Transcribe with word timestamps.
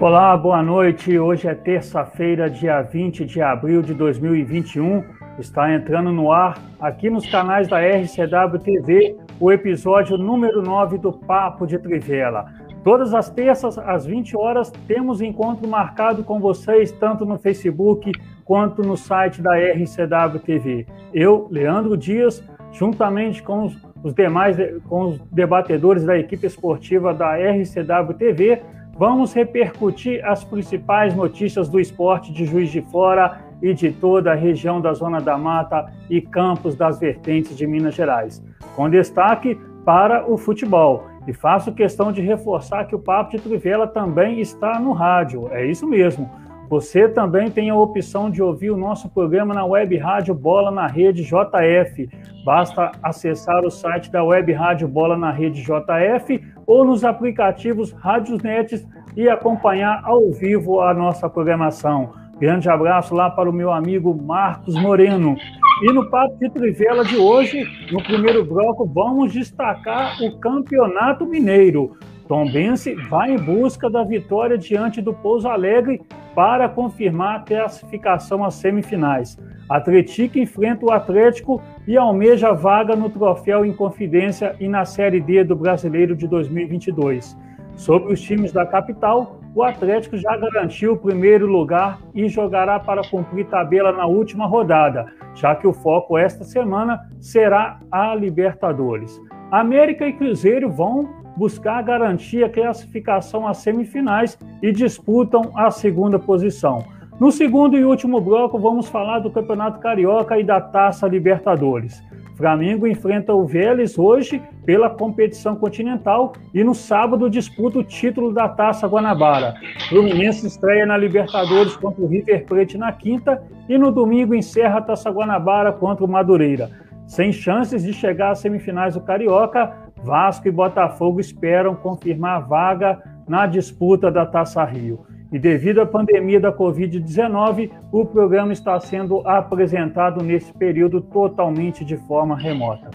Olá, 0.00 0.36
boa 0.36 0.62
noite. 0.62 1.18
Hoje 1.18 1.48
é 1.48 1.54
terça-feira, 1.56 2.48
dia 2.48 2.80
20 2.82 3.24
de 3.24 3.42
abril 3.42 3.82
de 3.82 3.92
2021. 3.92 5.02
Está 5.40 5.74
entrando 5.74 6.12
no 6.12 6.30
ar, 6.30 6.56
aqui 6.78 7.10
nos 7.10 7.28
canais 7.28 7.66
da 7.66 7.80
RCW 7.80 8.60
TV, 8.62 9.16
o 9.40 9.50
episódio 9.50 10.16
número 10.16 10.62
9 10.62 10.98
do 10.98 11.12
Papo 11.12 11.66
de 11.66 11.76
Trivela. 11.80 12.46
Todas 12.84 13.12
as 13.12 13.28
terças, 13.28 13.76
às 13.76 14.06
20 14.06 14.36
horas, 14.36 14.70
temos 14.86 15.20
encontro 15.20 15.66
marcado 15.66 16.22
com 16.22 16.38
vocês, 16.38 16.92
tanto 16.92 17.26
no 17.26 17.36
Facebook 17.36 18.12
quanto 18.44 18.82
no 18.82 18.96
site 18.96 19.42
da 19.42 19.58
RCW 19.58 20.38
TV. 20.38 20.86
Eu, 21.12 21.48
Leandro 21.50 21.96
Dias, 21.96 22.40
juntamente 22.70 23.42
com 23.42 23.64
os, 23.64 24.14
demais 24.14 24.56
com 24.88 25.06
os 25.06 25.18
debatedores 25.32 26.04
da 26.04 26.16
equipe 26.16 26.46
esportiva 26.46 27.12
da 27.12 27.36
RCW 27.36 28.14
TV, 28.16 28.62
vamos 28.98 29.32
repercutir 29.32 30.20
as 30.26 30.42
principais 30.42 31.14
notícias 31.14 31.68
do 31.68 31.78
esporte 31.78 32.32
de 32.32 32.44
Juiz 32.44 32.68
de 32.70 32.82
Fora 32.82 33.40
e 33.62 33.72
de 33.72 33.92
toda 33.92 34.32
a 34.32 34.34
região 34.34 34.80
da 34.80 34.92
Zona 34.92 35.20
da 35.20 35.38
Mata 35.38 35.90
e 36.10 36.20
campos 36.20 36.74
das 36.74 36.98
vertentes 36.98 37.56
de 37.56 37.66
Minas 37.66 37.94
Gerais, 37.94 38.44
com 38.74 38.90
destaque 38.90 39.56
para 39.84 40.28
o 40.28 40.36
futebol. 40.36 41.06
E 41.28 41.32
faço 41.32 41.74
questão 41.74 42.10
de 42.10 42.20
reforçar 42.20 42.86
que 42.86 42.94
o 42.94 42.98
Papo 42.98 43.30
de 43.30 43.38
Trivela 43.38 43.86
também 43.86 44.40
está 44.40 44.80
no 44.80 44.92
rádio, 44.92 45.48
é 45.52 45.64
isso 45.64 45.86
mesmo. 45.86 46.28
Você 46.68 47.08
também 47.08 47.50
tem 47.50 47.70
a 47.70 47.74
opção 47.74 48.30
de 48.30 48.42
ouvir 48.42 48.70
o 48.70 48.76
nosso 48.76 49.08
programa 49.08 49.54
na 49.54 49.64
web 49.64 49.96
rádio 49.96 50.34
Bola 50.34 50.70
na 50.70 50.86
Rede 50.86 51.22
JF. 51.22 52.10
Basta 52.44 52.92
acessar 53.02 53.64
o 53.64 53.70
site 53.70 54.10
da 54.10 54.22
web 54.22 54.52
rádio 54.52 54.86
Bola 54.86 55.16
na 55.16 55.30
Rede 55.30 55.62
JF 55.62 56.44
ou 56.66 56.84
nos 56.84 57.04
aplicativos 57.04 57.92
Rádios 57.92 58.42
Net 58.42 58.86
e 59.16 59.28
acompanhar 59.30 60.02
ao 60.04 60.30
vivo 60.30 60.82
a 60.82 60.92
nossa 60.92 61.28
programação. 61.28 62.12
Grande 62.38 62.68
abraço 62.68 63.14
lá 63.14 63.30
para 63.30 63.48
o 63.48 63.52
meu 63.52 63.72
amigo 63.72 64.14
Marcos 64.14 64.74
Moreno. 64.74 65.36
E 65.82 65.92
no 65.92 66.10
Papo 66.10 66.36
de 66.38 66.50
Trivela 66.50 67.04
de 67.04 67.16
hoje, 67.16 67.66
no 67.90 68.02
primeiro 68.02 68.44
bloco, 68.44 68.84
vamos 68.86 69.32
destacar 69.32 70.22
o 70.22 70.38
Campeonato 70.38 71.24
Mineiro. 71.24 71.96
Tombense 72.28 72.94
vai 73.08 73.32
em 73.32 73.38
busca 73.38 73.88
da 73.88 74.04
vitória 74.04 74.58
diante 74.58 75.00
do 75.00 75.14
Pouso 75.14 75.48
Alegre 75.48 76.02
para 76.34 76.68
confirmar 76.68 77.36
a 77.36 77.40
classificação 77.40 78.44
às 78.44 78.54
semifinais. 78.54 79.38
Atlético 79.68 80.38
enfrenta 80.38 80.84
o 80.84 80.92
Atlético 80.92 81.60
e 81.86 81.96
almeja 81.96 82.52
vaga 82.52 82.94
no 82.94 83.08
troféu 83.08 83.64
em 83.64 83.72
Confidência 83.72 84.54
e 84.60 84.68
na 84.68 84.84
Série 84.84 85.20
D 85.20 85.42
do 85.42 85.56
Brasileiro 85.56 86.14
de 86.14 86.28
2022. 86.28 87.36
Sobre 87.74 88.12
os 88.12 88.20
times 88.20 88.52
da 88.52 88.66
capital, 88.66 89.40
o 89.54 89.62
Atlético 89.62 90.16
já 90.16 90.36
garantiu 90.36 90.92
o 90.92 90.98
primeiro 90.98 91.46
lugar 91.46 91.98
e 92.14 92.28
jogará 92.28 92.78
para 92.78 93.02
cumprir 93.08 93.46
tabela 93.46 93.92
na 93.92 94.06
última 94.06 94.46
rodada, 94.46 95.06
já 95.34 95.54
que 95.54 95.66
o 95.66 95.72
foco 95.72 96.18
esta 96.18 96.44
semana 96.44 97.00
será 97.20 97.80
a 97.90 98.14
Libertadores. 98.14 99.20
América 99.50 100.06
e 100.06 100.12
Cruzeiro 100.12 100.70
vão 100.70 101.17
buscar 101.38 101.80
garantir 101.82 102.42
a 102.42 102.48
classificação 102.50 103.46
às 103.46 103.58
semifinais 103.58 104.36
e 104.60 104.72
disputam 104.72 105.52
a 105.54 105.70
segunda 105.70 106.18
posição. 106.18 106.84
No 107.20 107.30
segundo 107.30 107.78
e 107.78 107.84
último 107.84 108.20
bloco, 108.20 108.58
vamos 108.58 108.88
falar 108.88 109.20
do 109.20 109.30
Campeonato 109.30 109.78
Carioca 109.78 110.36
e 110.36 110.44
da 110.44 110.60
Taça 110.60 111.06
Libertadores. 111.06 112.02
Flamengo 112.36 112.86
enfrenta 112.86 113.34
o 113.34 113.44
Vélez 113.44 113.98
hoje 113.98 114.40
pela 114.64 114.88
competição 114.88 115.56
continental 115.56 116.32
e 116.54 116.62
no 116.62 116.74
sábado 116.74 117.28
disputa 117.28 117.80
o 117.80 117.84
título 117.84 118.32
da 118.32 118.48
Taça 118.48 118.86
Guanabara. 118.86 119.54
Fluminense 119.88 120.46
estreia 120.46 120.86
na 120.86 120.96
Libertadores 120.96 121.76
contra 121.76 122.02
o 122.02 122.06
River 122.06 122.46
Plate 122.46 122.78
na 122.78 122.92
quinta 122.92 123.42
e 123.68 123.76
no 123.76 123.90
domingo 123.90 124.34
encerra 124.34 124.78
a 124.78 124.82
Taça 124.82 125.10
Guanabara 125.10 125.72
contra 125.72 126.04
o 126.04 126.08
Madureira. 126.08 126.70
Sem 127.08 127.32
chances 127.32 127.82
de 127.82 127.92
chegar 127.92 128.32
às 128.32 128.38
semifinais 128.38 128.94
do 128.94 129.00
Carioca, 129.00 129.72
Vasco 130.02 130.48
e 130.48 130.50
Botafogo 130.50 131.20
esperam 131.20 131.74
confirmar 131.74 132.46
vaga 132.46 133.02
na 133.26 133.46
disputa 133.46 134.10
da 134.10 134.24
Taça 134.24 134.64
Rio. 134.64 135.00
E 135.30 135.38
devido 135.38 135.80
à 135.80 135.86
pandemia 135.86 136.40
da 136.40 136.50
Covid-19, 136.50 137.70
o 137.92 138.04
programa 138.06 138.52
está 138.52 138.80
sendo 138.80 139.20
apresentado 139.28 140.24
nesse 140.24 140.52
período 140.54 141.02
totalmente 141.02 141.84
de 141.84 141.98
forma 141.98 142.34
remota. 142.36 142.90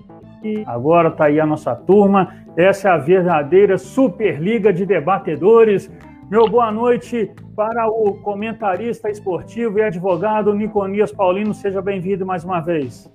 Agora 0.66 1.09
está 1.09 1.26
aí 1.26 1.38
a 1.38 1.47
nossa 1.47 1.75
turma. 1.75 2.34
Essa 2.56 2.88
é 2.88 2.93
a 2.93 2.97
verdadeira 2.97 3.77
Superliga 3.77 4.72
de 4.72 4.86
Debatedores. 4.86 5.91
Meu 6.30 6.48
boa 6.48 6.71
noite 6.71 7.30
para 7.54 7.89
o 7.89 8.15
comentarista 8.22 9.10
esportivo 9.10 9.78
e 9.78 9.83
advogado 9.83 10.54
Niconias 10.54 11.12
Paulino. 11.12 11.53
Seja 11.53 11.83
bem-vindo 11.83 12.24
mais 12.24 12.45
uma 12.45 12.60
vez. 12.60 13.10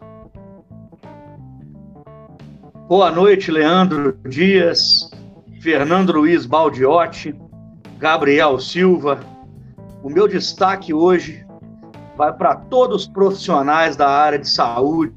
Boa 2.88 3.09
noite, 3.09 3.50
Leandro 3.50 4.18
Dias, 4.30 5.09
Fernando 5.62 6.12
Luiz 6.12 6.45
Baldiotti, 6.45 7.33
Gabriel 7.97 8.59
Silva. 8.59 9.19
O 10.03 10.09
meu 10.09 10.27
destaque 10.27 10.94
hoje 10.94 11.44
vai 12.15 12.33
para 12.33 12.56
todos 12.56 13.03
os 13.03 13.07
profissionais 13.07 13.95
da 13.95 14.09
área 14.09 14.39
de 14.39 14.50
saúde 14.50 15.13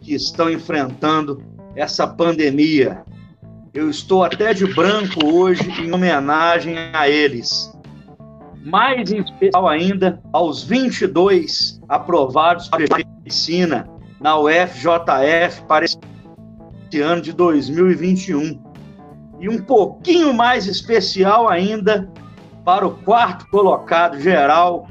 que 0.00 0.14
estão 0.14 0.50
enfrentando 0.50 1.42
essa 1.76 2.06
pandemia. 2.06 3.02
Eu 3.72 3.88
estou 3.88 4.24
até 4.24 4.52
de 4.52 4.66
branco 4.74 5.26
hoje 5.26 5.62
em 5.80 5.92
homenagem 5.92 6.76
a 6.92 7.08
eles. 7.08 7.72
Mais 8.64 9.12
em 9.12 9.20
especial 9.20 9.68
ainda 9.68 10.20
aos 10.32 10.64
22 10.64 11.80
aprovados 11.88 12.68
para 12.68 12.84
medicina 13.22 13.86
na 14.20 14.38
UFJF 14.38 15.62
para 15.68 15.84
esse 15.84 15.98
ano 17.00 17.22
de 17.22 17.32
2021. 17.32 18.60
E 19.40 19.48
um 19.48 19.58
pouquinho 19.58 20.34
mais 20.34 20.66
especial 20.66 21.48
ainda 21.48 22.10
para 22.64 22.86
o 22.86 22.96
quarto 22.96 23.48
colocado 23.48 24.20
geral, 24.20 24.88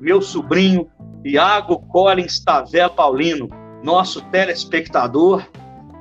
meu 0.00 0.22
sobrinho 0.22 0.88
Iago 1.24 1.78
Collins 1.88 2.40
Tavel 2.40 2.90
Paulino, 2.90 3.48
nosso 3.82 4.22
telespectador, 4.30 5.46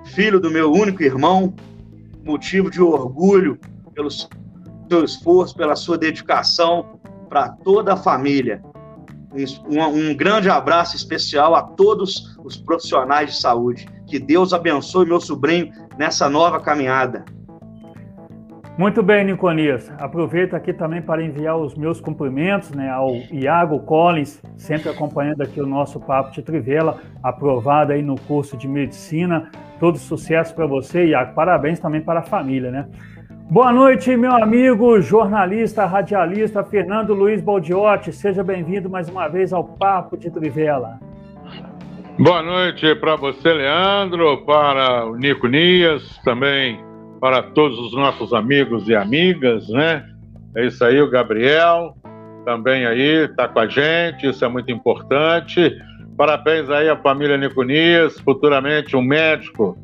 filho 0.06 0.40
do 0.40 0.50
meu 0.50 0.72
único 0.72 1.04
irmão, 1.04 1.54
motivo 2.24 2.72
de 2.72 2.82
orgulho 2.82 3.60
pelo 3.94 4.10
seu 4.10 5.04
esforço, 5.04 5.56
pela 5.56 5.76
sua 5.76 5.98
dedicação 5.98 7.00
para 7.30 7.50
toda 7.50 7.94
a 7.94 7.98
família. 7.98 8.64
Um, 9.70 10.10
um, 10.10 10.16
grande 10.16 10.50
abraço 10.50 10.96
especial 10.96 11.54
a 11.54 11.62
todos 11.62 12.36
os 12.44 12.58
profissionais 12.58 13.32
de 13.32 13.42
saúde. 13.42 13.88
Que 14.08 14.18
Deus 14.18 14.54
abençoe 14.54 15.06
meu 15.06 15.20
sobrinho 15.20 15.72
nessa 15.98 16.28
nova 16.28 16.60
caminhada. 16.60 17.24
Muito 18.80 19.04
bem, 19.04 19.26
Niconias. 19.26 19.92
Aproveito 20.00 20.54
aqui 20.54 20.72
também 20.72 21.02
para 21.02 21.22
enviar 21.22 21.58
os 21.58 21.76
meus 21.76 22.00
cumprimentos 22.00 22.72
né, 22.72 22.90
ao 22.90 23.14
Iago 23.30 23.82
Collins, 23.82 24.42
sempre 24.56 24.88
acompanhando 24.88 25.42
aqui 25.42 25.60
o 25.60 25.68
nosso 25.68 26.00
Papo 26.00 26.32
de 26.32 26.42
Trivela, 26.42 26.98
aprovado 27.22 27.92
aí 27.92 28.02
no 28.02 28.18
curso 28.18 28.56
de 28.56 28.70
Medicina. 28.70 29.52
Todo 29.82 29.98
sucesso 29.98 30.56
para 30.56 30.66
você, 30.66 31.08
Iago. 31.08 31.36
Parabéns 31.36 31.78
também 31.78 32.00
para 32.00 32.22
a 32.22 32.24
família, 32.24 32.72
né? 32.72 32.88
Boa 33.52 33.74
noite, 33.74 34.16
meu 34.16 34.32
amigo 34.32 35.02
jornalista, 35.02 35.86
radialista 35.86 36.64
Fernando 36.64 37.14
Luiz 37.14 37.42
Baldiotti. 37.42 38.14
Seja 38.14 38.46
bem-vindo 38.46 38.90
mais 38.90 39.10
uma 39.10 39.28
vez 39.28 39.52
ao 39.52 39.66
Papo 39.66 40.16
de 40.16 40.32
Trivela. 40.32 41.02
Boa 42.18 42.42
noite 42.42 42.96
para 42.96 43.18
você, 43.18 43.52
Leandro, 43.52 44.46
para 44.46 45.06
o 45.06 45.18
Nico 45.18 45.48
Nias, 45.48 46.18
também 46.24 46.88
para 47.20 47.44
todos 47.44 47.78
os 47.80 47.94
nossos 47.94 48.34
amigos 48.34 48.88
e 48.88 48.96
amigas, 48.96 49.68
né? 49.70 50.06
É 50.56 50.66
isso 50.66 50.84
aí, 50.84 51.02
o 51.02 51.10
Gabriel 51.10 51.96
também 52.46 52.86
aí 52.86 53.26
está 53.26 53.48
com 53.48 53.60
a 53.60 53.68
gente, 53.68 54.28
isso 54.28 54.44
é 54.44 54.48
muito 54.48 54.72
importante. 54.72 55.78
Parabéns 56.18 56.70
aí 56.70 56.90
à 56.90 56.98
família 56.98 57.38
Niconias, 57.38 58.20
futuramente 58.20 58.96
um 58.96 59.02
médico 59.02 59.78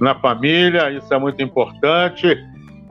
na 0.00 0.14
família, 0.14 0.90
isso 0.90 1.12
é 1.12 1.18
muito 1.18 1.42
importante. 1.42 2.36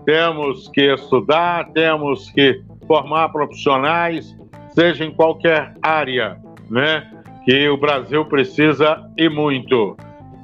Temos 0.06 0.70
que 0.70 0.94
estudar, 0.94 1.70
temos 1.74 2.30
que 2.32 2.62
formar 2.88 3.30
profissionais, 3.30 4.36
seja 4.74 5.06
em 5.06 5.12
qualquer 5.12 5.74
área, 5.82 6.38
né? 6.70 7.08
Que 7.46 7.70
o 7.70 7.78
Brasil 7.78 8.26
precisa 8.26 9.04
e 9.18 9.30
muito. 9.30 9.96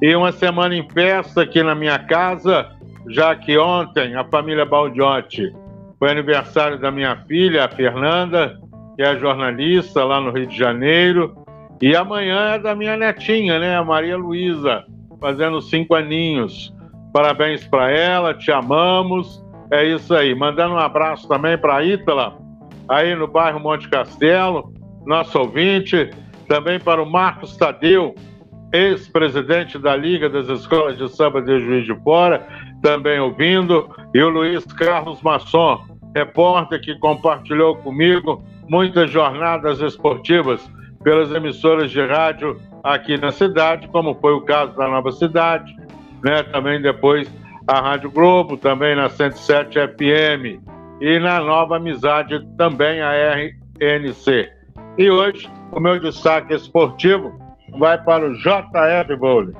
E 0.02 0.16
uma 0.16 0.32
semana 0.32 0.76
em 0.76 0.88
festa 0.90 1.42
aqui 1.42 1.64
na 1.64 1.74
minha 1.74 1.98
casa, 1.98 2.70
já 3.10 3.36
que 3.36 3.58
ontem 3.58 4.16
a 4.16 4.24
família 4.24 4.66
Baldiotti 4.66 5.54
foi 6.00 6.12
aniversário 6.12 6.80
da 6.80 6.92
minha 6.92 7.16
filha, 7.28 7.66
a 7.66 7.70
Fernanda, 7.70 8.60
que 8.96 9.02
é 9.02 9.18
jornalista 9.18 10.04
lá 10.04 10.20
no 10.20 10.32
Rio 10.32 10.48
de 10.48 10.58
Janeiro, 10.58 11.36
e 11.82 11.96
amanhã 11.96 12.56
é 12.56 12.60
da 12.60 12.74
minha 12.74 12.96
netinha, 12.96 13.60
né, 13.60 13.78
a 13.78 13.84
Maria 13.84 14.18
Luísa, 14.18 14.86
fazendo 15.20 15.62
cinco 15.62 15.96
aninhos. 15.96 16.74
Parabéns 17.14 17.66
para 17.66 17.90
ela, 17.92 18.34
te 18.34 18.52
amamos. 18.52 19.44
É 19.72 19.84
isso 19.84 20.14
aí. 20.14 20.36
Mandando 20.36 20.76
um 20.76 20.80
abraço 20.80 21.28
também 21.28 21.58
para 21.58 21.78
a 21.78 21.84
Ítala, 21.84 22.38
aí 22.90 23.16
no 23.16 23.28
bairro 23.28 23.60
Monte 23.60 23.90
Castelo, 23.90 24.74
nosso 25.06 25.40
ouvinte. 25.40 26.10
Também 26.48 26.80
para 26.80 27.02
o 27.02 27.10
Marcos 27.10 27.58
Tadeu, 27.58 28.14
ex-presidente 28.72 29.80
da 29.80 29.96
Liga 29.96 30.30
das 30.30 30.48
Escolas 30.48 30.98
de 30.98 31.10
Samba 31.10 31.42
de 31.42 31.60
Juiz 31.60 31.86
de 31.86 31.96
Fora, 32.04 32.46
também 32.86 33.20
ouvindo, 33.20 33.90
e 34.14 34.22
o 34.22 34.30
Luiz 34.30 34.64
Carlos 34.64 35.20
Masson, 35.24 35.84
repórter 36.16 36.80
que 36.80 36.94
compartilhou 37.00 37.76
comigo 37.78 38.44
muitas 38.70 39.10
jornadas 39.10 39.82
esportivas 39.82 40.70
pelas 41.04 41.32
emissoras 41.32 41.90
de 41.90 42.06
rádio 42.06 42.62
aqui 42.84 43.18
na 43.18 43.32
cidade, 43.32 43.88
como 43.88 44.14
foi 44.14 44.34
o 44.34 44.42
caso 44.42 44.78
da 44.78 44.88
Nova 44.88 45.12
Cidade, 45.12 45.76
né? 46.24 46.44
também 46.44 46.80
depois 46.80 47.28
a 47.66 47.82
Rádio 47.82 48.12
Globo, 48.12 48.56
também 48.56 48.96
na 48.96 49.10
107 49.10 49.80
FM, 49.80 50.62
e 51.02 51.18
na 51.18 51.40
Nova 51.40 51.78
Amizade 51.78 52.40
também 52.56 53.02
a 53.02 53.14
RNC. 53.34 54.48
E 55.00 55.10
hoje 55.10 55.50
o 55.72 55.80
meu 55.80 56.00
destaque 56.00 56.54
esportivo 56.54 57.36
vai 57.80 57.98
para 58.04 58.30
o 58.30 58.34
JF 58.36 59.16
Vôlei, 59.18 59.56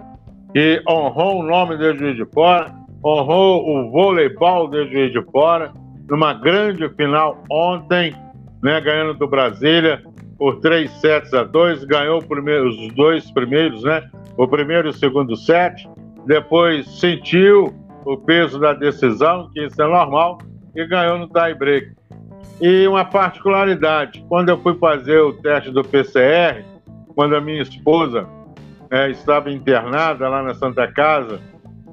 que 0.54 0.80
honrou 0.88 1.40
o 1.40 1.44
nome 1.44 1.76
de 1.76 1.98
Juiz 1.98 2.16
de 2.16 2.26
Fora 2.26 2.85
honrou 3.06 3.70
o 3.70 3.92
voleibol 3.92 4.68
de 4.68 4.90
Juiz 4.90 5.12
de 5.12 5.22
Fora 5.32 5.72
numa 6.10 6.34
grande 6.34 6.90
final 6.90 7.44
ontem, 7.52 8.16
né, 8.64 8.82
ganhando 8.82 9.14
do 9.14 9.28
Brasília 9.28 10.04
por 10.40 10.60
3 10.60 10.90
sets 10.92 11.34
a 11.34 11.44
2, 11.44 11.84
ganhou 11.86 12.20
primeiro, 12.22 12.68
os 12.68 12.94
dois 12.96 13.30
primeiros, 13.32 13.84
né, 13.84 14.10
o 14.36 14.48
primeiro 14.48 14.88
e 14.88 14.90
o 14.90 14.94
segundo 14.94 15.36
set, 15.36 15.88
depois 16.26 16.88
sentiu 17.00 17.74
o 18.04 18.18
peso 18.18 18.60
da 18.60 18.74
decisão, 18.74 19.50
que 19.54 19.66
isso 19.66 19.82
é 19.82 19.88
normal, 19.88 20.40
e 20.76 20.86
ganhou 20.86 21.18
no 21.18 21.28
tie 21.28 21.54
break. 21.54 21.94
E 22.60 22.88
uma 22.88 23.06
particularidade, 23.06 24.24
quando 24.28 24.50
eu 24.50 24.58
fui 24.60 24.76
fazer 24.76 25.20
o 25.20 25.34
teste 25.34 25.72
do 25.72 25.84
PCR, 25.84 26.64
quando 27.16 27.36
a 27.36 27.42
minha 27.42 27.62
esposa 27.62 28.28
é, 28.90 29.10
estava 29.10 29.52
internada 29.52 30.28
lá 30.28 30.44
na 30.44 30.54
Santa 30.54 30.88
Casa, 30.88 31.40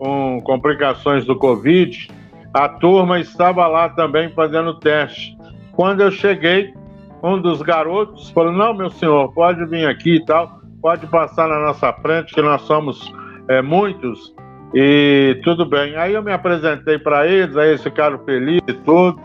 com 0.03 0.41
complicações 0.41 1.25
do 1.25 1.37
Covid, 1.37 2.09
a 2.53 2.69
turma 2.69 3.21
estava 3.21 3.69
lá 3.69 3.89
também 3.89 4.29
fazendo 4.31 4.75
teste. 4.81 5.39
Quando 5.71 6.01
eu 6.01 6.11
cheguei, 6.11 6.75
um 7.23 7.41
dos 7.41 7.63
garotos 7.63 8.29
falou: 8.31 8.51
Não, 8.51 8.75
meu 8.75 8.91
senhor, 8.91 9.33
pode 9.33 9.65
vir 9.67 9.87
aqui 9.87 10.17
e 10.17 10.25
tal, 10.25 10.61
pode 10.81 11.07
passar 11.07 11.47
na 11.47 11.61
nossa 11.61 11.93
frente, 11.93 12.35
que 12.35 12.43
nós 12.43 12.63
somos 12.63 13.15
é, 13.47 13.63
muitos, 13.63 14.35
e 14.75 15.41
tudo 15.45 15.65
bem. 15.65 15.95
Aí 15.95 16.15
eu 16.15 16.23
me 16.23 16.33
apresentei 16.33 16.99
para 16.99 17.29
eles, 17.29 17.57
aí 17.57 17.69
eles 17.69 17.83
ficaram 17.85 18.19
felizes 18.25 18.65
e 18.67 18.73
tudo, 18.73 19.21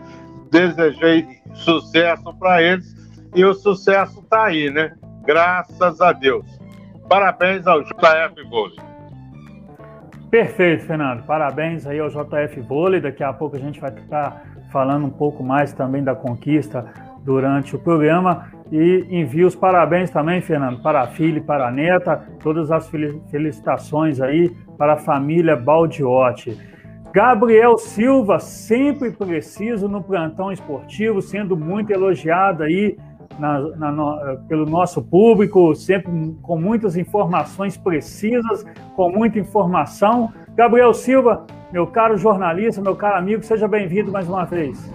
desejei 0.48 1.26
sucesso 1.54 2.32
para 2.38 2.62
eles, 2.62 2.94
e 3.34 3.44
o 3.44 3.52
sucesso 3.52 4.20
está 4.20 4.44
aí, 4.44 4.70
né? 4.70 4.94
Graças 5.26 6.00
a 6.00 6.12
Deus. 6.12 6.46
Parabéns 7.08 7.66
ao 7.66 7.82
JF 7.82 8.44
Gomes. 8.48 8.88
Perfeito, 10.30 10.84
Fernando. 10.84 11.24
Parabéns 11.24 11.86
aí 11.86 11.98
ao 11.98 12.10
JF 12.10 12.60
Vôlei. 12.60 13.00
Daqui 13.00 13.24
a 13.24 13.32
pouco 13.32 13.56
a 13.56 13.58
gente 13.58 13.80
vai 13.80 13.90
estar 13.90 14.42
falando 14.70 15.06
um 15.06 15.10
pouco 15.10 15.42
mais 15.42 15.72
também 15.72 16.04
da 16.04 16.14
conquista 16.14 16.84
durante 17.24 17.74
o 17.74 17.78
programa. 17.78 18.46
E 18.70 19.06
envio 19.10 19.46
os 19.46 19.56
parabéns 19.56 20.10
também, 20.10 20.42
Fernando, 20.42 20.82
para 20.82 21.00
a 21.00 21.06
filha 21.06 21.38
e 21.38 21.42
para 21.42 21.68
a 21.68 21.70
neta. 21.70 22.22
Todas 22.42 22.70
as 22.70 22.90
felicitações 23.30 24.20
aí 24.20 24.50
para 24.76 24.94
a 24.94 24.96
família 24.98 25.56
Baldiotti. 25.56 26.58
Gabriel 27.10 27.78
Silva, 27.78 28.38
sempre 28.38 29.10
preciso 29.10 29.88
no 29.88 30.02
plantão 30.02 30.52
esportivo, 30.52 31.22
sendo 31.22 31.56
muito 31.56 31.90
elogiado 31.90 32.64
aí 32.64 32.98
na, 33.38 33.60
na, 33.76 33.92
no, 33.92 34.38
pelo 34.48 34.66
nosso 34.66 35.02
público, 35.02 35.74
sempre 35.74 36.36
com 36.42 36.60
muitas 36.60 36.96
informações 36.96 37.76
precisas, 37.76 38.64
com 38.96 39.10
muita 39.10 39.38
informação. 39.38 40.32
Gabriel 40.54 40.92
Silva, 40.92 41.46
meu 41.72 41.86
caro 41.86 42.16
jornalista, 42.16 42.80
meu 42.80 42.96
caro 42.96 43.18
amigo, 43.18 43.42
seja 43.42 43.68
bem-vindo 43.68 44.10
mais 44.10 44.28
uma 44.28 44.44
vez. 44.44 44.90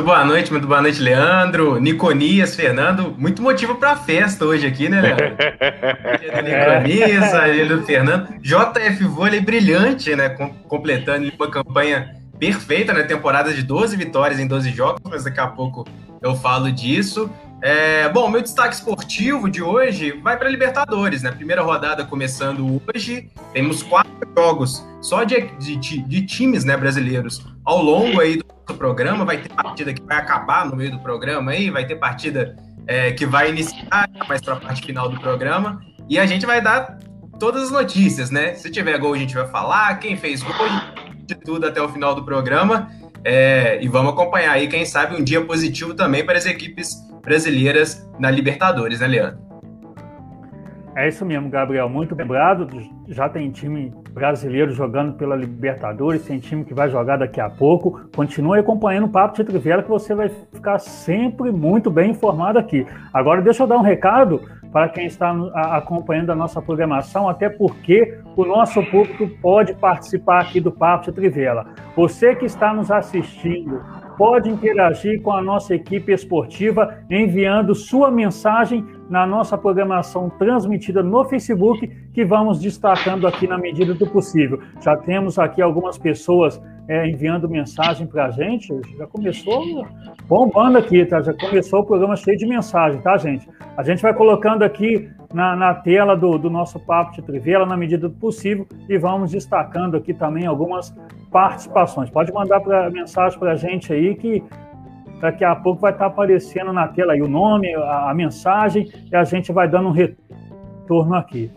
Muito 0.00 0.04
boa 0.04 0.24
noite, 0.24 0.52
muito 0.52 0.66
boa 0.66 0.80
noite, 0.80 1.02
Leandro, 1.02 1.80
Niconias, 1.80 2.54
Fernando. 2.54 3.14
Muito 3.18 3.42
motivo 3.42 3.74
para 3.74 3.96
festa 3.96 4.44
hoje 4.44 4.66
aqui, 4.66 4.88
né, 4.88 5.00
Leandro? 5.00 5.26
Niconias, 6.42 7.34
aí 7.34 7.68
do 7.68 7.82
Fernando. 7.82 8.28
JF 8.40 9.04
Vôlei 9.04 9.40
brilhante, 9.40 10.14
né? 10.14 10.28
completando 10.68 11.30
uma 11.36 11.50
campanha 11.50 12.19
perfeita, 12.40 12.94
né? 12.94 13.02
Temporada 13.02 13.52
de 13.52 13.62
12 13.62 13.94
vitórias 13.96 14.40
em 14.40 14.46
12 14.46 14.70
jogos, 14.70 15.02
mas 15.04 15.24
daqui 15.24 15.38
a 15.38 15.46
pouco 15.46 15.86
eu 16.22 16.34
falo 16.34 16.72
disso. 16.72 17.30
É, 17.62 18.08
bom, 18.08 18.26
meu 18.30 18.40
destaque 18.40 18.74
esportivo 18.74 19.50
de 19.50 19.62
hoje 19.62 20.12
vai 20.22 20.38
para 20.38 20.48
Libertadores, 20.48 21.22
né? 21.22 21.30
Primeira 21.30 21.60
rodada 21.60 22.04
começando 22.06 22.80
hoje. 22.88 23.30
Temos 23.52 23.82
quatro 23.82 24.10
jogos 24.34 24.82
só 25.02 25.22
de, 25.24 25.42
de, 25.58 25.76
de, 25.76 26.26
times 26.26 26.64
né, 26.64 26.74
brasileiros 26.76 27.44
ao 27.62 27.82
longo 27.82 28.18
aí 28.18 28.38
do 28.38 28.74
programa. 28.74 29.26
Vai 29.26 29.36
ter 29.36 29.52
partida 29.52 29.92
que 29.92 30.02
vai 30.02 30.16
acabar 30.16 30.64
no 30.64 30.74
meio 30.74 30.92
do 30.92 30.98
programa 31.00 31.50
aí, 31.50 31.68
vai 31.68 31.86
ter 31.86 31.96
partida 31.96 32.56
é, 32.86 33.12
que 33.12 33.26
vai 33.26 33.50
iniciar 33.50 34.08
mais 34.26 34.40
para 34.40 34.54
a 34.54 34.60
parte 34.60 34.86
final 34.86 35.10
do 35.10 35.20
programa. 35.20 35.82
E 36.08 36.18
a 36.18 36.24
gente 36.24 36.46
vai 36.46 36.62
dar 36.62 36.98
todas 37.38 37.64
as 37.64 37.70
notícias, 37.70 38.30
né? 38.30 38.54
Se 38.54 38.70
tiver 38.70 38.96
gol, 38.98 39.12
a 39.12 39.18
gente 39.18 39.34
vai 39.34 39.46
falar. 39.46 39.94
Quem 39.98 40.16
fez 40.16 40.42
gol, 40.42 40.54
de 41.30 41.40
tudo 41.40 41.66
até 41.66 41.80
o 41.80 41.88
final 41.88 42.14
do 42.14 42.24
programa. 42.24 42.88
É, 43.24 43.82
e 43.82 43.88
vamos 43.88 44.12
acompanhar 44.12 44.52
aí, 44.52 44.66
quem 44.66 44.84
sabe, 44.84 45.14
um 45.14 45.22
dia 45.22 45.44
positivo 45.44 45.94
também 45.94 46.24
para 46.24 46.38
as 46.38 46.46
equipes 46.46 46.94
brasileiras 47.22 48.08
na 48.18 48.30
Libertadores, 48.30 49.00
né, 49.00 49.06
Leandro? 49.06 49.50
É 50.96 51.06
isso 51.06 51.24
mesmo, 51.24 51.48
Gabriel. 51.48 51.88
Muito 51.88 52.16
lembrado. 52.16 52.66
Já 53.08 53.28
tem 53.28 53.50
time 53.50 53.92
brasileiro 54.12 54.72
jogando 54.72 55.14
pela 55.14 55.36
Libertadores, 55.36 56.24
tem 56.24 56.40
time 56.40 56.64
que 56.64 56.74
vai 56.74 56.90
jogar 56.90 57.18
daqui 57.18 57.40
a 57.40 57.48
pouco. 57.48 58.00
Continue 58.14 58.58
acompanhando 58.58 59.06
o 59.06 59.08
Papo 59.08 59.36
de 59.36 59.44
Trivela 59.44 59.82
que 59.82 59.88
você 59.88 60.14
vai 60.14 60.28
ficar 60.52 60.78
sempre 60.80 61.52
muito 61.52 61.90
bem 61.90 62.10
informado 62.10 62.58
aqui. 62.58 62.84
Agora, 63.14 63.40
deixa 63.40 63.62
eu 63.62 63.68
dar 63.68 63.78
um 63.78 63.82
recado 63.82 64.42
para 64.72 64.88
quem 64.88 65.06
está 65.06 65.30
acompanhando 65.76 66.30
a 66.30 66.34
nossa 66.34 66.62
programação, 66.62 67.28
até 67.28 67.48
porque 67.48 68.18
o 68.36 68.44
nosso 68.44 68.82
público 68.84 69.28
pode 69.40 69.74
participar 69.74 70.42
aqui 70.42 70.60
do 70.60 70.70
Papo 70.70 71.06
de 71.06 71.12
Trivela. 71.12 71.66
Você 71.96 72.34
que 72.34 72.44
está 72.44 72.72
nos 72.72 72.90
assistindo 72.90 73.82
pode 74.16 74.48
interagir 74.48 75.22
com 75.22 75.32
a 75.32 75.42
nossa 75.42 75.74
equipe 75.74 76.12
esportiva 76.12 76.98
enviando 77.08 77.74
sua 77.74 78.10
mensagem 78.10 78.86
na 79.10 79.26
nossa 79.26 79.58
programação 79.58 80.30
transmitida 80.30 81.02
no 81.02 81.24
Facebook, 81.24 81.86
que 82.14 82.24
vamos 82.24 82.60
destacando 82.60 83.26
aqui 83.26 83.46
na 83.48 83.58
medida 83.58 83.92
do 83.92 84.06
possível. 84.06 84.60
Já 84.80 84.96
temos 84.96 85.36
aqui 85.36 85.60
algumas 85.60 85.98
pessoas 85.98 86.62
é, 86.86 87.08
enviando 87.08 87.48
mensagem 87.48 88.06
para 88.06 88.26
a 88.26 88.30
gente. 88.30 88.72
Já 88.96 89.08
começou 89.08 89.84
bombando 90.28 90.78
aqui, 90.78 91.04
tá? 91.04 91.20
Já 91.20 91.34
começou 91.34 91.80
o 91.80 91.84
programa 91.84 92.14
cheio 92.14 92.38
de 92.38 92.46
mensagem, 92.46 93.00
tá, 93.00 93.16
gente? 93.16 93.48
A 93.76 93.82
gente 93.82 94.00
vai 94.00 94.14
colocando 94.14 94.62
aqui 94.62 95.10
na, 95.34 95.56
na 95.56 95.74
tela 95.74 96.16
do, 96.16 96.38
do, 96.38 96.48
nosso 96.48 96.78
Papo 96.78 97.12
de 97.12 97.22
Trivela 97.22 97.66
na 97.66 97.76
medida 97.76 98.08
do 98.08 98.14
possível 98.14 98.66
e 98.88 98.96
vamos 98.96 99.32
destacando 99.32 99.96
aqui 99.96 100.14
também 100.14 100.46
algumas 100.46 100.94
participações. 101.32 102.10
Pode 102.10 102.32
mandar 102.32 102.60
pra, 102.60 102.88
mensagem 102.90 103.38
para 103.38 103.52
a 103.52 103.56
gente 103.56 103.92
aí 103.92 104.14
que 104.14 104.42
daqui 105.20 105.44
a 105.44 105.54
pouco 105.54 105.80
vai 105.80 105.92
estar 105.92 106.06
aparecendo 106.06 106.72
na 106.72 106.88
tela 106.88 107.12
aí 107.12 107.22
o 107.22 107.28
nome, 107.28 107.74
a, 107.74 108.10
a 108.10 108.14
mensagem 108.14 108.90
e 109.10 109.14
a 109.14 109.24
gente 109.24 109.52
vai 109.52 109.68
dando 109.68 109.88
um 109.88 109.92
retorno 109.92 111.14
aqui. 111.14 111.50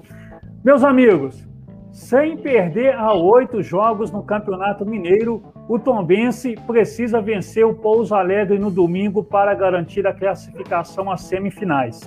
Meus 0.63 0.83
amigos, 0.83 1.47
sem 1.91 2.37
perder 2.37 2.95
a 2.95 3.13
oito 3.13 3.61
jogos 3.61 4.11
no 4.11 4.23
Campeonato 4.23 4.85
Mineiro, 4.85 5.43
o 5.69 5.77
Tombense 5.77 6.55
precisa 6.67 7.21
vencer 7.21 7.65
o 7.65 7.73
Pouso 7.73 8.15
Alegre 8.15 8.57
no 8.57 8.71
domingo 8.71 9.23
para 9.23 9.53
garantir 9.53 10.05
a 10.05 10.13
classificação 10.13 11.11
às 11.11 11.21
semifinais. 11.21 12.01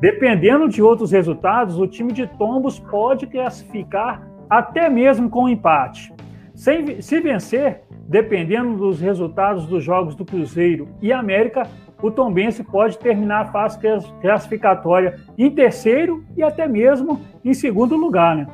Dependendo 0.00 0.68
de 0.68 0.80
outros 0.80 1.10
resultados, 1.10 1.78
o 1.78 1.86
time 1.86 2.12
de 2.12 2.26
Tombos 2.26 2.78
pode 2.78 3.26
classificar 3.26 4.26
até 4.48 4.88
mesmo 4.88 5.28
com 5.28 5.48
empate. 5.48 6.12
Sem, 6.54 7.00
se 7.02 7.20
vencer, 7.20 7.82
dependendo 8.08 8.74
dos 8.74 9.00
resultados 9.00 9.66
dos 9.66 9.84
jogos 9.84 10.14
do 10.14 10.24
Cruzeiro 10.24 10.88
e 11.02 11.12
América, 11.12 11.68
o 12.02 12.10
Tombense 12.10 12.64
pode 12.64 12.98
terminar 12.98 13.42
a 13.42 13.46
fase 13.46 13.78
classificatória 14.22 15.16
em 15.36 15.50
terceiro 15.50 16.24
e 16.34 16.42
até 16.42 16.66
mesmo 16.66 17.20
em 17.44 17.52
segundo 17.52 17.96
lugar. 17.96 18.34
Né? 18.34 18.46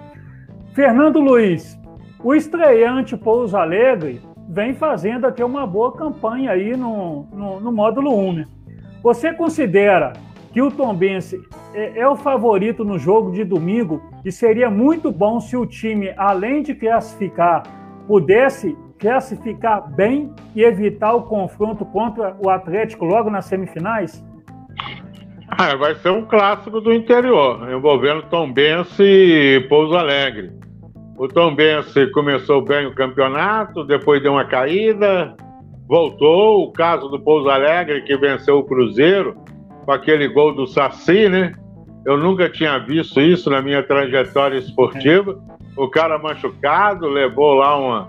Fernando 0.72 1.20
Luiz, 1.20 1.78
o 2.22 2.34
estreante 2.34 3.16
Pouso 3.16 3.56
Alegre 3.56 4.20
vem 4.48 4.74
fazendo 4.74 5.26
até 5.26 5.44
uma 5.44 5.66
boa 5.66 5.92
campanha 5.92 6.50
aí 6.50 6.76
no, 6.76 7.26
no, 7.32 7.60
no 7.60 7.70
módulo 7.70 8.12
1. 8.12 8.32
Né? 8.32 8.46
Você 9.02 9.32
considera 9.32 10.14
que 10.52 10.62
o 10.62 10.70
Tombense 10.70 11.40
é, 11.74 12.00
é 12.00 12.08
o 12.08 12.16
favorito 12.16 12.84
no 12.84 12.98
jogo 12.98 13.30
de 13.30 13.44
domingo 13.44 14.02
e 14.24 14.32
seria 14.32 14.70
muito 14.70 15.12
bom 15.12 15.38
se 15.38 15.56
o 15.56 15.66
time, 15.66 16.12
além 16.16 16.62
de 16.62 16.74
classificar 16.74 17.62
pudesse 18.06 18.76
classificar 19.04 19.86
bem 19.94 20.32
e 20.56 20.62
evitar 20.62 21.12
o 21.12 21.24
confronto 21.24 21.84
contra 21.84 22.34
o 22.42 22.48
Atlético 22.48 23.04
logo 23.04 23.28
nas 23.28 23.44
semifinais? 23.44 24.24
Ah, 25.46 25.76
vai 25.76 25.94
ser 25.96 26.08
um 26.08 26.24
clássico 26.24 26.80
do 26.80 26.90
interior, 26.90 27.70
envolvendo 27.70 28.22
Tom 28.30 28.50
Bense 28.50 29.02
e 29.02 29.60
Pouso 29.68 29.94
Alegre. 29.94 30.50
O 31.18 31.28
Tom 31.28 31.54
Bense 31.54 32.06
começou 32.12 32.64
bem 32.64 32.86
o 32.86 32.94
campeonato, 32.94 33.84
depois 33.84 34.22
deu 34.22 34.32
uma 34.32 34.46
caída, 34.46 35.36
voltou. 35.86 36.64
O 36.64 36.72
caso 36.72 37.06
do 37.08 37.20
Pouso 37.20 37.50
Alegre, 37.50 38.02
que 38.04 38.16
venceu 38.16 38.56
o 38.56 38.64
Cruzeiro, 38.64 39.36
com 39.84 39.92
aquele 39.92 40.28
gol 40.28 40.54
do 40.54 40.66
Saci, 40.66 41.28
né? 41.28 41.52
Eu 42.06 42.16
nunca 42.16 42.48
tinha 42.48 42.78
visto 42.78 43.20
isso 43.20 43.50
na 43.50 43.60
minha 43.60 43.82
trajetória 43.82 44.56
esportiva 44.56 45.38
o 45.76 45.88
cara 45.88 46.18
machucado, 46.18 47.08
levou 47.08 47.54
lá 47.54 47.76
uma, 47.76 48.08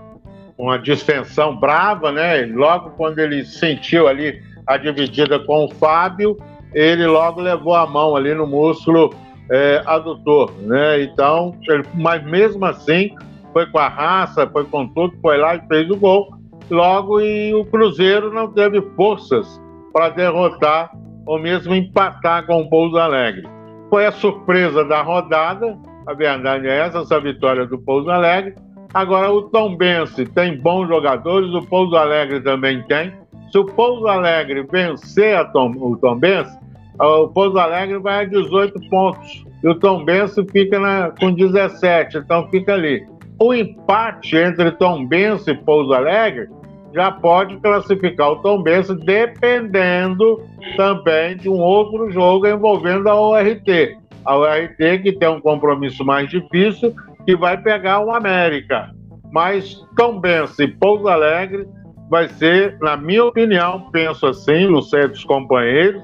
uma 0.58 0.78
distensão 0.78 1.56
brava, 1.56 2.10
né? 2.10 2.42
E 2.42 2.52
logo 2.52 2.90
quando 2.90 3.18
ele 3.18 3.44
sentiu 3.44 4.08
ali 4.08 4.42
a 4.66 4.76
dividida 4.76 5.38
com 5.38 5.66
o 5.66 5.70
Fábio, 5.74 6.36
ele 6.74 7.06
logo 7.06 7.40
levou 7.40 7.74
a 7.74 7.86
mão 7.86 8.16
ali 8.16 8.34
no 8.34 8.46
músculo 8.46 9.14
é, 9.50 9.82
adutor, 9.86 10.52
né? 10.62 11.02
Então, 11.02 11.54
ele, 11.68 11.84
mas 11.94 12.24
mesmo 12.24 12.64
assim, 12.64 13.14
foi 13.52 13.66
com 13.66 13.78
a 13.78 13.88
raça, 13.88 14.46
foi 14.46 14.64
com 14.64 14.86
tudo, 14.88 15.16
foi 15.20 15.36
lá 15.36 15.56
e 15.56 15.66
fez 15.68 15.88
o 15.90 15.96
gol. 15.96 16.34
Logo, 16.68 17.20
e 17.20 17.54
o 17.54 17.64
Cruzeiro 17.64 18.32
não 18.32 18.48
teve 18.52 18.82
forças 18.96 19.60
para 19.92 20.08
derrotar 20.08 20.90
ou 21.24 21.38
mesmo 21.38 21.74
empatar 21.74 22.44
com 22.46 22.60
o 22.60 22.68
Pouso 22.68 22.98
Alegre. 22.98 23.46
Foi 23.88 24.04
a 24.04 24.12
surpresa 24.12 24.84
da 24.84 25.00
rodada, 25.00 25.78
a 26.06 26.12
verdade 26.12 26.66
é 26.66 26.78
essa, 26.78 26.98
essa 26.98 27.20
vitória 27.20 27.66
do 27.66 27.78
Pouso 27.78 28.10
Alegre. 28.10 28.54
Agora, 28.94 29.30
o 29.30 29.42
Tom 29.42 29.76
Bense 29.76 30.24
tem 30.26 30.58
bons 30.58 30.88
jogadores, 30.88 31.52
o 31.52 31.62
Pouso 31.62 31.96
Alegre 31.96 32.40
também 32.40 32.82
tem. 32.84 33.12
Se 33.50 33.58
o 33.58 33.64
Pouso 33.64 34.06
Alegre 34.06 34.66
vencer 34.70 35.50
Tom, 35.52 35.72
o 35.76 35.96
Tom 35.96 36.16
Bense, 36.16 36.56
o 36.98 37.28
Pouso 37.28 37.58
Alegre 37.58 37.98
vai 37.98 38.24
a 38.24 38.28
18 38.28 38.88
pontos. 38.88 39.44
E 39.62 39.68
o 39.68 39.74
Tom 39.74 40.04
Bense 40.04 40.44
fica 40.50 40.78
na, 40.78 41.12
com 41.18 41.32
17, 41.32 42.18
então 42.18 42.48
fica 42.48 42.74
ali. 42.74 43.06
O 43.38 43.52
empate 43.52 44.36
entre 44.36 44.70
Tom 44.72 45.06
Bense 45.06 45.50
e 45.50 45.54
Pouso 45.54 45.92
Alegre 45.92 46.48
já 46.94 47.10
pode 47.10 47.56
classificar 47.58 48.32
o 48.32 48.36
Tom 48.36 48.62
Bense, 48.62 48.94
dependendo 48.94 50.42
também 50.76 51.36
de 51.36 51.48
um 51.48 51.58
outro 51.60 52.10
jogo 52.10 52.46
envolvendo 52.46 53.08
a 53.08 53.14
ORT 53.14 53.96
a 54.26 54.36
URT, 54.36 55.02
que 55.02 55.12
tem 55.12 55.28
um 55.28 55.40
compromisso 55.40 56.04
mais 56.04 56.28
difícil, 56.28 56.92
que 57.26 57.36
vai 57.36 57.60
pegar 57.60 58.00
o 58.00 58.14
América. 58.14 58.90
Mas 59.32 59.74
Tombense 59.96 60.62
e 60.62 60.68
Pouso 60.68 61.08
Alegre 61.08 61.66
vai 62.08 62.28
ser, 62.28 62.78
na 62.80 62.96
minha 62.96 63.24
opinião, 63.24 63.90
penso 63.90 64.26
assim, 64.26 64.66
não 64.66 64.80
sei 64.80 65.08
dos 65.08 65.24
companheiros, 65.24 66.02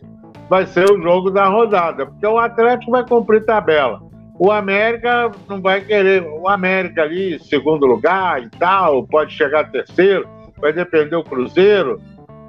vai 0.51 0.67
ser 0.67 0.91
o 0.91 1.01
jogo 1.01 1.31
da 1.31 1.47
rodada, 1.47 2.05
porque 2.05 2.27
o 2.27 2.39
Atlético 2.39 2.91
vai 2.91 3.07
cumprir 3.07 3.45
tabela. 3.45 4.03
O 4.39 4.51
América 4.51 5.31
não 5.49 5.61
vai 5.61 5.81
querer, 5.81 6.23
o 6.23 6.49
América 6.49 7.03
ali, 7.03 7.39
segundo 7.39 7.87
lugar 7.87 8.43
e 8.43 8.51
tal, 8.51 9.07
pode 9.07 9.33
chegar 9.33 9.71
terceiro, 9.71 10.29
vai 10.61 10.73
depender 10.73 11.11
do 11.11 11.23
Cruzeiro 11.23 12.01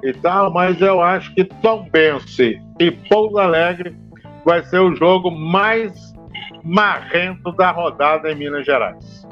e 0.02 0.12
tal, 0.12 0.52
mas 0.52 0.80
eu 0.80 1.00
acho 1.00 1.32
que 1.34 1.44
Tombense 1.44 2.60
e 2.80 2.90
Pouso 2.90 3.38
Alegre 3.38 3.96
vai 4.44 4.62
ser 4.64 4.80
o 4.80 4.94
jogo 4.94 5.30
mais 5.30 6.13
marrento 6.62 7.52
da 7.52 7.70
rodada 7.70 8.30
em 8.30 8.34
Minas 8.34 8.64
Gerais. 8.64 9.26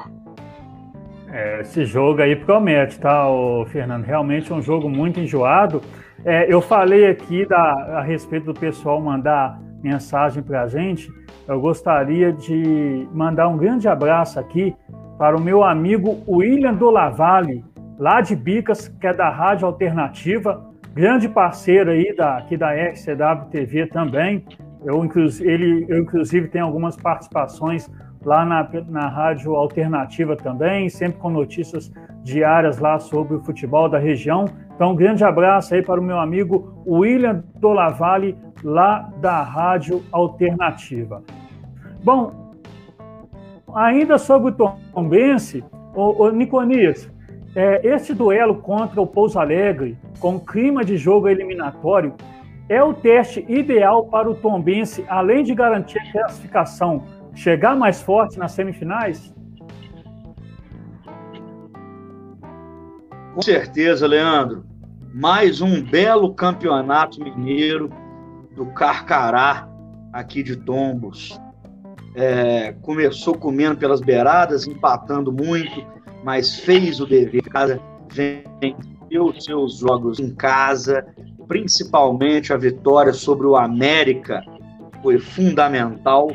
É, 1.31 1.61
esse 1.61 1.83
jogo 1.83 2.21
aí 2.21 2.35
promete, 2.35 2.99
tá, 2.99 3.25
Fernando? 3.67 4.03
Realmente 4.03 4.51
é 4.51 4.55
um 4.55 4.61
jogo 4.61 4.87
muito 4.87 5.19
enjoado. 5.19 5.81
É, 6.23 6.45
eu 6.51 6.61
falei 6.61 7.07
aqui 7.07 7.45
da, 7.45 7.97
a 7.97 8.01
respeito 8.01 8.45
do 8.45 8.53
pessoal 8.53 9.01
mandar 9.01 9.59
mensagem 9.81 10.43
para 10.43 10.61
a 10.61 10.67
gente. 10.67 11.11
Eu 11.47 11.59
gostaria 11.59 12.31
de 12.31 13.07
mandar 13.11 13.47
um 13.47 13.57
grande 13.57 13.87
abraço 13.87 14.39
aqui 14.39 14.75
para 15.17 15.35
o 15.35 15.41
meu 15.41 15.63
amigo 15.63 16.23
William 16.27 16.73
Dolavalle, 16.73 17.65
lá 17.97 18.21
de 18.21 18.35
Bicas, 18.35 18.87
que 18.87 19.07
é 19.07 19.13
da 19.13 19.29
Rádio 19.29 19.65
Alternativa, 19.65 20.63
grande 20.93 21.27
parceiro 21.27 21.91
aí 21.91 22.15
da, 22.15 22.37
aqui 22.37 22.55
da 22.55 22.71
RCW 22.73 23.49
TV 23.49 23.87
também. 23.87 24.45
Eu, 24.85 25.03
ele, 25.41 25.85
eu, 25.87 25.99
inclusive, 25.99 26.47
tenho 26.47 26.65
algumas 26.65 26.95
participações 26.95 27.89
lá 28.25 28.45
na, 28.45 28.69
na 28.87 29.07
Rádio 29.07 29.55
Alternativa 29.55 30.35
também, 30.35 30.89
sempre 30.89 31.19
com 31.19 31.29
notícias 31.29 31.91
diárias 32.23 32.79
lá 32.79 32.99
sobre 32.99 33.35
o 33.35 33.39
futebol 33.39 33.89
da 33.89 33.97
região. 33.97 34.45
Então, 34.75 34.91
um 34.91 34.95
grande 34.95 35.23
abraço 35.23 35.73
aí 35.73 35.81
para 35.81 35.99
o 35.99 36.03
meu 36.03 36.17
amigo 36.17 36.83
William 36.85 37.43
Dolavalle, 37.55 38.35
lá 38.63 39.11
da 39.19 39.41
Rádio 39.41 40.01
Alternativa. 40.11 41.21
Bom, 42.03 42.53
ainda 43.75 44.17
sobre 44.17 44.51
o 44.51 44.55
Tombense, 44.93 45.63
o, 45.93 46.23
o 46.23 46.31
Niconias, 46.31 47.11
é, 47.55 47.85
esse 47.87 48.13
duelo 48.13 48.55
contra 48.55 48.99
o 48.99 49.05
Pouso 49.05 49.39
Alegre, 49.39 49.97
com 50.19 50.39
clima 50.39 50.83
de 50.83 50.97
jogo 50.97 51.27
eliminatório, 51.27 52.13
é 52.69 52.81
o 52.81 52.93
teste 52.93 53.45
ideal 53.47 54.05
para 54.05 54.29
o 54.29 54.35
Tombense, 54.35 55.05
além 55.07 55.43
de 55.43 55.53
garantir 55.53 55.99
a 55.99 56.11
classificação, 56.11 57.03
chegar 57.35 57.75
mais 57.75 58.01
forte 58.01 58.37
nas 58.37 58.51
semifinais? 58.53 59.33
Com 63.33 63.41
certeza, 63.41 64.07
Leandro. 64.07 64.65
Mais 65.13 65.61
um 65.61 65.81
belo 65.81 66.33
campeonato 66.33 67.21
mineiro 67.23 67.89
do 68.55 68.67
Carcará, 68.67 69.67
aqui 70.11 70.43
de 70.43 70.55
Tombos. 70.55 71.39
é, 72.15 72.73
começou 72.81 73.35
comendo 73.35 73.77
pelas 73.77 73.99
beiradas, 73.99 74.67
empatando 74.67 75.31
muito, 75.31 75.85
mas 76.23 76.59
fez 76.59 76.99
o 76.99 77.05
dever 77.05 77.41
de 77.41 77.49
casa, 77.49 77.79
os 79.19 79.43
seus 79.43 79.77
jogos 79.79 80.19
em 80.19 80.33
casa, 80.33 81.05
principalmente 81.47 82.53
a 82.53 82.57
vitória 82.57 83.13
sobre 83.13 83.47
o 83.47 83.55
América 83.55 84.43
foi 85.01 85.19
fundamental. 85.19 86.31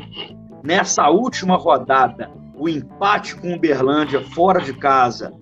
Nessa 0.63 1.09
última 1.09 1.55
rodada, 1.55 2.29
o 2.55 2.67
empate 2.67 3.35
com 3.35 3.53
o 3.53 3.59
Berlândia 3.59 4.21
fora 4.21 4.61
de 4.61 4.73
casa 4.73 5.33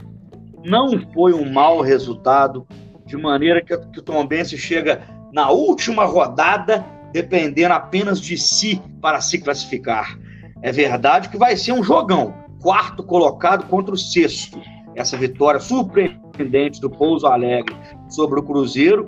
não 0.64 1.00
foi 1.14 1.34
um 1.34 1.52
mau 1.52 1.82
resultado, 1.82 2.68
de 3.06 3.18
maneira 3.18 3.62
que, 3.62 3.76
que 3.78 4.00
o 4.00 4.04
Tombense 4.04 4.58
chega 4.58 5.02
na 5.32 5.50
última 5.50 6.06
rodada 6.06 6.86
dependendo 7.12 7.74
apenas 7.74 8.20
de 8.20 8.38
si 8.38 8.82
para 9.02 9.22
se 9.22 9.40
classificar. 9.40 10.18
É 10.62 10.72
verdade 10.72 11.30
que 11.30 11.38
vai 11.38 11.56
ser 11.56 11.72
um 11.72 11.84
jogão, 11.84 12.34
quarto 12.62 13.04
colocado 13.04 13.68
contra 13.68 13.94
o 13.94 13.98
sexto. 13.98 14.60
Essa 14.96 15.16
vitória 15.16 15.60
surpreendente 15.60 16.82
do 16.82 16.90
Pouso 16.90 17.28
Alegre 17.28 17.76
sobre 18.10 18.40
o 18.40 18.44
Cruzeiro 18.44 19.06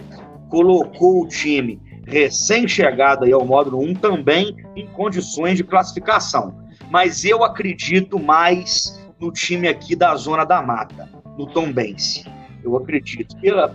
colocou 0.49 1.23
o 1.23 1.27
time 1.27 1.79
recém-chegado 2.05 3.25
aí 3.25 3.31
ao 3.31 3.45
módulo 3.45 3.81
1 3.81 3.93
também 3.95 4.55
em 4.75 4.87
condições 4.87 5.57
de 5.57 5.63
classificação. 5.63 6.57
Mas 6.89 7.23
eu 7.23 7.43
acredito 7.43 8.19
mais 8.19 8.99
no 9.19 9.31
time 9.31 9.67
aqui 9.67 9.95
da 9.95 10.15
Zona 10.15 10.43
da 10.43 10.61
Mata, 10.61 11.07
no 11.37 11.45
Tombense 11.45 12.25
eu 12.63 12.75
acredito, 12.75 13.35
pela, 13.37 13.69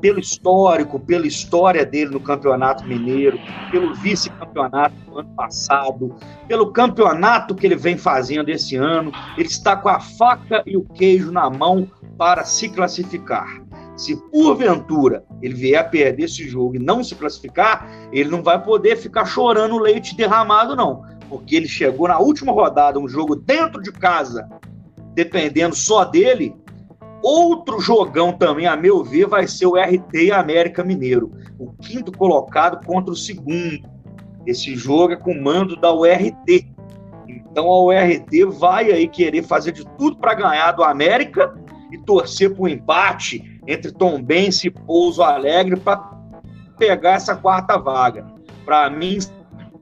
pelo 0.00 0.20
histórico, 0.20 1.00
pela 1.00 1.26
história 1.26 1.84
dele 1.84 2.10
no 2.10 2.20
Campeonato 2.20 2.84
Mineiro, 2.84 3.38
pelo 3.70 3.94
vice-campeonato 3.94 4.94
do 5.06 5.18
ano 5.18 5.34
passado, 5.34 6.14
pelo 6.46 6.70
campeonato 6.72 7.54
que 7.54 7.66
ele 7.66 7.76
vem 7.76 7.96
fazendo 7.96 8.48
esse 8.48 8.76
ano, 8.76 9.10
ele 9.36 9.48
está 9.48 9.76
com 9.76 9.88
a 9.88 10.00
faca 10.00 10.62
e 10.66 10.76
o 10.76 10.82
queijo 10.82 11.32
na 11.32 11.48
mão 11.48 11.90
para 12.18 12.44
se 12.44 12.68
classificar. 12.68 13.65
Se 13.96 14.16
porventura 14.30 15.24
ele 15.40 15.54
vier 15.54 15.80
a 15.80 15.84
perder 15.84 16.24
esse 16.24 16.46
jogo 16.48 16.76
e 16.76 16.78
não 16.78 17.02
se 17.02 17.14
classificar, 17.14 18.08
ele 18.12 18.30
não 18.30 18.42
vai 18.42 18.62
poder 18.62 18.96
ficar 18.96 19.24
chorando 19.24 19.78
leite 19.78 20.16
derramado, 20.16 20.76
não. 20.76 21.02
Porque 21.28 21.56
ele 21.56 21.68
chegou 21.68 22.06
na 22.06 22.18
última 22.18 22.52
rodada, 22.52 22.98
um 22.98 23.08
jogo 23.08 23.34
dentro 23.34 23.82
de 23.82 23.90
casa, 23.90 24.48
dependendo 25.14 25.74
só 25.74 26.04
dele, 26.04 26.54
Outro 27.22 27.80
jogão 27.80 28.32
também, 28.32 28.66
a 28.66 28.76
meu 28.76 29.02
ver, 29.02 29.26
vai 29.26 29.48
ser 29.48 29.66
o 29.66 29.74
RT 29.74 30.30
América 30.32 30.84
Mineiro. 30.84 31.32
O 31.58 31.72
quinto 31.72 32.12
colocado 32.12 32.86
contra 32.86 33.12
o 33.12 33.16
segundo. 33.16 33.80
Esse 34.46 34.76
jogo 34.76 35.14
é 35.14 35.16
com 35.16 35.34
mando 35.34 35.74
da 35.74 35.92
URT. 35.92 36.68
Então 37.28 37.66
a 37.66 37.82
URT 37.82 38.44
vai 38.56 38.92
aí 38.92 39.08
querer 39.08 39.42
fazer 39.42 39.72
de 39.72 39.84
tudo 39.98 40.18
para 40.18 40.34
ganhar 40.34 40.70
do 40.72 40.84
América 40.84 41.52
e 41.90 41.98
torcer 41.98 42.54
para 42.54 42.62
o 42.62 42.68
empate 42.68 43.55
entre 43.66 43.92
Tombense 43.92 44.68
e 44.68 44.70
Pouso 44.70 45.22
Alegre 45.22 45.76
para 45.76 46.12
pegar 46.78 47.12
essa 47.12 47.34
quarta 47.34 47.76
vaga. 47.78 48.26
Para 48.64 48.88
mim, 48.90 49.18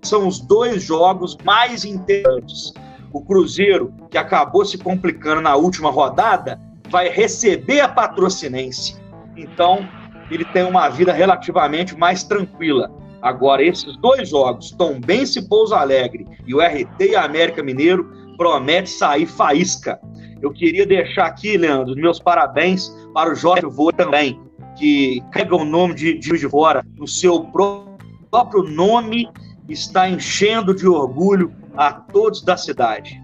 são 0.02 0.28
os 0.28 0.40
dois 0.40 0.82
jogos 0.82 1.36
mais 1.44 1.84
interessantes. 1.84 2.72
O 3.12 3.20
Cruzeiro, 3.20 3.92
que 4.10 4.18
acabou 4.18 4.64
se 4.64 4.76
complicando 4.76 5.40
na 5.40 5.54
última 5.56 5.90
rodada, 5.90 6.60
vai 6.88 7.08
receber 7.08 7.80
a 7.80 7.88
patrocinense. 7.88 8.96
Então, 9.36 9.88
ele 10.30 10.44
tem 10.44 10.64
uma 10.64 10.88
vida 10.88 11.12
relativamente 11.12 11.96
mais 11.96 12.24
tranquila. 12.24 12.90
Agora, 13.22 13.62
esses 13.62 13.96
dois 13.96 14.28
jogos, 14.28 14.70
Tombense 14.72 15.38
e 15.38 15.48
Pouso 15.48 15.74
Alegre 15.74 16.26
e 16.46 16.54
o 16.54 16.60
RT 16.60 17.00
e 17.00 17.16
América 17.16 17.62
Mineiro, 17.62 18.04
promete 18.36 18.90
sair 18.90 19.26
faísca. 19.26 19.98
Eu 20.44 20.52
queria 20.52 20.84
deixar 20.84 21.24
aqui, 21.24 21.56
Leandro, 21.56 21.96
meus 21.96 22.20
parabéns 22.20 22.90
para 23.14 23.32
o 23.32 23.34
Jorge 23.34 23.64
Vô 23.64 23.90
também, 23.90 24.38
que 24.76 25.22
pega 25.32 25.56
o 25.56 25.64
nome 25.64 25.94
de 25.94 26.20
Juiz 26.20 26.38
de 26.38 26.46
Fora 26.46 26.84
no 26.99 27.08
seu 27.08 27.45
próprio 27.45 28.62
nome, 28.64 29.26
está 29.71 30.06
enchendo 30.06 30.75
de 30.75 30.86
orgulho 30.86 31.50
a 31.75 31.90
todos 31.95 32.45
da 32.45 32.58
cidade. 32.58 33.19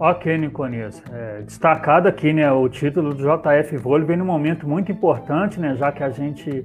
Ok, 0.00 0.38
Niconias. 0.38 1.02
É, 1.12 1.42
destacado 1.42 2.08
aqui, 2.08 2.32
né, 2.32 2.50
o 2.50 2.66
título 2.66 3.12
do 3.12 3.22
JF 3.22 3.76
Vôlei 3.76 4.06
vem 4.06 4.16
num 4.16 4.24
momento 4.24 4.66
muito 4.66 4.90
importante, 4.90 5.60
né, 5.60 5.76
já 5.76 5.92
que 5.92 6.02
a 6.02 6.08
gente, 6.08 6.64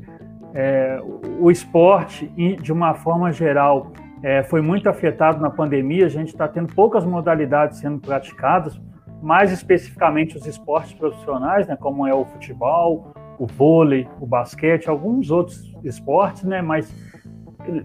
é, 0.54 1.02
o 1.38 1.52
esporte, 1.52 2.28
de 2.62 2.72
uma 2.72 2.94
forma 2.94 3.34
geral, 3.34 3.92
é, 4.22 4.44
foi 4.44 4.62
muito 4.62 4.90
afetado 4.90 5.42
na 5.42 5.50
pandemia, 5.50 6.06
a 6.06 6.10
gente 6.10 6.30
está 6.30 6.48
tendo 6.48 6.74
poucas 6.74 7.06
modalidades 7.06 7.80
sendo 7.80 8.00
praticadas, 8.00 8.80
mais 9.22 9.52
especificamente 9.52 10.38
os 10.38 10.46
esportes 10.46 10.94
profissionais, 10.94 11.68
né, 11.68 11.78
como 11.80 12.06
é 12.08 12.14
o 12.14 12.26
futebol, 12.26 13.14
o 13.38 13.46
vôlei, 13.46 14.08
o 14.20 14.26
basquete, 14.26 14.90
alguns 14.90 15.32
outros 15.32 15.74
esportes, 15.84 16.44
né, 16.44 16.62
mas 16.62 16.94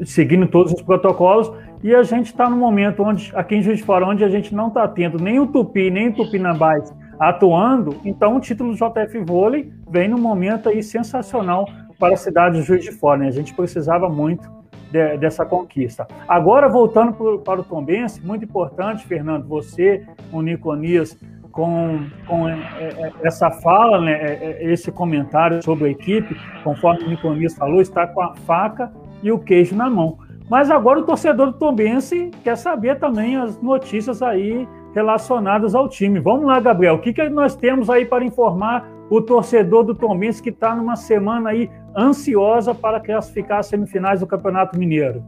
seguindo 0.04 0.46
todos 0.46 0.72
os 0.72 0.82
protocolos, 0.82 1.52
e 1.82 1.94
a 1.94 2.02
gente 2.02 2.26
está 2.26 2.48
no 2.48 2.56
momento 2.56 3.02
onde, 3.02 3.30
aqui 3.34 3.56
em 3.56 3.62
Juiz 3.62 3.78
de 3.78 3.84
Fora, 3.84 4.06
onde 4.06 4.24
a 4.24 4.28
gente 4.28 4.54
não 4.54 4.68
está 4.68 4.86
tendo 4.88 5.18
nem 5.18 5.38
o 5.38 5.46
Tupi, 5.46 5.90
nem 5.90 6.08
o 6.08 6.14
Tupinambás 6.14 6.94
atuando, 7.18 7.96
então 8.04 8.36
o 8.36 8.40
título 8.40 8.74
do 8.74 8.76
JF 8.76 9.18
Vôlei 9.24 9.72
vem 9.88 10.08
num 10.08 10.18
momento 10.18 10.68
aí 10.68 10.82
sensacional 10.82 11.68
para 11.98 12.14
a 12.14 12.16
cidade 12.16 12.58
de 12.58 12.62
Juiz 12.62 12.82
de 12.82 12.90
Fora, 12.90 13.20
né? 13.20 13.28
A 13.28 13.32
gente 13.32 13.54
precisava 13.54 14.08
muito 14.08 14.50
de, 14.94 15.16
dessa 15.16 15.44
conquista. 15.44 16.06
Agora, 16.28 16.68
voltando 16.68 17.12
pro, 17.12 17.40
para 17.40 17.60
o 17.60 17.64
Tombense, 17.64 18.24
muito 18.24 18.44
importante, 18.44 19.04
Fernando, 19.04 19.44
você, 19.44 20.06
o 20.32 20.40
Niconias, 20.40 21.18
com, 21.50 22.06
com 22.28 22.48
é, 22.48 22.54
é, 22.80 23.12
essa 23.24 23.50
fala, 23.50 24.00
né, 24.00 24.12
é, 24.12 24.72
esse 24.72 24.92
comentário 24.92 25.62
sobre 25.64 25.88
a 25.88 25.90
equipe, 25.90 26.36
conforme 26.62 27.04
o 27.04 27.08
Niconias 27.08 27.56
falou, 27.56 27.80
está 27.80 28.06
com 28.06 28.20
a 28.20 28.34
faca 28.34 28.92
e 29.20 29.32
o 29.32 29.38
queijo 29.38 29.74
na 29.74 29.90
mão. 29.90 30.18
Mas 30.48 30.70
agora 30.70 31.00
o 31.00 31.04
torcedor 31.04 31.46
do 31.46 31.58
Tombense 31.58 32.30
quer 32.44 32.56
saber 32.56 32.98
também 33.00 33.36
as 33.36 33.60
notícias 33.60 34.22
aí 34.22 34.68
relacionadas 34.94 35.74
ao 35.74 35.88
time. 35.88 36.20
Vamos 36.20 36.46
lá, 36.46 36.60
Gabriel, 36.60 36.94
o 36.94 36.98
que, 37.00 37.12
que 37.12 37.28
nós 37.28 37.56
temos 37.56 37.90
aí 37.90 38.04
para 38.04 38.24
informar 38.24 38.88
o 39.10 39.20
torcedor 39.20 39.84
do 39.84 39.94
Tombense 39.94 40.42
que 40.42 40.50
está 40.50 40.74
numa 40.74 40.96
semana 40.96 41.50
aí 41.50 41.70
ansiosa 41.96 42.74
para 42.74 43.00
classificar 43.00 43.58
as 43.58 43.66
semifinais 43.66 44.20
do 44.20 44.26
Campeonato 44.26 44.78
Mineiro? 44.78 45.22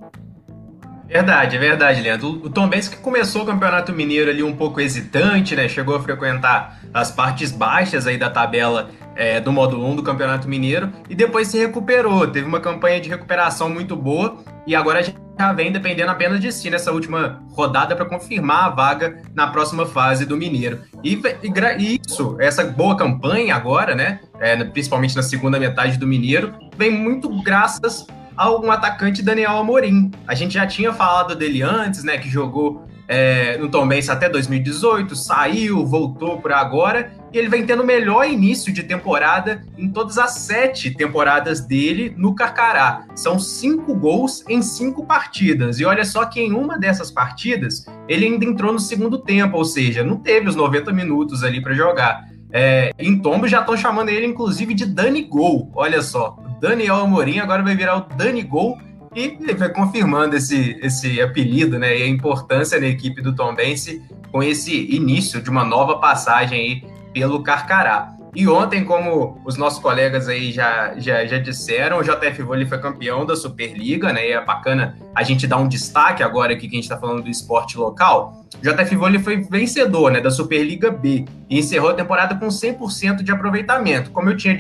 Verdade, 1.07 1.57
é 1.57 1.59
verdade, 1.59 2.01
Leandro. 2.01 2.29
O 2.29 2.51
Tom 2.51 2.69
que 2.69 2.97
começou 2.97 3.43
o 3.43 3.47
Campeonato 3.47 3.93
Mineiro 3.93 4.29
ali 4.29 4.43
um 4.43 4.57
pouco 4.57 4.81
hesitante, 4.81 5.55
né? 5.55 5.69
Chegou 5.69 5.95
a 5.95 6.01
frequentar 6.01 6.81
as 6.93 7.13
partes 7.13 7.53
baixas 7.53 8.09
aí 8.09 8.19
da 8.19 8.29
tabela 8.29 8.91
é, 9.17 9.41
do 9.41 9.51
módulo 9.51 9.85
1 9.91 9.97
do 9.97 10.03
Campeonato 10.03 10.49
Mineiro 10.49 10.93
e 11.09 11.15
depois 11.15 11.49
se 11.49 11.59
recuperou. 11.59 12.27
Teve 12.29 12.47
uma 12.47 12.61
campanha 12.61 13.01
de 13.01 13.09
recuperação 13.09 13.69
muito 13.69 13.97
boa 13.97 14.39
e 14.67 14.75
agora 14.75 15.03
já 15.03 15.53
vem 15.53 15.73
dependendo 15.73 16.11
apenas 16.11 16.41
de 16.41 16.53
si 16.53 16.71
nessa 16.71 16.93
última 16.93 17.43
rodada 17.53 17.97
para 17.97 18.05
confirmar 18.05 18.65
a 18.65 18.69
vaga 18.71 19.23
na 19.35 19.47
próxima 19.49 19.87
fase 19.87 20.25
do 20.25 20.37
Mineiro. 20.37 20.81
E, 21.03 21.21
e 21.43 22.01
isso, 22.07 22.37
essa 22.39 22.65
boa 22.65 22.97
campanha 22.97 23.55
agora, 23.55 23.95
né? 23.95 24.21
É, 24.39 24.63
principalmente 24.65 25.17
na 25.17 25.23
segunda 25.23 25.59
metade 25.59 25.99
do 25.99 26.07
Mineiro, 26.07 26.55
vem 26.77 26.91
muito 26.91 27.29
graças 27.43 28.07
ao 28.37 28.63
um 28.63 28.71
atacante 28.71 29.23
Daniel 29.23 29.59
Amorim. 29.59 30.11
A 30.27 30.35
gente 30.35 30.55
já 30.55 30.67
tinha 30.67 30.93
falado 30.93 31.35
dele 31.35 31.63
antes, 31.63 32.05
né? 32.05 32.19
Que 32.19 32.29
jogou 32.29 32.87
é, 33.09 33.57
no 33.59 33.69
Tom 33.69 33.87
Benz 33.87 34.09
até 34.09 34.29
2018, 34.29 35.15
saiu, 35.15 35.87
voltou 35.87 36.41
por 36.41 36.53
agora, 36.53 37.13
ele 37.39 37.49
vem 37.49 37.65
tendo 37.67 37.83
o 37.83 37.87
melhor 37.87 38.29
início 38.29 38.73
de 38.73 38.83
temporada 38.83 39.65
em 39.77 39.89
todas 39.89 40.19
as 40.19 40.33
sete 40.33 40.91
temporadas 40.91 41.61
dele 41.61 42.15
no 42.17 42.35
Carcará. 42.35 43.07
São 43.15 43.39
cinco 43.39 43.95
gols 43.95 44.45
em 44.49 44.63
cinco 44.63 45.05
partidas. 45.05 45.79
E 45.79 45.85
olha 45.85 46.05
só 46.05 46.25
que 46.25 46.41
em 46.41 46.53
uma 46.53 46.79
dessas 46.79 47.11
partidas 47.11 47.87
ele 48.09 48.27
ainda 48.27 48.45
entrou 48.45 48.73
no 48.73 48.79
segundo 48.79 49.19
tempo, 49.19 49.57
ou 49.57 49.65
seja, 49.65 50.03
não 50.03 50.17
teve 50.17 50.49
os 50.49 50.57
90 50.57 50.93
minutos 50.93 51.43
ali 51.43 51.61
para 51.61 51.75
jogar. 51.75 52.29
É, 52.53 52.93
em 52.99 53.19
Tombo 53.19 53.47
já 53.49 53.61
estão 53.61 53.77
chamando 53.77 54.09
ele, 54.09 54.27
inclusive, 54.27 54.73
de 54.73 54.87
Dani 54.87 55.23
Gol. 55.23 55.71
Olha 55.75 56.01
só, 56.01 56.39
Daniel 56.61 56.97
Amorim 56.97 57.39
agora 57.39 57.63
vai 57.63 57.75
virar 57.75 57.97
o 57.97 58.17
Dani 58.17 58.43
Gol 58.43 58.79
e 59.15 59.37
ele 59.41 59.55
vai 59.55 59.71
confirmando 59.71 60.37
esse, 60.37 60.79
esse 60.83 61.21
apelido, 61.21 61.79
né? 61.79 61.99
E 61.99 62.03
a 62.03 62.09
importância 62.09 62.81
da 62.81 62.87
equipe 62.87 63.21
do 63.21 63.35
Tom 63.35 63.55
Bense 63.55 64.03
com 64.31 64.43
esse 64.43 64.95
início 64.95 65.41
de 65.41 65.49
uma 65.49 65.65
nova 65.65 65.99
passagem 65.99 66.59
aí 66.59 66.96
pelo 67.17 67.43
Carcará. 67.43 68.15
E 68.35 68.47
ontem, 68.47 68.85
como 68.85 69.41
os 69.43 69.57
nossos 69.57 69.79
colegas 69.79 70.29
aí 70.29 70.53
já, 70.53 70.93
já, 70.99 71.25
já 71.25 71.39
disseram, 71.39 71.97
o 71.97 72.03
JF 72.03 72.43
Vôlei 72.43 72.67
foi 72.67 72.77
campeão 72.77 73.25
da 73.25 73.35
Superliga, 73.35 74.13
né? 74.13 74.29
E 74.29 74.33
é 74.33 74.45
bacana 74.45 74.95
a 75.15 75.23
gente 75.23 75.47
dar 75.47 75.57
um 75.57 75.67
destaque 75.67 76.23
agora 76.23 76.53
aqui 76.53 76.69
que 76.69 76.75
a 76.75 76.77
gente 76.77 76.85
está 76.85 76.99
falando 76.99 77.23
do 77.23 77.31
esporte 77.31 77.79
local. 77.79 78.45
O 78.55 78.61
JF 78.61 78.95
Vôlei 78.97 79.19
foi 79.19 79.41
vencedor 79.41 80.13
né, 80.13 80.21
da 80.21 80.31
Superliga 80.31 80.91
B 80.91 81.25
e 81.49 81.59
encerrou 81.59 81.89
a 81.89 81.95
temporada 81.95 82.35
com 82.35 82.49
100% 82.49 83.23
de 83.23 83.33
aproveitamento. 83.33 84.11
Como 84.11 84.29
eu, 84.29 84.37
tinha, 84.37 84.55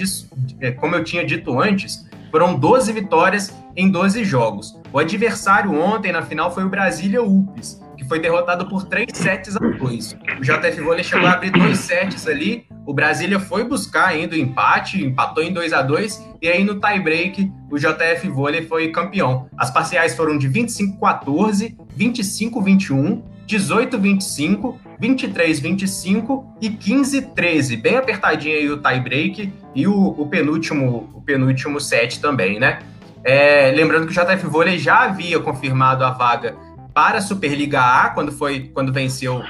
como 0.81 0.95
eu 0.95 1.05
tinha 1.05 1.27
dito 1.27 1.61
antes, 1.61 2.07
Foram 2.31 2.55
12 2.55 2.92
vitórias 2.92 3.55
em 3.75 3.90
12 3.90 4.25
jogos. 4.25 4.79
O 4.92 4.99
adversário 4.99 5.73
ontem 5.75 6.12
na 6.12 6.23
final 6.23 6.53
foi 6.53 6.64
o 6.64 6.69
Brasília 6.69 7.23
UPS, 7.23 7.81
que 7.96 8.04
foi 8.04 8.20
derrotado 8.20 8.66
por 8.68 8.85
3 8.85 9.06
sets 9.12 9.56
a 9.56 9.59
2. 9.59 10.16
O 10.38 10.42
JF 10.42 10.80
Vôlei 10.80 11.04
chegou 11.04 11.26
a 11.26 11.32
abrir 11.32 11.50
dois 11.50 11.78
sets 11.78 12.26
ali, 12.26 12.66
o 12.87 12.94
Brasília 12.94 13.40
foi 13.40 13.64
buscar 13.64 14.09
ainda 14.09 14.35
o 14.35 14.38
empate, 14.38 15.02
empatou 15.02 15.42
em 15.42 15.52
2 15.52 15.72
a 15.72 15.82
2 15.82 16.24
e 16.40 16.48
aí 16.48 16.62
no 16.62 16.80
tie-break 16.80 17.50
o 17.70 17.78
JF 17.78 18.28
Vôlei 18.28 18.62
foi 18.62 18.90
campeão. 18.90 19.48
As 19.56 19.70
parciais 19.70 20.14
foram 20.14 20.38
de 20.38 20.48
25-14, 20.48 21.76
25-21, 21.98 23.22
18-25, 23.48 24.76
23-25 25.00 26.44
e 26.61 26.70
15-13. 26.70 27.80
Bem 27.80 27.96
apertadinho 27.96 28.56
aí 28.56 28.70
o 28.70 28.78
tie-break 28.78 29.52
e 29.74 29.87
o, 29.87 30.09
o, 30.09 30.26
penúltimo, 30.28 31.11
o 31.14 31.20
penúltimo 31.20 31.80
set 31.80 32.20
também, 32.20 32.59
né? 32.61 32.80
É, 33.24 33.72
lembrando 33.72 34.06
que 34.06 34.12
o 34.12 34.24
JF 34.24 34.46
Vôlei 34.46 34.78
já 34.78 35.04
havia 35.04 35.40
confirmado 35.40 36.04
a 36.04 36.11
vaga 36.11 36.54
para 36.96 37.18
a 37.18 37.20
Superliga 37.20 37.78
A 37.78 38.09
quando 38.09 38.32
foi 38.32 38.70
quando 38.72 38.90
venceu 38.90 39.42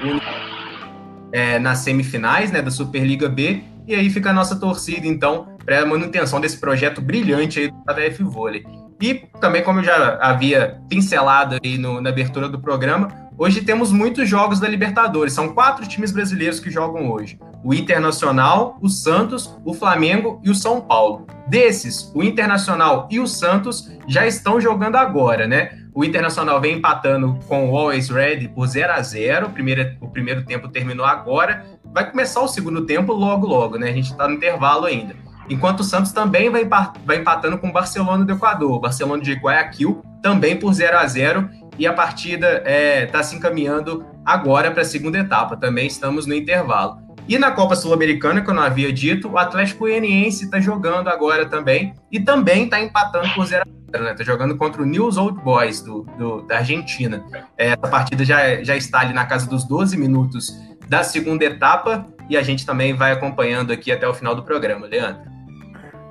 é, 1.31 1.57
nas 1.57 1.77
semifinais 1.77 2.51
né, 2.51 2.61
da 2.61 2.69
Superliga 2.69 3.29
B. 3.29 3.63
E 3.87 3.95
aí 3.95 4.09
fica 4.09 4.31
a 4.31 4.33
nossa 4.33 4.59
torcida, 4.59 5.07
então, 5.07 5.57
para 5.65 5.83
a 5.83 5.85
manutenção 5.85 6.41
desse 6.41 6.57
projeto 6.57 6.99
brilhante 6.99 7.61
aí 7.61 7.71
do 7.71 7.77
JF 7.93 8.21
Vôlei. 8.23 8.65
E 8.99 9.13
também, 9.39 9.63
como 9.63 9.79
eu 9.79 9.83
já 9.83 10.17
havia 10.21 10.79
pincelado 10.89 11.57
aí 11.63 11.77
no, 11.77 12.01
na 12.01 12.09
abertura 12.09 12.49
do 12.49 12.59
programa, 12.59 13.09
hoje 13.37 13.61
temos 13.61 13.91
muitos 13.91 14.27
jogos 14.27 14.59
da 14.59 14.67
Libertadores. 14.67 15.33
São 15.33 15.49
quatro 15.49 15.87
times 15.87 16.11
brasileiros 16.11 16.59
que 16.59 16.71
jogam 16.71 17.11
hoje: 17.11 17.39
o 17.63 17.73
Internacional, 17.73 18.77
o 18.81 18.89
Santos, 18.89 19.55
o 19.63 19.73
Flamengo 19.73 20.41
e 20.43 20.49
o 20.49 20.55
São 20.55 20.81
Paulo. 20.81 21.27
Desses, 21.47 22.11
o 22.13 22.23
Internacional 22.23 23.07
e 23.11 23.19
o 23.19 23.27
Santos 23.27 23.89
já 24.07 24.25
estão 24.25 24.59
jogando 24.59 24.95
agora, 24.95 25.47
né? 25.47 25.77
O 25.93 26.03
Internacional 26.03 26.59
vem 26.59 26.77
empatando 26.77 27.39
com 27.47 27.71
o 27.71 27.77
Always 27.77 28.09
Ready 28.09 28.49
por 28.49 28.67
0 28.67 28.93
a 28.93 29.01
0 29.01 29.47
o 29.47 29.49
primeiro, 29.49 29.95
o 30.01 30.07
primeiro 30.07 30.43
tempo 30.43 30.67
terminou 30.67 31.05
agora. 31.05 31.65
Vai 31.85 32.09
começar 32.09 32.41
o 32.41 32.47
segundo 32.47 32.85
tempo 32.85 33.13
logo, 33.13 33.47
logo, 33.47 33.77
né? 33.77 33.89
A 33.89 33.93
gente 33.93 34.11
está 34.11 34.27
no 34.27 34.35
intervalo 34.35 34.85
ainda. 34.85 35.15
Enquanto 35.49 35.79
o 35.79 35.83
Santos 35.83 36.11
também 36.11 36.49
vai, 36.49 36.67
vai 37.05 37.17
empatando 37.17 37.57
com 37.57 37.69
o 37.69 37.73
Barcelona 37.73 38.25
do 38.25 38.33
Equador. 38.33 38.79
Barcelona 38.79 39.23
de 39.23 39.33
Guayaquil 39.33 40.01
também 40.21 40.57
por 40.57 40.73
0 40.73 40.97
a 40.97 41.07
0 41.07 41.49
e 41.77 41.87
a 41.87 41.93
partida 41.93 42.57
está 42.57 42.69
é, 42.69 43.05
tá 43.05 43.23
se 43.23 43.35
encaminhando 43.35 44.05
agora 44.25 44.71
para 44.71 44.81
a 44.81 44.85
segunda 44.85 45.17
etapa. 45.19 45.55
Também 45.55 45.87
estamos 45.87 46.25
no 46.25 46.33
intervalo. 46.33 47.07
E 47.27 47.37
na 47.37 47.51
Copa 47.51 47.75
Sul-Americana, 47.75 48.41
que 48.41 48.49
eu 48.49 48.53
não 48.53 48.63
havia 48.63 48.91
dito, 48.91 49.29
o 49.29 49.37
Atlético 49.37 49.79
Goianiense 49.81 50.45
está 50.45 50.61
jogando 50.61 51.09
agora 51.09 51.45
também 51.45 51.93
e 52.09 52.19
também 52.19 52.65
está 52.65 52.81
empatando 52.81 53.29
por 53.33 53.45
0 53.45 53.63
a 53.63 53.91
0 53.91 54.03
né? 54.05 54.11
Está 54.11 54.23
jogando 54.23 54.55
contra 54.55 54.81
o 54.81 54.85
News 54.85 55.17
Old 55.17 55.41
Boys 55.41 55.81
do, 55.81 56.03
do, 56.17 56.41
da 56.43 56.59
Argentina. 56.59 57.23
É, 57.57 57.75
partida 57.75 58.23
já, 58.23 58.63
já 58.63 58.77
está 58.77 59.01
ali 59.01 59.13
na 59.13 59.25
casa 59.25 59.49
dos 59.49 59.65
12 59.65 59.97
minutos 59.97 60.57
da 60.87 61.03
segunda 61.03 61.43
etapa 61.43 62.05
e 62.29 62.37
a 62.37 62.41
gente 62.41 62.65
também 62.65 62.93
vai 62.93 63.11
acompanhando 63.11 63.71
aqui 63.71 63.91
até 63.91 64.07
o 64.07 64.13
final 64.13 64.33
do 64.33 64.43
programa, 64.43 64.87
Leandro. 64.87 65.36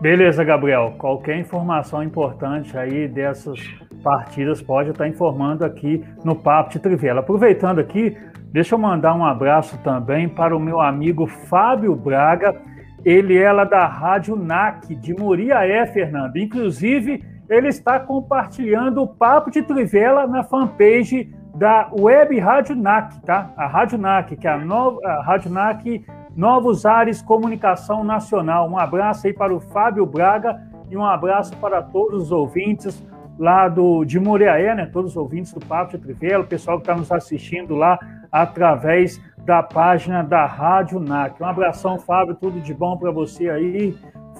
Beleza, 0.01 0.45
Gabriel. 0.45 0.95
Qualquer 0.99 1.39
informação 1.39 2.03
importante 2.03 2.77
aí 2.77 3.09
dessas 3.09 3.59
partidas 4.03 4.61
pode 4.61 4.91
estar 4.91 5.09
informando 5.09 5.65
aqui 5.65 6.05
no 6.23 6.37
Papo 6.37 6.71
de 6.71 6.79
Trivela. 6.79 7.21
Aproveitando 7.21 7.79
aqui, 7.79 8.17
deixa 8.53 8.75
eu 8.75 8.79
mandar 8.79 9.15
um 9.15 9.25
abraço 9.25 9.79
também 9.79 10.29
para 10.29 10.55
o 10.55 10.61
meu 10.61 10.81
amigo 10.81 11.27
Fábio 11.27 11.97
Braga. 11.97 12.61
Ele 13.05 13.39
é 13.39 13.51
lá 13.51 13.65
da 13.65 13.87
Rádio 13.87 14.37
NAC 14.37 14.95
de 14.95 15.15
Muriaé, 15.15 15.87
Fernando. 15.87 16.37
Inclusive, 16.37 17.25
ele 17.49 17.69
está 17.69 17.99
compartilhando 17.99 19.03
o 19.03 19.09
Papo 19.09 19.51
de 19.51 19.63
Trivela 19.63 20.27
na 20.27 20.43
fanpage 20.43 21.33
da 21.55 21.89
Web 21.99 22.39
Rádio 22.39 22.77
NAC, 22.77 23.19
tá? 23.23 23.51
A 23.57 23.67
Rádio 23.67 23.97
NAC, 23.97 24.37
que 24.37 24.47
é 24.47 24.51
a, 24.51 24.59
nova, 24.59 25.01
a 25.07 25.23
Rádio 25.23 25.51
NAC 25.51 26.05
Novos 26.37 26.85
Ares 26.85 27.22
Comunicação 27.22 28.05
Nacional. 28.05 28.68
Um 28.68 28.79
abraço 28.79 29.27
aí 29.27 29.33
para 29.33 29.55
o 29.55 29.59
Fábio 29.59 30.05
Braga 30.05 30.61
e 30.90 30.96
um 30.96 31.05
abraço 31.05 31.57
para 31.57 31.81
todos 31.81 32.25
os 32.25 32.33
ouvintes 32.33 33.03
lá 33.38 33.68
do, 33.68 34.05
de 34.05 34.20
Moriaé, 34.20 34.75
né? 34.75 34.87
Todos 34.87 35.12
os 35.12 35.16
ouvintes 35.16 35.53
do 35.53 35.64
Papo 35.64 35.92
de 35.92 35.99
Trivela, 35.99 36.44
o 36.44 36.46
pessoal 36.46 36.77
que 36.77 36.83
está 36.83 36.94
nos 36.94 37.11
assistindo 37.11 37.75
lá 37.75 37.99
através 38.31 39.18
da 39.46 39.62
página 39.62 40.22
da 40.22 40.44
Rádio 40.44 41.01
NAC. 41.01 41.42
Um 41.42 41.46
abração, 41.46 41.99
Fábio, 41.99 42.35
tudo 42.35 42.61
de 42.61 42.75
bom 42.75 42.99
para 42.99 43.11
você 43.11 43.49
aí, 43.49 43.96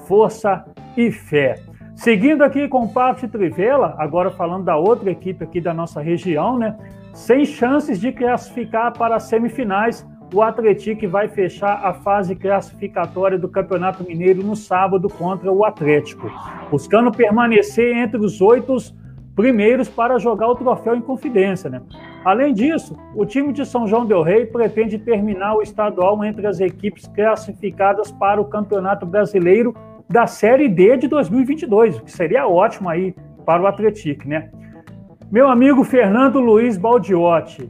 força 0.07 0.65
e 0.95 1.11
fé. 1.11 1.55
Seguindo 1.95 2.43
aqui 2.43 2.67
com 2.67 2.83
o 2.83 2.93
Papo 2.93 3.21
de 3.21 3.27
Trivela, 3.27 3.95
agora 3.97 4.29
falando 4.29 4.65
da 4.65 4.77
outra 4.77 5.09
equipe 5.09 5.43
aqui 5.43 5.59
da 5.59 5.73
nossa 5.73 5.99
região, 5.99 6.59
né? 6.59 6.77
Sem 7.11 7.43
chances 7.43 7.99
de 7.99 8.11
classificar 8.11 8.93
para 8.93 9.15
as 9.15 9.23
semifinais, 9.23 10.07
o 10.33 10.41
Atlético 10.41 11.07
vai 11.07 11.27
fechar 11.27 11.85
a 11.85 11.93
fase 11.93 12.35
classificatória 12.35 13.37
do 13.37 13.47
Campeonato 13.47 14.03
Mineiro 14.03 14.43
no 14.43 14.55
sábado 14.55 15.07
contra 15.09 15.51
o 15.51 15.63
Atlético, 15.63 16.29
buscando 16.69 17.11
permanecer 17.11 17.95
entre 17.95 18.19
os 18.19 18.41
oito 18.41 18.75
primeiros 19.35 19.87
para 19.87 20.17
jogar 20.17 20.47
o 20.47 20.55
troféu 20.55 20.95
em 20.95 21.01
confidência. 21.01 21.69
Né? 21.69 21.81
Além 22.25 22.53
disso, 22.53 22.97
o 23.15 23.25
time 23.25 23.53
de 23.53 23.65
São 23.65 23.87
João 23.87 24.05
del 24.05 24.23
Rei 24.23 24.45
pretende 24.45 24.97
terminar 24.97 25.55
o 25.55 25.61
estadual 25.61 26.23
entre 26.25 26.45
as 26.47 26.59
equipes 26.59 27.07
classificadas 27.07 28.11
para 28.11 28.41
o 28.41 28.45
Campeonato 28.45 29.05
Brasileiro 29.05 29.75
da 30.09 30.25
Série 30.25 30.67
D 30.67 30.97
de 30.97 31.07
2022, 31.07 31.97
o 31.97 32.03
que 32.03 32.11
seria 32.11 32.47
ótimo 32.47 32.89
aí 32.89 33.13
para 33.45 33.61
o 33.61 33.67
Atlético, 33.67 34.27
né? 34.27 34.49
Meu 35.29 35.49
amigo 35.49 35.83
Fernando 35.83 36.39
Luiz 36.39 36.77
Baldiotti, 36.77 37.69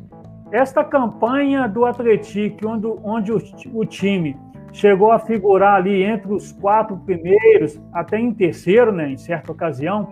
esta 0.52 0.84
campanha 0.84 1.68
do 1.68 1.86
Atlético, 1.86 2.70
onde, 2.70 2.88
onde 3.04 3.32
o, 3.32 3.42
o, 3.74 3.86
time 3.86 4.38
chegou 4.72 5.12
a 5.12 5.20
figurar 5.20 5.76
ali 5.76 6.04
entre 6.04 6.32
os 6.34 6.52
quatro 6.52 6.98
primeiros, 6.98 7.82
até 7.92 8.20
em 8.20 8.34
terceiro, 8.34 8.92
né, 8.92 9.12
em 9.12 9.18
certa 9.18 9.52
ocasião, 9.52 10.10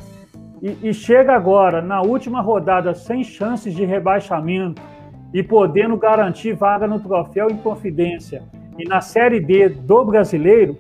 e, 0.62 0.89
e 0.89 0.93
chega 0.93 1.34
agora, 1.34 1.82
na 1.82 2.02
última 2.02 2.41
rodada, 2.41 2.93
sem 2.93 3.24
chances 3.24 3.74
de 3.74 3.86
rebaixamento 3.86 4.82
e 5.34 5.43
podendo 5.43 5.98
garantir 5.98 6.54
vaga 6.54 6.88
no 6.88 7.00
troféu 7.00 7.50
em 7.50 7.58
confidência 7.58 8.43
e 8.78 8.88
na 8.88 9.02
Série 9.02 9.39
D 9.39 9.69
do 9.69 10.04
brasileiro, 10.04 10.78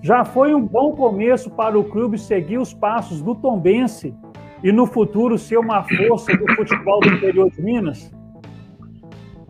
já 0.00 0.24
foi 0.24 0.54
um 0.54 0.60
bom 0.60 0.92
começo 0.92 1.50
para 1.50 1.78
o 1.78 1.84
clube 1.84 2.18
seguir 2.18 2.58
os 2.58 2.74
passos 2.74 3.22
do 3.22 3.34
Tombense 3.34 4.14
e 4.62 4.72
no 4.72 4.86
futuro 4.86 5.38
ser 5.38 5.58
uma 5.58 5.82
força 5.84 6.36
do 6.36 6.52
futebol 6.54 7.00
do 7.00 7.08
interior 7.08 7.50
de 7.50 7.62
Minas? 7.62 8.12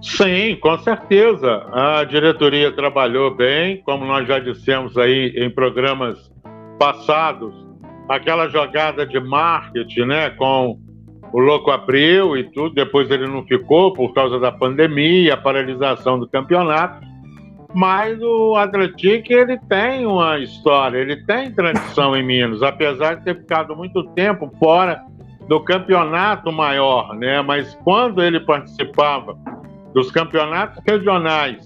Sim, 0.03 0.57
com 0.61 0.77
certeza. 0.79 1.65
A 1.73 2.03
diretoria 2.05 2.73
trabalhou 2.73 3.35
bem, 3.35 3.81
como 3.83 4.05
nós 4.05 4.27
já 4.27 4.41
dissemos 4.41 4.99
aí 4.99 5.33
em 5.37 5.49
programas 5.49 6.31
passados, 6.79 7.55
aquela 8.09 8.49
jogada 8.49 9.07
de 9.07 9.21
marketing, 9.21 10.07
né, 10.07 10.31
com 10.31 10.77
o 11.33 11.39
Louco 11.39 11.71
Abril 11.71 12.37
e 12.37 12.45
tudo, 12.51 12.75
depois 12.75 13.11
ele 13.11 13.29
não 13.29 13.45
ficou 13.45 13.93
por 13.93 14.13
causa 14.13 14.41
da 14.41 14.51
pandemia, 14.51 15.35
a 15.35 15.37
paralisação 15.37 16.19
do 16.19 16.29
campeonato, 16.29 17.01
mas 17.73 18.21
o 18.21 18.57
Atlético 18.57 19.33
ele 19.33 19.57
tem 19.69 20.05
uma 20.05 20.39
história, 20.41 20.99
ele 20.99 21.25
tem 21.25 21.51
tradição 21.53 22.15
em 22.17 22.23
Minas, 22.23 22.61
apesar 22.63 23.15
de 23.15 23.25
ter 23.25 23.39
ficado 23.39 23.75
muito 23.75 24.05
tempo 24.11 24.51
fora 24.59 25.01
do 25.49 25.61
campeonato 25.61 26.53
maior, 26.53 27.15
né? 27.15 27.41
Mas 27.41 27.75
quando 27.83 28.23
ele 28.23 28.41
participava 28.41 29.39
dos 29.93 30.11
campeonatos 30.11 30.83
regionais 30.87 31.65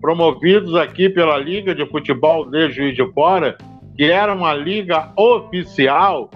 promovidos 0.00 0.74
aqui 0.74 1.08
pela 1.08 1.36
Liga 1.38 1.74
de 1.74 1.84
Futebol 1.86 2.48
de 2.48 2.70
Juiz 2.70 2.94
de 2.94 3.04
Fora, 3.12 3.56
que 3.96 4.04
era 4.04 4.34
uma 4.34 4.54
liga 4.54 5.12
oficial, 5.16 6.30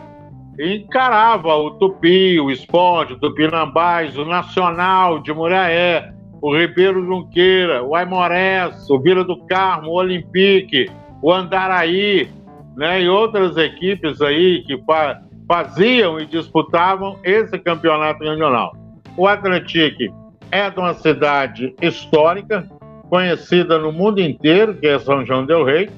encarava 0.58 1.54
o 1.54 1.72
Tupi, 1.72 2.40
o 2.40 2.50
Esporte, 2.50 3.12
o 3.12 3.18
Tupinambás, 3.18 4.16
o 4.16 4.24
Nacional 4.24 5.20
de 5.20 5.32
Muraé, 5.32 6.12
o 6.42 6.56
Ribeiro 6.56 7.04
Junqueira, 7.04 7.82
o 7.82 7.94
Aimorés, 7.94 8.88
o 8.90 8.98
Vila 8.98 9.22
do 9.22 9.36
Carmo, 9.46 9.90
o 9.90 9.94
Olympique, 9.94 10.90
o 11.22 11.32
Andaraí, 11.32 12.28
né, 12.76 13.02
e 13.02 13.08
outras 13.08 13.56
equipes 13.56 14.20
aí 14.20 14.64
que 14.64 14.82
fa 14.84 15.22
faziam 15.46 16.20
e 16.20 16.26
disputavam 16.26 17.18
esse 17.24 17.58
campeonato 17.58 18.22
regional. 18.22 18.72
O 19.16 19.26
Atlético 19.26 20.29
é 20.50 20.70
de 20.70 20.78
uma 20.78 20.94
cidade 20.94 21.74
histórica, 21.80 22.68
conhecida 23.08 23.78
no 23.78 23.92
mundo 23.92 24.20
inteiro, 24.20 24.74
que 24.74 24.86
é 24.86 24.98
São 24.98 25.24
João 25.24 25.44
del 25.44 25.64
Rei, 25.64 25.90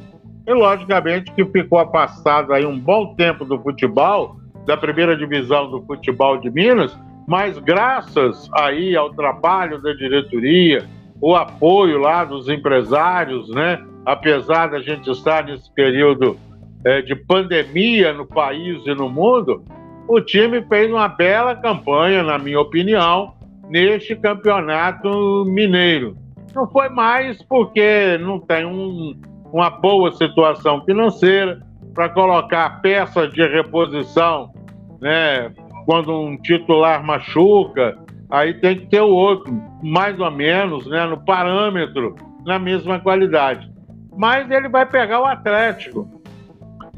e 0.46 0.52
logicamente 0.52 1.30
que 1.32 1.44
ficou 1.44 1.78
afastado 1.78 2.52
aí 2.52 2.66
um 2.66 2.78
bom 2.78 3.14
tempo 3.14 3.44
do 3.44 3.58
futebol, 3.60 4.36
da 4.66 4.76
primeira 4.76 5.16
divisão 5.16 5.70
do 5.70 5.82
futebol 5.82 6.38
de 6.38 6.50
Minas, 6.50 6.96
mas 7.26 7.58
graças 7.58 8.48
aí 8.54 8.96
ao 8.96 9.10
trabalho 9.10 9.80
da 9.80 9.92
diretoria, 9.92 10.84
o 11.20 11.36
apoio 11.36 11.98
lá 11.98 12.24
dos 12.24 12.48
empresários, 12.48 13.48
né? 13.50 13.80
Apesar 14.04 14.68
da 14.68 14.80
gente 14.80 15.08
estar 15.08 15.44
nesse 15.44 15.72
período 15.72 16.36
é, 16.84 17.00
de 17.00 17.14
pandemia 17.14 18.12
no 18.12 18.26
país 18.26 18.84
e 18.84 18.94
no 18.94 19.08
mundo, 19.08 19.62
o 20.08 20.20
time 20.20 20.60
fez 20.62 20.90
uma 20.90 21.06
bela 21.06 21.54
campanha, 21.54 22.24
na 22.24 22.38
minha 22.38 22.60
opinião, 22.60 23.34
neste 23.72 24.14
campeonato 24.14 25.46
mineiro. 25.46 26.14
Não 26.54 26.70
foi 26.70 26.90
mais 26.90 27.42
porque 27.44 28.18
não 28.18 28.38
tem 28.38 28.66
um, 28.66 29.18
uma 29.50 29.70
boa 29.70 30.12
situação 30.12 30.84
financeira 30.84 31.62
para 31.94 32.10
colocar 32.10 32.82
peças 32.82 33.32
de 33.32 33.46
reposição, 33.46 34.52
né? 35.00 35.50
Quando 35.86 36.12
um 36.12 36.36
titular 36.36 37.02
machuca, 37.02 37.96
aí 38.30 38.52
tem 38.52 38.76
que 38.76 38.86
ter 38.88 39.00
o 39.00 39.08
outro, 39.08 39.50
mais 39.82 40.20
ou 40.20 40.30
menos, 40.30 40.86
né? 40.86 41.06
No 41.06 41.24
parâmetro, 41.24 42.14
na 42.44 42.58
mesma 42.58 43.00
qualidade. 43.00 43.72
Mas 44.14 44.50
ele 44.50 44.68
vai 44.68 44.84
pegar 44.84 45.22
o 45.22 45.24
Atlético. 45.24 46.06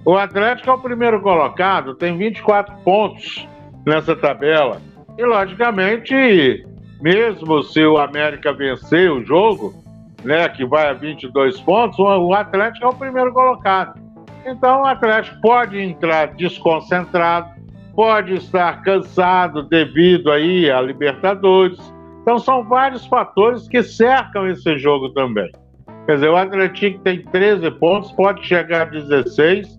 O 0.04 0.16
Atlético 0.16 0.70
é 0.70 0.72
o 0.72 0.78
primeiro 0.78 1.22
colocado, 1.22 1.94
tem 1.94 2.18
24 2.18 2.74
pontos 2.78 3.48
nessa 3.86 4.16
tabela. 4.16 4.82
E, 5.16 5.24
logicamente, 5.24 6.66
mesmo 7.00 7.62
se 7.62 7.84
o 7.84 7.98
América 7.98 8.52
vencer 8.52 9.10
o 9.10 9.24
jogo, 9.24 9.74
né, 10.24 10.48
que 10.48 10.64
vai 10.64 10.88
a 10.88 10.92
22 10.92 11.60
pontos, 11.60 11.98
o 11.98 12.32
Atlético 12.32 12.86
é 12.86 12.88
o 12.88 12.94
primeiro 12.94 13.32
colocado. 13.32 14.00
Então 14.46 14.82
o 14.82 14.86
Atlético 14.86 15.40
pode 15.40 15.78
entrar 15.78 16.28
desconcentrado, 16.34 17.48
pode 17.94 18.34
estar 18.34 18.82
cansado 18.82 19.62
devido 19.62 20.30
aí 20.30 20.70
a 20.70 20.80
Libertadores. 20.80 21.78
Então 22.22 22.38
são 22.38 22.64
vários 22.64 23.06
fatores 23.06 23.68
que 23.68 23.82
cercam 23.82 24.46
esse 24.48 24.78
jogo 24.78 25.10
também. 25.10 25.50
Quer 26.06 26.16
dizer, 26.16 26.28
o 26.28 26.36
Atlético 26.36 26.98
tem 27.00 27.22
13 27.22 27.70
pontos, 27.72 28.12
pode 28.12 28.46
chegar 28.46 28.82
a 28.82 28.84
16 28.86 29.78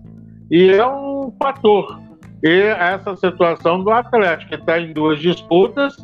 e 0.50 0.70
é 0.70 0.86
um 0.86 1.32
fator. 1.40 2.00
E 2.46 2.60
essa 2.60 3.16
situação 3.16 3.82
do 3.82 3.90
Atlético, 3.90 4.50
que 4.50 4.54
está 4.54 4.78
em 4.78 4.92
duas 4.92 5.18
disputas, 5.18 5.96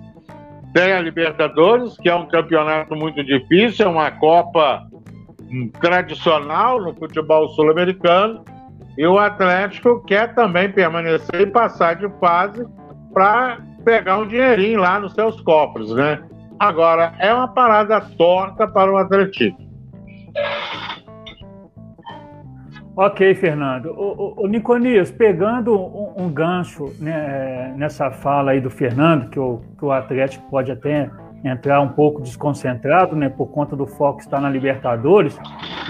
tem 0.75 0.93
a 0.93 1.01
Libertadores, 1.01 1.97
que 1.99 2.09
é 2.09 2.15
um 2.17 2.27
campeonato 2.27 2.97
muito 2.97 3.23
difícil, 3.23 3.87
é 3.87 3.89
uma 3.89 4.11
Copa 4.11 4.85
hum, 5.49 5.71
tradicional 5.81 6.83
no 6.83 6.93
futebol 6.97 7.49
sul-americano, 7.51 8.45
e 8.99 9.07
o 9.07 9.21
Atlético 9.21 10.05
quer 10.05 10.35
também 10.35 10.69
permanecer 10.69 11.43
e 11.43 11.47
passar 11.47 11.95
de 11.95 12.09
fase 12.19 12.67
para 13.15 13.61
pegar 13.85 14.19
um 14.19 14.27
dinheirinho 14.27 14.81
lá 14.81 14.99
nos 14.99 15.13
seus 15.13 15.41
cofres, 15.43 15.91
né? 15.91 16.25
Agora, 16.59 17.15
é 17.21 17.33
uma 17.33 17.47
parada 17.47 18.01
torta 18.19 18.67
para 18.67 18.93
o 18.93 18.97
Atlético. 18.97 19.63
Ok, 22.95 23.35
Fernando. 23.37 23.87
O, 23.87 24.41
o, 24.41 24.45
o 24.45 24.47
Niconias, 24.47 25.11
pegando 25.11 25.75
um, 25.75 26.25
um 26.25 26.29
gancho 26.31 26.93
né, 27.01 27.73
nessa 27.77 28.11
fala 28.11 28.51
aí 28.51 28.61
do 28.61 28.69
Fernando, 28.69 29.31
que 29.31 29.41
o, 29.41 29.63
que 29.79 29.85
o 29.85 29.91
Atlético 29.91 30.49
pode 30.51 30.71
até 30.71 31.11
entrar 31.43 31.81
um 31.81 31.89
pouco 31.89 32.21
desconcentrado, 32.21 33.17
né, 33.17 33.29
por 33.29 33.47
conta 33.47 33.75
do 33.75 33.87
foco 33.87 34.21
estar 34.21 34.41
na 34.41 34.49
Libertadores, 34.49 35.39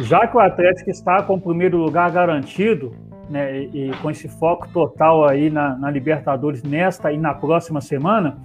já 0.01 0.27
que 0.27 0.37
o 0.37 0.41
Atlético 0.41 0.91
está 0.91 1.23
com 1.23 1.35
o 1.35 1.41
primeiro 1.41 1.77
lugar 1.77 2.11
garantido, 2.11 2.95
né, 3.29 3.63
e, 3.65 3.91
e 3.91 3.97
com 4.01 4.11
esse 4.11 4.29
foco 4.29 4.69
total 4.69 5.29
aí 5.29 5.51
na, 5.51 5.77
na, 5.77 5.91
Libertadores 5.91 6.63
nesta 6.63 7.13
e 7.13 7.19
na 7.19 7.35
próxima 7.35 7.81
semana, 7.81 8.39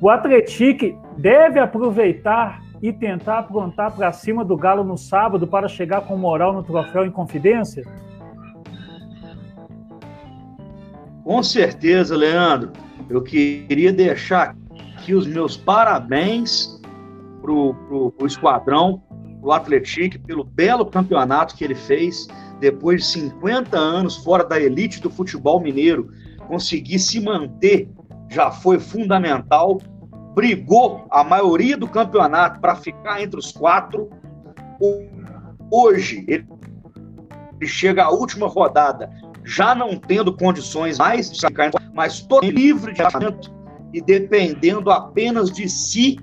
o 0.00 0.10
Atlético 0.10 1.00
deve 1.16 1.58
aproveitar 1.58 2.60
e 2.82 2.92
tentar 2.92 3.38
aprontar 3.38 3.94
para 3.94 4.12
cima 4.12 4.44
do 4.44 4.56
Galo 4.56 4.82
no 4.82 4.98
sábado 4.98 5.46
para 5.46 5.68
chegar 5.68 6.00
com 6.00 6.16
moral 6.16 6.52
no 6.52 6.64
troféu 6.64 7.06
em 7.06 7.10
confidência? 7.12 7.84
Com 11.22 11.40
certeza, 11.44 12.16
Leandro. 12.16 12.72
Eu 13.08 13.22
queria 13.22 13.92
deixar 13.92 14.56
aqui 14.96 15.14
os 15.14 15.28
meus 15.28 15.56
parabéns 15.56 16.80
para 17.40 17.52
o 17.52 18.14
esquadrão, 18.26 19.00
para 19.40 19.48
o 19.48 19.52
Atlético, 19.52 20.18
pelo 20.20 20.42
belo 20.42 20.84
campeonato 20.84 21.54
que 21.54 21.62
ele 21.62 21.76
fez. 21.76 22.26
Depois 22.58 23.02
de 23.02 23.06
50 23.08 23.76
anos 23.76 24.16
fora 24.16 24.44
da 24.44 24.58
elite 24.58 25.00
do 25.00 25.10
futebol 25.10 25.60
mineiro, 25.60 26.10
conseguir 26.48 26.98
se 26.98 27.20
manter 27.20 27.88
já 28.28 28.50
foi 28.50 28.80
fundamental 28.80 29.80
brigou 30.34 31.06
a 31.10 31.22
maioria 31.22 31.76
do 31.76 31.86
campeonato 31.86 32.60
para 32.60 32.76
ficar 32.76 33.22
entre 33.22 33.38
os 33.38 33.52
quatro. 33.52 34.10
Hoje, 35.70 36.24
ele 36.28 36.46
chega 37.62 38.04
à 38.04 38.10
última 38.10 38.46
rodada, 38.46 39.10
já 39.44 39.74
não 39.74 39.96
tendo 39.96 40.36
condições 40.36 40.98
mais 40.98 41.30
de 41.30 41.46
ficar, 41.46 41.70
mas 41.94 42.20
todo 42.20 42.44
livre 42.44 42.92
de 42.92 43.02
achamentos 43.02 43.52
e 43.92 44.00
dependendo 44.00 44.90
apenas 44.90 45.50
de 45.50 45.68
si 45.68 46.18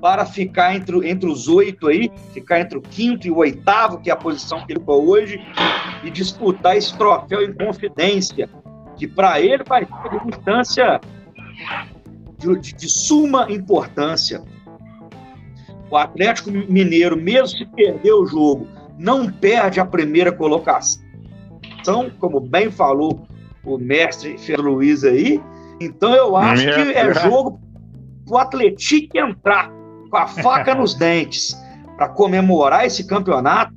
para 0.00 0.24
ficar 0.24 0.74
entre, 0.74 1.08
entre 1.08 1.28
os 1.28 1.46
oito 1.46 1.88
aí, 1.88 2.10
ficar 2.32 2.60
entre 2.60 2.78
o 2.78 2.80
quinto 2.80 3.26
e 3.26 3.30
o 3.30 3.36
oitavo, 3.36 4.00
que 4.00 4.08
é 4.08 4.12
a 4.12 4.16
posição 4.16 4.64
que 4.64 4.72
ele 4.72 4.80
está 4.80 4.92
hoje, 4.92 5.38
e 6.02 6.10
disputar 6.10 6.76
esse 6.76 6.96
troféu 6.96 7.42
em 7.42 7.52
confidência, 7.52 8.48
que 8.96 9.06
para 9.06 9.40
ele 9.40 9.62
vai 9.62 9.84
ser 9.84 10.08
uma 10.08 10.30
instância 10.30 11.00
de, 12.40 12.58
de, 12.58 12.74
de 12.74 12.88
suma 12.88 13.46
importância. 13.50 14.42
O 15.90 15.96
Atlético 15.96 16.50
Mineiro, 16.50 17.16
mesmo 17.16 17.58
se 17.58 17.66
perder 17.66 18.12
o 18.12 18.26
jogo, 18.26 18.66
não 18.98 19.30
perde 19.30 19.80
a 19.80 19.84
primeira 19.84 20.32
colocação, 20.32 21.00
como 22.18 22.40
bem 22.40 22.70
falou 22.70 23.26
o 23.64 23.76
mestre 23.76 24.38
Fernando 24.38 24.74
Luiz 24.74 25.04
aí. 25.04 25.40
Então 25.80 26.14
eu 26.14 26.36
acho 26.36 26.62
que 26.62 26.92
é 26.92 27.14
jogo 27.14 27.60
para 28.26 28.34
o 28.34 28.38
Atlético 28.38 29.18
entrar 29.18 29.70
com 30.10 30.16
a 30.16 30.26
faca 30.26 30.74
nos 30.76 30.94
dentes 30.94 31.56
para 31.96 32.08
comemorar 32.08 32.86
esse 32.86 33.06
campeonato 33.06 33.74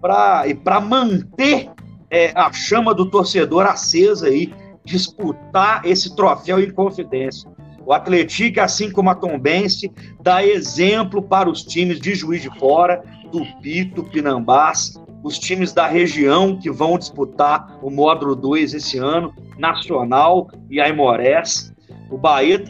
pra, 0.00 0.44
e 0.46 0.54
para 0.54 0.80
manter 0.80 1.70
é, 2.10 2.32
a 2.34 2.52
chama 2.52 2.94
do 2.94 3.10
torcedor 3.10 3.64
acesa 3.64 4.26
aí, 4.26 4.52
disputar 4.84 5.84
esse 5.84 6.14
troféu 6.14 6.60
em 6.60 6.70
confidência. 6.70 7.50
O 7.84 7.92
Atlético, 7.92 8.60
assim 8.60 8.90
como 8.90 9.10
a 9.10 9.14
Tombense, 9.14 9.90
dá 10.20 10.44
exemplo 10.44 11.22
para 11.22 11.50
os 11.50 11.64
times 11.64 12.00
de 12.00 12.14
Juiz 12.14 12.42
de 12.42 12.50
Fora, 12.58 13.02
Tupi, 13.30 13.86
Tupinambás, 13.86 15.00
os 15.22 15.38
times 15.38 15.72
da 15.72 15.86
região 15.86 16.56
que 16.56 16.70
vão 16.70 16.98
disputar 16.98 17.78
o 17.82 17.90
módulo 17.90 18.34
2 18.34 18.74
esse 18.74 18.98
ano, 18.98 19.32
Nacional 19.58 20.48
e 20.70 20.80
Aimorés. 20.80 21.72
O 22.10 22.18
Bahia, 22.18 22.64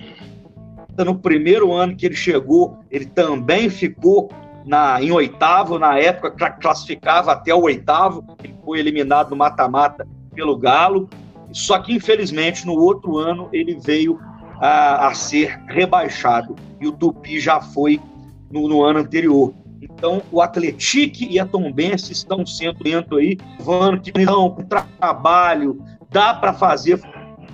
no 0.99 1.19
primeiro 1.19 1.73
ano 1.73 1.97
que 1.97 2.07
ele 2.07 2.15
chegou, 2.15 2.79
ele 2.91 3.07
também 3.07 3.71
ficou 3.71 4.31
na, 4.65 5.03
em 5.03 5.11
oitavo, 5.11 5.79
na 5.79 5.99
época 5.99 6.51
classificava 6.51 7.33
até 7.33 7.55
o 7.55 7.63
oitavo, 7.63 8.25
ele 8.43 8.55
foi 8.65 8.79
eliminado 8.79 9.31
no 9.31 9.37
mata-mata 9.37 10.07
pelo 10.35 10.57
Galo, 10.57 11.09
só 11.51 11.79
que 11.79 11.93
infelizmente 11.93 12.67
no 12.67 12.75
outro 12.75 13.19
ano 13.19 13.49
ele 13.53 13.75
veio 13.75 14.19
a, 14.63 15.09
a 15.09 15.15
ser 15.15 15.61
rebaixado. 15.67 16.55
E 16.81 16.87
o 16.87 16.93
Tupi 16.93 17.41
já 17.41 17.61
foi 17.61 18.01
no, 18.49 18.69
no 18.69 18.85
ano 18.85 19.01
anterior. 19.01 19.53
Então, 19.83 20.23
o 20.31 20.41
Atlético 20.41 21.25
e 21.29 21.41
a 21.41 21.45
Tombense 21.45 22.13
estão 22.13 22.47
sendo 22.47 22.79
dentro 22.85 23.17
aí, 23.17 23.37
vando 23.59 24.01
que 24.01 24.25
não, 24.25 24.49
com 24.51 24.63
trabalho, 24.63 25.83
dá 26.09 26.33
para 26.33 26.53
fazer 26.53 27.01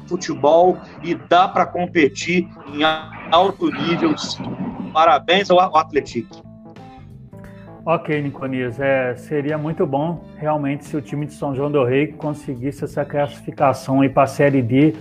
futebol 0.07 0.77
e 1.03 1.15
dá 1.15 1.49
para 1.49 1.65
competir 1.65 2.47
em 2.75 2.83
alto 3.31 3.71
nível. 3.71 4.15
Parabéns 4.93 5.51
ao 5.51 5.77
Atlético. 5.77 6.47
Ok, 7.87 8.21
Niconias, 8.21 8.79
é, 8.79 9.17
seria 9.17 9.57
muito 9.57 9.87
bom 9.87 10.23
realmente 10.37 10.85
se 10.85 10.95
o 10.95 11.01
time 11.01 11.25
de 11.25 11.33
São 11.33 11.55
João 11.55 11.71
do 11.71 11.83
Rei 11.85 12.09
conseguisse 12.09 12.85
essa 12.85 13.03
classificação 13.03 14.07
para 14.11 14.25
a 14.25 14.27
Série 14.27 14.61
D 14.61 14.95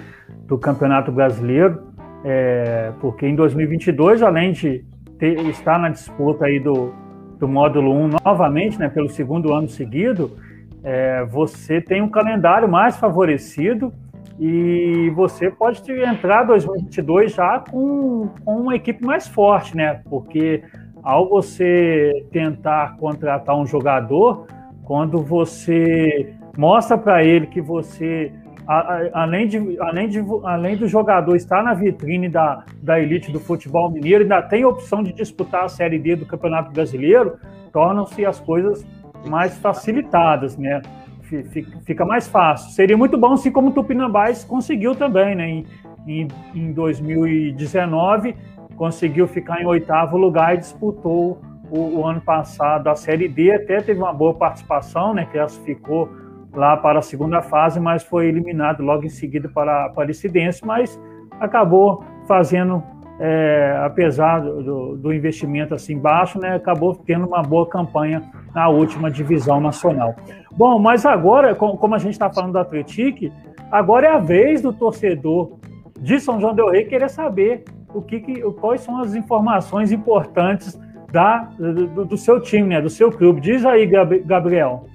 do 0.45 0.57
Campeonato 0.57 1.11
Brasileiro 1.11 1.96
é, 2.23 2.91
porque 2.99 3.27
em 3.27 3.35
2022, 3.35 4.21
além 4.21 4.51
de 4.51 4.83
ter, 5.17 5.39
estar 5.47 5.79
na 5.79 5.89
disputa 5.89 6.45
aí 6.45 6.59
do, 6.59 6.93
do 7.39 7.47
módulo 7.47 7.91
1 7.91 8.09
novamente, 8.25 8.79
né, 8.79 8.89
pelo 8.89 9.09
segundo 9.09 9.53
ano 9.53 9.67
seguido, 9.67 10.37
é, 10.83 11.25
você 11.25 11.81
tem 11.81 12.01
um 12.01 12.09
calendário 12.09 12.67
mais 12.67 12.97
favorecido 12.97 13.91
e 14.39 15.11
você 15.15 15.49
pode 15.49 15.81
entrar 15.91 16.43
2022 16.43 17.33
já 17.33 17.59
com, 17.59 18.29
com 18.45 18.57
uma 18.57 18.75
equipe 18.75 19.03
mais 19.03 19.27
forte, 19.27 19.75
né? 19.75 20.01
Porque 20.07 20.63
ao 21.01 21.27
você 21.27 22.25
tentar 22.31 22.97
contratar 22.97 23.57
um 23.57 23.65
jogador, 23.65 24.45
quando 24.83 25.23
você 25.23 26.33
mostra 26.55 26.97
para 26.97 27.23
ele 27.23 27.47
que 27.47 27.61
você 27.61 28.31
além, 28.67 29.47
de, 29.47 29.79
além, 29.79 30.09
de, 30.09 30.19
além 30.43 30.75
do 30.75 30.87
jogador 30.87 31.35
estar 31.35 31.63
na 31.63 31.73
vitrine 31.73 32.27
da, 32.27 32.65
da 32.81 32.99
elite 32.99 33.31
do 33.31 33.39
futebol 33.39 33.89
mineiro, 33.89 34.23
ainda 34.23 34.41
tem 34.41 34.63
a 34.63 34.67
opção 34.67 35.01
de 35.01 35.13
disputar 35.13 35.63
a 35.63 35.69
Série 35.69 35.97
D 35.97 36.15
do 36.17 36.25
Campeonato 36.25 36.71
Brasileiro, 36.71 37.37
tornam-se 37.71 38.25
as 38.25 38.39
coisas 38.39 38.85
mais 39.25 39.57
facilitadas, 39.57 40.57
né? 40.57 40.81
fica 41.83 42.05
mais 42.05 42.27
fácil. 42.27 42.71
Seria 42.71 42.97
muito 42.97 43.17
bom 43.17 43.35
se, 43.35 43.51
como 43.51 43.69
o 43.69 43.71
Tupinambás 43.71 44.43
conseguiu 44.43 44.95
também, 44.95 45.35
né? 45.35 45.49
Em, 45.49 45.65
em, 46.07 46.27
em 46.55 46.71
2019, 46.71 48.33
conseguiu 48.77 49.27
ficar 49.27 49.61
em 49.61 49.65
oitavo 49.65 50.17
lugar 50.17 50.55
e 50.55 50.59
disputou 50.59 51.41
o, 51.69 51.99
o, 51.99 52.05
ano 52.05 52.21
passado 52.21 52.87
a 52.87 52.95
Série 52.95 53.27
D, 53.27 53.51
até 53.51 53.81
teve 53.81 53.99
uma 53.99 54.13
boa 54.13 54.33
participação, 54.33 55.13
né? 55.13 55.27
Classificou 55.29 56.09
lá 56.53 56.77
para 56.77 56.99
a 56.99 57.01
segunda 57.01 57.41
fase, 57.41 57.79
mas 57.79 58.03
foi 58.03 58.27
eliminado 58.27 58.81
logo 58.83 59.05
em 59.05 59.09
seguida 59.09 59.49
para 59.49 59.71
a 59.71 59.85
Aparecidense, 59.85 60.65
mas 60.65 60.99
acabou 61.39 62.03
fazendo, 62.27 62.83
é, 63.19 63.79
apesar 63.83 64.39
do, 64.41 64.97
do, 64.97 65.13
investimento 65.13 65.73
assim 65.73 65.97
baixo, 65.97 66.39
né, 66.39 66.55
acabou 66.55 66.95
tendo 66.95 67.27
uma 67.27 67.41
boa 67.41 67.67
campanha 67.67 68.23
na 68.53 68.67
última 68.69 69.09
divisão 69.11 69.59
nacional. 69.59 70.15
Bom, 70.51 70.79
mas 70.79 71.05
agora, 71.05 71.53
como 71.53 71.93
a 71.93 71.99
gente 71.99 72.13
está 72.13 72.29
falando 72.29 72.53
do 72.53 72.59
Atlético, 72.59 73.31
agora 73.71 74.07
é 74.07 74.11
a 74.11 74.17
vez 74.17 74.61
do 74.61 74.73
torcedor 74.73 75.57
de 75.99 76.19
São 76.19 76.39
João 76.39 76.55
del 76.55 76.69
Rei 76.69 76.85
querer 76.85 77.09
saber 77.09 77.63
o 77.93 78.01
que, 78.01 78.19
que 78.19 78.41
quais 78.53 78.81
são 78.81 78.99
as 78.99 79.15
informações 79.15 79.91
importantes 79.91 80.79
da, 81.11 81.49
do, 81.57 82.05
do 82.05 82.17
seu 82.17 82.41
time, 82.41 82.69
né, 82.69 82.81
do 82.81 82.89
seu 82.89 83.11
clube. 83.11 83.41
Diz 83.41 83.65
aí, 83.65 83.85
Gabriel. 84.25 84.85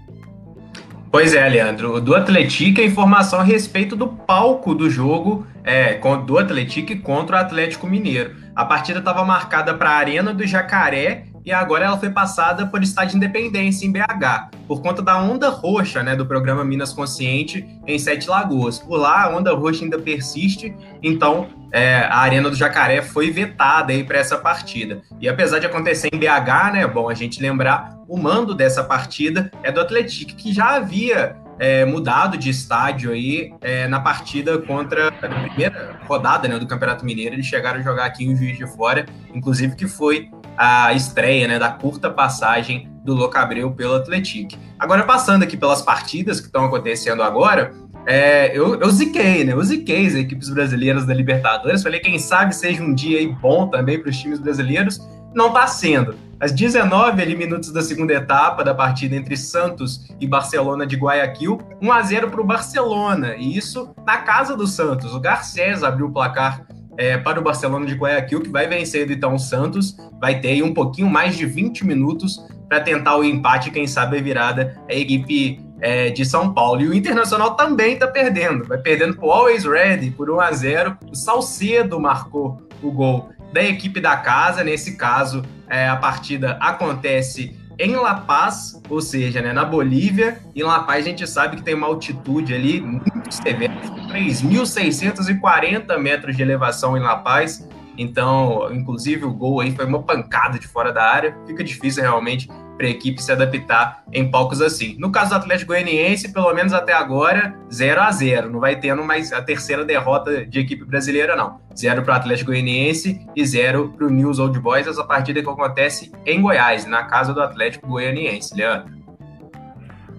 Pois 1.13 1.35
é, 1.35 1.47
Leandro. 1.47 2.01
Do 2.01 2.15
Atlético, 2.15 2.81
a 2.81 2.85
informação 2.85 3.39
a 3.39 3.43
respeito 3.43 3.95
do 3.95 4.09
palco 4.09 4.75
do 4.75 4.89
jogo 4.89 5.47
é, 5.63 6.01
do 6.25 6.39
Atlético 6.39 6.97
contra 7.03 7.37
o 7.37 7.39
Atlético 7.39 7.87
Mineiro. 7.87 8.35
A 8.57 8.65
partida 8.65 8.99
estava 8.99 9.23
marcada 9.23 9.75
para 9.75 9.91
a 9.91 9.97
Arena 9.97 10.33
do 10.33 10.47
Jacaré 10.47 11.25
e 11.45 11.53
agora 11.53 11.87
ela 11.87 11.99
foi 11.99 12.11
passada 12.11 12.67
por 12.67 12.83
Estádio 12.83 13.17
Independência, 13.17 13.87
em 13.87 13.93
BH, 13.93 14.57
por 14.67 14.81
conta 14.81 15.03
da 15.03 15.21
onda 15.21 15.49
roxa 15.49 16.03
né, 16.03 16.15
do 16.15 16.25
programa 16.25 16.65
Minas 16.65 16.93
Consciente 16.93 17.67
em 17.87 17.99
Sete 17.99 18.29
Lagoas. 18.29 18.79
Por 18.79 18.97
lá, 18.97 19.25
a 19.25 19.37
onda 19.37 19.53
roxa 19.53 19.85
ainda 19.85 19.99
persiste, 19.99 20.75
então 21.03 21.49
é, 21.73 22.05
a 22.05 22.19
Arena 22.19 22.49
do 22.49 22.57
Jacaré 22.57 23.03
foi 23.03 23.31
vetada 23.31 23.93
para 24.05 24.19
essa 24.19 24.39
partida. 24.39 25.03
E 25.21 25.29
apesar 25.29 25.59
de 25.59 25.67
acontecer 25.67 26.09
em 26.13 26.19
BH, 26.19 26.73
né, 26.73 26.87
bom 26.87 27.09
a 27.09 27.15
gente 27.15 27.43
lembrar, 27.43 27.97
o 28.07 28.17
mando 28.17 28.55
dessa 28.55 28.85
partida 28.85 29.51
é 29.63 29.73
do 29.73 29.81
Atlético, 29.81 30.35
que 30.37 30.53
já 30.53 30.77
havia 30.77 31.37
é, 31.59 31.85
mudado 31.85 32.37
de 32.37 32.51
estádio 32.51 33.13
aí 33.13 33.55
é, 33.61 33.87
na 33.89 34.01
partida 34.01 34.59
contra 34.59 35.09
a 35.09 35.13
primeira 35.13 35.99
rodada 36.07 36.49
né, 36.49 36.59
do 36.59 36.67
Campeonato 36.67 37.05
Mineiro. 37.05 37.35
Eles 37.35 37.47
chegaram 37.47 37.81
a 37.81 37.83
jogar 37.83 38.05
aqui 38.05 38.25
em 38.25 38.37
Juiz 38.37 38.57
de 38.59 38.67
Fora, 38.67 39.07
inclusive 39.35 39.75
que 39.77 39.87
foi 39.87 40.31
a 40.57 40.93
estreia 40.93 41.49
né, 41.49 41.59
da 41.59 41.71
curta 41.71 42.11
passagem 42.11 42.91
do 43.05 43.15
Locabreu 43.15 43.71
pelo 43.73 43.97
Atlético. 43.97 44.55
Agora, 44.79 45.05
passando 45.05 45.43
aqui 45.43 45.57
pelas 45.57 45.83
partidas 45.83 46.41
que 46.41 46.47
estão 46.47 46.65
acontecendo 46.65 47.23
agora, 47.23 47.73
é, 48.07 48.57
eu, 48.57 48.81
eu 48.81 48.91
ziquei, 48.91 49.45
né? 49.45 49.53
Eu 49.53 49.63
ziquei 49.63 50.07
as 50.07 50.15
equipes 50.15 50.49
brasileiras 50.49 51.07
da 51.07 51.15
Libertadores. 51.15 51.83
Falei, 51.83 52.01
quem 52.01 52.19
sabe 52.19 52.55
seja 52.55 52.83
um 52.83 52.95
dia 52.95 53.19
aí 53.19 53.29
bom 53.29 53.69
também 53.69 54.01
para 54.01 54.11
os 54.11 54.19
times 54.19 54.39
brasileiros. 54.39 55.01
Não 55.35 55.49
está 55.49 55.67
sendo. 55.67 56.15
Às 56.39 56.51
19 56.51 57.23
ali, 57.23 57.37
minutos 57.37 57.73
da 57.73 57.83
segunda 57.83 58.13
etapa 58.13 58.65
da 58.65 58.75
partida 58.75 59.15
entre 59.15 59.37
Santos 59.37 60.13
e 60.21 60.27
Barcelona 60.27 60.85
de 60.85 60.97
Guayaquil, 60.97 61.61
1 61.81 61.93
a 61.93 62.03
0 62.03 62.31
para 62.31 62.41
o 62.41 62.45
Barcelona. 62.45 63.37
E 63.37 63.57
isso 63.57 63.95
na 64.05 64.19
casa 64.19 64.57
do 64.57 64.67
Santos. 64.67 65.15
O 65.15 65.21
Garcés 65.21 65.85
abriu 65.85 66.07
o 66.07 66.13
placar 66.13 66.67
é, 66.97 67.17
para 67.19 67.41
o 67.41 67.43
Barcelona 67.43 67.87
de 67.87 67.95
Guayaquil, 67.95 68.41
que 68.41 68.51
vai 68.51 68.67
vencer 68.67 69.11
então 69.11 69.35
o 69.35 69.39
Santos, 69.39 69.97
vai 70.21 70.41
ter 70.41 70.63
um 70.63 70.75
pouquinho 70.75 71.09
mais 71.09 71.37
de 71.37 71.47
20 71.47 71.87
minutos 71.87 72.45
para 72.69 72.81
tentar 72.81 73.17
o 73.17 73.25
empate, 73.25 73.71
quem 73.71 73.87
sabe 73.87 74.19
a 74.19 74.23
virada 74.23 74.79
a 74.89 74.95
equipe 74.95 75.61
é, 75.81 76.11
de 76.11 76.25
São 76.25 76.55
Paulo. 76.55 76.81
E 76.81 76.89
o 76.89 76.95
Internacional 76.95 77.55
também 77.55 77.95
está 77.95 78.07
perdendo, 78.07 78.65
vai 78.65 78.79
perdendo 78.79 79.17
para 79.17 79.27
o 79.27 79.31
Always 79.31 79.65
Ready 79.65 80.11
por 80.11 80.31
1 80.31 80.41
a 80.41 80.53
0 80.53 80.97
O 81.11 81.15
Salcedo 81.15 82.01
marcou 82.01 82.63
o 82.83 82.91
gol 82.91 83.31
da 83.53 83.63
equipe 83.63 84.01
da 84.01 84.17
casa, 84.17 84.65
nesse 84.65 84.97
caso 84.97 85.43
é, 85.69 85.89
a 85.89 85.97
partida 85.97 86.57
acontece 86.61 87.57
em 87.79 87.97
La 87.97 88.15
Paz, 88.15 88.81
ou 88.89 89.01
seja, 89.01 89.43
né, 89.43 89.53
na 89.53 89.65
Bolívia. 89.65 90.39
E 90.55 90.61
em 90.61 90.65
La 90.65 90.81
Paz 90.81 91.05
a 91.05 91.09
gente 91.09 91.27
sabe 91.27 91.57
que 91.57 91.63
tem 91.63 91.75
uma 91.75 91.87
altitude 91.87 92.55
ali 92.55 92.81
muito 92.81 93.31
severa, 93.31 93.75
3.640 94.13 95.99
metros 95.99 96.37
de 96.37 96.43
elevação 96.43 96.97
em 96.97 97.01
La 97.01 97.17
Paz. 97.17 97.67
Então, 97.97 98.69
inclusive 98.73 99.25
o 99.25 99.33
gol 99.33 99.61
aí 99.61 99.75
foi 99.75 99.87
uma 99.87 100.03
pancada 100.03 100.59
de 100.59 100.67
fora 100.67 100.93
da 100.93 101.03
área. 101.03 101.37
Fica 101.47 101.65
difícil 101.65 102.03
realmente 102.03 102.49
para 102.77 102.87
a 102.87 102.91
equipe 102.91 103.23
se 103.23 103.31
adaptar 103.31 104.03
em 104.13 104.31
palcos 104.31 104.61
assim. 104.61 104.97
No 104.99 105.11
caso 105.11 105.31
do 105.31 105.37
Atlético 105.37 105.73
Goianiense, 105.73 106.33
pelo 106.33 106.53
menos 106.53 106.73
até 106.73 106.93
agora, 106.93 107.55
0 107.73 108.01
a 108.01 108.11
0 108.11 108.51
Não 108.51 108.61
vai 108.61 108.77
tendo 108.77 109.05
mais 109.05 109.33
a 109.33 109.41
terceira 109.41 109.85
derrota 109.85 110.45
de 110.45 110.59
equipe 110.59 110.85
brasileira, 110.85 111.37
não. 111.37 111.61
Zero 111.77 112.03
para 112.03 112.15
o 112.15 112.17
Atlético 112.17 112.51
Goianiense 112.51 113.27
e 113.35 113.47
zero 113.47 113.95
para 113.97 114.07
o 114.07 114.11
News 114.11 114.39
Old 114.39 114.59
Boys. 114.59 114.87
Essa 114.87 115.05
partida 115.05 115.43
que 115.43 115.49
acontece 115.49 116.13
em 116.27 116.41
Goiás, 116.41 116.85
na 116.87 117.05
casa 117.05 117.33
do 117.33 117.41
Atlético 117.41 117.87
Goianiense. 117.87 118.55
Leandro. 118.55 119.02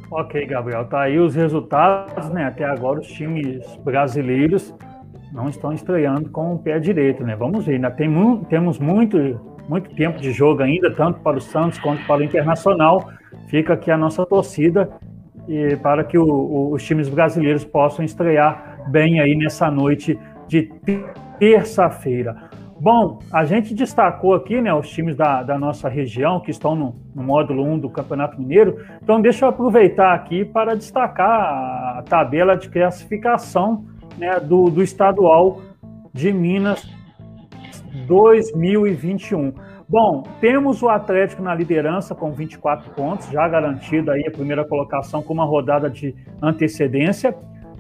Ok, 0.10 0.46
Gabriel. 0.46 0.86
Tá 0.86 1.02
aí 1.02 1.20
os 1.20 1.36
resultados, 1.36 2.30
né? 2.30 2.46
Até 2.46 2.63
agora 2.66 3.00
os 3.00 3.08
times 3.08 3.63
brasileiros 3.78 4.74
não 5.32 5.50
estão 5.50 5.74
estreando 5.74 6.30
com 6.30 6.54
o 6.54 6.60
pé 6.60 6.80
direito, 6.80 7.24
né? 7.24 7.36
Vamos 7.36 7.66
ver, 7.66 7.76
ainda 7.76 7.89
tem, 7.89 8.10
temos 8.50 8.78
muito 8.80 9.18
muito 9.68 9.96
tempo 9.96 10.20
de 10.20 10.32
jogo 10.32 10.62
ainda, 10.62 10.92
tanto 10.94 11.22
para 11.22 11.38
o 11.38 11.42
Santos 11.42 11.80
quanto 11.80 12.06
para 12.06 12.22
o 12.22 12.24
Internacional. 12.24 13.10
Fica 13.48 13.74
aqui 13.74 13.89
a 13.89 13.98
nossa 13.98 14.26
torcida 14.26 14.89
e 15.48 15.76
para 15.78 16.04
que 16.04 16.18
o, 16.18 16.26
o, 16.26 16.74
os 16.74 16.84
times 16.84 17.10
brasileiros 17.10 17.63
possam 17.63 18.04
estrear 18.04 18.82
bem 18.89 19.20
aí 19.20 19.36
nessa 19.36 19.72
noite 19.72 20.20
de 20.48 20.70
terça-feira. 21.39 22.50
Bom, 22.84 23.19
a 23.32 23.46
gente 23.46 23.74
destacou 23.74 24.34
aqui 24.34 24.60
né, 24.60 24.74
os 24.74 24.89
times 24.89 25.15
da, 25.15 25.41
da 25.41 25.58
nossa 25.58 25.88
região 25.88 26.41
que 26.41 26.52
estão 26.52 26.76
no, 26.76 26.93
no, 27.15 27.24
módulo 27.24 27.63
1 27.63 27.80
do 27.80 27.89
Campeonato 27.89 28.38
Mineiro, 28.38 28.86
então 29.02 29.22
deixa 29.22 29.46
eu 29.46 29.50
aproveitar 29.50 30.13
aqui 30.13 30.43
para 30.43 30.76
destacar 30.76 32.00
a 32.00 32.04
tabela 32.04 32.58
de 32.58 32.67
classificação 32.67 33.86
né, 34.17 34.38
do, 34.38 34.69
do 34.69 34.84
estadual 34.84 35.62
de 36.12 36.34
Minas 36.34 36.86
2021. 38.06 39.54
Bom, 39.88 40.24
temos 40.41 40.84
o 40.84 40.89
Atlético 40.89 41.41
na 41.41 41.56
liderança 41.56 42.13
com 42.13 42.34
24 42.34 42.91
pontos, 42.91 43.30
já 43.30 43.48
garantido 43.48 44.12
aí 44.12 44.28
a 44.28 44.32
primeira 44.32 44.65
colocação 44.65 45.24
com 45.24 45.32
uma 45.32 45.46
rodada 45.46 45.89
de 45.89 46.13
antecedência, 46.41 47.34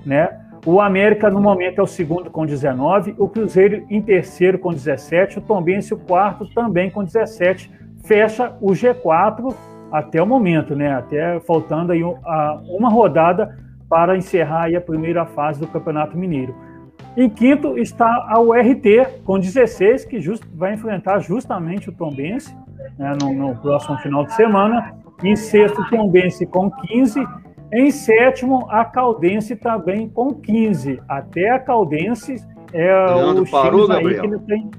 né? 0.05 0.42
O 0.65 0.79
América 0.79 1.29
no 1.29 1.41
momento 1.41 1.79
é 1.79 1.83
o 1.83 1.87
segundo 1.87 2.31
com 2.31 2.45
19, 2.45 3.15
o 3.17 3.27
Cruzeiro 3.27 3.85
em 3.89 4.01
terceiro 4.01 4.57
com 4.57 4.71
17, 4.71 5.39
o 5.39 5.41
Tombense 5.41 5.93
o 5.93 5.97
quarto 5.97 6.47
também 6.53 6.89
com 6.89 7.03
17, 7.03 7.69
fecha 8.05 8.55
o 8.61 8.71
G4 8.71 9.53
até 9.91 10.21
o 10.21 10.25
momento, 10.25 10.73
né? 10.73 10.93
Até 10.93 11.39
faltando 11.41 11.91
aí 11.91 12.01
uma 12.01 12.89
rodada 12.89 13.57
para 13.89 14.17
encerrar 14.17 14.73
a 14.73 14.81
primeira 14.81 15.25
fase 15.25 15.59
do 15.59 15.67
Campeonato 15.67 16.17
Mineiro. 16.17 16.55
Em 17.15 17.29
quinto 17.29 17.77
está 17.77 18.25
a 18.27 18.39
URT, 18.39 19.21
com 19.23 19.37
16, 19.37 20.05
que 20.05 20.19
just, 20.19 20.43
vai 20.55 20.73
enfrentar 20.73 21.19
justamente 21.19 21.89
o 21.89 21.91
Tombense 21.91 22.55
né, 22.97 23.11
no, 23.21 23.33
no, 23.33 23.55
próximo 23.57 23.97
final 23.97 24.25
de 24.25 24.33
semana. 24.33 24.95
Em 25.21 25.35
sexto, 25.35 25.79
o 25.79 25.89
Tombense 25.89 26.45
com 26.47 26.71
15. 26.71 27.23
Em 27.73 27.89
sétimo, 27.89 28.67
a 28.69 28.85
Caldense 28.85 29.55
também 29.55 30.07
com 30.07 30.33
15. 30.33 31.01
Até 31.09 31.49
a 31.49 31.59
Caldense 31.59 32.35
é 32.71 32.93
Leandro 32.93 33.43
os 33.43 33.49
parou, 33.49 33.87
times 33.87 34.05
aí 34.05 34.29
que 34.29 34.39
tem, 34.45 34.71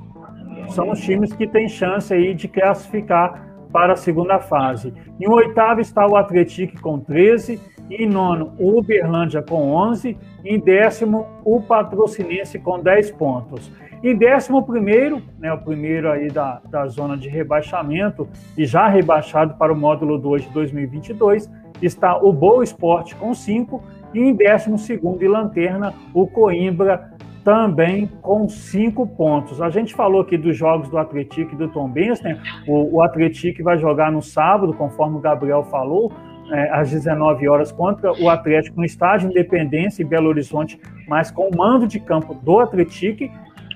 são 0.68 0.90
os 0.90 1.00
times 1.00 1.32
que 1.32 1.46
têm 1.46 1.68
chance 1.68 2.14
aí 2.14 2.34
de 2.34 2.46
classificar 2.46 3.44
para 3.72 3.94
a 3.94 3.96
segunda 3.96 4.38
fase. 4.38 4.94
Em 5.20 5.28
oitavo 5.28 5.80
está 5.80 6.06
o 6.06 6.16
Atlético 6.16 6.80
com 6.80 7.00
13 7.00 7.60
em 7.90 8.08
nono, 8.08 8.54
o 8.58 8.78
Uberlândia 8.78 9.42
com 9.42 9.72
11. 9.72 10.16
Em 10.44 10.58
décimo, 10.58 11.26
o 11.44 11.60
Patrocinense 11.60 12.58
com 12.58 12.80
10 12.80 13.10
pontos. 13.12 13.70
Em 14.02 14.14
décimo 14.14 14.62
primeiro, 14.62 15.22
né, 15.38 15.52
o 15.52 15.58
primeiro 15.58 16.10
aí 16.10 16.30
da, 16.30 16.60
da 16.68 16.86
zona 16.86 17.16
de 17.16 17.28
rebaixamento, 17.28 18.28
e 18.56 18.66
já 18.66 18.86
rebaixado 18.86 19.54
para 19.54 19.72
o 19.72 19.76
módulo 19.76 20.18
2 20.18 20.42
de 20.42 20.50
2022, 20.50 21.50
está 21.82 22.16
o 22.16 22.32
Boa 22.32 22.64
Esporte 22.64 23.14
com 23.16 23.34
5. 23.34 23.82
E 24.12 24.20
em 24.20 24.34
décimo 24.34 24.78
segundo 24.78 25.22
e 25.22 25.28
lanterna, 25.28 25.92
o 26.12 26.26
Coimbra 26.26 27.12
também 27.44 28.08
com 28.22 28.48
cinco 28.48 29.06
pontos. 29.06 29.60
A 29.60 29.68
gente 29.68 29.94
falou 29.94 30.22
aqui 30.22 30.38
dos 30.38 30.56
jogos 30.56 30.88
do 30.88 30.96
Atlético 30.96 31.54
e 31.54 31.58
do 31.58 31.68
Tom 31.68 31.88
Benz, 31.88 32.20
né? 32.22 32.40
O, 32.66 32.96
o 32.96 33.02
Atlético 33.02 33.62
vai 33.62 33.76
jogar 33.76 34.10
no 34.10 34.22
sábado, 34.22 34.72
conforme 34.72 35.18
o 35.18 35.20
Gabriel 35.20 35.62
falou, 35.64 36.10
é, 36.50 36.70
às 36.70 36.90
19 36.90 37.46
horas 37.48 37.70
contra 37.70 38.12
o 38.12 38.30
Atlético 38.30 38.78
no 38.78 38.84
estádio 38.84 39.30
Independência 39.30 40.02
em 40.02 40.06
Belo 40.06 40.28
Horizonte, 40.28 40.80
mas 41.06 41.30
com 41.30 41.48
o 41.48 41.56
mando 41.56 41.86
de 41.86 42.00
campo 42.00 42.34
do 42.34 42.60
Atlético. 42.60 43.30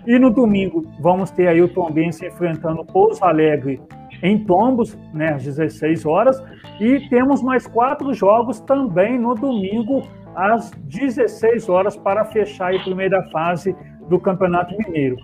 E 0.07 0.19
no 0.19 0.31
domingo 0.31 0.87
vamos 1.01 1.31
ter 1.31 1.49
aí 1.49 1.61
o 1.61 1.69
Tombense 1.69 2.27
enfrentando 2.27 2.81
o 2.81 2.85
Pouso 2.87 3.23
Alegre 3.23 3.79
em 4.23 4.39
Tombos, 4.45 4.99
né, 5.13 5.35
às 5.35 5.45
16 5.45 6.05
horas, 6.07 6.43
e 6.81 7.09
temos 7.09 7.43
mais 7.43 7.67
quatro 7.67 8.13
jogos 8.13 8.61
também 8.61 9.19
no 9.19 9.35
domingo, 9.35 10.03
às 10.35 10.71
16 10.71 11.69
horas, 11.69 11.97
para 11.97 12.25
fechar 12.25 12.75
a 12.75 12.79
primeira 12.83 13.23
fase 13.31 13.75
do 14.09 14.19
Campeonato 14.19 14.77
Mineiro. 14.77 15.17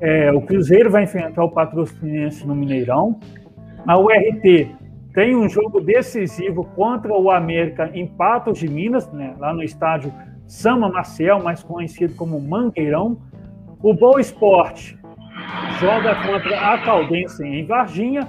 É, 0.00 0.32
o 0.32 0.40
Cruzeiro 0.40 0.90
vai 0.90 1.04
enfrentar 1.04 1.44
o 1.44 1.50
Patrocinense 1.50 2.46
no 2.46 2.54
Mineirão. 2.54 3.20
A 3.86 3.98
URT 3.98 4.74
tem 5.12 5.36
um 5.36 5.48
jogo 5.48 5.80
decisivo 5.80 6.64
contra 6.76 7.12
o 7.12 7.30
América 7.30 7.90
em 7.92 8.06
Patos 8.06 8.58
de 8.58 8.68
Minas, 8.68 9.10
né, 9.12 9.34
lá 9.38 9.52
no 9.52 9.62
estádio 9.62 10.12
Sama 10.46 10.88
Maciel, 10.88 11.42
mais 11.42 11.62
conhecido 11.62 12.14
como 12.14 12.40
Mangueirão. 12.40 13.18
O 13.82 13.94
Boa 13.94 14.20
Esporte 14.20 14.98
joga 15.78 16.14
contra 16.26 16.74
a 16.74 16.78
Caldense 16.78 17.44
em 17.44 17.64
Varginha. 17.64 18.26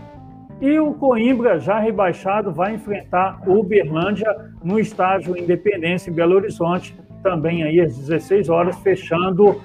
E 0.61 0.79
o 0.79 0.93
Coimbra, 0.93 1.59
já 1.59 1.79
rebaixado, 1.79 2.53
vai 2.53 2.75
enfrentar 2.75 3.41
o 3.47 3.59
Uberlândia 3.59 4.27
no 4.63 4.79
estádio 4.79 5.35
Independência 5.35 6.11
em 6.11 6.13
Belo 6.13 6.35
Horizonte, 6.35 6.95
também 7.23 7.63
aí 7.63 7.81
às 7.81 7.97
16 7.97 8.47
horas, 8.47 8.77
fechando 8.77 9.59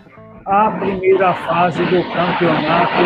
a 0.47 0.70
primeira 0.70 1.34
fase 1.34 1.84
do 1.84 2.03
Campeonato 2.14 3.03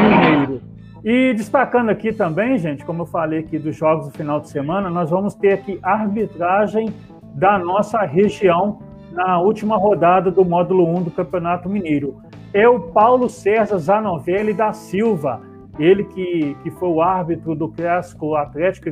Mineiro. 0.00 0.62
E 1.02 1.34
destacando 1.34 1.88
aqui 1.88 2.12
também, 2.12 2.56
gente, 2.58 2.84
como 2.84 3.02
eu 3.02 3.06
falei 3.06 3.40
aqui 3.40 3.58
dos 3.58 3.74
jogos 3.74 4.06
do 4.06 4.12
final 4.12 4.38
de 4.38 4.48
semana, 4.48 4.88
nós 4.88 5.10
vamos 5.10 5.34
ter 5.34 5.54
aqui 5.54 5.80
arbitragem 5.82 6.94
da 7.34 7.58
nossa 7.58 8.02
região 8.02 8.78
na 9.10 9.40
última 9.40 9.76
rodada 9.76 10.30
do 10.30 10.44
módulo 10.44 10.86
1 10.96 11.02
do 11.02 11.10
Campeonato 11.10 11.68
Mineiro. 11.68 12.20
É 12.54 12.68
o 12.68 12.78
Paulo 12.78 13.28
César 13.28 13.78
Zanovelli 13.78 14.54
da 14.54 14.72
Silva, 14.72 15.49
ele 15.80 16.04
que, 16.04 16.54
que 16.62 16.70
foi 16.70 16.90
o 16.90 17.00
árbitro 17.00 17.54
do 17.54 17.68
clássico 17.68 18.34
Atlético 18.34 18.90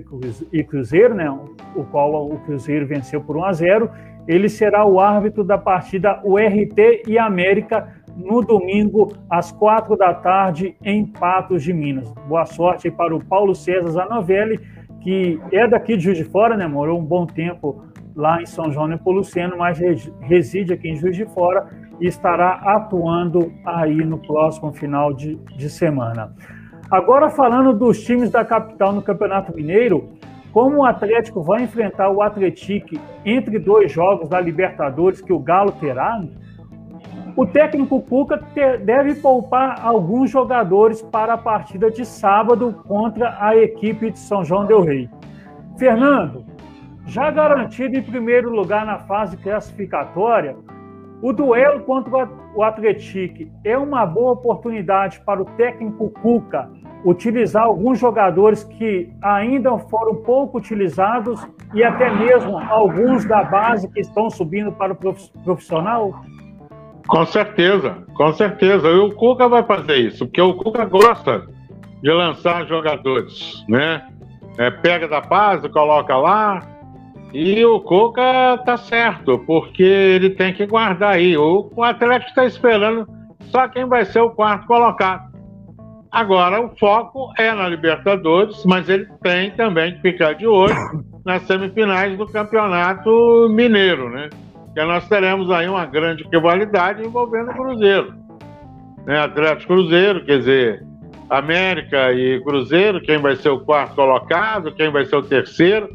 e 0.50 0.64
Cruzeiro, 0.64 1.14
né, 1.14 1.30
o 1.76 1.84
qual 1.84 2.26
o 2.26 2.38
Cruzeiro 2.40 2.86
venceu 2.86 3.20
por 3.20 3.36
1 3.36 3.44
a 3.44 3.52
0, 3.52 3.90
ele 4.26 4.48
será 4.48 4.86
o 4.86 4.98
árbitro 4.98 5.44
da 5.44 5.58
partida 5.58 6.20
URT 6.24 7.02
e 7.06 7.18
América 7.18 7.94
no 8.16 8.40
domingo 8.42 9.12
às 9.28 9.52
quatro 9.52 9.96
da 9.96 10.14
tarde 10.14 10.74
em 10.82 11.04
Patos 11.04 11.62
de 11.62 11.72
Minas. 11.72 12.10
Boa 12.26 12.46
sorte 12.46 12.90
para 12.90 13.14
o 13.14 13.22
Paulo 13.22 13.54
César 13.54 13.90
Zanovelli, 13.90 14.58
que 15.00 15.38
é 15.52 15.68
daqui 15.68 15.96
de 15.96 16.04
Juiz 16.04 16.18
de 16.18 16.24
Fora, 16.24 16.56
né, 16.56 16.66
morou 16.66 16.98
um 16.98 17.04
bom 17.04 17.26
tempo 17.26 17.84
lá 18.16 18.40
em 18.42 18.46
São 18.46 18.72
João 18.72 18.88
Nepomuceno, 18.88 19.58
mas 19.58 19.78
reside 20.22 20.72
aqui 20.72 20.88
em 20.88 20.96
Juiz 20.96 21.16
de 21.16 21.26
Fora 21.26 21.68
e 22.00 22.06
estará 22.06 22.54
atuando 22.64 23.52
aí 23.64 23.96
no 24.04 24.18
próximo 24.18 24.72
final 24.72 25.12
de, 25.12 25.36
de 25.56 25.68
semana. 25.68 26.34
Agora 26.90 27.28
falando 27.28 27.74
dos 27.74 28.02
times 28.02 28.30
da 28.30 28.42
capital 28.42 28.94
no 28.94 29.02
Campeonato 29.02 29.54
Mineiro, 29.54 30.08
como 30.50 30.78
o 30.78 30.86
Atlético 30.86 31.42
vai 31.42 31.62
enfrentar 31.62 32.10
o 32.10 32.22
Atlético 32.22 32.96
entre 33.26 33.58
dois 33.58 33.92
jogos 33.92 34.26
da 34.26 34.40
Libertadores 34.40 35.20
que 35.20 35.32
o 35.32 35.38
Galo 35.38 35.72
terá, 35.72 36.18
o 37.36 37.46
técnico 37.46 38.00
Cuca 38.00 38.42
deve 38.84 39.14
poupar 39.16 39.84
alguns 39.84 40.30
jogadores 40.30 41.02
para 41.02 41.34
a 41.34 41.38
partida 41.38 41.90
de 41.90 42.06
sábado 42.06 42.82
contra 42.88 43.36
a 43.38 43.54
equipe 43.54 44.10
de 44.10 44.18
São 44.18 44.42
João 44.42 44.64
del 44.64 44.80
Rei. 44.80 45.10
Fernando, 45.76 46.44
já 47.06 47.30
garantido 47.30 47.98
em 47.98 48.02
primeiro 48.02 48.50
lugar 48.50 48.84
na 48.86 48.98
fase 49.00 49.36
classificatória, 49.36 50.56
o 51.20 51.32
duelo 51.32 51.80
contra 51.80 52.28
o 52.54 52.62
Atlético 52.62 53.50
é 53.64 53.76
uma 53.76 54.06
boa 54.06 54.32
oportunidade 54.32 55.20
para 55.20 55.42
o 55.42 55.44
técnico 55.44 56.10
Cuca 56.22 56.70
utilizar 57.04 57.64
alguns 57.64 57.98
jogadores 57.98 58.64
que 58.64 59.10
ainda 59.22 59.76
foram 59.78 60.16
pouco 60.16 60.58
utilizados 60.58 61.46
e 61.74 61.82
até 61.82 62.10
mesmo 62.10 62.58
alguns 62.58 63.24
da 63.24 63.44
base 63.44 63.88
que 63.88 64.00
estão 64.00 64.30
subindo 64.30 64.72
para 64.72 64.92
o 64.92 64.96
profissional? 65.44 66.22
Com 67.06 67.24
certeza, 67.24 68.04
com 68.14 68.32
certeza. 68.32 68.88
E 68.88 68.98
o 68.98 69.14
Cuca 69.14 69.48
vai 69.48 69.62
fazer 69.62 69.96
isso, 69.96 70.26
porque 70.26 70.40
o 70.40 70.54
Cuca 70.54 70.84
gosta 70.84 71.46
de 72.02 72.10
lançar 72.10 72.66
jogadores, 72.66 73.64
né? 73.68 74.06
É, 74.58 74.70
pega 74.70 75.06
da 75.06 75.20
base, 75.20 75.68
coloca 75.68 76.16
lá, 76.16 76.60
e 77.32 77.64
o 77.64 77.80
Cuca 77.80 78.58
tá 78.64 78.76
certo, 78.76 79.38
porque 79.40 79.82
ele 79.82 80.30
tem 80.30 80.52
que 80.52 80.66
guardar 80.66 81.14
aí. 81.14 81.36
O, 81.36 81.70
o 81.74 81.82
Atlético 81.82 82.30
está 82.30 82.44
esperando 82.44 83.06
só 83.50 83.68
quem 83.68 83.86
vai 83.86 84.04
ser 84.04 84.20
o 84.20 84.30
quarto 84.30 84.66
colocado. 84.66 85.28
Agora, 86.10 86.60
o 86.60 86.74
foco 86.76 87.32
é 87.38 87.52
na 87.52 87.68
Libertadores, 87.68 88.64
mas 88.64 88.88
ele 88.88 89.06
tem 89.22 89.50
também 89.50 89.94
que 89.94 90.00
ficar 90.00 90.32
de 90.34 90.46
olho 90.46 90.74
nas 91.24 91.42
semifinais 91.42 92.16
do 92.16 92.26
Campeonato 92.26 93.48
Mineiro, 93.50 94.08
né? 94.08 94.30
Que 94.74 94.82
nós 94.84 95.06
teremos 95.08 95.50
aí 95.50 95.68
uma 95.68 95.84
grande 95.84 96.26
rivalidade 96.32 97.04
envolvendo 97.04 97.50
o 97.50 97.54
Cruzeiro. 97.54 98.14
Né? 99.04 99.18
Atlético 99.18 99.74
Cruzeiro, 99.74 100.24
quer 100.24 100.38
dizer, 100.38 100.86
América 101.28 102.10
e 102.12 102.42
Cruzeiro, 102.42 103.02
quem 103.02 103.18
vai 103.18 103.36
ser 103.36 103.50
o 103.50 103.60
quarto 103.60 103.94
colocado, 103.94 104.72
quem 104.72 104.90
vai 104.90 105.04
ser 105.04 105.16
o 105.16 105.22
terceiro. 105.22 105.88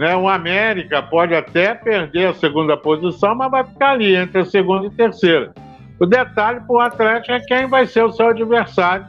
Né? 0.00 0.16
O 0.16 0.26
América 0.26 1.02
pode 1.02 1.34
até 1.34 1.74
perder 1.74 2.28
a 2.28 2.34
segunda 2.34 2.74
posição, 2.74 3.34
mas 3.34 3.50
vai 3.50 3.64
ficar 3.64 3.90
ali 3.90 4.16
entre 4.16 4.40
a 4.40 4.44
segunda 4.46 4.86
e 4.86 4.88
a 4.88 4.92
terceira. 4.92 5.52
O 6.00 6.06
detalhe 6.06 6.60
para 6.60 6.74
o 6.74 6.80
Atlético 6.80 7.32
é 7.34 7.40
quem 7.40 7.66
vai 7.66 7.84
ser 7.84 8.04
o 8.04 8.10
seu 8.10 8.28
adversário 8.28 9.06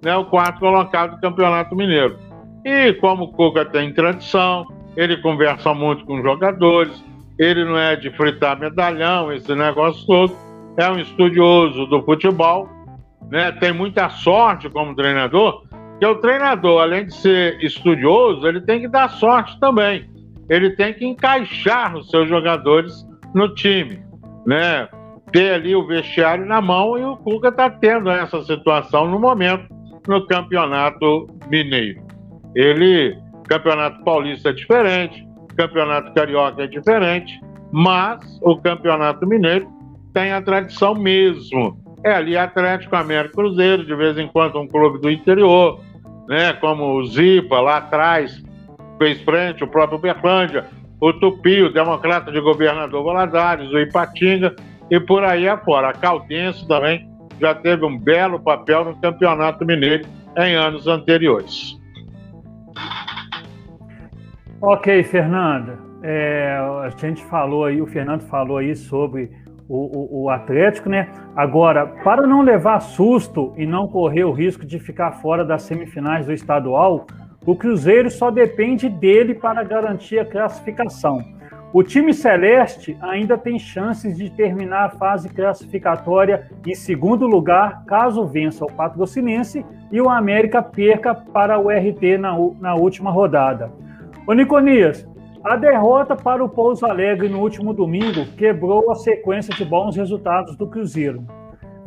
né, 0.00 0.16
o 0.16 0.26
quarto 0.26 0.60
colocado 0.60 1.16
do 1.16 1.20
Campeonato 1.20 1.74
Mineiro. 1.74 2.20
E 2.64 2.92
como 3.00 3.24
o 3.24 3.32
Cuca 3.32 3.64
tem 3.64 3.92
tradição, 3.92 4.64
ele 4.96 5.16
conversa 5.16 5.74
muito 5.74 6.04
com 6.04 6.18
os 6.18 6.22
jogadores, 6.22 7.04
ele 7.36 7.64
não 7.64 7.76
é 7.76 7.96
de 7.96 8.08
fritar 8.10 8.60
medalhão, 8.60 9.32
esse 9.32 9.52
negócio 9.56 10.06
todo, 10.06 10.36
é 10.76 10.88
um 10.88 11.00
estudioso 11.00 11.84
do 11.86 12.00
futebol, 12.04 12.68
né, 13.28 13.50
tem 13.50 13.72
muita 13.72 14.08
sorte 14.08 14.70
como 14.70 14.94
treinador, 14.94 15.64
que 15.98 16.06
o 16.06 16.14
treinador, 16.20 16.82
além 16.82 17.06
de 17.06 17.14
ser 17.16 17.60
estudioso, 17.60 18.46
ele 18.46 18.60
tem 18.60 18.82
que 18.82 18.86
dar 18.86 19.10
sorte 19.10 19.58
também. 19.58 20.08
Ele 20.48 20.70
tem 20.70 20.94
que 20.94 21.04
encaixar 21.04 21.96
os 21.96 22.10
seus 22.10 22.28
jogadores 22.28 23.06
no 23.34 23.54
time, 23.54 24.02
né? 24.46 24.88
Ter 25.32 25.54
ali 25.54 25.76
o 25.76 25.86
vestiário 25.86 26.46
na 26.46 26.60
mão 26.60 26.98
e 26.98 27.04
o 27.04 27.16
Cuca 27.16 27.48
está 27.48 27.68
tendo 27.68 28.08
essa 28.10 28.42
situação 28.44 29.06
no 29.10 29.18
momento 29.18 29.66
no 30.06 30.26
Campeonato 30.26 31.28
Mineiro. 31.50 32.02
Ele, 32.54 33.16
Campeonato 33.46 34.02
Paulista 34.04 34.48
é 34.48 34.52
diferente, 34.52 35.28
Campeonato 35.54 36.14
Carioca 36.14 36.62
é 36.62 36.66
diferente, 36.66 37.38
mas 37.70 38.40
o 38.42 38.56
Campeonato 38.56 39.26
Mineiro 39.26 39.68
tem 40.14 40.32
a 40.32 40.40
tradição 40.40 40.94
mesmo. 40.94 41.76
É 42.02 42.12
ali 42.12 42.36
Atlético 42.38 42.96
América 42.96 43.34
Cruzeiro, 43.34 43.84
de 43.84 43.94
vez 43.94 44.16
em 44.16 44.28
quando 44.28 44.58
um 44.58 44.66
clube 44.66 44.98
do 45.00 45.10
interior, 45.10 45.80
né, 46.26 46.54
como 46.54 46.94
o 46.94 47.04
Zipa 47.04 47.60
lá 47.60 47.78
atrás 47.78 48.42
fez 48.98 49.20
frente, 49.22 49.64
o 49.64 49.68
próprio 49.68 49.98
Berlândia, 49.98 50.66
o 51.00 51.12
Tupi, 51.12 51.62
o 51.62 51.72
Democrata 51.72 52.30
de 52.30 52.40
Governador 52.40 53.04
Valadares, 53.04 53.70
o 53.70 53.78
Ipatinga 53.78 54.54
e 54.90 54.98
por 54.98 55.24
aí 55.24 55.48
afora. 55.48 55.90
A 55.90 55.92
Caldense 55.92 56.66
também 56.66 57.08
já 57.40 57.54
teve 57.54 57.84
um 57.84 57.96
belo 57.96 58.40
papel 58.40 58.84
no 58.84 58.96
Campeonato 58.96 59.64
Mineiro 59.64 60.06
em 60.36 60.54
anos 60.54 60.86
anteriores. 60.86 61.78
Ok, 64.60 65.04
Fernanda. 65.04 65.78
É, 66.02 66.56
a 66.84 66.90
gente 66.90 67.24
falou 67.24 67.64
aí, 67.64 67.80
o 67.80 67.86
Fernando 67.86 68.22
falou 68.22 68.58
aí 68.58 68.74
sobre 68.74 69.30
o, 69.68 69.76
o, 69.76 70.24
o, 70.24 70.30
Atlético, 70.30 70.88
né? 70.88 71.08
Agora, 71.36 71.86
para 71.86 72.26
não 72.26 72.42
levar 72.42 72.80
susto 72.80 73.52
e 73.56 73.66
não 73.66 73.86
correr 73.86 74.24
o 74.24 74.32
risco 74.32 74.64
de 74.64 74.78
ficar 74.78 75.12
fora 75.12 75.44
das 75.44 75.62
semifinais 75.62 76.26
do 76.26 76.32
estadual, 76.32 77.06
o 77.48 77.56
Cruzeiro 77.56 78.10
só 78.10 78.30
depende 78.30 78.90
dele 78.90 79.34
para 79.34 79.64
garantir 79.64 80.18
a 80.18 80.24
classificação. 80.26 81.24
O 81.72 81.82
time 81.82 82.12
celeste 82.12 82.94
ainda 83.00 83.38
tem 83.38 83.58
chances 83.58 84.18
de 84.18 84.28
terminar 84.28 84.84
a 84.84 84.90
fase 84.90 85.30
classificatória 85.30 86.50
em 86.66 86.74
segundo 86.74 87.26
lugar, 87.26 87.86
caso 87.86 88.26
vença 88.26 88.66
o 88.66 88.70
Patrocinense 88.70 89.64
e 89.90 89.98
o 89.98 90.10
América 90.10 90.62
perca 90.62 91.14
para 91.14 91.58
o 91.58 91.70
RT 91.70 92.18
na, 92.18 92.36
na 92.60 92.74
última 92.74 93.10
rodada. 93.10 93.72
O 94.26 94.34
Niconias, 94.34 95.08
a 95.42 95.56
derrota 95.56 96.14
para 96.14 96.44
o 96.44 96.50
Pouso 96.50 96.84
Alegre 96.84 97.30
no 97.30 97.40
último 97.40 97.72
domingo 97.72 98.26
quebrou 98.36 98.90
a 98.90 98.94
sequência 98.94 99.54
de 99.54 99.64
bons 99.64 99.96
resultados 99.96 100.54
do 100.54 100.66
Cruzeiro. 100.66 101.24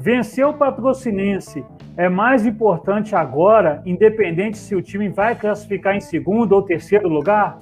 Vencer 0.01 0.47
o 0.47 0.53
Patrocinense 0.55 1.63
é 1.95 2.09
mais 2.09 2.43
importante 2.43 3.15
agora, 3.15 3.83
independente 3.85 4.57
se 4.57 4.73
o 4.73 4.81
time 4.81 5.09
vai 5.09 5.35
classificar 5.35 5.95
em 5.95 5.99
segundo 5.99 6.53
ou 6.53 6.63
terceiro 6.63 7.07
lugar? 7.07 7.61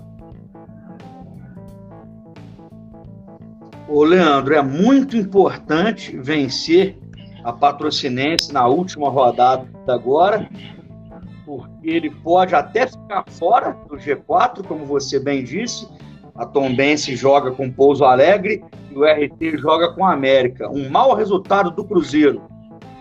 Ô, 3.89 4.05
Leandro, 4.05 4.53
é 4.53 4.61
muito 4.61 5.17
importante 5.17 6.15
vencer 6.17 6.97
a 7.43 7.51
Patrocinense 7.51 8.53
na 8.53 8.65
última 8.67 9.09
rodada 9.09 9.67
agora, 9.85 10.49
porque 11.45 11.89
ele 11.89 12.09
pode 12.09 12.55
até 12.55 12.87
ficar 12.87 13.25
fora 13.31 13.75
do 13.89 13.97
G4, 13.97 14.65
como 14.65 14.85
você 14.85 15.19
bem 15.19 15.43
disse. 15.43 15.85
A 16.39 16.45
Tombense 16.45 17.17
joga 17.17 17.51
com 17.51 17.69
Pouso 17.69 18.05
Alegre 18.05 18.63
e 18.89 18.97
o 18.97 19.03
RT 19.03 19.57
joga 19.57 19.93
com 19.93 20.05
a 20.05 20.13
América. 20.13 20.69
Um 20.69 20.89
mau 20.89 21.13
resultado 21.13 21.69
do 21.69 21.83
Cruzeiro, 21.83 22.41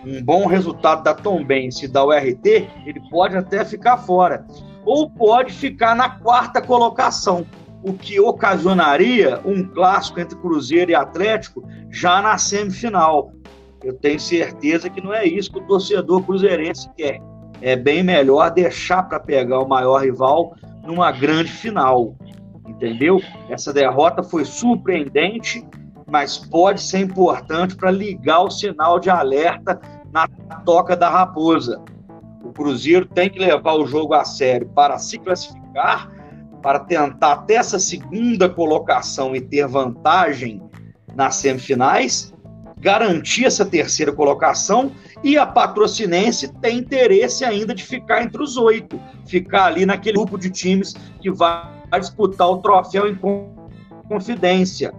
um 0.05 0.21
bom 0.21 0.45
resultado 0.45 1.03
da 1.03 1.13
Tombense 1.13 1.85
e 1.85 1.87
da 1.87 2.03
URT, 2.03 2.45
ele 2.85 3.01
pode 3.09 3.37
até 3.37 3.63
ficar 3.63 3.95
fora. 3.97 4.45
Ou 4.83 5.09
pode 5.09 5.53
ficar 5.53 5.95
na 5.95 6.09
quarta 6.09 6.61
colocação, 6.61 7.45
o 7.81 7.93
que 7.93 8.19
ocasionaria 8.19 9.39
um 9.45 9.63
clássico 9.63 10.19
entre 10.19 10.37
Cruzeiro 10.37 10.91
e 10.91 10.95
Atlético 10.95 11.63
já 11.89 12.21
na 12.21 12.37
semifinal. 12.37 13.31
Eu 13.81 13.93
tenho 13.93 14.19
certeza 14.19 14.89
que 14.89 15.01
não 15.01 15.13
é 15.13 15.25
isso 15.25 15.49
que 15.49 15.59
o 15.59 15.65
torcedor 15.65 16.23
cruzeirense 16.23 16.89
quer. 16.97 17.21
É 17.61 17.77
bem 17.77 18.03
melhor 18.03 18.51
deixar 18.51 19.03
para 19.03 19.17
pegar 19.17 19.59
o 19.59 19.67
maior 19.67 20.03
rival 20.03 20.53
numa 20.83 21.09
grande 21.11 21.51
final. 21.51 22.15
Entendeu? 22.69 23.19
Essa 23.49 23.73
derrota 23.73 24.21
foi 24.21 24.45
surpreendente, 24.45 25.65
mas 26.05 26.37
pode 26.37 26.81
ser 26.81 26.99
importante 26.99 27.75
para 27.75 27.89
ligar 27.89 28.41
o 28.41 28.49
sinal 28.49 28.99
de 28.99 29.09
alerta 29.09 29.79
na 30.11 30.27
toca 30.63 30.95
da 30.95 31.09
raposa. 31.09 31.81
O 32.43 32.51
Cruzeiro 32.51 33.05
tem 33.05 33.29
que 33.29 33.39
levar 33.39 33.73
o 33.73 33.87
jogo 33.87 34.13
a 34.13 34.23
sério 34.23 34.69
para 34.69 34.97
se 34.99 35.17
classificar, 35.17 36.09
para 36.61 36.79
tentar 36.79 37.33
até 37.33 37.55
essa 37.55 37.79
segunda 37.79 38.47
colocação 38.47 39.35
e 39.35 39.41
ter 39.41 39.67
vantagem 39.67 40.61
nas 41.15 41.35
semifinais, 41.35 42.33
garantir 42.77 43.45
essa 43.45 43.65
terceira 43.65 44.13
colocação 44.13 44.91
e 45.23 45.37
a 45.37 45.45
patrocinense 45.45 46.53
tem 46.61 46.77
interesse 46.77 47.43
ainda 47.43 47.73
de 47.73 47.83
ficar 47.83 48.23
entre 48.23 48.41
os 48.41 48.57
oito, 48.57 48.99
ficar 49.25 49.65
ali 49.65 49.85
naquele 49.85 50.17
grupo 50.17 50.37
de 50.37 50.49
times 50.49 50.93
que 51.19 51.31
vai 51.31 51.78
disputar 51.97 52.49
o 52.49 52.57
troféu 52.57 53.07
em 53.07 53.17
confidência. 54.07 54.93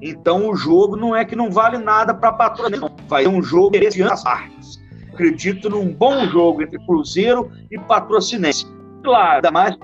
Então 0.00 0.48
o 0.48 0.56
jogo 0.56 0.96
não 0.96 1.14
é 1.14 1.24
que 1.24 1.36
não 1.36 1.50
vale 1.50 1.78
nada 1.78 2.12
para 2.12 2.32
patrocinense, 2.32 2.92
vai 3.06 3.22
ser 3.22 3.28
um 3.28 3.42
jogo 3.42 3.78
de 3.78 4.02
as 4.02 4.24
partes. 4.24 4.82
Acredito 5.12 5.70
num 5.70 5.92
bom 5.92 6.26
jogo 6.26 6.62
entre 6.62 6.78
Cruzeiro 6.86 7.52
e 7.70 7.78
Patrocinense. 7.78 8.66
Claro, 9.04 9.36
ainda 9.36 9.50
mais 9.52 9.76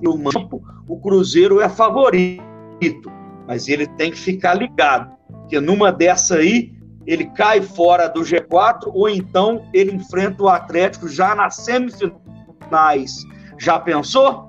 no 0.00 0.30
campo, 0.30 0.62
o 0.86 1.00
Cruzeiro 1.00 1.60
é 1.60 1.68
favorito, 1.68 3.10
mas 3.46 3.66
ele 3.66 3.86
tem 3.86 4.12
que 4.12 4.18
ficar 4.18 4.54
ligado 4.54 5.18
porque 5.48 5.60
numa 5.60 5.90
dessa 5.90 6.36
aí 6.36 6.74
ele 7.06 7.24
cai 7.30 7.62
fora 7.62 8.06
do 8.06 8.20
G4 8.20 8.90
ou 8.92 9.08
então 9.08 9.66
ele 9.72 9.92
enfrenta 9.92 10.42
o 10.42 10.48
Atlético 10.48 11.08
já 11.08 11.34
nas 11.34 11.56
semifinais. 11.56 13.24
Já 13.58 13.80
pensou? 13.80 14.47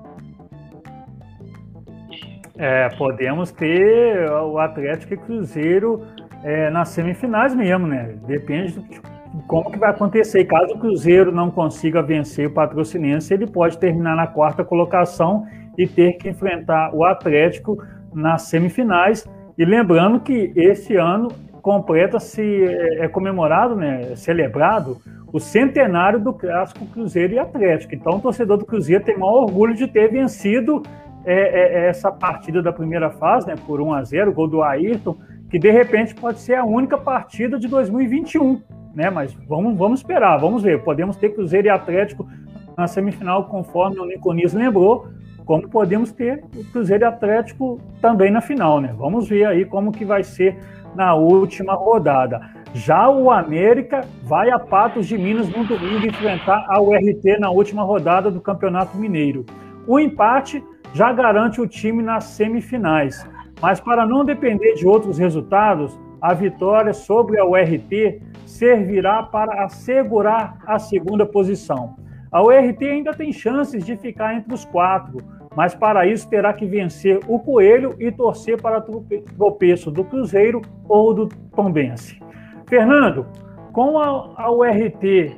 É, 2.62 2.90
podemos 2.90 3.50
ter 3.50 4.30
o 4.30 4.58
Atlético 4.58 5.14
e 5.14 5.16
Cruzeiro 5.16 6.02
é, 6.44 6.68
nas 6.68 6.90
semifinais 6.90 7.54
mesmo, 7.54 7.86
né? 7.86 8.14
Depende 8.26 8.80
de 8.80 9.00
como 9.46 9.70
que 9.70 9.78
vai 9.78 9.88
acontecer. 9.88 10.44
Caso 10.44 10.74
o 10.74 10.78
Cruzeiro 10.78 11.32
não 11.32 11.50
consiga 11.50 12.02
vencer 12.02 12.48
o 12.48 12.50
Patrocinense, 12.50 13.32
ele 13.32 13.46
pode 13.46 13.78
terminar 13.78 14.14
na 14.14 14.26
quarta 14.26 14.62
colocação 14.62 15.46
e 15.78 15.86
ter 15.86 16.18
que 16.18 16.28
enfrentar 16.28 16.94
o 16.94 17.02
Atlético 17.02 17.82
nas 18.12 18.42
semifinais 18.42 19.26
e 19.56 19.64
lembrando 19.64 20.20
que 20.20 20.52
esse 20.54 20.96
ano 20.96 21.28
completa-se, 21.62 22.42
é, 22.42 23.04
é, 23.04 23.08
comemorado, 23.08 23.74
né, 23.74 24.14
celebrado, 24.16 24.98
o 25.32 25.40
centenário 25.40 26.20
do 26.20 26.34
clássico 26.34 26.84
Cruzeiro 26.86 27.32
e 27.32 27.38
Atlético. 27.38 27.94
Então, 27.94 28.18
o 28.18 28.20
torcedor 28.20 28.58
do 28.58 28.66
Cruzeiro 28.66 29.02
tem 29.02 29.16
maior 29.16 29.44
orgulho 29.44 29.74
de 29.74 29.86
ter 29.86 30.10
vencido 30.10 30.82
é, 31.24 31.34
é, 31.34 31.84
é 31.84 31.88
essa 31.88 32.10
partida 32.10 32.62
da 32.62 32.72
primeira 32.72 33.10
fase, 33.10 33.46
né, 33.46 33.54
por 33.66 33.80
1 33.80 33.92
a 33.92 34.02
0 34.02 34.32
gol 34.32 34.48
do 34.48 34.62
Ayrton, 34.62 35.16
que 35.50 35.58
de 35.58 35.70
repente 35.70 36.14
pode 36.14 36.40
ser 36.40 36.54
a 36.54 36.64
única 36.64 36.96
partida 36.96 37.58
de 37.58 37.68
2021. 37.68 38.62
Né, 38.94 39.08
mas 39.08 39.32
vamos, 39.48 39.76
vamos 39.76 40.00
esperar, 40.00 40.38
vamos 40.38 40.62
ver. 40.62 40.82
Podemos 40.82 41.16
ter 41.16 41.30
Cruzeiro 41.30 41.68
e 41.68 41.70
Atlético 41.70 42.28
na 42.76 42.86
semifinal, 42.86 43.44
conforme 43.44 44.00
o 44.00 44.04
Niconis 44.04 44.52
lembrou, 44.52 45.08
como 45.44 45.68
podemos 45.68 46.12
ter 46.12 46.42
o 46.56 46.64
Cruzeiro 46.64 47.04
e 47.04 47.06
Atlético 47.06 47.80
também 48.00 48.30
na 48.30 48.40
final, 48.40 48.80
né? 48.80 48.94
Vamos 48.96 49.28
ver 49.28 49.44
aí 49.46 49.64
como 49.64 49.92
que 49.92 50.04
vai 50.04 50.22
ser 50.22 50.58
na 50.94 51.14
última 51.14 51.74
rodada. 51.74 52.40
Já 52.72 53.08
o 53.10 53.30
América 53.30 54.02
vai 54.22 54.50
a 54.50 54.58
Patos 54.58 55.06
de 55.06 55.18
Minas 55.18 55.48
no 55.48 55.64
domingo 55.64 56.06
enfrentar 56.06 56.64
a 56.68 56.80
URT 56.80 57.38
na 57.38 57.50
última 57.50 57.82
rodada 57.82 58.30
do 58.30 58.40
Campeonato 58.40 58.96
Mineiro. 58.96 59.44
O 59.86 59.98
empate 59.98 60.62
já 60.92 61.12
garante 61.12 61.60
o 61.60 61.66
time 61.66 62.02
nas 62.02 62.24
semifinais, 62.24 63.26
mas 63.60 63.80
para 63.80 64.06
não 64.06 64.24
depender 64.24 64.74
de 64.74 64.86
outros 64.86 65.18
resultados, 65.18 65.98
a 66.20 66.34
vitória 66.34 66.92
sobre 66.92 67.38
a 67.38 67.44
URT 67.44 68.20
servirá 68.44 69.22
para 69.22 69.64
assegurar 69.64 70.58
a 70.66 70.78
segunda 70.78 71.24
posição. 71.24 71.96
A 72.30 72.42
URT 72.42 72.84
ainda 72.84 73.12
tem 73.12 73.32
chances 73.32 73.84
de 73.84 73.96
ficar 73.96 74.34
entre 74.34 74.52
os 74.52 74.64
quatro, 74.64 75.18
mas 75.56 75.74
para 75.74 76.06
isso 76.06 76.28
terá 76.28 76.52
que 76.52 76.66
vencer 76.66 77.18
o 77.26 77.38
Coelho 77.38 77.96
e 77.98 78.12
torcer 78.12 78.60
para 78.60 78.78
o 78.78 79.04
tropeço 79.36 79.90
do 79.90 80.04
Cruzeiro 80.04 80.62
ou 80.88 81.12
do 81.12 81.26
Tombense. 81.56 82.20
Fernando, 82.68 83.26
com 83.72 83.98
a, 83.98 84.50
URT, 84.50 85.36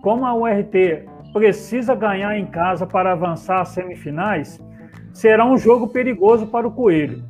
como 0.00 0.24
a 0.24 0.34
URT 0.34 1.04
precisa 1.32 1.94
ganhar 1.94 2.38
em 2.38 2.46
casa 2.46 2.86
para 2.86 3.12
avançar 3.12 3.62
às 3.62 3.70
semifinais, 3.70 4.60
será 5.18 5.44
um 5.44 5.58
jogo 5.58 5.88
perigoso 5.88 6.46
para 6.46 6.68
o 6.68 6.70
Coelho. 6.70 7.24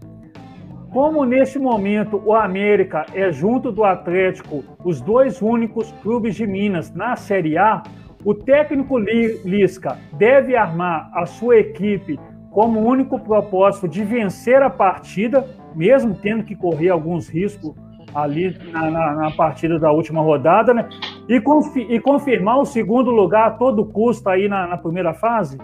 Como 0.93 1.25
neste 1.25 1.59
momento 1.59 2.23
o 2.23 2.35
América 2.35 3.07
é 3.15 3.33
junto 3.33 3.73
do 3.73 3.83
Atlético 3.83 4.63
os 4.85 5.01
dois 5.01 5.41
únicos 5.41 5.91
clubes 6.03 6.35
de 6.35 6.47
Minas 6.47 6.95
na 6.95 7.17
Série 7.17 7.57
A, 7.57 7.83
o 8.27 8.35
técnico 8.35 8.99
Lisca 8.99 9.97
deve 10.13 10.55
armar 10.55 11.11
a 11.15 11.25
sua 11.25 11.57
equipe 11.61 12.21
como 12.51 12.79
único 12.79 13.19
propósito 13.19 13.89
de 13.89 14.05
vencer 14.05 14.63
a 14.63 14.69
partida, 14.69 15.49
mesmo 15.75 16.15
tendo 16.15 16.45
que 16.45 16.55
correr 16.55 16.91
alguns 16.91 17.27
riscos 17.27 17.75
ali 18.15 18.55
na, 18.71 18.91
na, 18.91 19.15
na 19.15 19.31
partida 19.31 19.79
da 19.79 19.91
última 19.91 20.21
rodada, 20.21 20.75
né? 20.75 20.87
E, 21.27 21.41
confi 21.41 21.87
e, 21.89 21.99
confirmar 22.01 22.59
o 22.59 22.67
segundo 22.67 23.11
lugar 23.11 23.47
a 23.47 23.51
todo 23.53 23.87
custo 23.87 24.29
aí 24.29 24.47
na, 24.47 24.67
na 24.67 24.77
primeira 24.77 25.15
fase? 25.15 25.57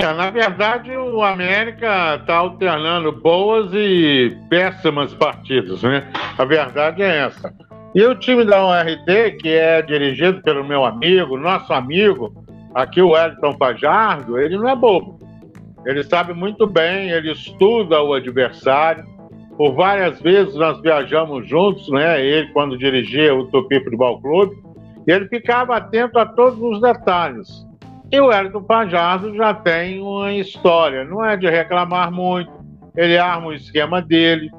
É, 0.00 0.14
na 0.14 0.30
verdade, 0.30 0.96
o 0.96 1.22
América 1.22 2.16
está 2.16 2.36
alternando 2.36 3.12
boas 3.12 3.70
e 3.74 4.34
péssimas 4.48 5.12
partidas, 5.12 5.82
né? 5.82 6.10
A 6.38 6.44
verdade 6.46 7.02
é 7.02 7.18
essa. 7.26 7.54
E 7.94 8.02
o 8.02 8.14
time 8.14 8.42
da 8.46 8.66
URT, 8.66 9.36
que 9.38 9.50
é 9.50 9.82
dirigido 9.82 10.40
pelo 10.40 10.64
meu 10.64 10.86
amigo, 10.86 11.36
nosso 11.36 11.70
amigo, 11.74 12.32
aqui 12.74 13.02
o 13.02 13.10
Wellington 13.10 13.52
Pajardo, 13.58 14.38
ele 14.38 14.56
não 14.56 14.70
é 14.70 14.74
bobo. 14.74 15.20
Ele 15.84 16.02
sabe 16.02 16.32
muito 16.32 16.66
bem, 16.66 17.10
ele 17.10 17.32
estuda 17.32 18.02
o 18.02 18.14
adversário. 18.14 19.04
Por 19.58 19.74
várias 19.74 20.18
vezes 20.22 20.54
nós 20.54 20.80
viajamos 20.80 21.46
juntos, 21.46 21.90
né? 21.90 22.24
Ele 22.24 22.48
quando 22.54 22.78
dirigia 22.78 23.34
o 23.34 23.48
Tupi 23.48 23.84
Futebol 23.84 24.18
Clube, 24.22 24.56
e 25.06 25.12
ele 25.12 25.28
ficava 25.28 25.76
atento 25.76 26.18
a 26.18 26.24
todos 26.24 26.58
os 26.58 26.80
detalhes. 26.80 27.68
E 28.12 28.20
o 28.20 28.26
Wellington 28.26 28.62
Pajardo 28.64 29.34
já 29.36 29.54
tem 29.54 30.02
uma 30.02 30.32
história, 30.32 31.04
não 31.04 31.24
é 31.24 31.36
de 31.36 31.48
reclamar 31.48 32.10
muito. 32.10 32.50
Ele 32.96 33.16
arma 33.16 33.48
o 33.48 33.52
esquema 33.52 34.02
dele, 34.02 34.50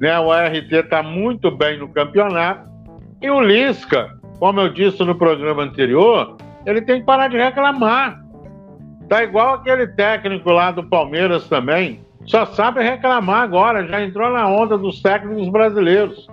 né? 0.00 0.18
O 0.18 0.32
RT 0.32 0.72
está 0.72 1.02
muito 1.02 1.50
bem 1.50 1.78
no 1.78 1.88
campeonato 1.88 2.66
e 3.20 3.30
o 3.30 3.42
Lisca, 3.42 4.08
como 4.38 4.60
eu 4.60 4.70
disse 4.70 5.04
no 5.04 5.14
programa 5.14 5.62
anterior, 5.62 6.38
ele 6.64 6.80
tem 6.80 7.00
que 7.00 7.06
parar 7.06 7.28
de 7.28 7.36
reclamar. 7.36 8.24
Tá 9.06 9.22
igual 9.22 9.56
aquele 9.56 9.86
técnico 9.86 10.50
lá 10.50 10.70
do 10.70 10.82
Palmeiras 10.82 11.46
também, 11.46 12.00
só 12.24 12.46
sabe 12.46 12.82
reclamar 12.82 13.42
agora, 13.42 13.86
já 13.86 14.02
entrou 14.02 14.30
na 14.30 14.48
onda 14.48 14.78
dos 14.78 15.02
técnicos 15.02 15.50
brasileiros. 15.50 16.26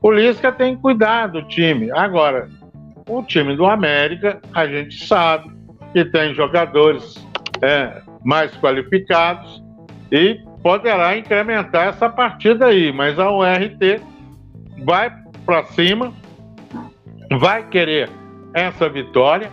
O 0.00 0.10
Lisca 0.10 0.50
tem 0.50 0.74
que 0.74 0.80
cuidar 0.80 1.26
do 1.26 1.42
time. 1.42 1.90
Agora, 1.90 2.48
o 3.06 3.22
time 3.22 3.54
do 3.54 3.66
América, 3.66 4.40
a 4.54 4.66
gente 4.66 5.04
sabe 5.06 5.57
que 5.92 6.04
tem 6.04 6.34
jogadores 6.34 7.14
é, 7.62 8.02
mais 8.24 8.54
qualificados 8.56 9.62
e 10.10 10.40
poderá 10.62 11.16
incrementar 11.16 11.88
essa 11.88 12.08
partida 12.08 12.66
aí, 12.66 12.92
mas 12.92 13.18
a 13.18 13.30
URT 13.30 14.00
vai 14.84 15.12
para 15.44 15.64
cima, 15.66 16.12
vai 17.38 17.66
querer 17.68 18.10
essa 18.54 18.88
vitória. 18.88 19.50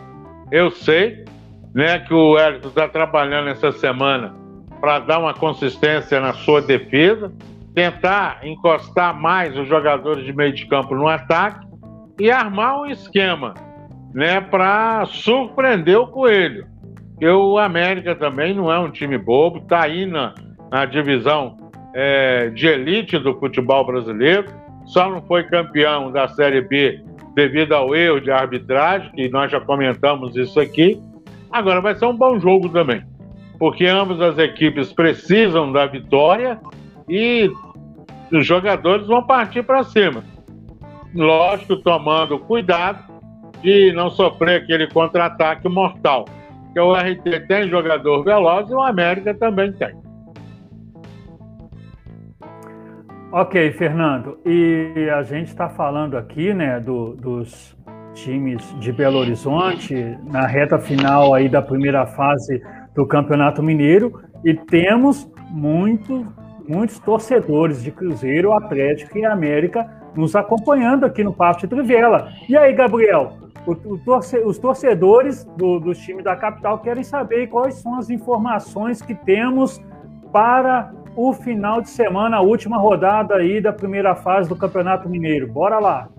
Eu 0.51 0.71
sei 0.71 1.25
né, 1.73 1.99
que 1.99 2.13
o 2.13 2.31
Wellington 2.31 2.69
está 2.69 2.87
trabalhando 2.87 3.49
essa 3.49 3.71
semana 3.71 4.33
para 4.79 4.99
dar 4.99 5.19
uma 5.19 5.33
consistência 5.33 6.19
na 6.19 6.33
sua 6.33 6.61
defesa, 6.61 7.31
tentar 7.73 8.39
encostar 8.43 9.19
mais 9.19 9.57
os 9.57 9.67
jogadores 9.67 10.23
de 10.25 10.33
meio 10.33 10.53
de 10.53 10.65
campo 10.67 10.95
no 10.95 11.07
ataque 11.07 11.65
e 12.19 12.31
armar 12.31 12.79
um 12.79 12.85
esquema 12.85 13.53
né, 14.15 14.39
para 14.39 15.05
surpreender 15.07 15.99
o 15.99 16.07
Coelho. 16.07 16.65
Porque 17.11 17.27
o 17.27 17.57
América 17.57 18.15
também 18.15 18.53
não 18.53 18.71
é 18.71 18.79
um 18.79 18.89
time 18.89 19.17
bobo, 19.17 19.57
está 19.57 19.83
aí 19.83 20.05
na, 20.05 20.33
na 20.71 20.85
divisão 20.85 21.57
é, 21.93 22.49
de 22.49 22.65
elite 22.65 23.19
do 23.19 23.37
futebol 23.37 23.85
brasileiro, 23.85 24.45
só 24.85 25.09
não 25.09 25.21
foi 25.21 25.43
campeão 25.43 26.11
da 26.11 26.29
Série 26.29 26.61
B 26.61 27.03
devido 27.35 27.73
ao 27.73 27.93
erro 27.93 28.21
de 28.21 28.31
arbitragem, 28.31 29.11
que 29.11 29.27
nós 29.27 29.51
já 29.51 29.59
comentamos 29.59 30.37
isso 30.37 30.59
aqui. 30.61 31.01
Agora 31.51 31.81
vai 31.81 31.95
ser 31.95 32.05
um 32.05 32.15
bom 32.15 32.39
jogo 32.39 32.69
também, 32.69 33.03
porque 33.59 33.85
ambas 33.85 34.21
as 34.21 34.37
equipes 34.37 34.93
precisam 34.93 35.73
da 35.73 35.85
vitória 35.85 36.57
e 37.09 37.51
os 38.31 38.45
jogadores 38.45 39.07
vão 39.07 39.21
partir 39.21 39.63
para 39.63 39.83
cima. 39.83 40.23
Lógico, 41.13 41.77
tomando 41.77 42.39
cuidado 42.39 43.14
de 43.65 43.91
não 43.93 44.11
sofrer 44.11 44.61
aquele 44.61 44.87
contra-ataque 44.87 45.67
mortal. 45.67 46.25
Que 46.71 46.79
o 46.79 46.93
RT 46.93 47.47
tem 47.47 47.67
jogador 47.67 48.23
veloz 48.23 48.69
e 48.69 48.73
o 48.73 48.81
América 48.81 49.33
também 49.33 49.73
tem. 49.73 49.95
Ok, 53.31 53.71
Fernando. 53.71 54.37
E 54.45 55.09
a 55.09 55.23
gente 55.23 55.47
está 55.47 55.67
falando 55.67 56.15
aqui, 56.15 56.53
né, 56.53 56.79
do, 56.79 57.15
dos 57.15 57.75
times 58.13 58.63
de 58.79 58.91
Belo 58.91 59.17
Horizonte 59.17 60.17
na 60.31 60.45
reta 60.45 60.77
final 60.77 61.33
aí 61.33 61.49
da 61.49 61.61
primeira 61.61 62.05
fase 62.05 62.61
do 62.93 63.05
Campeonato 63.05 63.61
Mineiro 63.61 64.21
e 64.43 64.53
temos 64.53 65.29
muito, 65.49 66.25
muitos 66.67 66.99
torcedores 66.99 67.83
de 67.83 67.91
Cruzeiro, 67.91 68.53
Atlético 68.53 69.17
e 69.17 69.25
América 69.25 69.85
nos 70.15 70.35
acompanhando 70.35 71.05
aqui 71.05 71.23
no 71.23 71.33
Papo 71.33 71.61
de 71.61 71.67
Trivela. 71.67 72.29
E 72.47 72.55
aí, 72.55 72.71
Gabriel? 72.73 73.44
Os 73.65 74.59
torcedores 74.59 75.43
do, 75.57 75.79
dos 75.79 75.97
times 75.97 76.23
da 76.23 76.35
capital 76.35 76.79
querem 76.79 77.03
saber 77.03 77.47
quais 77.47 77.75
são 77.75 77.97
as 77.97 78.09
informações 78.09 79.01
que 79.01 79.15
temos 79.15 79.81
para 80.31 80.91
o 81.15 81.33
final 81.33 81.81
de 81.81 81.89
semana, 81.89 82.37
a 82.37 82.41
última 82.41 82.77
rodada 82.77 83.35
aí 83.35 83.61
da 83.61 83.71
primeira 83.71 84.15
fase 84.15 84.49
do 84.49 84.55
Campeonato 84.55 85.09
Mineiro. 85.09 85.47
Bora 85.47 85.79
lá! 85.79 86.09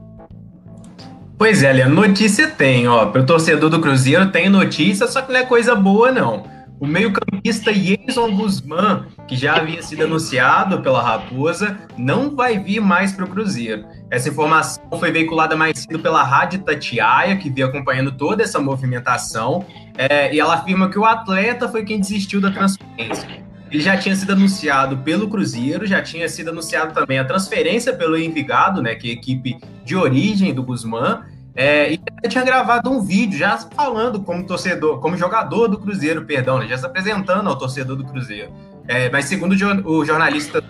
Pois 1.39 1.63
é, 1.63 1.71
Leandro, 1.71 1.97
notícia 1.97 2.49
tem, 2.49 2.89
ó. 2.89 3.07
Para 3.07 3.21
o 3.21 3.27
torcedor 3.27 3.69
do 3.69 3.79
Cruzeiro 3.79 4.31
tem 4.33 4.49
notícia, 4.49 5.07
só 5.07 5.21
que 5.21 5.31
não 5.31 5.39
é 5.39 5.45
coisa 5.45 5.75
boa, 5.75 6.11
não. 6.11 6.45
O 6.79 6.87
meio-campista 6.87 7.73
Jason 7.73 8.37
Guzmán, 8.37 9.07
que 9.27 9.35
já 9.35 9.57
havia 9.57 9.83
sido 9.83 10.05
anunciado 10.05 10.83
pela 10.83 11.03
Raposa, 11.03 11.79
não 11.97 12.37
vai 12.37 12.59
vir 12.59 12.81
mais 12.81 13.13
para 13.13 13.25
o 13.25 13.29
Cruzeiro. 13.29 13.87
Essa 14.11 14.29
informação 14.29 14.83
foi 14.99 15.11
veiculada 15.11 15.57
mais 15.57 15.79
cedo 15.79 15.99
pela 15.99 16.23
Rádio 16.23 16.63
Tatiaia, 16.63 17.37
que 17.39 17.49
veio 17.49 17.69
acompanhando 17.69 18.13
toda 18.13 18.43
essa 18.43 18.61
movimentação, 18.61 19.65
é, 19.97 20.35
e 20.35 20.39
ela 20.39 20.55
afirma 20.55 20.91
que 20.91 20.99
o 20.99 21.07
atleta 21.07 21.67
foi 21.67 21.83
quem 21.83 21.99
desistiu 21.99 22.43
da 22.43 22.51
transferência. 22.51 23.27
Ele 23.71 23.83
já 23.83 23.97
tinha 23.97 24.15
sido 24.15 24.33
anunciado 24.33 24.99
pelo 24.99 25.29
Cruzeiro, 25.29 25.87
já 25.87 26.03
tinha 26.03 26.29
sido 26.29 26.51
anunciado 26.51 26.93
também 26.93 27.19
a 27.19 27.25
transferência 27.25 27.95
pelo 27.95 28.19
Envigado, 28.19 28.83
né, 28.83 28.95
que 28.95 29.09
é 29.09 29.11
a 29.13 29.15
equipe 29.15 29.59
de 29.83 29.97
origem 29.97 30.53
do 30.53 30.63
Guzmán, 30.63 31.23
é, 31.57 31.93
e 31.93 31.99
tinha 32.29 32.45
gravado 32.45 32.91
um 32.91 33.03
vídeo 33.03 33.39
já 33.39 33.57
falando 33.59 34.21
como 34.21 34.47
torcedor, 34.47 35.01
como 35.01 35.17
jogador 35.17 35.69
do 35.69 35.79
Cruzeiro, 35.79 36.25
perdão, 36.25 36.59
né, 36.59 36.69
já 36.69 36.77
se 36.77 36.87
apresentando 36.87 37.49
ao 37.49 37.57
torcedor 37.57 37.97
do 37.97 38.05
Cruzeiro. 38.05 38.53
É, 38.87 39.11
mas 39.11 39.25
segundo 39.25 39.53
o 39.85 40.05
jornalista 40.05 40.63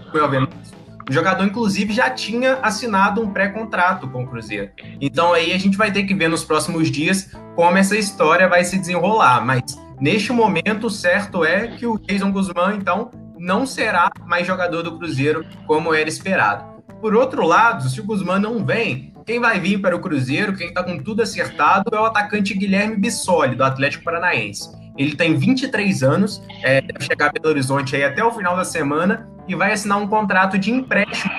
o 1.09 1.13
jogador, 1.13 1.45
inclusive, 1.45 1.93
já 1.93 2.11
tinha 2.11 2.59
assinado 2.63 3.23
um 3.23 3.31
pré-contrato 3.31 4.09
com 4.09 4.25
o 4.25 4.27
Cruzeiro. 4.27 4.71
Então 5.01 5.33
aí 5.33 5.53
a 5.53 5.59
gente 5.59 5.77
vai 5.77 5.93
ter 5.93 6.03
que 6.03 6.15
ver 6.15 6.29
nos 6.29 6.45
próximos 6.45 6.91
dias 6.91 7.31
como 7.55 7.79
essa 7.79 7.97
história 7.97 8.49
vai 8.49 8.65
se 8.65 8.77
desenrolar. 8.77 9.45
Mas 9.45 9.63
Neste 9.99 10.31
momento, 10.31 10.91
certo 10.91 11.43
é 11.43 11.69
que 11.69 11.87
o 11.87 11.99
Jason 11.99 12.31
Guzmán, 12.31 12.77
então, 12.77 13.11
não 13.39 13.65
será 13.65 14.11
mais 14.27 14.47
jogador 14.47 14.83
do 14.83 14.99
Cruzeiro 14.99 15.45
como 15.67 15.95
era 15.95 16.09
esperado. 16.09 16.83
Por 17.01 17.15
outro 17.15 17.47
lado, 17.47 17.89
se 17.89 18.01
o 18.01 18.05
Guzmán 18.05 18.39
não 18.39 18.65
vem, 18.65 19.15
quem 19.27 19.41
vai 19.41 19.59
vir 19.59 19.81
para 19.81 19.97
o 19.97 19.99
Cruzeiro, 19.99 20.55
quem 20.55 20.69
está 20.69 20.85
com 20.85 20.97
tudo 20.99 21.21
acertado, 21.21 21.91
é 21.93 21.99
o 21.99 22.05
atacante 22.05 22.55
Guilherme 22.55 22.97
Bissoli, 22.97 23.57
do 23.57 23.65
Atlético 23.65 24.05
Paranaense. 24.05 24.71
Ele 24.97 25.17
tem 25.17 25.37
23 25.37 26.05
anos, 26.05 26.41
é, 26.63 26.81
deve 26.81 27.05
chegar 27.05 27.27
a 27.27 27.33
Belo 27.33 27.49
Horizonte 27.49 27.97
aí 27.97 28.05
até 28.05 28.25
o 28.25 28.31
final 28.31 28.57
da 28.57 28.65
semana 28.65 29.29
e 29.49 29.55
vai 29.57 29.73
assinar 29.73 29.99
um 29.99 30.07
contrato 30.07 30.57
de 30.57 30.71
empréstimo 30.71 31.33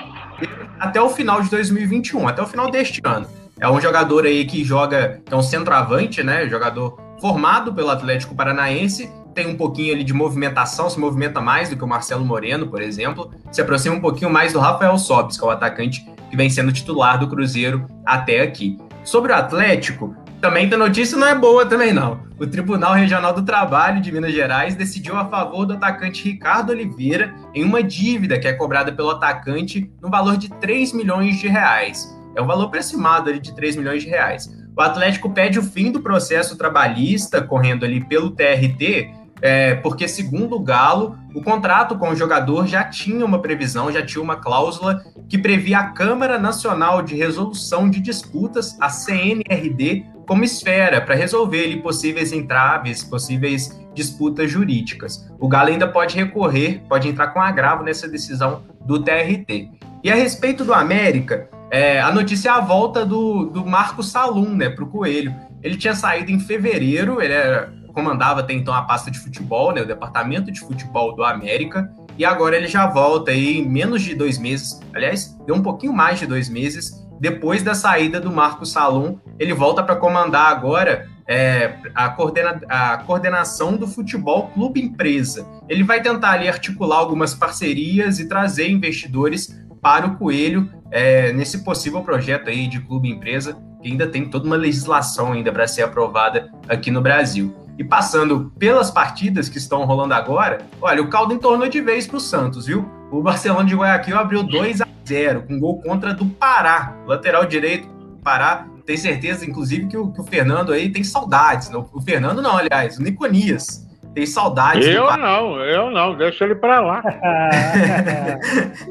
até 0.78 1.00
o 1.00 1.08
final 1.08 1.40
de 1.40 1.48
2021, 1.48 2.28
até 2.28 2.42
o 2.42 2.46
final 2.46 2.70
deste 2.70 3.00
ano. 3.04 3.26
É 3.58 3.68
um 3.68 3.80
jogador 3.80 4.26
aí 4.26 4.44
que 4.44 4.62
joga, 4.62 5.20
é 5.28 5.34
um 5.34 5.42
centroavante, 5.42 6.22
né? 6.22 6.46
Jogador 6.46 7.00
formado 7.20 7.72
pelo 7.72 7.90
Atlético 7.90 8.34
Paranaense, 8.34 9.10
tem 9.34 9.48
um 9.48 9.56
pouquinho 9.56 9.94
ali 9.94 10.04
de 10.04 10.12
movimentação, 10.12 10.90
se 10.90 11.00
movimenta 11.00 11.40
mais 11.40 11.70
do 11.70 11.76
que 11.76 11.82
o 11.82 11.88
Marcelo 11.88 12.24
Moreno, 12.24 12.68
por 12.68 12.82
exemplo, 12.82 13.32
se 13.50 13.60
aproxima 13.60 13.96
um 13.96 14.00
pouquinho 14.00 14.30
mais 14.30 14.52
do 14.52 14.60
Rafael 14.60 14.96
Sobis, 14.98 15.36
que 15.36 15.44
é 15.44 15.46
o 15.46 15.50
atacante 15.50 16.06
que 16.30 16.36
vem 16.36 16.50
sendo 16.50 16.72
titular 16.72 17.18
do 17.18 17.28
Cruzeiro 17.28 17.86
até 18.04 18.40
aqui. 18.40 18.76
Sobre 19.04 19.32
o 19.32 19.34
Atlético, 19.34 20.14
também 20.40 20.68
tem 20.68 20.78
notícia 20.78 21.18
não 21.18 21.26
é 21.26 21.34
boa 21.34 21.66
também 21.66 21.92
não. 21.92 22.20
O 22.38 22.46
Tribunal 22.46 22.94
Regional 22.94 23.32
do 23.32 23.42
Trabalho 23.42 24.00
de 24.00 24.12
Minas 24.12 24.32
Gerais 24.32 24.76
decidiu 24.76 25.16
a 25.16 25.24
favor 25.24 25.66
do 25.66 25.74
atacante 25.74 26.22
Ricardo 26.22 26.70
Oliveira 26.70 27.34
em 27.52 27.64
uma 27.64 27.82
dívida 27.82 28.38
que 28.38 28.46
é 28.46 28.52
cobrada 28.52 28.92
pelo 28.92 29.10
atacante 29.10 29.90
no 30.00 30.08
valor 30.08 30.36
de 30.36 30.48
3 30.48 30.92
milhões 30.92 31.40
de 31.40 31.48
reais. 31.48 32.16
É 32.36 32.40
um 32.40 32.46
valor 32.46 32.66
aproximado 32.66 33.28
ali 33.28 33.40
de 33.40 33.52
3 33.52 33.74
milhões 33.74 34.04
de 34.04 34.08
reais. 34.08 34.48
O 34.76 34.80
Atlético 34.80 35.30
pede 35.30 35.58
o 35.58 35.62
fim 35.62 35.90
do 35.90 36.00
processo 36.00 36.56
trabalhista 36.56 37.42
correndo 37.42 37.84
ali 37.84 38.04
pelo 38.04 38.30
TRT, 38.30 39.10
é, 39.40 39.74
porque, 39.76 40.08
segundo 40.08 40.56
o 40.56 40.60
Galo, 40.60 41.18
o 41.34 41.42
contrato 41.42 41.96
com 41.96 42.10
o 42.10 42.16
jogador 42.16 42.66
já 42.66 42.84
tinha 42.84 43.24
uma 43.24 43.40
previsão, 43.40 43.92
já 43.92 44.04
tinha 44.04 44.22
uma 44.22 44.36
cláusula 44.36 45.02
que 45.28 45.38
previa 45.38 45.78
a 45.78 45.90
Câmara 45.90 46.38
Nacional 46.38 47.02
de 47.02 47.14
Resolução 47.14 47.88
de 47.88 48.00
Disputas, 48.00 48.76
a 48.80 48.88
CNRD, 48.88 50.06
como 50.26 50.44
esfera 50.44 51.00
para 51.00 51.14
resolver 51.14 51.64
ali, 51.64 51.80
possíveis 51.80 52.32
entraves, 52.32 53.02
possíveis 53.02 53.78
disputas 53.94 54.50
jurídicas. 54.50 55.26
O 55.38 55.48
Galo 55.48 55.70
ainda 55.70 55.88
pode 55.88 56.16
recorrer, 56.16 56.82
pode 56.88 57.08
entrar 57.08 57.28
com 57.28 57.40
agravo 57.40 57.82
nessa 57.82 58.06
decisão 58.08 58.62
do 58.80 59.02
TRT. 59.02 59.70
E 60.04 60.10
a 60.10 60.14
respeito 60.14 60.64
do 60.64 60.72
América, 60.72 61.48
é, 61.70 62.00
a 62.00 62.12
notícia 62.12 62.50
é 62.50 62.52
a 62.52 62.60
volta 62.60 63.04
do, 63.04 63.46
do 63.46 63.66
Marco 63.66 64.02
Salum, 64.02 64.54
né, 64.54 64.68
para 64.68 64.84
o 64.84 64.88
Coelho. 64.88 65.34
Ele 65.62 65.76
tinha 65.76 65.94
saído 65.94 66.30
em 66.30 66.38
fevereiro, 66.38 67.20
ele 67.20 67.32
era, 67.32 67.72
comandava 67.92 68.40
até 68.40 68.52
então 68.52 68.72
a 68.74 68.82
pasta 68.82 69.10
de 69.10 69.18
futebol, 69.18 69.72
né, 69.72 69.82
o 69.82 69.86
departamento 69.86 70.50
de 70.50 70.60
futebol 70.60 71.14
do 71.14 71.24
América, 71.24 71.90
e 72.16 72.24
agora 72.24 72.56
ele 72.56 72.66
já 72.66 72.86
volta 72.86 73.30
aí 73.30 73.58
em 73.58 73.68
menos 73.68 74.02
de 74.02 74.14
dois 74.14 74.38
meses, 74.38 74.80
aliás, 74.94 75.36
deu 75.46 75.54
um 75.54 75.62
pouquinho 75.62 75.92
mais 75.92 76.18
de 76.18 76.26
dois 76.26 76.48
meses, 76.48 77.06
depois 77.20 77.62
da 77.62 77.74
saída 77.74 78.20
do 78.20 78.30
Marco 78.30 78.64
Salum, 78.64 79.18
ele 79.38 79.52
volta 79.52 79.82
para 79.82 79.96
comandar 79.96 80.50
agora 80.50 81.08
é, 81.26 81.74
a, 81.94 82.08
coordena, 82.08 82.60
a 82.68 82.98
coordenação 82.98 83.76
do 83.76 83.86
futebol 83.86 84.48
clube 84.48 84.80
empresa. 84.80 85.46
Ele 85.68 85.82
vai 85.82 86.00
tentar 86.00 86.30
ali 86.32 86.48
articular 86.48 86.96
algumas 86.96 87.34
parcerias 87.34 88.18
e 88.18 88.28
trazer 88.28 88.70
investidores 88.70 89.54
para 89.82 90.06
o 90.06 90.16
Coelho 90.16 90.70
é, 90.90 91.32
nesse 91.32 91.64
possível 91.64 92.02
projeto 92.02 92.48
aí 92.48 92.66
de 92.66 92.80
clube 92.80 93.10
empresa, 93.10 93.56
que 93.82 93.88
ainda 93.88 94.06
tem 94.06 94.28
toda 94.28 94.46
uma 94.46 94.56
legislação 94.56 95.32
ainda 95.32 95.52
para 95.52 95.66
ser 95.66 95.82
aprovada 95.82 96.50
aqui 96.68 96.90
no 96.90 97.00
Brasil. 97.00 97.54
E 97.78 97.84
passando 97.84 98.52
pelas 98.58 98.90
partidas 98.90 99.48
que 99.48 99.56
estão 99.56 99.84
rolando 99.84 100.12
agora, 100.12 100.58
olha, 100.82 101.00
o 101.00 101.08
caldo 101.08 101.32
entornou 101.32 101.68
de 101.68 101.80
vez 101.80 102.08
para 102.08 102.16
o 102.16 102.20
Santos, 102.20 102.66
viu? 102.66 102.90
O 103.10 103.22
Barcelona 103.22 103.64
de 103.64 103.74
Guayaquil 103.76 104.18
abriu 104.18 104.42
2 104.42 104.80
a 104.82 104.86
0 105.06 105.44
com 105.44 105.60
gol 105.60 105.80
contra 105.80 106.12
do 106.12 106.26
Pará, 106.26 106.94
lateral 107.06 107.46
direito 107.46 107.88
Pará. 108.22 108.66
Tem 108.84 108.96
certeza, 108.96 109.48
inclusive, 109.48 109.86
que 109.86 109.96
o, 109.96 110.10
que 110.10 110.20
o 110.20 110.24
Fernando 110.24 110.72
aí 110.72 110.90
tem 110.90 111.04
saudades. 111.04 111.70
Não, 111.70 111.88
o 111.92 112.00
Fernando 112.00 112.42
não, 112.42 112.56
aliás, 112.56 112.98
o 112.98 113.02
Niconias 113.02 113.86
tem 114.14 114.26
saudades. 114.26 114.86
Eu 114.86 115.16
não, 115.16 115.60
eu 115.60 115.90
não, 115.90 116.16
deixa 116.16 116.44
ele 116.44 116.56
pra 116.56 116.80
lá. 116.80 117.02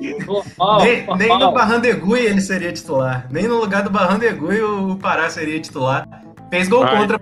nem, 0.81 1.05
nem 1.17 1.39
no 1.39 1.51
Barrandegui 1.51 2.19
ele 2.19 2.39
seria 2.39 2.71
titular. 2.71 3.27
Nem 3.29 3.47
no 3.47 3.59
lugar 3.59 3.83
do 3.83 3.89
Barrandegui 3.89 4.61
o 4.61 4.95
Pará 4.95 5.29
seria 5.29 5.59
titular. 5.59 6.07
Fez 6.49 6.69
gol 6.69 6.85
aí, 6.85 6.95
contra. 6.95 7.19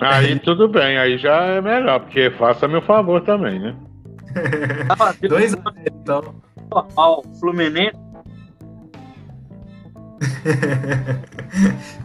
Aí 0.00 0.38
tudo 0.40 0.68
bem, 0.68 0.98
aí 0.98 1.18
já 1.18 1.42
é 1.44 1.60
melhor, 1.60 2.00
porque 2.00 2.30
faça 2.32 2.66
meu 2.66 2.82
favor 2.82 3.20
também, 3.22 3.58
né? 3.58 3.74
Dois 5.28 5.54
a 5.54 5.72
então. 5.86 6.34
Ao 6.96 7.22
Fluminense 7.38 8.04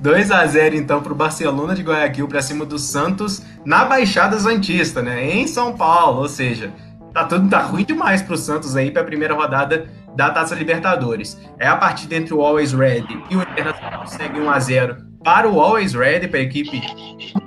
2 0.02 0.32
a 0.32 0.46
0 0.46 0.76
então 0.76 1.02
para 1.02 1.12
o 1.12 1.16
Barcelona 1.16 1.76
de 1.76 1.84
Guayaquil 1.84 2.28
para 2.28 2.42
cima 2.42 2.66
do 2.66 2.78
Santos 2.78 3.44
na 3.66 3.86
Baixada 3.86 4.38
Santista, 4.40 5.02
né? 5.02 5.30
Em 5.32 5.48
São 5.48 5.76
Paulo, 5.76 6.22
ou 6.22 6.30
seja, 6.30 6.72
tá 7.14 7.26
tudo 7.26 7.50
tá 7.50 7.60
ruim 7.60 7.84
demais 7.84 8.22
para 8.22 8.34
o 8.34 8.38
Santos 8.38 8.76
aí 8.76 8.92
para 8.92 9.02
a 9.02 9.06
primeira 9.06 9.34
rodada 9.34 9.88
da 10.16 10.30
Taça 10.30 10.56
Libertadores. 10.56 11.40
É 11.58 11.68
a 11.68 11.76
partida 11.76 12.16
entre 12.16 12.34
o 12.34 12.42
Always 12.42 12.74
Red 12.74 13.06
e 13.30 13.36
o 13.36 13.42
Internacional 13.42 14.08
segue 14.08 14.40
1 14.40 14.50
a 14.50 14.60
0 14.60 15.09
para 15.24 15.50
o 15.50 15.60
Always 15.60 15.94
Ready, 15.94 16.28
para 16.28 16.40
a 16.40 16.44
equipe 16.44 16.82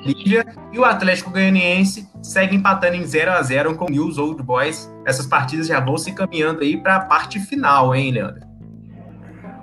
Lígia, 0.05 0.45
e 0.73 0.79
o 0.79 0.85
Atlético 0.85 1.31
Goianiense 1.31 2.09
segue 2.23 2.57
empatando 2.57 2.97
em 2.97 3.05
0 3.05 3.33
a 3.33 3.43
0 3.43 3.77
com 3.77 3.87
o 3.87 3.91
News 3.91 4.19
Old 4.19 4.43
Boys. 4.43 4.93
Essas 5.07 5.27
partidas 5.27 5.67
já 5.67 5.81
vão 5.81 5.97
se 5.97 6.11
encaminhando 6.11 6.63
aí 6.63 6.77
para 6.77 6.97
a 6.97 7.01
parte 7.01 7.39
final, 7.41 7.95
hein, 7.95 8.13
Leandro? 8.13 8.43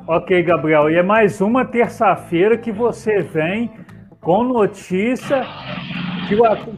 Ok, 0.07 0.41
Gabriel. 0.43 0.89
E 0.89 0.95
é 0.95 1.03
mais 1.03 1.39
uma 1.39 1.64
terça-feira 1.64 2.57
que 2.57 2.72
você 2.72 3.22
vem 3.22 3.72
com 4.20 4.43
notícia 4.43 5.45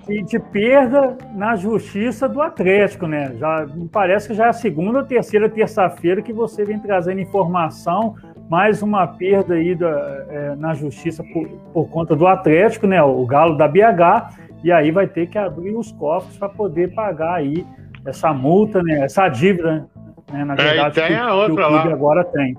de, 0.06 0.24
de 0.24 0.40
perda 0.40 1.18
na 1.34 1.56
justiça 1.56 2.28
do 2.28 2.42
Atlético, 2.42 3.08
né? 3.08 3.36
Já 3.38 3.66
parece 3.92 4.28
que 4.28 4.34
já 4.34 4.46
é 4.46 4.50
a 4.50 4.54
segunda 4.54 5.00
ou 5.00 5.06
terceira 5.06 5.50
terça-feira 5.50 6.22
que 6.22 6.34
você 6.34 6.64
vem 6.64 6.80
trazendo 6.80 7.20
informação, 7.20 8.16
mais 8.52 8.84
uma 8.84 9.08
perda 9.08 9.54
aí 9.54 9.74
da, 9.74 10.26
é, 10.28 10.56
na 10.58 10.74
justiça 10.74 11.24
por, 11.24 11.48
por, 11.74 11.90
conta 11.90 12.18
do 12.18 12.28
Atlético, 12.28 12.86
né? 12.86 13.02
O 13.02 13.26
Galo 13.26 13.56
da 13.56 13.66
BH, 13.66 14.36
e 14.62 14.70
aí 14.70 14.92
vai 14.92 15.08
ter 15.08 15.28
que 15.28 15.38
abrir 15.38 15.74
os 15.74 15.94
cofres 15.94 16.36
para 16.36 16.50
poder 16.50 16.94
pagar 16.94 17.36
aí 17.36 17.66
essa 18.06 18.34
multa, 18.34 18.84
né? 18.84 19.06
Essa 19.06 19.30
dívida, 19.30 19.88
né? 20.30 20.44
Na 20.44 20.56
verdade, 20.56 21.00
é, 21.00 21.04
tem 21.08 21.16
que, 21.16 21.22
a 21.22 21.34
outra 21.34 21.56
que 21.56 21.62
o 21.62 21.66
clube 21.66 21.88
lá. 21.88 21.94
agora 21.94 22.26
tem. 22.26 22.58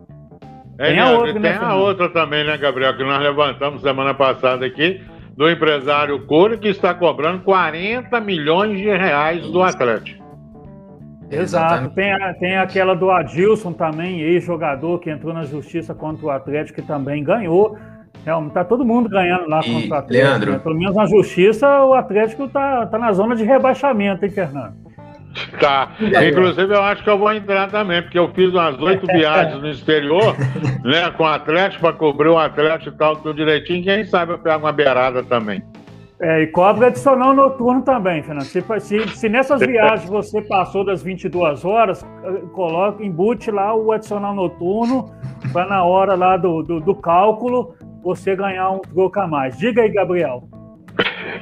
É, 0.79 0.87
tem 0.87 0.99
a 0.99 1.11
outra, 1.11 1.39
né, 1.39 1.59
tem 1.59 1.69
a 1.69 1.75
outra 1.75 2.09
também, 2.09 2.47
né, 2.47 2.57
Gabriel? 2.57 2.97
Que 2.97 3.05
nós 3.05 3.23
levantamos 3.23 3.83
semana 3.83 4.15
passada 4.15 4.65
aqui 4.65 4.99
do 5.37 5.51
empresário 5.51 6.25
Coro, 6.25 6.57
que 6.57 6.69
está 6.69 6.95
cobrando 6.95 7.43
40 7.43 8.19
milhões 8.19 8.79
de 8.79 8.89
reais 8.89 9.43
do 9.43 9.63
Atlético. 9.63 10.22
Exato. 11.33 11.91
Tem, 11.91 12.13
a, 12.13 12.35
tem 12.35 12.57
aquela 12.57 12.95
do 12.95 13.11
Adilson 13.11 13.73
também, 13.73 14.21
ex-jogador, 14.21 14.99
que 14.99 15.11
entrou 15.11 15.33
na 15.33 15.45
justiça 15.45 15.95
contra 15.95 16.27
o 16.27 16.31
Atlético 16.31 16.81
e 16.81 16.83
também 16.83 17.25
ganhou. 17.25 17.77
Realmente, 18.25 18.53
tá 18.53 18.65
todo 18.65 18.85
mundo 18.85 19.09
ganhando 19.09 19.49
lá 19.49 19.61
e, 19.65 19.73
contra 19.73 19.91
o 19.91 19.99
Atlético. 19.99 20.29
Leandro. 20.29 20.53
Né? 20.53 20.59
Pelo 20.59 20.79
menos 20.79 20.95
na 20.95 21.07
justiça, 21.07 21.85
o 21.85 21.95
Atlético 21.95 22.49
tá, 22.49 22.87
tá 22.87 22.99
na 22.99 23.13
zona 23.13 23.35
de 23.35 23.43
rebaixamento, 23.43 24.25
hein, 24.25 24.31
Fernando? 24.31 24.75
Tá. 25.59 25.89
Inclusive, 25.99 26.75
eu 26.75 26.83
acho 26.83 27.03
que 27.03 27.09
eu 27.11 27.19
vou 27.19 27.33
entrar 27.33 27.71
também, 27.71 28.03
porque 28.03 28.19
eu 28.19 28.29
fiz 28.35 28.53
umas 28.53 28.79
oito 28.81 29.07
viagens 29.07 29.61
no 29.61 29.69
exterior, 29.69 30.37
né, 30.85 31.11
com 31.17 31.25
o 31.25 31.27
Atlético, 31.27 31.81
para 31.81 31.95
cobrir 31.95 32.29
o 32.29 32.39
Atlético 32.39 32.95
e 32.95 32.99
tal, 32.99 33.17
tudo 33.17 33.35
direitinho. 33.35 33.83
Quem 33.83 34.05
sabe 34.05 34.33
eu 34.33 34.39
pego 34.39 34.59
uma 34.59 34.73
beirada 34.73 35.23
também. 35.23 35.63
É, 36.23 36.43
e 36.43 36.47
cobra 36.47 36.87
adicional 36.87 37.35
noturno 37.35 37.83
também, 37.83 38.23
Fernando. 38.23 38.45
Se, 38.45 38.63
se, 38.81 39.09
se, 39.09 39.29
nessas 39.29 39.61
viagens 39.61 40.09
você 40.09 40.41
passou 40.41 40.85
das 40.85 41.03
22 41.03 41.65
horas, 41.65 42.07
coloca, 42.53 43.05
embute 43.05 43.51
lá 43.51 43.75
o 43.75 43.91
adicional 43.91 44.33
noturno, 44.33 45.13
para 45.53 45.67
na 45.67 45.83
hora 45.83 46.15
lá 46.15 46.37
do, 46.37 46.63
do, 46.63 46.81
do 46.81 46.95
cálculo 46.95 47.75
você 48.05 48.37
ganhar 48.37 48.71
um 48.71 48.79
troco 48.79 49.19
a 49.19 49.27
mais. 49.27 49.59
Diga 49.59 49.83
aí, 49.83 49.93
Gabriel. 49.93 50.49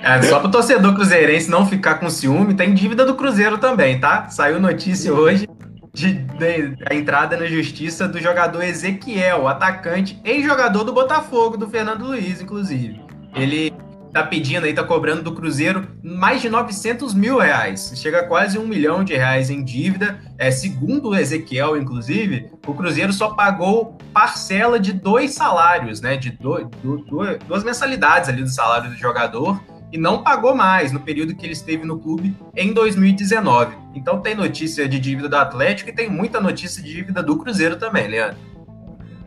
É, 0.03 0.23
só 0.23 0.39
para 0.39 0.49
o 0.49 0.51
torcedor 0.51 0.95
cruzeirense 0.95 1.51
não 1.51 1.67
ficar 1.67 1.97
com 1.97 2.09
ciúme, 2.09 2.55
tem 2.55 2.73
dívida 2.73 3.05
do 3.05 3.15
Cruzeiro 3.15 3.59
também, 3.59 4.01
tá? 4.01 4.29
Saiu 4.29 4.59
notícia 4.59 5.13
hoje 5.13 5.47
de, 5.93 6.15
de, 6.15 6.75
a 6.89 6.95
entrada 6.95 7.37
na 7.37 7.47
justiça 7.47 8.09
do 8.09 8.19
jogador 8.19 8.63
Ezequiel, 8.63 9.47
atacante, 9.47 10.19
ex-jogador 10.25 10.85
do 10.85 10.93
Botafogo, 10.93 11.59
do 11.59 11.69
Fernando 11.69 12.07
Luiz, 12.07 12.41
inclusive. 12.41 12.99
Ele 13.35 13.73
tá 14.13 14.23
pedindo 14.23 14.65
aí, 14.65 14.73
tá 14.73 14.83
cobrando 14.83 15.23
do 15.23 15.33
Cruzeiro 15.33 15.89
mais 16.03 16.43
de 16.43 16.49
900 16.49 17.15
mil 17.15 17.39
reais. 17.39 17.93
Chega 17.97 18.21
a 18.21 18.27
quase 18.27 18.59
um 18.59 18.67
milhão 18.67 19.05
de 19.05 19.15
reais 19.15 19.51
em 19.51 19.63
dívida. 19.63 20.21
É, 20.39 20.51
segundo 20.51 21.11
o 21.11 21.15
Ezequiel, 21.15 21.77
inclusive, 21.77 22.51
o 22.67 22.75
Cruzeiro 22.75 23.13
só 23.13 23.31
pagou 23.31 23.97
parcela 24.13 24.79
de 24.79 24.93
dois 24.93 25.35
salários, 25.35 26.01
né? 26.01 26.17
De 26.17 26.31
do, 26.31 26.65
do, 26.83 26.99
do, 26.99 27.39
duas 27.47 27.65
mensalidades 27.65 28.29
ali 28.29 28.43
do 28.43 28.51
salário 28.51 28.91
do 28.91 28.97
jogador 28.97 29.61
e 29.93 29.99
não 29.99 30.23
pagou 30.23 30.55
mais 30.55 30.93
no 30.93 31.01
período 31.01 31.35
que 31.35 31.45
ele 31.45 31.53
esteve 31.53 31.85
no 31.85 31.99
clube 31.99 32.37
em 32.57 32.73
2019. 32.73 33.77
Então 33.95 34.21
tem 34.21 34.35
notícia 34.35 34.89
de 34.89 34.99
dívida 34.99 35.29
do 35.29 35.37
Atlético 35.37 35.91
e 35.91 35.93
tem 35.93 36.09
muita 36.09 36.41
notícia 36.41 36.83
de 36.83 36.93
dívida 36.93 37.23
do 37.23 37.37
Cruzeiro 37.37 37.77
também, 37.77 38.07
Leandro. 38.07 38.50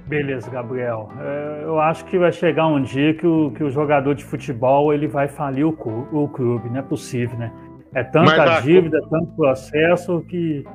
Beleza, 0.05 0.49
Gabriel. 0.51 1.09
É, 1.19 1.61
eu 1.63 1.79
acho 1.79 2.05
que 2.05 2.17
vai 2.17 2.31
chegar 2.31 2.67
um 2.67 2.81
dia 2.81 3.13
que 3.13 3.25
o, 3.25 3.51
que 3.51 3.63
o 3.63 3.69
jogador 3.69 4.13
de 4.13 4.23
futebol 4.23 4.93
ele 4.93 5.07
vai 5.07 5.27
falir 5.27 5.65
o, 5.65 5.69
o 6.11 6.27
clube, 6.27 6.69
não 6.69 6.79
é 6.79 6.81
possível, 6.81 7.37
né? 7.37 7.51
É 7.95 8.03
tanta 8.03 8.59
dívida, 8.61 8.99
tanto 9.09 9.27
processo 9.35 10.21
que, 10.27 10.65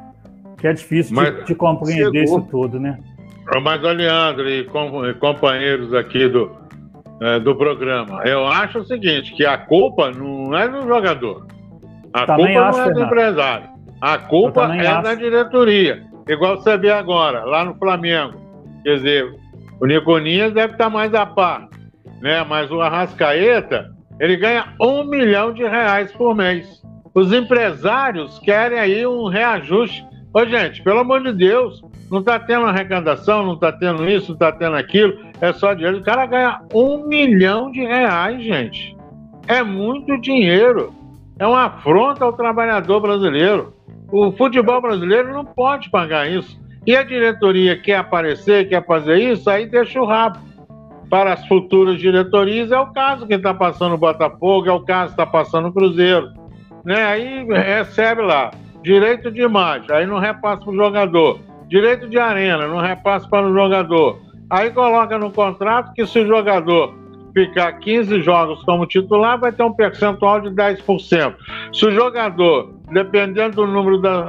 que 0.57 0.67
é 0.67 0.73
difícil 0.73 1.17
de, 1.17 1.45
de, 1.45 1.55
compreender 1.55 2.27
chegou. 2.27 2.39
isso 2.39 2.49
tudo, 2.51 2.81
né? 2.81 2.99
Mas, 3.63 3.83
Leandro 3.83 4.49
e, 4.49 4.65
com, 4.65 5.07
e 5.07 5.15
companheiros 5.15 5.93
aqui 5.93 6.29
do, 6.29 6.51
é, 7.21 7.41
do 7.41 7.57
programa. 7.57 8.23
Eu 8.25 8.47
acho 8.47 8.79
o 8.81 8.85
seguinte, 8.85 9.35
que 9.35 9.45
a 9.45 9.59
culpa 9.59 10.11
não 10.11 10.57
é 10.57 10.69
do 10.69 10.83
jogador. 10.83 11.47
A 12.13 12.27
Também 12.27 12.55
culpa 12.55 12.71
não 12.71 12.83
é 12.83 12.93
do 12.93 13.01
empresário. 13.03 13.69
A 14.01 14.19
culpa 14.19 14.77
é 14.77 14.87
acho. 14.87 15.03
da 15.03 15.15
diretoria. 15.15 16.05
Igual 16.29 16.57
você 16.57 16.77
vê 16.77 16.91
agora, 16.91 17.45
lá 17.45 17.65
no 17.65 17.75
Flamengo. 17.75 18.48
Quer 18.83 18.97
dizer, 18.97 19.35
o 19.81 19.87
Niconinhas 19.87 20.53
deve 20.53 20.73
estar 20.73 20.91
mais 20.91 21.15
a 21.15 21.27
par. 21.27 21.69
Né? 22.21 22.45
Mas 22.45 22.71
o 22.71 22.81
Arrascaeta, 22.81 23.91
ele 24.19 24.37
ganha 24.37 24.75
um 24.81 25.05
milhão 25.05 25.53
de 25.53 25.63
reais 25.63 26.13
por 26.13 26.35
mês. 26.35 26.83
Os 27.15 27.33
empresários 27.33 28.39
querem 28.39 28.79
aí 28.79 29.07
um 29.07 29.29
reajuste. 29.29 30.07
Ô, 30.33 30.45
gente, 30.45 30.83
pelo 30.83 31.01
amor 31.01 31.23
de 31.23 31.33
Deus, 31.33 31.83
não 32.11 32.21
está 32.21 32.39
tendo 32.39 32.67
arrecadação, 32.67 33.45
não 33.45 33.55
está 33.55 33.73
tendo 33.73 34.09
isso, 34.09 34.29
não 34.29 34.35
está 34.35 34.53
tendo 34.53 34.77
aquilo, 34.77 35.15
é 35.41 35.53
só 35.53 35.75
dinheiro. 35.75 35.99
O 35.99 36.03
cara 36.03 36.27
ganha 36.27 36.61
um 36.73 37.07
milhão 37.07 37.71
de 37.71 37.81
reais, 37.81 38.43
gente. 38.43 38.97
É 39.47 39.63
muito 39.63 40.21
dinheiro. 40.21 40.93
É 41.39 41.47
uma 41.47 41.65
afronta 41.65 42.25
ao 42.25 42.33
trabalhador 42.33 43.01
brasileiro. 43.01 43.75
O 44.11 44.33
futebol 44.33 44.81
brasileiro 44.81 45.33
não 45.33 45.45
pode 45.45 45.91
pagar 45.91 46.31
isso. 46.31 46.59
E 46.89 46.97
a 46.97 47.03
diretoria 47.03 47.77
quer 47.77 47.97
aparecer, 47.97 48.67
quer 48.67 48.83
fazer 48.87 49.19
isso, 49.19 49.51
aí 49.51 49.67
deixa 49.67 50.01
o 50.01 50.07
rabo. 50.07 50.39
Para 51.11 51.35
as 51.35 51.47
futuras 51.47 51.99
diretorias, 52.01 52.73
é 52.73 52.79
o 52.79 52.87
caso 52.95 53.27
que 53.27 53.35
está 53.35 53.53
passando 53.53 53.95
o 53.95 53.99
Botafogo, 53.99 54.71
é 54.71 54.73
o 54.73 54.81
caso 54.81 55.15
que 55.15 55.21
está 55.21 55.27
passando 55.27 55.69
o 55.69 55.73
Cruzeiro. 55.73 56.33
Né? 56.87 57.05
Aí 57.05 57.45
recebe 57.45 58.23
lá, 58.23 58.51
direito 58.83 59.31
de 59.31 59.43
imagem, 59.43 59.91
aí 59.91 60.07
não 60.07 60.19
repassa 60.19 60.63
para 60.63 60.71
o 60.71 60.77
jogador 60.77 61.41
direito 61.69 62.09
de 62.09 62.19
arena, 62.19 62.67
não 62.67 62.79
repassa 62.79 63.29
para 63.29 63.47
o 63.47 63.53
jogador. 63.53 64.23
Aí 64.49 64.71
coloca 64.71 65.19
no 65.19 65.31
contrato 65.31 65.93
que 65.93 66.07
se 66.07 66.21
o 66.21 66.27
jogador 66.27 66.95
ficar 67.35 67.71
15 67.75 68.23
jogos 68.23 68.63
como 68.63 68.87
titular, 68.87 69.39
vai 69.39 69.53
ter 69.53 69.63
um 69.63 69.75
percentual 69.75 70.41
de 70.41 70.49
10%. 70.49 71.35
Se 71.71 71.85
o 71.85 71.91
jogador, 71.91 72.73
dependendo 72.91 73.57
do 73.57 73.67
número 73.67 74.01
da, 74.01 74.25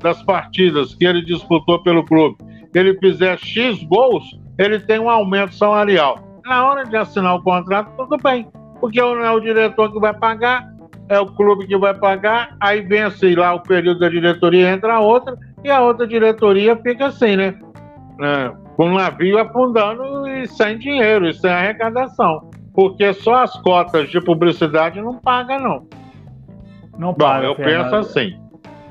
das 0.00 0.22
partidas 0.22 0.94
que 0.94 1.04
ele 1.04 1.22
disputou 1.22 1.82
pelo 1.82 2.04
clube, 2.04 2.36
ele 2.74 2.98
fizer 2.98 3.38
X 3.38 3.82
gols, 3.84 4.24
ele 4.58 4.78
tem 4.80 4.98
um 4.98 5.10
aumento 5.10 5.54
salarial. 5.54 6.18
Na 6.44 6.66
hora 6.66 6.84
de 6.84 6.96
assinar 6.96 7.36
o 7.36 7.42
contrato, 7.42 7.92
tudo 7.96 8.16
bem, 8.22 8.48
porque 8.80 9.00
não 9.00 9.24
é 9.24 9.30
o 9.30 9.40
diretor 9.40 9.92
que 9.92 10.00
vai 10.00 10.14
pagar, 10.14 10.68
é 11.08 11.18
o 11.18 11.26
clube 11.26 11.66
que 11.66 11.76
vai 11.76 11.94
pagar, 11.94 12.56
aí 12.60 12.80
vence 12.80 13.34
lá 13.34 13.54
o 13.54 13.60
período 13.60 14.00
da 14.00 14.08
diretoria, 14.08 14.70
entra 14.70 15.00
outra, 15.00 15.36
e 15.62 15.70
a 15.70 15.80
outra 15.80 16.06
diretoria 16.06 16.76
fica 16.76 17.06
assim, 17.06 17.36
né? 17.36 17.54
É, 18.22 18.52
com 18.76 18.90
o 18.90 18.94
navio 18.94 19.38
afundando 19.38 20.26
e 20.28 20.46
sem 20.46 20.78
dinheiro, 20.78 21.28
e 21.28 21.34
sem 21.34 21.50
arrecadação. 21.50 22.50
Porque 22.72 23.12
só 23.12 23.42
as 23.42 23.52
cotas 23.60 24.08
de 24.08 24.20
publicidade 24.20 25.00
não 25.00 25.18
pagam, 25.18 25.58
não. 25.58 25.86
Não 26.96 27.14
paga. 27.14 27.46
eu 27.46 27.54
Fernando. 27.56 27.90
penso 27.90 27.96
assim. 27.96 28.38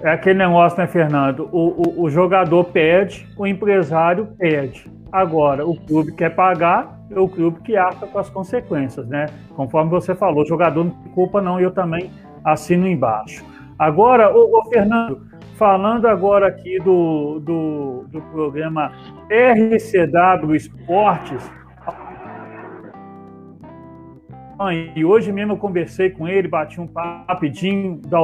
É 0.01 0.11
aquele 0.11 0.39
negócio, 0.39 0.77
né, 0.77 0.87
Fernando? 0.87 1.49
O, 1.51 2.01
o, 2.01 2.03
o 2.03 2.09
jogador 2.09 2.63
pede, 2.65 3.27
o 3.37 3.45
empresário 3.45 4.27
pede. 4.37 4.89
Agora, 5.11 5.65
o 5.65 5.75
clube 5.75 6.13
quer 6.13 6.33
pagar, 6.33 6.99
é 7.11 7.19
o 7.19 7.27
clube 7.27 7.59
que 7.61 7.75
arca 7.75 8.07
com 8.07 8.19
as 8.19 8.29
consequências, 8.29 9.07
né? 9.07 9.25
Conforme 9.55 9.89
você 9.89 10.15
falou, 10.15 10.43
o 10.43 10.47
jogador 10.47 10.85
não 10.85 10.91
tem 10.91 11.11
culpa, 11.11 11.41
não, 11.41 11.59
eu 11.59 11.71
também 11.71 12.11
assino 12.45 12.87
embaixo. 12.87 13.43
Agora, 13.77 14.33
ô, 14.33 14.63
Fernando, 14.69 15.21
falando 15.57 16.07
agora 16.07 16.47
aqui 16.47 16.79
do, 16.79 17.39
do, 17.39 18.05
do 18.09 18.21
programa 18.31 18.93
RCW 19.29 20.55
Esportes. 20.55 21.51
E 24.95 25.03
hoje 25.03 25.31
mesmo 25.31 25.53
eu 25.53 25.57
conversei 25.57 26.09
com 26.09 26.27
ele, 26.27 26.47
bati 26.47 26.79
um 26.79 26.87
papo 26.87 27.25
rapidinho 27.27 27.97
da 27.97 28.19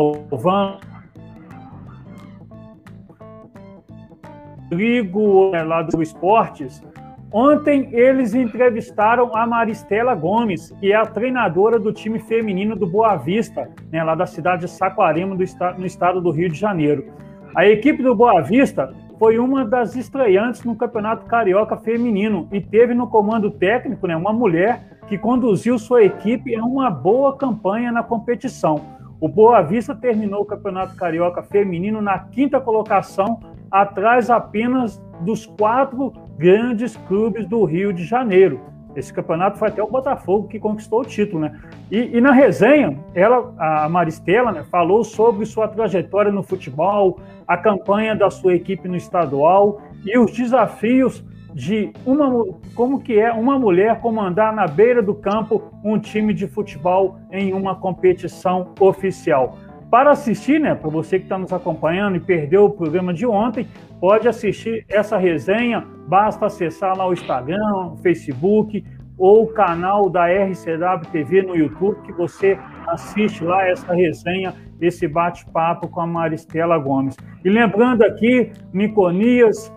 Rodrigo, 4.69 5.51
é, 5.53 5.63
lá 5.63 5.81
do 5.81 6.01
Esportes. 6.01 6.83
Ontem 7.31 7.89
eles 7.91 8.33
entrevistaram 8.33 9.35
a 9.35 9.45
Maristela 9.45 10.15
Gomes, 10.15 10.71
que 10.79 10.91
é 10.91 10.95
a 10.95 11.05
treinadora 11.05 11.77
do 11.77 11.91
time 11.91 12.17
feminino 12.19 12.75
do 12.75 12.87
Boa 12.87 13.15
Vista, 13.17 13.69
né, 13.91 14.03
lá 14.03 14.15
da 14.15 14.25
cidade 14.25 14.61
de 14.61 14.71
Saquarema, 14.71 15.35
do, 15.35 15.43
no 15.77 15.85
estado 15.85 16.21
do 16.21 16.31
Rio 16.31 16.49
de 16.49 16.57
Janeiro. 16.57 17.05
A 17.53 17.67
equipe 17.67 18.01
do 18.01 18.15
Boa 18.15 18.41
Vista 18.41 18.93
foi 19.19 19.37
uma 19.37 19.65
das 19.65 19.95
estreantes 19.95 20.63
no 20.63 20.75
Campeonato 20.75 21.25
Carioca 21.25 21.77
Feminino 21.77 22.47
e 22.51 22.61
teve 22.61 22.93
no 22.93 23.07
comando 23.07 23.51
técnico 23.51 24.07
né, 24.07 24.15
uma 24.15 24.33
mulher 24.33 24.97
que 25.07 25.17
conduziu 25.17 25.77
sua 25.77 26.03
equipe 26.03 26.55
a 26.55 26.63
uma 26.63 26.89
boa 26.89 27.35
campanha 27.35 27.91
na 27.91 28.03
competição. 28.03 28.81
O 29.19 29.27
Boa 29.27 29.61
Vista 29.61 29.95
terminou 29.95 30.41
o 30.41 30.45
Campeonato 30.45 30.95
Carioca 30.95 31.41
Feminino 31.43 32.01
na 32.01 32.19
quinta 32.19 32.59
colocação, 32.59 33.39
atrás 33.81 34.29
apenas 34.29 35.01
dos 35.21 35.45
quatro 35.45 36.13
grandes 36.37 36.95
clubes 37.07 37.45
do 37.45 37.63
Rio 37.65 37.91
de 37.91 38.05
Janeiro. 38.05 38.61
Esse 38.95 39.13
campeonato 39.13 39.59
foi 39.59 39.67
até 39.67 39.83
o 39.83 39.87
Botafogo 39.87 40.47
que 40.47 40.57
conquistou 40.57 41.01
o 41.01 41.05
título, 41.05 41.41
né? 41.41 41.59
E, 41.91 42.17
e 42.17 42.21
na 42.21 42.31
resenha, 42.31 42.97
ela, 43.13 43.53
a 43.57 43.89
Maristela, 43.89 44.53
né, 44.53 44.63
falou 44.71 45.03
sobre 45.03 45.45
sua 45.45 45.67
trajetória 45.67 46.31
no 46.31 46.41
futebol, 46.41 47.19
a 47.45 47.57
campanha 47.57 48.15
da 48.15 48.29
sua 48.29 48.55
equipe 48.55 48.87
no 48.87 48.95
estadual 48.95 49.81
e 50.05 50.17
os 50.17 50.31
desafios 50.31 51.21
de 51.53 51.91
uma 52.05 52.29
como 52.73 52.99
que 52.99 53.17
é 53.17 53.31
uma 53.31 53.57
mulher 53.57 54.01
comandar 54.01 54.53
na 54.53 54.67
beira 54.67 55.01
do 55.01 55.15
campo 55.15 55.63
um 55.83 55.97
time 55.97 56.33
de 56.33 56.47
futebol 56.47 57.17
em 57.31 57.53
uma 57.53 57.75
competição 57.75 58.73
oficial. 58.79 59.57
Para 59.95 60.11
assistir, 60.11 60.59
né, 60.59 60.75
para 60.75 60.89
você 60.89 61.17
que 61.17 61.23
está 61.23 61.37
nos 61.37 61.53
acompanhando 61.53 62.17
e 62.17 62.19
perdeu 62.19 62.65
o 62.65 62.69
programa 62.69 63.13
de 63.13 63.25
ontem, 63.25 63.65
pode 63.97 64.27
assistir 64.27 64.85
essa 64.89 65.17
resenha. 65.17 65.87
Basta 66.05 66.47
acessar 66.47 66.97
lá 66.97 67.07
o 67.07 67.13
Instagram, 67.13 67.93
o 67.93 67.97
Facebook 68.03 68.83
ou 69.17 69.43
o 69.43 69.53
canal 69.53 70.09
da 70.09 70.25
RCW 70.27 71.09
TV 71.13 71.43
no 71.43 71.55
YouTube, 71.55 72.01
que 72.01 72.11
você 72.11 72.59
assiste 72.89 73.41
lá 73.41 73.65
essa 73.69 73.93
resenha, 73.93 74.53
esse 74.81 75.07
bate-papo 75.07 75.87
com 75.87 76.01
a 76.01 76.05
Maristela 76.05 76.77
Gomes. 76.77 77.15
E 77.45 77.49
lembrando 77.49 78.03
aqui, 78.03 78.51
Niconias, 78.73 79.73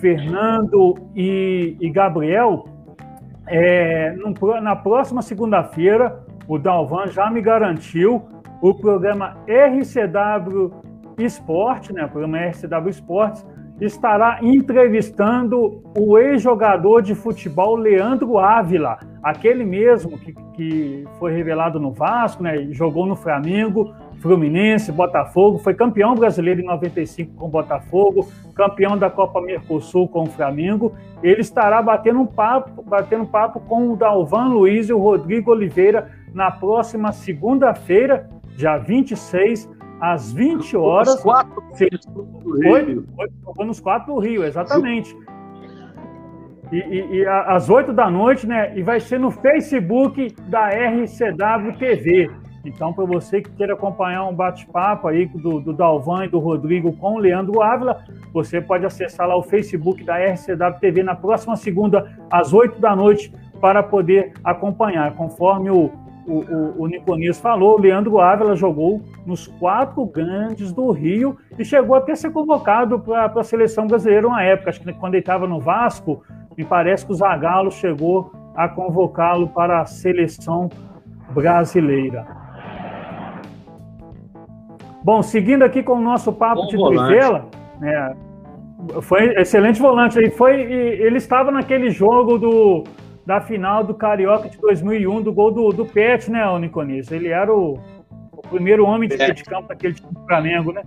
Fernando 0.00 0.98
e, 1.14 1.76
e 1.80 1.88
Gabriel, 1.88 2.64
é, 3.46 4.10
no, 4.16 4.60
na 4.60 4.74
próxima 4.74 5.22
segunda-feira, 5.22 6.20
o 6.48 6.58
Dalvan 6.58 7.06
já 7.06 7.30
me 7.30 7.40
garantiu 7.40 8.26
o 8.62 8.72
programa 8.72 9.36
RCW 9.48 10.72
Esporte, 11.18 11.92
né, 11.92 12.04
o 12.04 12.08
programa 12.08 12.38
RCW 12.38 12.88
Esportes, 12.88 13.44
estará 13.80 14.38
entrevistando 14.40 15.82
o 15.98 16.16
ex-jogador 16.16 17.02
de 17.02 17.14
futebol 17.14 17.74
Leandro 17.74 18.38
Ávila, 18.38 19.00
aquele 19.20 19.64
mesmo 19.64 20.16
que, 20.16 20.32
que 20.54 21.04
foi 21.18 21.34
revelado 21.34 21.80
no 21.80 21.90
Vasco, 21.90 22.44
né, 22.44 22.68
jogou 22.70 23.04
no 23.04 23.16
Flamengo, 23.16 23.92
Fluminense, 24.20 24.92
Botafogo, 24.92 25.58
foi 25.58 25.74
campeão 25.74 26.14
brasileiro 26.14 26.60
em 26.60 26.64
95 26.64 27.34
com 27.34 27.46
o 27.46 27.50
Botafogo, 27.50 28.28
campeão 28.54 28.96
da 28.96 29.10
Copa 29.10 29.40
Mercosul 29.40 30.06
com 30.06 30.22
o 30.22 30.26
Flamengo. 30.26 30.94
Ele 31.20 31.40
estará 31.40 31.82
batendo 31.82 32.20
um 32.20 32.26
papo, 32.26 32.84
batendo 32.84 33.26
papo 33.26 33.58
com 33.58 33.90
o 33.90 33.96
Dalvan 33.96 34.50
Luiz 34.50 34.88
e 34.88 34.92
o 34.92 34.98
Rodrigo 34.98 35.50
Oliveira 35.50 36.08
na 36.32 36.52
próxima 36.52 37.10
segunda-feira, 37.10 38.30
dia 38.56 38.78
26, 38.78 39.70
às 40.00 40.32
20 40.32 40.76
horas. 40.76 41.14
Nos 41.14 41.22
quatro 41.22 41.62
do 42.12 42.58
Rio. 42.58 43.06
Foi, 43.14 43.28
foi 43.54 43.64
nos 43.64 43.80
quatro 43.80 44.14
do 44.14 44.20
Rio, 44.20 44.44
exatamente. 44.44 45.16
E, 46.72 46.76
e, 46.76 47.16
e, 47.18 47.26
às 47.26 47.68
8 47.68 47.92
da 47.92 48.10
noite, 48.10 48.46
né? 48.46 48.76
E 48.76 48.82
vai 48.82 48.98
ser 48.98 49.20
no 49.20 49.30
Facebook 49.30 50.34
da 50.48 50.70
RCW 50.70 51.76
TV. 51.78 52.30
Então, 52.64 52.92
para 52.92 53.04
você 53.04 53.42
que 53.42 53.50
queira 53.50 53.74
acompanhar 53.74 54.24
um 54.24 54.34
bate-papo 54.34 55.08
aí 55.08 55.26
do, 55.26 55.60
do 55.60 55.72
Dalvan 55.72 56.24
e 56.24 56.28
do 56.28 56.38
Rodrigo 56.38 56.92
com 56.96 57.14
o 57.14 57.18
Leandro 57.18 57.60
Ávila, 57.60 58.04
você 58.32 58.60
pode 58.60 58.86
acessar 58.86 59.28
lá 59.28 59.36
o 59.36 59.42
Facebook 59.42 60.02
da 60.04 60.16
RCW 60.16 60.80
TV 60.80 61.02
na 61.02 61.14
próxima 61.14 61.56
segunda, 61.56 62.10
às 62.30 62.52
8 62.52 62.80
da 62.80 62.94
noite, 62.94 63.32
para 63.60 63.82
poder 63.82 64.32
acompanhar. 64.44 65.14
Conforme 65.14 65.70
o, 65.70 65.90
o, 66.32 66.40
o, 66.40 66.82
o 66.82 66.86
Niconias 66.86 67.38
falou, 67.38 67.76
o 67.76 67.80
Leandro 67.80 68.18
Ávila 68.18 68.56
jogou 68.56 69.02
nos 69.26 69.46
quatro 69.46 70.04
grandes 70.06 70.72
do 70.72 70.90
Rio 70.90 71.36
e 71.58 71.64
chegou 71.64 71.94
até 71.94 72.12
a 72.12 72.16
ser 72.16 72.30
convocado 72.30 72.98
para 72.98 73.40
a 73.40 73.44
seleção 73.44 73.86
brasileira 73.86 74.26
uma 74.26 74.42
época. 74.42 74.70
Acho 74.70 74.80
que 74.80 74.92
quando 74.94 75.14
ele 75.14 75.20
estava 75.20 75.46
no 75.46 75.60
Vasco, 75.60 76.22
me 76.56 76.64
parece 76.64 77.04
que 77.04 77.12
o 77.12 77.14
Zagallo 77.14 77.70
chegou 77.70 78.32
a 78.54 78.66
convocá-lo 78.66 79.48
para 79.48 79.82
a 79.82 79.84
seleção 79.84 80.70
brasileira. 81.34 82.26
Bom, 85.04 85.22
seguindo 85.22 85.62
aqui 85.62 85.82
com 85.82 85.94
o 85.94 86.00
nosso 86.00 86.32
papo 86.32 86.62
Bom 86.62 86.66
de 86.68 86.76
Trivela, 86.76 87.46
né, 87.78 88.14
foi 89.02 89.34
excelente 89.34 89.80
volante. 89.80 90.18
Ele, 90.18 90.30
foi, 90.30 90.60
ele 90.60 91.18
estava 91.18 91.50
naquele 91.50 91.90
jogo 91.90 92.38
do 92.38 92.84
da 93.24 93.40
final 93.40 93.84
do 93.84 93.94
Carioca 93.94 94.48
de 94.48 94.58
2001, 94.58 95.22
do 95.22 95.32
gol 95.32 95.50
do, 95.50 95.70
do 95.70 95.86
Pet, 95.86 96.30
né, 96.30 96.46
o 96.46 96.58
Niconis? 96.58 97.10
Ele 97.10 97.28
era 97.28 97.52
o, 97.52 97.78
o 98.32 98.42
primeiro 98.48 98.84
homem 98.84 99.08
de, 99.08 99.20
é. 99.20 99.32
de 99.32 99.44
campo 99.44 99.68
daquele 99.68 99.94
time 99.94 100.12
do 100.12 100.26
Flamengo, 100.26 100.72
né? 100.72 100.82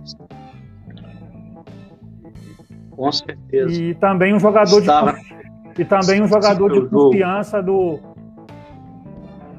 Com 2.90 3.12
certeza. 3.12 3.82
E 3.82 3.94
também 3.94 4.34
um 4.34 4.40
jogador 4.40 4.80
Estava... 4.80 5.12
de 5.12 5.36
e 5.78 5.84
também 5.84 6.22
um 6.22 6.26
jogador 6.26 6.72
de 6.72 6.88
confiança 6.88 7.62
do 7.62 8.00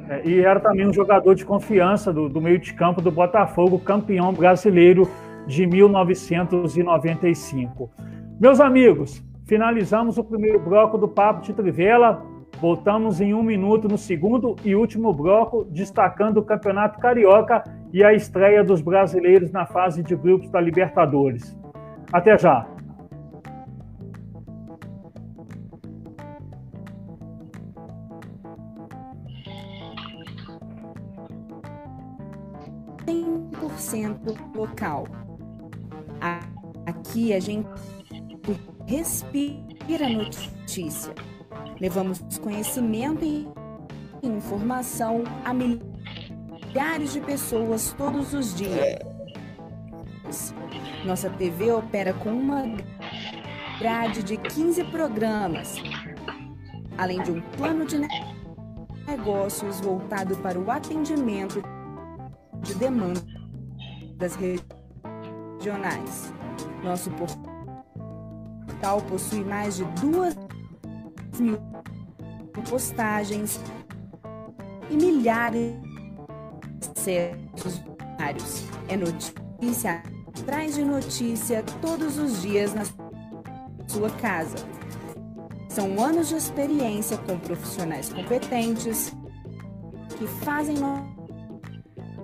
é, 0.09 0.21
e 0.25 0.39
era 0.39 0.59
também 0.59 0.87
um 0.87 0.93
jogador 0.93 1.35
de 1.35 1.45
confiança 1.45 2.11
do, 2.13 2.29
do 2.29 2.41
meio 2.41 2.57
de 2.57 2.73
campo 2.73 2.99
do 3.01 3.11
Botafogo, 3.11 3.77
campeão 3.77 4.33
brasileiro 4.33 5.07
de 5.45 5.67
1995. 5.67 7.91
Meus 8.39 8.61
amigos, 8.61 9.21
finalizamos 9.45 10.17
o 10.17 10.23
primeiro 10.23 10.59
bloco 10.59 10.97
do 10.97 11.09
Papo 11.09 11.41
de 11.41 11.53
Trivela. 11.53 12.25
Voltamos 12.59 13.21
em 13.21 13.33
um 13.33 13.43
minuto 13.43 13.87
no 13.87 13.97
segundo 13.97 14.55
e 14.65 14.75
último 14.75 15.13
bloco, 15.13 15.65
destacando 15.65 16.37
o 16.37 16.43
Campeonato 16.43 16.99
Carioca 16.99 17.63
e 17.93 18.03
a 18.03 18.13
estreia 18.13 18.63
dos 18.63 18.81
brasileiros 18.81 19.51
na 19.51 19.65
fase 19.65 20.01
de 20.01 20.15
grupos 20.15 20.49
da 20.49 20.59
Libertadores. 20.59 21.55
Até 22.11 22.37
já! 22.37 22.67
local. 34.55 35.07
Aqui 36.85 37.33
a 37.33 37.39
gente 37.39 37.67
respira 38.87 40.09
notícia 40.09 41.13
Levamos 41.79 42.21
conhecimento 42.41 43.23
e 43.23 43.47
informação 44.23 45.23
a 45.45 45.53
milhares 45.53 47.13
de 47.13 47.21
pessoas 47.21 47.93
todos 47.97 48.33
os 48.33 48.55
dias. 48.55 48.97
Nossa 51.05 51.29
TV 51.29 51.71
opera 51.71 52.13
com 52.13 52.31
uma 52.31 52.63
grade 53.79 54.23
de 54.23 54.37
15 54.37 54.83
programas, 54.85 55.75
além 56.97 57.21
de 57.21 57.31
um 57.31 57.41
plano 57.41 57.85
de 57.85 58.01
negócios 59.07 59.79
voltado 59.79 60.35
para 60.37 60.59
o 60.59 60.69
atendimento 60.69 61.61
de 62.61 62.73
demandas 62.75 64.35
regionais. 64.35 66.33
Nosso 66.83 67.09
portal 67.11 69.01
possui 69.01 69.43
mais 69.43 69.77
de 69.77 69.85
duas 70.01 70.35
mil 71.39 71.59
postagens 72.69 73.59
e 74.89 74.95
milhares 74.95 75.73
de 76.79 76.89
acessos 76.95 77.83
É 78.87 78.97
notícia 78.97 80.01
atrás 80.27 80.75
de 80.75 80.83
notícia 80.83 81.63
todos 81.81 82.17
os 82.17 82.41
dias 82.41 82.73
na 82.73 82.83
sua 83.87 84.09
casa. 84.11 84.57
São 85.69 86.03
anos 86.03 86.29
de 86.29 86.35
experiência 86.35 87.17
com 87.17 87.37
profissionais 87.39 88.09
competentes 88.09 89.13
que 90.17 90.25
fazem 90.43 90.77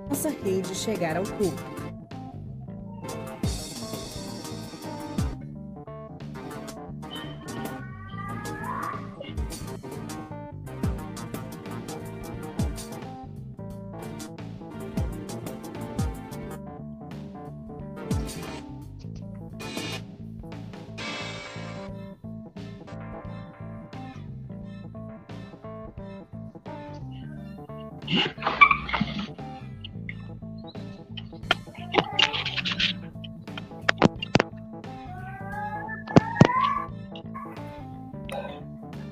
nossa 0.09 0.29
rede 0.29 0.73
chegar 0.73 1.17
ao 1.17 1.23
público. 1.23 1.72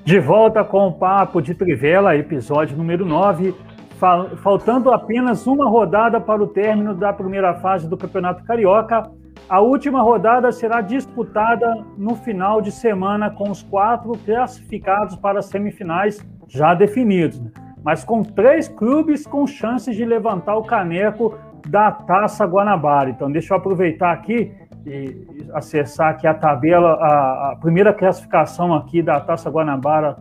De 0.04 0.20
volta 0.20 0.62
com 0.62 0.88
o 0.88 0.92
Papo 0.92 1.40
de 1.40 1.54
Trivela, 1.54 2.14
episódio 2.14 2.76
número 2.76 3.04
9. 3.04 3.54
Faltando 4.42 4.92
apenas 4.92 5.46
uma 5.46 5.68
rodada 5.68 6.20
para 6.20 6.42
o 6.42 6.46
término 6.46 6.94
da 6.94 7.12
primeira 7.12 7.54
fase 7.54 7.88
do 7.88 7.96
Campeonato 7.96 8.44
Carioca, 8.44 9.10
a 9.48 9.60
última 9.60 10.02
rodada 10.02 10.52
será 10.52 10.80
disputada 10.80 11.84
no 11.96 12.14
final 12.16 12.60
de 12.60 12.70
semana 12.70 13.30
com 13.30 13.50
os 13.50 13.62
quatro 13.62 14.12
classificados 14.24 15.16
para 15.16 15.38
as 15.38 15.46
semifinais 15.46 16.24
já 16.48 16.74
definidos. 16.74 17.40
Né? 17.40 17.61
Mas 17.84 18.04
com 18.04 18.22
três 18.22 18.68
clubes 18.68 19.26
com 19.26 19.46
chances 19.46 19.96
de 19.96 20.04
levantar 20.04 20.56
o 20.56 20.64
caneco 20.64 21.38
da 21.68 21.90
Taça 21.90 22.44
Guanabara. 22.44 23.10
Então, 23.10 23.30
deixa 23.30 23.54
eu 23.54 23.58
aproveitar 23.58 24.12
aqui 24.12 24.52
e 24.86 25.46
acessar 25.52 26.10
aqui 26.10 26.26
a 26.26 26.34
tabela, 26.34 26.94
a, 26.94 27.52
a 27.52 27.56
primeira 27.56 27.92
classificação 27.92 28.74
aqui 28.74 29.00
da 29.02 29.20
Taça 29.20 29.48
Guanabara, 29.48 30.16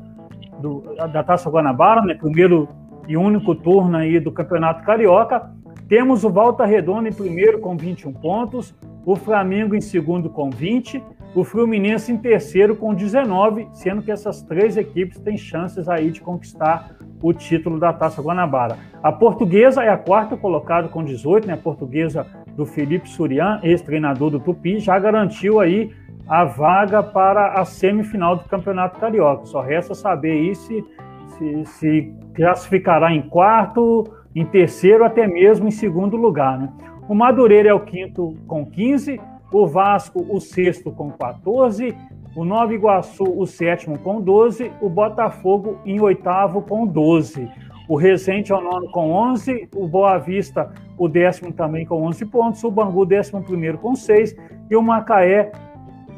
do, 0.59 0.95
da 1.11 1.23
Taça 1.23 1.49
Guanabara, 1.49 2.01
né, 2.01 2.13
primeiro 2.13 2.69
e 3.07 3.17
único 3.17 3.55
turno 3.55 3.97
aí 3.97 4.19
do 4.19 4.31
Campeonato 4.31 4.83
Carioca. 4.83 5.51
Temos 5.87 6.23
o 6.23 6.29
Volta 6.29 6.65
Redonda 6.65 7.09
em 7.09 7.13
primeiro 7.13 7.59
com 7.59 7.75
21 7.75 8.13
pontos, 8.13 8.73
o 9.05 9.15
Flamengo 9.15 9.75
em 9.75 9.81
segundo 9.81 10.29
com 10.29 10.49
20, 10.49 11.03
o 11.33 11.43
Fluminense 11.43 12.11
em 12.11 12.17
terceiro 12.17 12.75
com 12.75 12.93
19, 12.93 13.67
sendo 13.73 14.01
que 14.01 14.11
essas 14.11 14.41
três 14.43 14.77
equipes 14.77 15.19
têm 15.19 15.37
chances 15.37 15.89
aí 15.89 16.11
de 16.11 16.21
conquistar 16.21 16.95
o 17.21 17.33
título 17.33 17.79
da 17.79 17.93
Taça 17.93 18.21
Guanabara. 18.21 18.77
A 19.01 19.11
Portuguesa 19.11 19.83
é 19.83 19.89
a 19.89 19.97
quarta 19.97 20.35
colocada 20.35 20.87
com 20.87 21.03
18, 21.03 21.47
né? 21.47 21.53
A 21.53 21.57
Portuguesa 21.57 22.25
do 22.55 22.65
Felipe 22.65 23.09
Surian, 23.09 23.59
ex-treinador 23.63 24.29
do 24.29 24.39
Tupi, 24.39 24.79
já 24.79 24.97
garantiu 24.97 25.59
aí 25.59 25.91
a 26.27 26.43
vaga 26.43 27.03
para 27.03 27.59
a 27.59 27.65
semifinal 27.65 28.37
do 28.37 28.45
Campeonato 28.45 28.99
Carioca. 28.99 29.45
Só 29.45 29.61
resta 29.61 29.93
saber 29.93 30.31
aí 30.31 30.55
se, 30.55 30.83
se, 31.27 31.65
se 31.65 32.13
classificará 32.33 33.13
em 33.13 33.21
quarto, 33.21 34.05
em 34.35 34.45
terceiro, 34.45 35.03
até 35.03 35.27
mesmo 35.27 35.67
em 35.67 35.71
segundo 35.71 36.15
lugar. 36.15 36.57
Né? 36.57 36.69
O 37.07 37.13
Madureira 37.13 37.69
é 37.69 37.73
o 37.73 37.79
quinto 37.79 38.35
com 38.47 38.65
15, 38.65 39.19
o 39.51 39.67
Vasco 39.67 40.25
o 40.29 40.39
sexto 40.39 40.91
com 40.91 41.11
14, 41.11 41.95
o 42.35 42.45
Nova 42.45 42.73
Iguaçu 42.73 43.23
o 43.23 43.45
sétimo 43.45 43.97
com 43.99 44.21
12, 44.21 44.71
o 44.81 44.89
Botafogo 44.89 45.77
em 45.85 45.99
oitavo 45.99 46.61
com 46.61 46.85
12. 46.85 47.47
O 47.89 47.95
Resende 47.97 48.51
é 48.51 48.55
o 48.55 48.61
nono 48.61 48.89
com 48.91 49.11
11, 49.11 49.67
o 49.75 49.87
Boa 49.87 50.17
Vista 50.17 50.71
o 50.97 51.09
décimo 51.09 51.51
também 51.51 51.85
com 51.85 52.03
11 52.03 52.25
pontos, 52.27 52.63
o 52.63 52.69
Bangu 52.69 53.05
décimo 53.05 53.41
primeiro 53.41 53.77
com 53.77 53.95
6 53.95 54.35
e 54.69 54.75
o 54.75 54.81
Macaé 54.81 55.51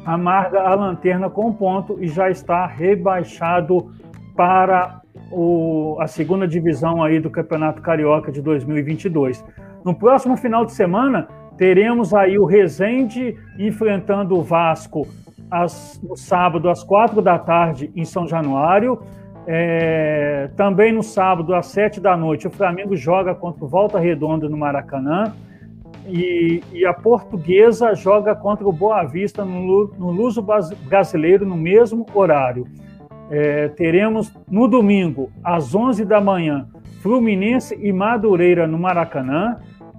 amarga 0.04 0.60
a 0.60 0.74
lanterna 0.74 1.30
com 1.30 1.46
um 1.46 1.52
ponto 1.52 1.96
e 2.00 2.06
já 2.06 2.30
está 2.30 2.66
rebaixado 2.66 3.90
para 4.36 5.00
o, 5.32 5.96
a 5.98 6.06
segunda 6.06 6.46
divisão 6.46 7.02
aí 7.02 7.18
do 7.18 7.30
Campeonato 7.30 7.80
Carioca 7.80 8.30
de 8.30 8.42
2022. 8.42 9.42
No 9.82 9.94
próximo 9.94 10.36
final 10.36 10.66
de 10.66 10.72
semana, 10.72 11.28
teremos 11.56 12.12
aí 12.12 12.38
o 12.38 12.44
Resende 12.44 13.36
enfrentando 13.58 14.36
o 14.36 14.42
Vasco 14.42 15.08
às, 15.54 16.00
no 16.02 16.16
sábado 16.16 16.68
às 16.68 16.82
quatro 16.82 17.22
da 17.22 17.38
tarde 17.38 17.92
em 17.94 18.04
São 18.04 18.26
Januário. 18.26 19.00
É, 19.46 20.50
também 20.56 20.92
no 20.92 21.02
sábado 21.02 21.54
às 21.54 21.66
sete 21.66 22.00
da 22.00 22.16
noite, 22.16 22.46
o 22.46 22.50
Flamengo 22.50 22.96
joga 22.96 23.34
contra 23.34 23.64
o 23.64 23.68
Volta 23.68 23.98
Redonda 23.98 24.48
no 24.48 24.56
Maracanã. 24.56 25.32
E, 26.06 26.62
e, 26.72 26.84
a 26.84 26.92
portuguesa 26.92 27.94
joga 27.94 28.34
contra 28.34 28.68
o 28.68 28.72
Boa 28.72 29.04
Vista 29.04 29.42
no, 29.42 29.90
no 29.98 30.10
Luso 30.10 30.44
Brasileiro 30.86 31.46
no 31.46 31.56
mesmo 31.56 32.04
horário. 32.12 32.66
É, 33.30 33.68
teremos 33.68 34.30
no 34.50 34.68
domingo, 34.68 35.30
às 35.42 35.74
11 35.74 36.04
da 36.04 36.20
manhã, 36.20 36.68
Fluminense 37.00 37.78
e 37.80 37.90
Madureira 37.90 38.66
no 38.66 38.78
Maracanã. 38.78 39.56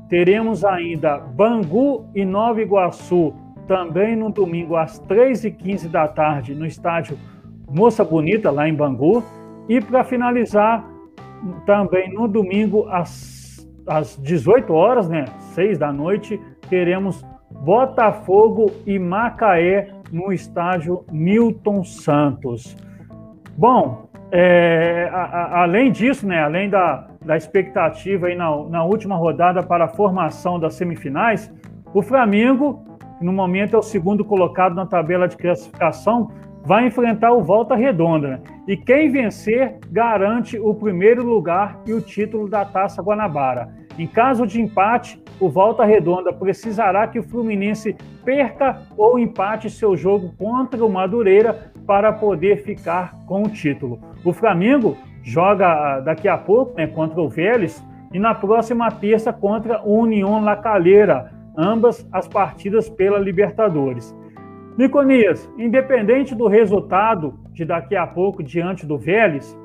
Teremos 0.07 0.63
ainda 0.63 1.17
Bangu 1.17 2.05
e 2.13 2.23
Nova 2.23 2.61
Iguaçu 2.61 3.33
também 3.67 4.15
no 4.15 4.29
domingo, 4.29 4.75
às 4.75 4.99
3h15 5.01 5.89
da 5.89 6.07
tarde, 6.07 6.53
no 6.53 6.65
estádio 6.65 7.17
Moça 7.69 8.03
Bonita, 8.03 8.51
lá 8.51 8.67
em 8.67 8.73
Bangu. 8.73 9.23
E 9.67 9.81
para 9.81 10.03
finalizar, 10.03 10.85
também 11.65 12.13
no 12.13 12.27
domingo, 12.27 12.87
às, 12.89 13.67
às 13.87 14.17
18 14.21 14.73
horas, 14.73 15.09
né, 15.09 15.25
6 15.53 15.77
da 15.77 15.91
noite, 15.91 16.39
teremos 16.69 17.23
Botafogo 17.49 18.71
e 18.85 18.99
Macaé 18.99 19.89
no 20.11 20.31
estádio 20.31 21.03
Milton 21.11 21.83
Santos. 21.83 22.77
Bom, 23.57 24.09
é, 24.31 25.09
a, 25.11 25.23
a, 25.23 25.63
além 25.63 25.91
disso, 25.91 26.27
né, 26.27 26.43
além 26.43 26.69
da, 26.69 27.07
da 27.23 27.37
expectativa 27.37 28.27
aí 28.27 28.35
na, 28.35 28.49
na 28.65 28.83
última 28.83 29.15
rodada 29.15 29.63
para 29.63 29.85
a 29.85 29.87
formação 29.87 30.59
das 30.59 30.75
semifinais, 30.75 31.51
o 31.93 32.01
Flamengo, 32.01 32.83
no 33.25 33.33
momento 33.33 33.75
é 33.75 33.79
o 33.79 33.81
segundo 33.81 34.23
colocado 34.23 34.75
na 34.75 34.85
tabela 34.85 35.27
de 35.27 35.35
classificação, 35.35 36.29
vai 36.63 36.85
enfrentar 36.85 37.31
o 37.31 37.43
Volta 37.43 37.75
Redonda. 37.75 38.27
Né? 38.27 38.39
E 38.67 38.77
quem 38.77 39.09
vencer 39.09 39.79
garante 39.91 40.59
o 40.59 40.75
primeiro 40.75 41.25
lugar 41.25 41.81
e 41.87 41.93
o 41.93 42.01
título 42.01 42.47
da 42.47 42.63
Taça 42.63 43.01
Guanabara. 43.01 43.73
Em 43.97 44.05
caso 44.05 44.45
de 44.45 44.61
empate, 44.61 45.19
o 45.39 45.49
Volta 45.49 45.83
Redonda 45.83 46.31
precisará 46.31 47.07
que 47.07 47.17
o 47.17 47.23
Fluminense 47.23 47.95
perca 48.23 48.83
ou 48.95 49.17
empate 49.17 49.71
seu 49.71 49.97
jogo 49.97 50.31
contra 50.37 50.85
o 50.85 50.89
Madureira 50.89 51.71
para 51.87 52.13
poder 52.13 52.57
ficar 52.57 53.15
com 53.25 53.41
o 53.41 53.49
título. 53.49 53.99
O 54.23 54.33
Flamengo 54.33 54.95
joga 55.23 55.67
ah, 55.67 55.99
daqui 55.99 56.27
a 56.27 56.37
pouco 56.37 56.77
né, 56.77 56.85
contra 56.85 57.19
o 57.19 57.27
Vélez 57.27 57.83
e 58.13 58.19
na 58.19 58.35
próxima 58.35 58.91
terça 58.91 59.33
contra 59.33 59.81
o 59.83 59.99
União 59.99 60.43
La 60.43 60.55
Calera, 60.55 61.34
ambas 61.57 62.07
as 62.11 62.27
partidas 62.27 62.89
pela 62.89 63.19
Libertadores. 63.19 64.15
Niconias, 64.77 65.49
independente 65.57 66.35
do 66.35 66.47
resultado 66.47 67.33
de 67.53 67.63
daqui 67.63 67.95
a 67.95 68.05
pouco 68.05 68.43
diante 68.43 68.85
do 68.85 68.97
Vélez, 68.97 69.57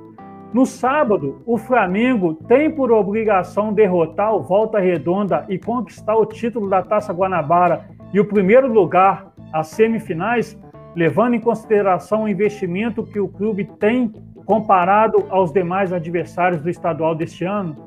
no 0.52 0.66
sábado, 0.66 1.42
o 1.46 1.56
Flamengo 1.56 2.34
tem 2.48 2.68
por 2.68 2.90
obrigação 2.90 3.72
derrotar 3.72 4.34
o 4.34 4.42
Volta 4.42 4.80
Redonda 4.80 5.46
e 5.48 5.56
conquistar 5.56 6.16
o 6.16 6.26
título 6.26 6.68
da 6.68 6.82
Taça 6.82 7.12
Guanabara 7.12 7.84
e 8.12 8.18
o 8.18 8.24
primeiro 8.24 8.66
lugar 8.66 9.32
às 9.52 9.68
semifinais, 9.68 10.58
levando 10.96 11.34
em 11.34 11.40
consideração 11.40 12.24
o 12.24 12.28
investimento 12.28 13.04
que 13.04 13.20
o 13.20 13.28
clube 13.28 13.64
tem 13.78 14.12
comparado 14.44 15.24
aos 15.30 15.52
demais 15.52 15.92
adversários 15.92 16.60
do 16.60 16.68
estadual 16.68 17.14
deste 17.14 17.44
ano? 17.44 17.86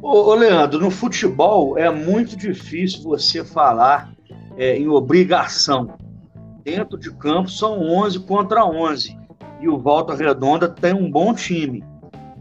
Ô, 0.00 0.32
Leandro, 0.32 0.78
no 0.78 0.90
futebol 0.92 1.76
é 1.76 1.90
muito 1.90 2.36
difícil 2.36 3.02
você 3.02 3.44
falar 3.44 4.12
é, 4.56 4.78
em 4.78 4.88
obrigação. 4.88 5.98
Dentro 6.62 6.96
de 6.96 7.10
campo 7.10 7.50
são 7.50 7.80
11 7.80 8.20
contra 8.20 8.64
11 8.64 9.18
e 9.60 9.68
o 9.68 9.76
Volta 9.76 10.14
Redonda 10.14 10.68
tem 10.68 10.94
um 10.94 11.10
bom 11.10 11.34
time. 11.34 11.82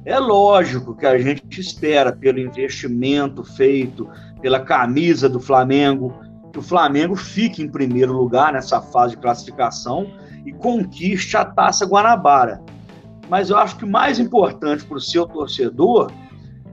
É 0.05 0.19
lógico 0.19 0.95
que 0.95 1.05
a 1.05 1.17
gente 1.17 1.59
espera, 1.59 2.11
pelo 2.11 2.39
investimento 2.39 3.43
feito, 3.43 4.07
pela 4.39 4.59
camisa 4.59 5.27
do 5.27 5.39
Flamengo, 5.39 6.13
que 6.53 6.59
o 6.59 6.61
Flamengo 6.61 7.15
fique 7.15 7.63
em 7.63 7.69
primeiro 7.69 8.13
lugar 8.13 8.53
nessa 8.53 8.79
fase 8.81 9.15
de 9.15 9.21
classificação 9.21 10.07
e 10.45 10.53
conquiste 10.53 11.35
a 11.35 11.43
Taça 11.43 11.87
Guanabara. 11.87 12.61
Mas 13.27 13.49
eu 13.49 13.57
acho 13.57 13.77
que 13.77 13.85
mais 13.85 14.19
importante 14.19 14.85
para 14.85 14.97
o 14.97 15.01
seu 15.01 15.25
torcedor 15.25 16.11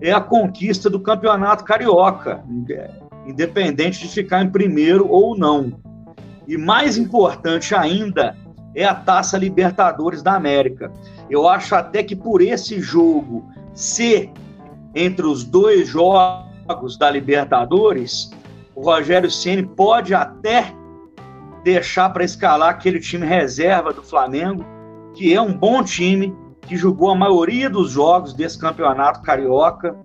é 0.01 0.13
a 0.13 0.21
conquista 0.21 0.91
do 0.91 1.01
campeonato 1.01 1.65
carioca, 1.65 2.45
independente 3.27 4.01
de 4.01 4.09
ficar 4.09 4.43
em 4.43 4.51
primeiro 4.51 5.09
ou 5.09 5.37
não. 5.37 5.73
E 6.47 6.57
mais 6.57 6.99
importante 6.99 7.75
ainda 7.75 8.37
é 8.75 8.85
a 8.85 8.95
Taça 8.95 9.39
Libertadores 9.39 10.23
da 10.23 10.35
América. 10.35 10.93
Eu 11.31 11.49
acho 11.49 11.75
até 11.75 12.03
que 12.03 12.17
por 12.17 12.43
esse 12.43 12.81
jogo 12.81 13.49
ser 13.73 14.31
entre 14.95 15.27
os 15.27 15.45
dois 15.45 15.89
jogos 15.89 16.99
da 16.99 17.11
Libertadores, 17.11 18.31
o 18.75 18.83
Rogério 18.83 19.31
Ceni 19.31 19.65
pode 19.65 20.15
até 20.15 20.75
deixar 21.63 22.11
para 22.11 22.25
escalar 22.25 22.71
aquele 22.71 23.01
time 23.01 23.27
reserva 23.27 23.93
do 23.93 24.03
Flamengo, 24.03 24.65
que 25.15 25.33
é 25.33 25.41
um 25.41 25.53
bom 25.53 25.83
time, 25.83 26.35
que 26.67 26.77
jogou 26.77 27.11
a 27.11 27.15
maioria 27.15 27.69
dos 27.69 27.91
jogos 27.91 28.35
desse 28.35 28.59
campeonato 28.59 29.23
carioca, 29.23 29.97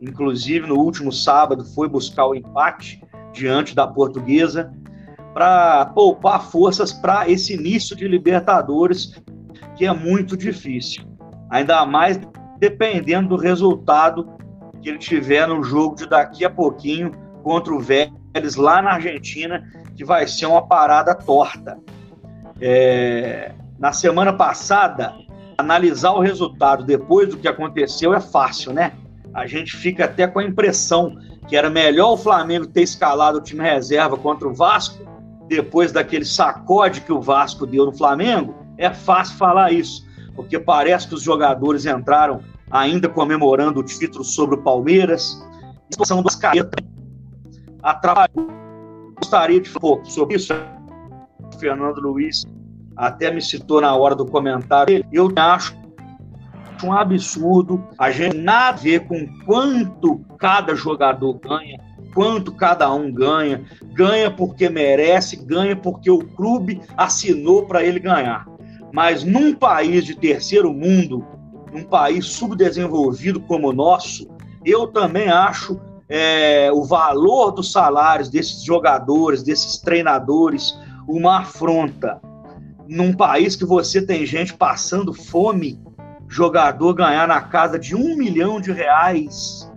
inclusive 0.00 0.66
no 0.66 0.76
último 0.76 1.12
sábado 1.12 1.64
foi 1.64 1.88
buscar 1.88 2.26
o 2.26 2.34
empate 2.34 3.02
diante 3.32 3.74
da 3.74 3.86
Portuguesa, 3.86 4.72
para 5.34 5.86
poupar 5.86 6.42
forças 6.42 6.92
para 6.92 7.28
esse 7.28 7.54
início 7.54 7.94
de 7.94 8.08
Libertadores, 8.08 9.20
que 9.76 9.86
é 9.86 9.92
muito 9.92 10.36
difícil. 10.36 11.04
Ainda 11.50 11.84
mais 11.86 12.18
dependendo 12.58 13.28
do 13.28 13.36
resultado 13.36 14.28
que 14.82 14.88
ele 14.88 14.98
tiver 14.98 15.46
no 15.46 15.62
jogo 15.62 15.94
de 15.94 16.08
daqui 16.08 16.44
a 16.44 16.50
pouquinho 16.50 17.12
contra 17.42 17.72
o 17.72 17.80
Vélez 17.80 18.56
lá 18.56 18.82
na 18.82 18.94
Argentina, 18.94 19.64
que 19.96 20.04
vai 20.04 20.26
ser 20.26 20.46
uma 20.46 20.66
parada 20.66 21.14
torta. 21.14 21.78
É, 22.60 23.52
na 23.78 23.92
semana 23.92 24.32
passada, 24.32 25.14
analisar 25.58 26.12
o 26.12 26.20
resultado 26.20 26.84
depois 26.84 27.28
do 27.28 27.36
que 27.36 27.48
aconteceu 27.48 28.14
é 28.14 28.20
fácil, 28.20 28.72
né? 28.72 28.92
A 29.34 29.46
gente 29.46 29.76
fica 29.76 30.04
até 30.04 30.26
com 30.26 30.38
a 30.38 30.44
impressão 30.44 31.18
que 31.48 31.56
era 31.56 31.68
melhor 31.68 32.12
o 32.12 32.16
Flamengo 32.16 32.66
ter 32.66 32.82
escalado 32.82 33.38
o 33.38 33.40
time 33.42 33.62
reserva 33.62 34.16
contra 34.16 34.46
o 34.46 34.54
Vasco, 34.54 35.04
depois 35.48 35.90
daquele 35.90 36.24
sacode 36.24 37.00
que 37.00 37.12
o 37.12 37.20
Vasco 37.20 37.66
deu 37.66 37.86
no 37.86 37.92
Flamengo. 37.92 38.54
É 38.76 38.90
fácil 38.90 39.36
falar 39.36 39.72
isso, 39.72 40.06
porque 40.36 40.58
parece 40.58 41.08
que 41.08 41.14
os 41.14 41.22
jogadores 41.22 41.86
entraram 41.86 42.40
ainda 42.70 43.08
comemorando 43.08 43.80
o 43.80 43.82
título 43.82 44.22
sobre 44.22 44.56
o 44.56 44.62
Palmeiras. 44.62 45.44
A 45.62 45.92
situação 45.92 46.22
dos 46.22 46.36
caretas 46.36 46.84
atrapalhou. 47.82 48.48
Gostaria 49.16 49.60
de 49.60 49.68
falar 49.68 49.78
um 49.78 49.80
pouco 49.80 50.10
sobre 50.10 50.36
isso. 50.36 50.54
Fernando 51.58 51.98
Luiz 52.00 52.44
até 52.98 53.30
me 53.30 53.40
citou 53.40 53.80
na 53.80 53.94
hora 53.94 54.16
do 54.16 54.26
comentário. 54.26 55.04
Eu 55.12 55.32
acho 55.36 55.78
um 56.82 56.92
absurdo 56.92 57.82
a 57.96 58.10
gente 58.10 58.36
nada 58.36 58.68
a 58.68 58.80
ver 58.80 59.06
com 59.06 59.26
quanto 59.44 60.20
cada 60.36 60.74
jogador 60.74 61.34
ganha, 61.34 61.80
quanto 62.12 62.52
cada 62.52 62.92
um 62.92 63.12
ganha. 63.12 63.64
Ganha 63.94 64.30
porque 64.30 64.68
merece, 64.68 65.36
ganha 65.36 65.76
porque 65.76 66.10
o 66.10 66.18
clube 66.18 66.80
assinou 66.96 67.66
para 67.66 67.84
ele 67.84 68.00
ganhar. 68.00 68.46
Mas 68.92 69.22
num 69.22 69.54
país 69.54 70.04
de 70.04 70.16
terceiro 70.16 70.72
mundo, 70.72 71.24
num 71.72 71.84
país 71.84 72.26
subdesenvolvido 72.26 73.40
como 73.40 73.68
o 73.68 73.72
nosso, 73.72 74.28
eu 74.64 74.88
também 74.88 75.28
acho 75.28 75.80
é, 76.08 76.70
o 76.72 76.84
valor 76.84 77.52
dos 77.52 77.70
salários 77.70 78.28
desses 78.28 78.62
jogadores, 78.62 79.42
desses 79.42 79.78
treinadores, 79.78 80.76
uma 81.06 81.40
afronta. 81.40 82.20
Num 82.88 83.12
país 83.12 83.54
que 83.54 83.66
você 83.66 84.00
tem 84.00 84.24
gente 84.24 84.54
passando 84.54 85.12
fome, 85.12 85.78
jogador 86.26 86.94
ganhar 86.94 87.28
na 87.28 87.42
casa 87.42 87.78
de 87.78 87.94
um 87.94 88.16
milhão 88.16 88.58
de 88.58 88.72
reais 88.72 89.70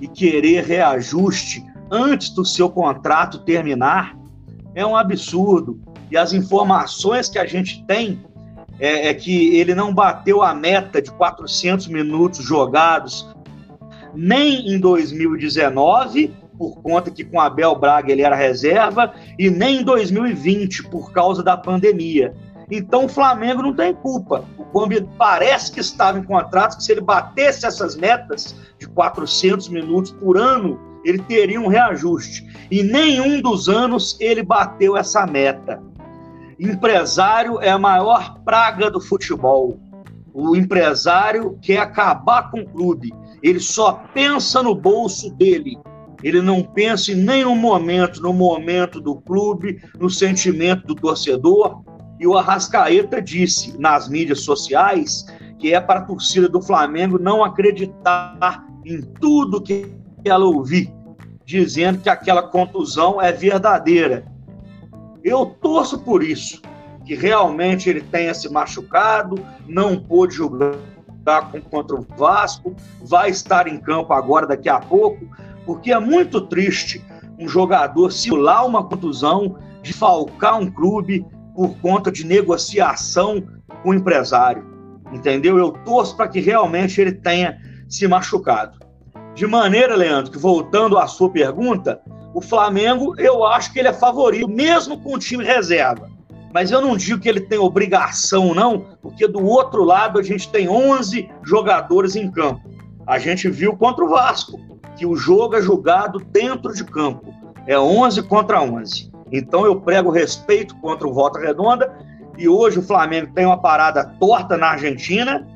e 0.00 0.08
querer 0.08 0.64
reajuste 0.64 1.62
antes 1.90 2.30
do 2.30 2.44
seu 2.44 2.70
contrato 2.70 3.40
terminar, 3.40 4.16
é 4.74 4.84
um 4.84 4.96
absurdo. 4.96 5.78
E 6.10 6.16
as 6.16 6.32
informações 6.32 7.28
que 7.28 7.38
a 7.38 7.44
gente 7.44 7.84
tem 7.84 8.24
é, 8.78 9.08
é, 9.08 9.14
que 9.14 9.56
ele 9.56 9.74
não 9.74 9.94
bateu 9.94 10.42
a 10.42 10.54
meta 10.54 11.02
de 11.02 11.10
400 11.10 11.86
minutos 11.88 12.42
jogados 12.44 13.28
nem 14.14 14.72
em 14.72 14.78
2019, 14.78 16.32
por 16.56 16.80
conta 16.80 17.10
que 17.10 17.24
com 17.24 17.40
Abel 17.40 17.74
Braga 17.74 18.12
ele 18.12 18.22
era 18.22 18.36
reserva, 18.36 19.12
e 19.38 19.50
nem 19.50 19.80
em 19.80 19.84
2020, 19.84 20.84
por 20.84 21.12
causa 21.12 21.42
da 21.42 21.56
pandemia. 21.56 22.34
Então 22.70 23.04
o 23.04 23.08
Flamengo 23.08 23.62
não 23.62 23.74
tem 23.74 23.94
culpa. 23.94 24.44
O 24.58 24.64
Combi 24.64 25.06
parece 25.18 25.70
que 25.72 25.80
estava 25.80 26.18
em 26.18 26.24
contrato 26.24 26.76
que 26.76 26.84
se 26.84 26.92
ele 26.92 27.00
batesse 27.00 27.66
essas 27.66 27.96
metas 27.96 28.54
de 28.78 28.88
400 28.88 29.68
minutos 29.68 30.12
por 30.12 30.36
ano, 30.36 30.78
ele 31.04 31.18
teria 31.18 31.60
um 31.60 31.68
reajuste. 31.68 32.46
E 32.70 32.82
nenhum 32.82 33.40
dos 33.40 33.68
anos 33.68 34.16
ele 34.20 34.42
bateu 34.42 34.96
essa 34.96 35.26
meta. 35.26 35.82
Empresário 36.58 37.60
é 37.60 37.70
a 37.70 37.78
maior 37.78 38.38
praga 38.44 38.90
do 38.90 39.00
futebol. 39.00 39.78
O 40.32 40.56
empresário 40.56 41.58
quer 41.60 41.78
acabar 41.78 42.50
com 42.50 42.60
o 42.60 42.68
clube. 42.68 43.12
Ele 43.42 43.60
só 43.60 44.04
pensa 44.14 44.62
no 44.62 44.74
bolso 44.74 45.30
dele. 45.30 45.78
Ele 46.22 46.40
não 46.40 46.62
pensa 46.62 47.12
em 47.12 47.16
nenhum 47.16 47.54
momento 47.54 48.22
no 48.22 48.32
momento 48.32 49.00
do 49.00 49.16
clube, 49.16 49.82
no 49.98 50.08
sentimento 50.08 50.86
do 50.86 50.94
torcedor. 50.94 51.82
E 52.24 52.26
o 52.26 52.38
Arrascaeta 52.38 53.20
disse 53.20 53.78
nas 53.78 54.08
mídias 54.08 54.40
sociais 54.40 55.26
que 55.58 55.74
é 55.74 55.78
para 55.78 56.00
a 56.00 56.04
torcida 56.04 56.48
do 56.48 56.62
Flamengo 56.62 57.18
não 57.18 57.44
acreditar 57.44 58.64
em 58.82 59.02
tudo 59.02 59.60
que 59.60 59.94
ela 60.24 60.46
ouvir, 60.46 60.90
dizendo 61.44 62.00
que 62.00 62.08
aquela 62.08 62.42
contusão 62.42 63.20
é 63.20 63.30
verdadeira. 63.30 64.24
Eu 65.22 65.44
torço 65.44 65.98
por 65.98 66.22
isso, 66.22 66.62
que 67.04 67.14
realmente 67.14 67.90
ele 67.90 68.00
tenha 68.00 68.32
se 68.32 68.50
machucado, 68.50 69.36
não 69.68 70.00
pôde 70.00 70.36
jogar 70.36 70.78
contra 71.70 71.94
o 71.94 72.06
Vasco, 72.16 72.74
vai 73.02 73.28
estar 73.28 73.68
em 73.68 73.78
campo 73.78 74.14
agora 74.14 74.46
daqui 74.46 74.70
a 74.70 74.80
pouco, 74.80 75.28
porque 75.66 75.92
é 75.92 76.00
muito 76.00 76.40
triste 76.40 77.04
um 77.38 77.46
jogador 77.46 78.10
simular 78.10 78.66
uma 78.66 78.82
contusão, 78.82 79.58
de 79.82 79.92
falcar 79.92 80.58
um 80.58 80.70
clube 80.70 81.26
por 81.54 81.76
conta 81.78 82.10
de 82.10 82.26
negociação 82.26 83.42
com 83.82 83.90
o 83.90 83.94
empresário. 83.94 84.64
Entendeu? 85.12 85.58
Eu 85.58 85.70
torço 85.84 86.16
para 86.16 86.28
que 86.28 86.40
realmente 86.40 87.00
ele 87.00 87.12
tenha 87.12 87.58
se 87.88 88.06
machucado. 88.08 88.78
De 89.34 89.46
maneira, 89.46 89.94
Leandro, 89.94 90.30
que 90.30 90.38
voltando 90.38 90.98
à 90.98 91.06
sua 91.06 91.30
pergunta, 91.30 92.00
o 92.32 92.40
Flamengo, 92.40 93.14
eu 93.18 93.44
acho 93.44 93.72
que 93.72 93.78
ele 93.78 93.88
é 93.88 93.92
favorito, 93.92 94.48
mesmo 94.48 95.00
com 95.00 95.14
o 95.14 95.18
time 95.18 95.44
reserva. 95.44 96.10
Mas 96.52 96.70
eu 96.70 96.80
não 96.80 96.96
digo 96.96 97.20
que 97.20 97.28
ele 97.28 97.40
tem 97.40 97.58
obrigação, 97.58 98.54
não, 98.54 98.80
porque 99.02 99.26
do 99.26 99.44
outro 99.44 99.82
lado 99.84 100.18
a 100.18 100.22
gente 100.22 100.48
tem 100.50 100.68
11 100.68 101.28
jogadores 101.44 102.14
em 102.14 102.30
campo. 102.30 102.62
A 103.06 103.18
gente 103.18 103.50
viu 103.50 103.76
contra 103.76 104.04
o 104.04 104.08
Vasco, 104.08 104.58
que 104.96 105.04
o 105.04 105.16
jogo 105.16 105.56
é 105.56 105.62
jogado 105.62 106.20
dentro 106.30 106.72
de 106.72 106.84
campo. 106.84 107.34
É 107.66 107.78
11 107.78 108.22
contra 108.24 108.62
11. 108.62 109.10
Então 109.32 109.64
eu 109.64 109.80
prego 109.80 110.10
respeito 110.10 110.76
contra 110.76 111.06
o 111.06 111.12
Volta 111.12 111.38
Redonda. 111.38 111.92
E 112.36 112.48
hoje 112.48 112.78
o 112.78 112.82
Flamengo 112.82 113.32
tem 113.34 113.46
uma 113.46 113.60
parada 113.60 114.04
torta 114.20 114.56
na 114.56 114.68
Argentina. 114.68 115.46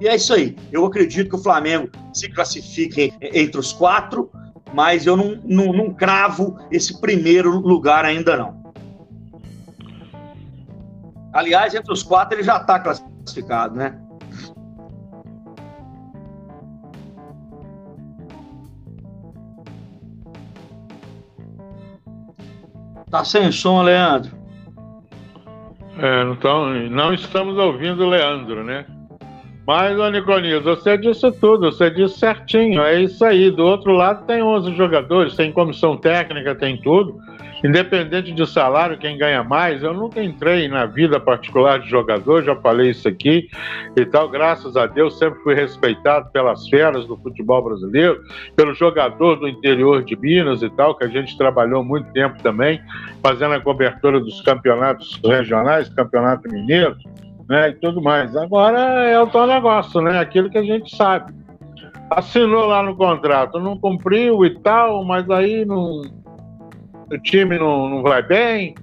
E 0.00 0.08
é 0.08 0.16
isso 0.16 0.34
aí. 0.34 0.56
Eu 0.70 0.84
acredito 0.84 1.30
que 1.30 1.36
o 1.36 1.42
Flamengo 1.42 1.88
se 2.12 2.28
classifique 2.30 3.12
entre 3.20 3.58
os 3.58 3.72
quatro 3.72 4.30
mas 4.72 5.06
eu 5.06 5.16
não, 5.16 5.38
não, 5.44 5.72
não 5.72 5.92
cravo 5.92 6.58
esse 6.70 7.00
primeiro 7.00 7.58
lugar 7.60 8.04
ainda 8.04 8.36
não. 8.36 8.62
Aliás, 11.32 11.74
entre 11.74 11.92
os 11.92 12.02
quatro 12.02 12.36
ele 12.36 12.42
já 12.42 12.58
está 12.58 12.78
classificado, 12.78 13.76
né? 13.76 13.98
Tá 23.12 23.22
sem 23.26 23.52
som, 23.52 23.82
Leandro. 23.82 24.32
É, 25.98 26.22
então, 26.32 26.70
não 26.88 27.12
estamos 27.12 27.58
ouvindo 27.58 28.04
o 28.04 28.08
Leandro, 28.08 28.64
né? 28.64 28.86
Mas, 29.66 29.96
ô 29.96 30.62
você 30.62 30.98
disse 30.98 31.30
tudo, 31.32 31.70
você 31.70 31.88
disse 31.88 32.18
certinho, 32.18 32.82
é 32.82 33.00
isso 33.00 33.24
aí. 33.24 33.50
Do 33.50 33.64
outro 33.64 33.92
lado 33.92 34.26
tem 34.26 34.42
11 34.42 34.74
jogadores, 34.74 35.36
tem 35.36 35.52
comissão 35.52 35.96
técnica, 35.96 36.54
tem 36.54 36.76
tudo. 36.80 37.20
Independente 37.64 38.32
de 38.32 38.44
salário, 38.44 38.98
quem 38.98 39.16
ganha 39.16 39.44
mais, 39.44 39.84
eu 39.84 39.94
nunca 39.94 40.20
entrei 40.20 40.66
na 40.66 40.84
vida 40.84 41.20
particular 41.20 41.78
de 41.78 41.88
jogador, 41.88 42.42
já 42.42 42.56
falei 42.56 42.90
isso 42.90 43.06
aqui 43.06 43.48
e 43.96 44.04
tal. 44.04 44.28
Graças 44.28 44.76
a 44.76 44.86
Deus, 44.86 45.16
sempre 45.16 45.38
fui 45.44 45.54
respeitado 45.54 46.28
pelas 46.32 46.68
feras 46.68 47.06
do 47.06 47.16
futebol 47.16 47.62
brasileiro, 47.62 48.20
pelo 48.56 48.74
jogador 48.74 49.36
do 49.36 49.46
interior 49.46 50.02
de 50.02 50.16
Minas 50.16 50.60
e 50.60 50.70
tal, 50.70 50.96
que 50.96 51.04
a 51.04 51.08
gente 51.08 51.38
trabalhou 51.38 51.84
muito 51.84 52.12
tempo 52.12 52.42
também, 52.42 52.80
fazendo 53.22 53.54
a 53.54 53.60
cobertura 53.60 54.18
dos 54.18 54.40
campeonatos 54.40 55.20
regionais, 55.24 55.88
campeonato 55.88 56.48
mineiro 56.50 56.96
né, 57.48 57.70
e 57.70 57.74
tudo 57.74 58.02
mais. 58.02 58.36
Agora 58.36 58.78
é 58.78 59.20
o 59.20 59.26
tal 59.26 59.46
negócio, 59.46 60.00
né? 60.00 60.18
Aquilo 60.18 60.50
que 60.50 60.58
a 60.58 60.62
gente 60.62 60.94
sabe. 60.94 61.32
Assinou 62.10 62.66
lá 62.66 62.82
no 62.82 62.96
contrato, 62.96 63.58
não 63.58 63.78
cumpriu 63.78 64.44
e 64.44 64.50
tal, 64.60 65.04
mas 65.04 65.28
aí 65.30 65.64
não, 65.64 66.02
o 67.10 67.18
time 67.22 67.58
não, 67.58 67.88
não 67.88 68.02
vai 68.02 68.22
bem, 68.22 68.74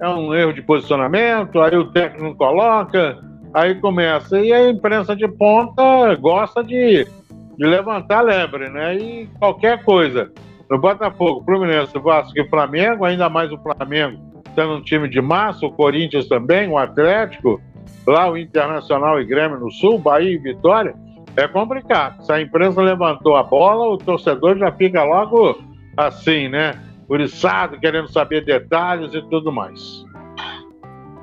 é 0.00 0.08
um 0.08 0.34
erro 0.34 0.52
de 0.52 0.62
posicionamento, 0.62 1.60
aí 1.60 1.76
o 1.76 1.92
técnico 1.92 2.24
não 2.24 2.34
coloca, 2.34 3.18
aí 3.54 3.76
começa. 3.76 4.40
E 4.40 4.52
a 4.52 4.68
imprensa 4.68 5.14
de 5.14 5.28
ponta 5.28 6.14
gosta 6.16 6.64
de, 6.64 7.06
de 7.56 7.64
levantar 7.64 8.22
lebre, 8.22 8.68
né? 8.68 8.96
E 8.96 9.26
qualquer 9.38 9.84
coisa. 9.84 10.32
No 10.68 10.78
Botafogo, 10.78 11.44
Fluminense, 11.44 11.96
Vasco 11.98 12.32
e 12.40 12.48
Flamengo, 12.48 13.04
ainda 13.04 13.28
mais 13.28 13.52
o 13.52 13.58
Flamengo 13.58 14.32
sendo 14.54 14.74
um 14.74 14.82
time 14.82 15.08
de 15.08 15.20
massa, 15.20 15.66
o 15.66 15.72
Corinthians 15.72 16.28
também, 16.28 16.68
o 16.68 16.78
Atlético, 16.78 17.60
lá 18.06 18.30
o 18.30 18.36
Internacional 18.36 19.20
e 19.20 19.24
Grêmio 19.24 19.58
no 19.58 19.70
Sul, 19.70 19.98
Bahia 19.98 20.30
e 20.30 20.38
Vitória, 20.38 20.94
é 21.36 21.48
complicado. 21.48 22.24
Se 22.24 22.32
a 22.32 22.40
imprensa 22.40 22.82
levantou 22.82 23.36
a 23.36 23.42
bola, 23.42 23.88
o 23.88 23.98
torcedor 23.98 24.58
já 24.58 24.70
fica 24.72 25.02
logo 25.02 25.58
assim, 25.96 26.48
né? 26.48 26.78
Uriçado, 27.08 27.78
querendo 27.78 28.10
saber 28.10 28.44
detalhes 28.44 29.14
e 29.14 29.22
tudo 29.28 29.52
mais. 29.52 30.04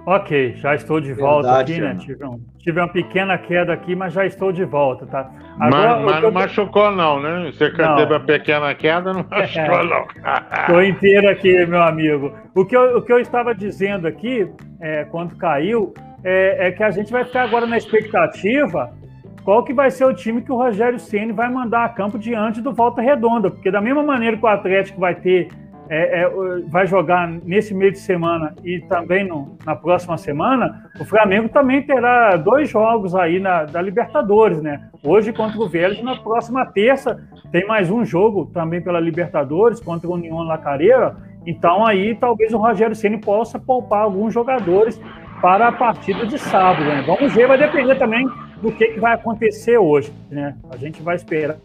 Ok, 0.09 0.55
já 0.55 0.73
estou 0.73 0.99
de 0.99 1.13
volta 1.13 1.49
Verdade, 1.49 1.73
aqui, 1.73 1.81
né? 1.81 1.95
Tive, 1.99 2.25
um, 2.25 2.39
tive, 2.57 2.79
uma 2.79 2.87
pequena 2.87 3.37
queda 3.37 3.71
aqui, 3.71 3.95
mas 3.95 4.11
já 4.11 4.25
estou 4.25 4.51
de 4.51 4.65
volta, 4.65 5.05
tá? 5.05 5.29
Agora, 5.59 5.97
mas, 5.97 6.05
mas 6.05 6.23
não 6.23 6.31
machucou, 6.31 6.91
não, 6.91 7.21
né? 7.21 7.51
Você 7.51 7.69
não. 7.69 7.95
teve 7.95 8.13
uma 8.13 8.19
pequena 8.19 8.73
queda, 8.73 9.13
não 9.13 9.23
machucou, 9.29 9.79
é, 9.79 9.83
não. 9.83 10.61
Estou 10.61 10.83
inteiro 10.83 11.29
aqui, 11.29 11.63
meu 11.67 11.83
amigo. 11.83 12.33
O 12.55 12.65
que 12.65 12.75
eu, 12.75 12.97
o 12.97 13.03
que 13.03 13.13
eu 13.13 13.19
estava 13.19 13.53
dizendo 13.53 14.07
aqui, 14.07 14.51
é, 14.81 15.05
quando 15.05 15.35
caiu, 15.35 15.93
é, 16.23 16.69
é, 16.69 16.71
que 16.71 16.81
a 16.81 16.89
gente 16.89 17.11
vai 17.11 17.23
ficar 17.23 17.43
agora 17.43 17.67
na 17.67 17.77
expectativa 17.77 18.91
qual 19.43 19.63
que 19.63 19.75
vai 19.75 19.91
ser 19.91 20.05
o 20.05 20.13
time 20.13 20.41
que 20.41 20.51
o 20.51 20.57
Rogério 20.57 20.97
Ceni 20.97 21.33
vai 21.33 21.51
mandar 21.51 21.85
a 21.85 21.89
campo 21.89 22.17
diante 22.17 22.61
do 22.61 22.73
Volta 22.73 22.99
Redonda, 22.99 23.51
porque 23.51 23.69
da 23.69 23.79
mesma 23.79 24.01
maneira 24.01 24.35
que 24.35 24.43
o 24.43 24.47
Atlético 24.47 24.99
vai 24.99 25.13
ter 25.13 25.49
é, 25.89 26.21
é, 26.21 26.29
vai 26.67 26.85
jogar 26.85 27.27
nesse 27.27 27.73
meio 27.73 27.91
de 27.91 27.97
semana 27.97 28.53
e 28.63 28.79
também 28.81 29.27
no, 29.27 29.57
na 29.65 29.75
próxima 29.75 30.17
semana, 30.17 30.87
o 31.01 31.03
Flamengo 31.03 31.49
também 31.49 31.81
terá 31.81 32.35
dois 32.35 32.69
jogos 32.69 33.15
aí 33.15 33.39
na, 33.39 33.65
da 33.65 33.81
Libertadores, 33.81 34.61
né? 34.61 34.87
Hoje 35.03 35.33
contra 35.33 35.59
o 35.59 35.67
Vélez, 35.67 36.03
na 36.03 36.15
próxima 36.15 36.63
terça 36.65 37.19
tem 37.51 37.65
mais 37.65 37.89
um 37.89 38.05
jogo 38.05 38.45
também 38.53 38.79
pela 38.79 38.99
Libertadores 38.99 39.79
contra 39.79 40.07
o 40.07 40.13
União 40.13 40.37
Lacareira. 40.43 41.17
Então 41.43 41.83
aí 41.83 42.13
talvez 42.13 42.53
o 42.53 42.59
Rogério 42.59 42.95
Ceni 42.95 43.17
possa 43.17 43.57
poupar 43.57 44.03
alguns 44.03 44.31
jogadores 44.31 45.01
para 45.41 45.69
a 45.69 45.71
partida 45.71 46.25
de 46.27 46.37
sábado. 46.37 46.85
Né? 46.85 47.03
Vamos 47.07 47.33
ver, 47.33 47.47
vai 47.47 47.57
depender 47.57 47.95
também 47.95 48.27
do 48.61 48.71
que, 48.71 48.89
que 48.89 48.99
vai 48.99 49.13
acontecer 49.13 49.77
hoje. 49.77 50.13
Né? 50.29 50.55
A 50.69 50.77
gente 50.77 51.01
vai 51.01 51.15
esperar 51.15 51.57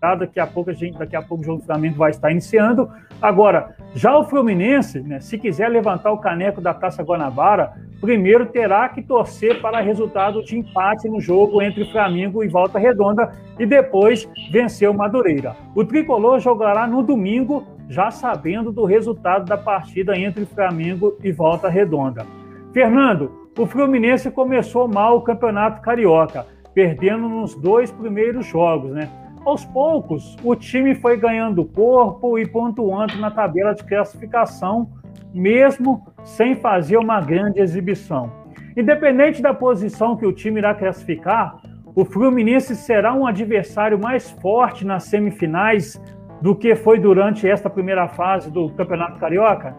Daqui 0.00 0.40
a 0.40 0.46
pouco 0.46 0.70
a 0.70 0.72
gente, 0.72 0.98
daqui 0.98 1.14
a 1.14 1.20
pouco 1.20 1.42
o 1.42 1.46
jogo 1.46 1.60
do 1.60 1.66
Flamengo 1.66 1.96
vai 1.96 2.10
estar 2.10 2.30
iniciando. 2.30 2.90
Agora, 3.20 3.76
já 3.94 4.16
o 4.16 4.24
Fluminense, 4.24 4.98
né, 5.00 5.20
se 5.20 5.36
quiser 5.36 5.68
levantar 5.68 6.10
o 6.10 6.18
caneco 6.18 6.58
da 6.58 6.72
Taça 6.72 7.02
Guanabara, 7.02 7.74
primeiro 8.00 8.46
terá 8.46 8.88
que 8.88 9.02
torcer 9.02 9.60
para 9.60 9.80
resultado 9.80 10.42
de 10.42 10.56
empate 10.56 11.06
no 11.06 11.20
jogo 11.20 11.60
entre 11.60 11.84
Flamengo 11.92 12.42
e 12.42 12.48
Volta 12.48 12.78
Redonda 12.78 13.30
e 13.58 13.66
depois 13.66 14.26
vencer 14.50 14.88
o 14.88 14.94
Madureira. 14.94 15.54
O 15.74 15.84
tricolor 15.84 16.40
jogará 16.40 16.86
no 16.86 17.02
domingo, 17.02 17.66
já 17.90 18.10
sabendo 18.10 18.72
do 18.72 18.86
resultado 18.86 19.44
da 19.44 19.58
partida 19.58 20.16
entre 20.16 20.46
Flamengo 20.46 21.18
e 21.22 21.30
Volta 21.30 21.68
Redonda. 21.68 22.24
Fernando, 22.72 23.50
o 23.58 23.66
Fluminense 23.66 24.30
começou 24.30 24.88
mal 24.88 25.18
o 25.18 25.22
Campeonato 25.22 25.82
Carioca, 25.82 26.46
perdendo 26.72 27.28
nos 27.28 27.54
dois 27.54 27.90
primeiros 27.90 28.46
jogos, 28.46 28.92
né? 28.92 29.10
Aos 29.44 29.64
poucos, 29.64 30.36
o 30.44 30.54
time 30.54 30.94
foi 30.94 31.16
ganhando 31.16 31.64
corpo 31.64 32.38
e 32.38 32.46
pontuando 32.46 33.16
na 33.16 33.30
tabela 33.30 33.74
de 33.74 33.82
classificação, 33.84 34.90
mesmo 35.32 36.06
sem 36.22 36.54
fazer 36.54 36.98
uma 36.98 37.20
grande 37.20 37.58
exibição. 37.58 38.30
Independente 38.76 39.40
da 39.40 39.54
posição 39.54 40.16
que 40.16 40.26
o 40.26 40.32
time 40.32 40.60
irá 40.60 40.74
classificar, 40.74 41.56
o 41.94 42.04
Fluminense 42.04 42.76
será 42.76 43.14
um 43.14 43.26
adversário 43.26 43.98
mais 43.98 44.30
forte 44.30 44.84
nas 44.86 45.04
semifinais 45.04 46.00
do 46.42 46.54
que 46.54 46.74
foi 46.74 46.98
durante 46.98 47.48
esta 47.48 47.68
primeira 47.68 48.08
fase 48.08 48.50
do 48.50 48.68
Campeonato 48.70 49.18
Carioca? 49.18 49.74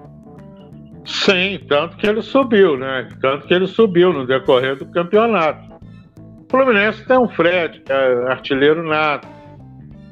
Sim, 1.05 1.59
tanto 1.67 1.97
que 1.97 2.05
ele 2.05 2.21
subiu, 2.21 2.77
né? 2.77 3.07
Tanto 3.21 3.47
que 3.47 3.53
ele 3.53 3.67
subiu 3.67 4.11
no 4.11 4.25
decorrer 4.25 4.75
do 4.75 4.85
campeonato. 4.87 5.71
O 6.17 6.45
Fluminense 6.49 7.05
tem 7.07 7.17
um 7.17 7.29
Fred, 7.29 7.81
é 7.89 8.31
artilheiro 8.31 8.83
nato 8.83 9.40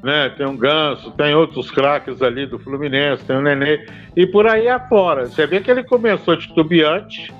né? 0.04 0.30
Tem 0.30 0.46
um 0.46 0.58
Ganso, 0.58 1.12
tem 1.12 1.34
outros 1.34 1.70
craques 1.72 2.22
ali 2.22 2.46
do 2.46 2.60
Fluminense, 2.60 3.26
tem 3.26 3.36
o 3.36 3.42
Nenê, 3.42 3.86
e 4.16 4.26
por 4.26 4.48
aí 4.48 4.68
afora. 4.68 5.26
Você 5.26 5.46
vê 5.46 5.60
que 5.60 5.70
ele 5.70 5.84
começou 5.84 6.38
titubeante, 6.38 7.34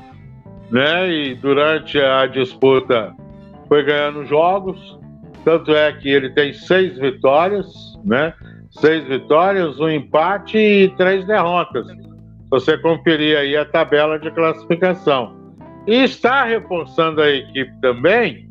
né? 0.70 1.10
E 1.10 1.36
durante 1.36 2.00
a 2.00 2.26
disputa 2.26 3.14
foi 3.68 3.84
ganhando 3.84 4.26
jogos, 4.26 5.00
tanto 5.46 5.72
é 5.74 5.92
que 5.94 6.10
ele 6.10 6.30
tem 6.32 6.54
seis 6.54 6.98
vitórias, 6.98 7.68
né? 8.04 8.34
Seis 8.72 9.04
vitórias, 9.08 9.80
um 9.80 9.90
empate 9.90 10.58
e 10.58 10.90
três 10.96 11.26
derrotas. 11.26 11.88
Você 12.52 12.78
conferir 12.78 13.38
aí 13.38 13.56
a 13.56 13.66
tabela 13.66 14.20
de 14.20 14.32
classificação. 14.32 15.38
E 15.88 16.04
está 16.04 16.44
reforçando 16.44 17.22
a 17.22 17.30
equipe 17.30 17.72
também 17.82 18.49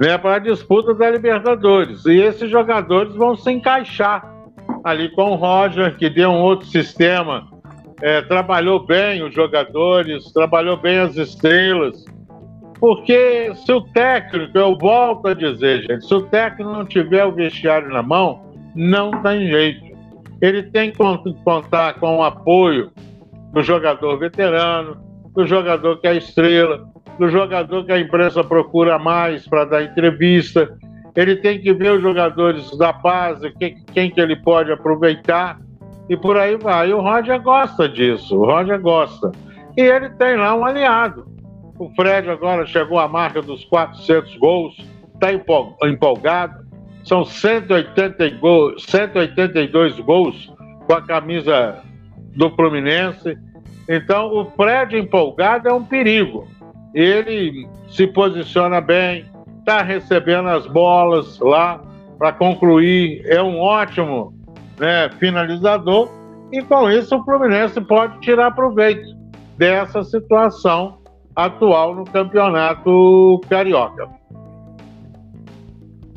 né, 0.00 0.16
para 0.16 0.36
a 0.36 0.38
disputa 0.38 0.94
da 0.94 1.10
Libertadores. 1.10 2.06
E 2.06 2.14
esses 2.14 2.50
jogadores 2.50 3.14
vão 3.14 3.36
se 3.36 3.52
encaixar 3.52 4.34
ali 4.82 5.10
com 5.10 5.32
o 5.32 5.34
Roger, 5.34 5.94
que 5.96 6.08
deu 6.08 6.30
um 6.30 6.40
outro 6.40 6.66
sistema, 6.66 7.46
é, 8.00 8.22
trabalhou 8.22 8.84
bem 8.86 9.22
os 9.22 9.34
jogadores, 9.34 10.32
trabalhou 10.32 10.78
bem 10.78 10.98
as 10.98 11.16
estrelas. 11.16 12.02
Porque 12.78 13.52
se 13.54 13.70
o 13.70 13.82
técnico, 13.82 14.56
eu 14.56 14.76
volto 14.78 15.28
a 15.28 15.34
dizer, 15.34 15.82
gente, 15.82 16.06
se 16.06 16.14
o 16.14 16.22
técnico 16.22 16.72
não 16.72 16.86
tiver 16.86 17.26
o 17.26 17.32
vestiário 17.32 17.90
na 17.90 18.02
mão, 18.02 18.40
não 18.74 19.10
tem 19.22 19.48
jeito. 19.48 19.84
Ele 20.40 20.62
tem 20.62 20.90
que 20.90 20.96
contar 21.44 22.00
com 22.00 22.16
o 22.16 22.22
apoio 22.22 22.90
do 23.52 23.62
jogador 23.62 24.18
veterano, 24.18 24.96
do 25.34 25.46
jogador 25.46 26.00
que 26.00 26.06
é 26.06 26.16
estrela, 26.16 26.86
do 27.18 27.28
jogador 27.28 27.84
que 27.84 27.92
a 27.92 28.00
imprensa 28.00 28.42
procura 28.42 28.98
mais 28.98 29.46
para 29.46 29.64
dar 29.64 29.82
entrevista. 29.82 30.76
Ele 31.14 31.36
tem 31.36 31.60
que 31.60 31.72
ver 31.72 31.92
os 31.92 32.02
jogadores 32.02 32.76
da 32.78 32.92
base, 32.92 33.52
quem, 33.58 33.76
quem 33.92 34.10
que 34.10 34.20
ele 34.20 34.36
pode 34.36 34.72
aproveitar 34.72 35.58
e 36.08 36.16
por 36.16 36.36
aí 36.36 36.56
vai. 36.56 36.90
E 36.90 36.92
o 36.92 37.00
Roger 37.00 37.40
gosta 37.40 37.88
disso, 37.88 38.36
o 38.36 38.44
Roger 38.44 38.80
gosta. 38.80 39.30
E 39.76 39.80
ele 39.80 40.10
tem 40.10 40.36
lá 40.36 40.54
um 40.54 40.64
aliado. 40.64 41.26
O 41.78 41.88
Fred 41.94 42.28
agora 42.28 42.66
chegou 42.66 42.98
à 42.98 43.08
marca 43.08 43.40
dos 43.40 43.64
400 43.64 44.36
gols, 44.36 44.76
está 45.14 45.32
empolgado. 45.88 46.68
São 47.04 47.24
180 47.24 48.28
gols, 48.38 48.84
182 48.84 49.98
gols 50.00 50.52
com 50.86 50.92
a 50.92 51.00
camisa 51.00 51.82
do 52.36 52.50
Fluminense. 52.50 53.38
Então, 53.90 54.32
o 54.32 54.44
Fred 54.52 54.96
empolgado 54.96 55.68
é 55.68 55.72
um 55.72 55.84
perigo 55.84 56.46
ele 56.94 57.68
se 57.88 58.06
posiciona 58.06 58.80
bem, 58.80 59.24
está 59.58 59.82
recebendo 59.82 60.48
as 60.48 60.66
bolas 60.66 61.38
lá 61.38 61.80
para 62.18 62.32
concluir, 62.32 63.22
é 63.26 63.42
um 63.42 63.58
ótimo 63.60 64.34
né, 64.78 65.08
finalizador, 65.18 66.10
e 66.52 66.62
com 66.62 66.90
isso 66.90 67.16
o 67.16 67.24
Fluminense 67.24 67.80
pode 67.80 68.20
tirar 68.20 68.50
proveito 68.52 69.16
dessa 69.56 70.02
situação 70.02 70.98
atual 71.34 71.94
no 71.94 72.04
campeonato 72.04 73.40
carioca. 73.48 74.08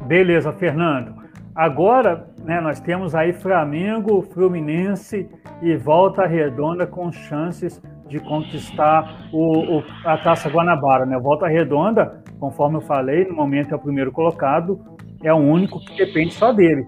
Beleza, 0.06 0.52
Fernando. 0.54 1.23
Agora, 1.56 2.28
né, 2.44 2.60
nós 2.60 2.80
temos 2.80 3.14
aí 3.14 3.32
Flamengo, 3.32 4.24
Fluminense 4.24 5.30
e 5.62 5.76
Volta 5.76 6.26
Redonda 6.26 6.88
com 6.88 7.12
chances 7.12 7.82
de 8.08 8.20
conquistar 8.20 9.28
o, 9.32 9.78
o, 9.78 9.84
a 10.04 10.18
Taça 10.18 10.50
Guanabara. 10.50 11.06
Né? 11.06 11.18
Volta 11.20 11.48
Redonda, 11.48 12.24
conforme 12.40 12.78
eu 12.78 12.82
falei, 12.82 13.26
no 13.26 13.36
momento 13.36 13.72
é 13.72 13.76
o 13.76 13.80
primeiro 13.80 14.12
colocado, 14.12 14.80
é 15.24 15.32
o 15.32 15.38
único 15.38 15.80
que 15.80 15.96
depende 15.96 16.34
só 16.34 16.52
dele. 16.52 16.88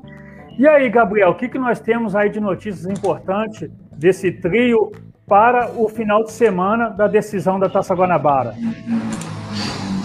E 0.57 0.67
aí, 0.67 0.89
Gabriel, 0.89 1.29
o 1.29 1.35
que, 1.35 1.47
que 1.47 1.59
nós 1.59 1.79
temos 1.79 2.15
aí 2.15 2.29
de 2.29 2.39
notícias 2.39 2.85
importantes 2.85 3.69
desse 3.97 4.31
trio 4.31 4.91
para 5.27 5.71
o 5.75 5.87
final 5.87 6.23
de 6.23 6.31
semana 6.31 6.89
da 6.89 7.07
decisão 7.07 7.59
da 7.59 7.69
Taça 7.69 7.93
Guanabara? 7.93 8.55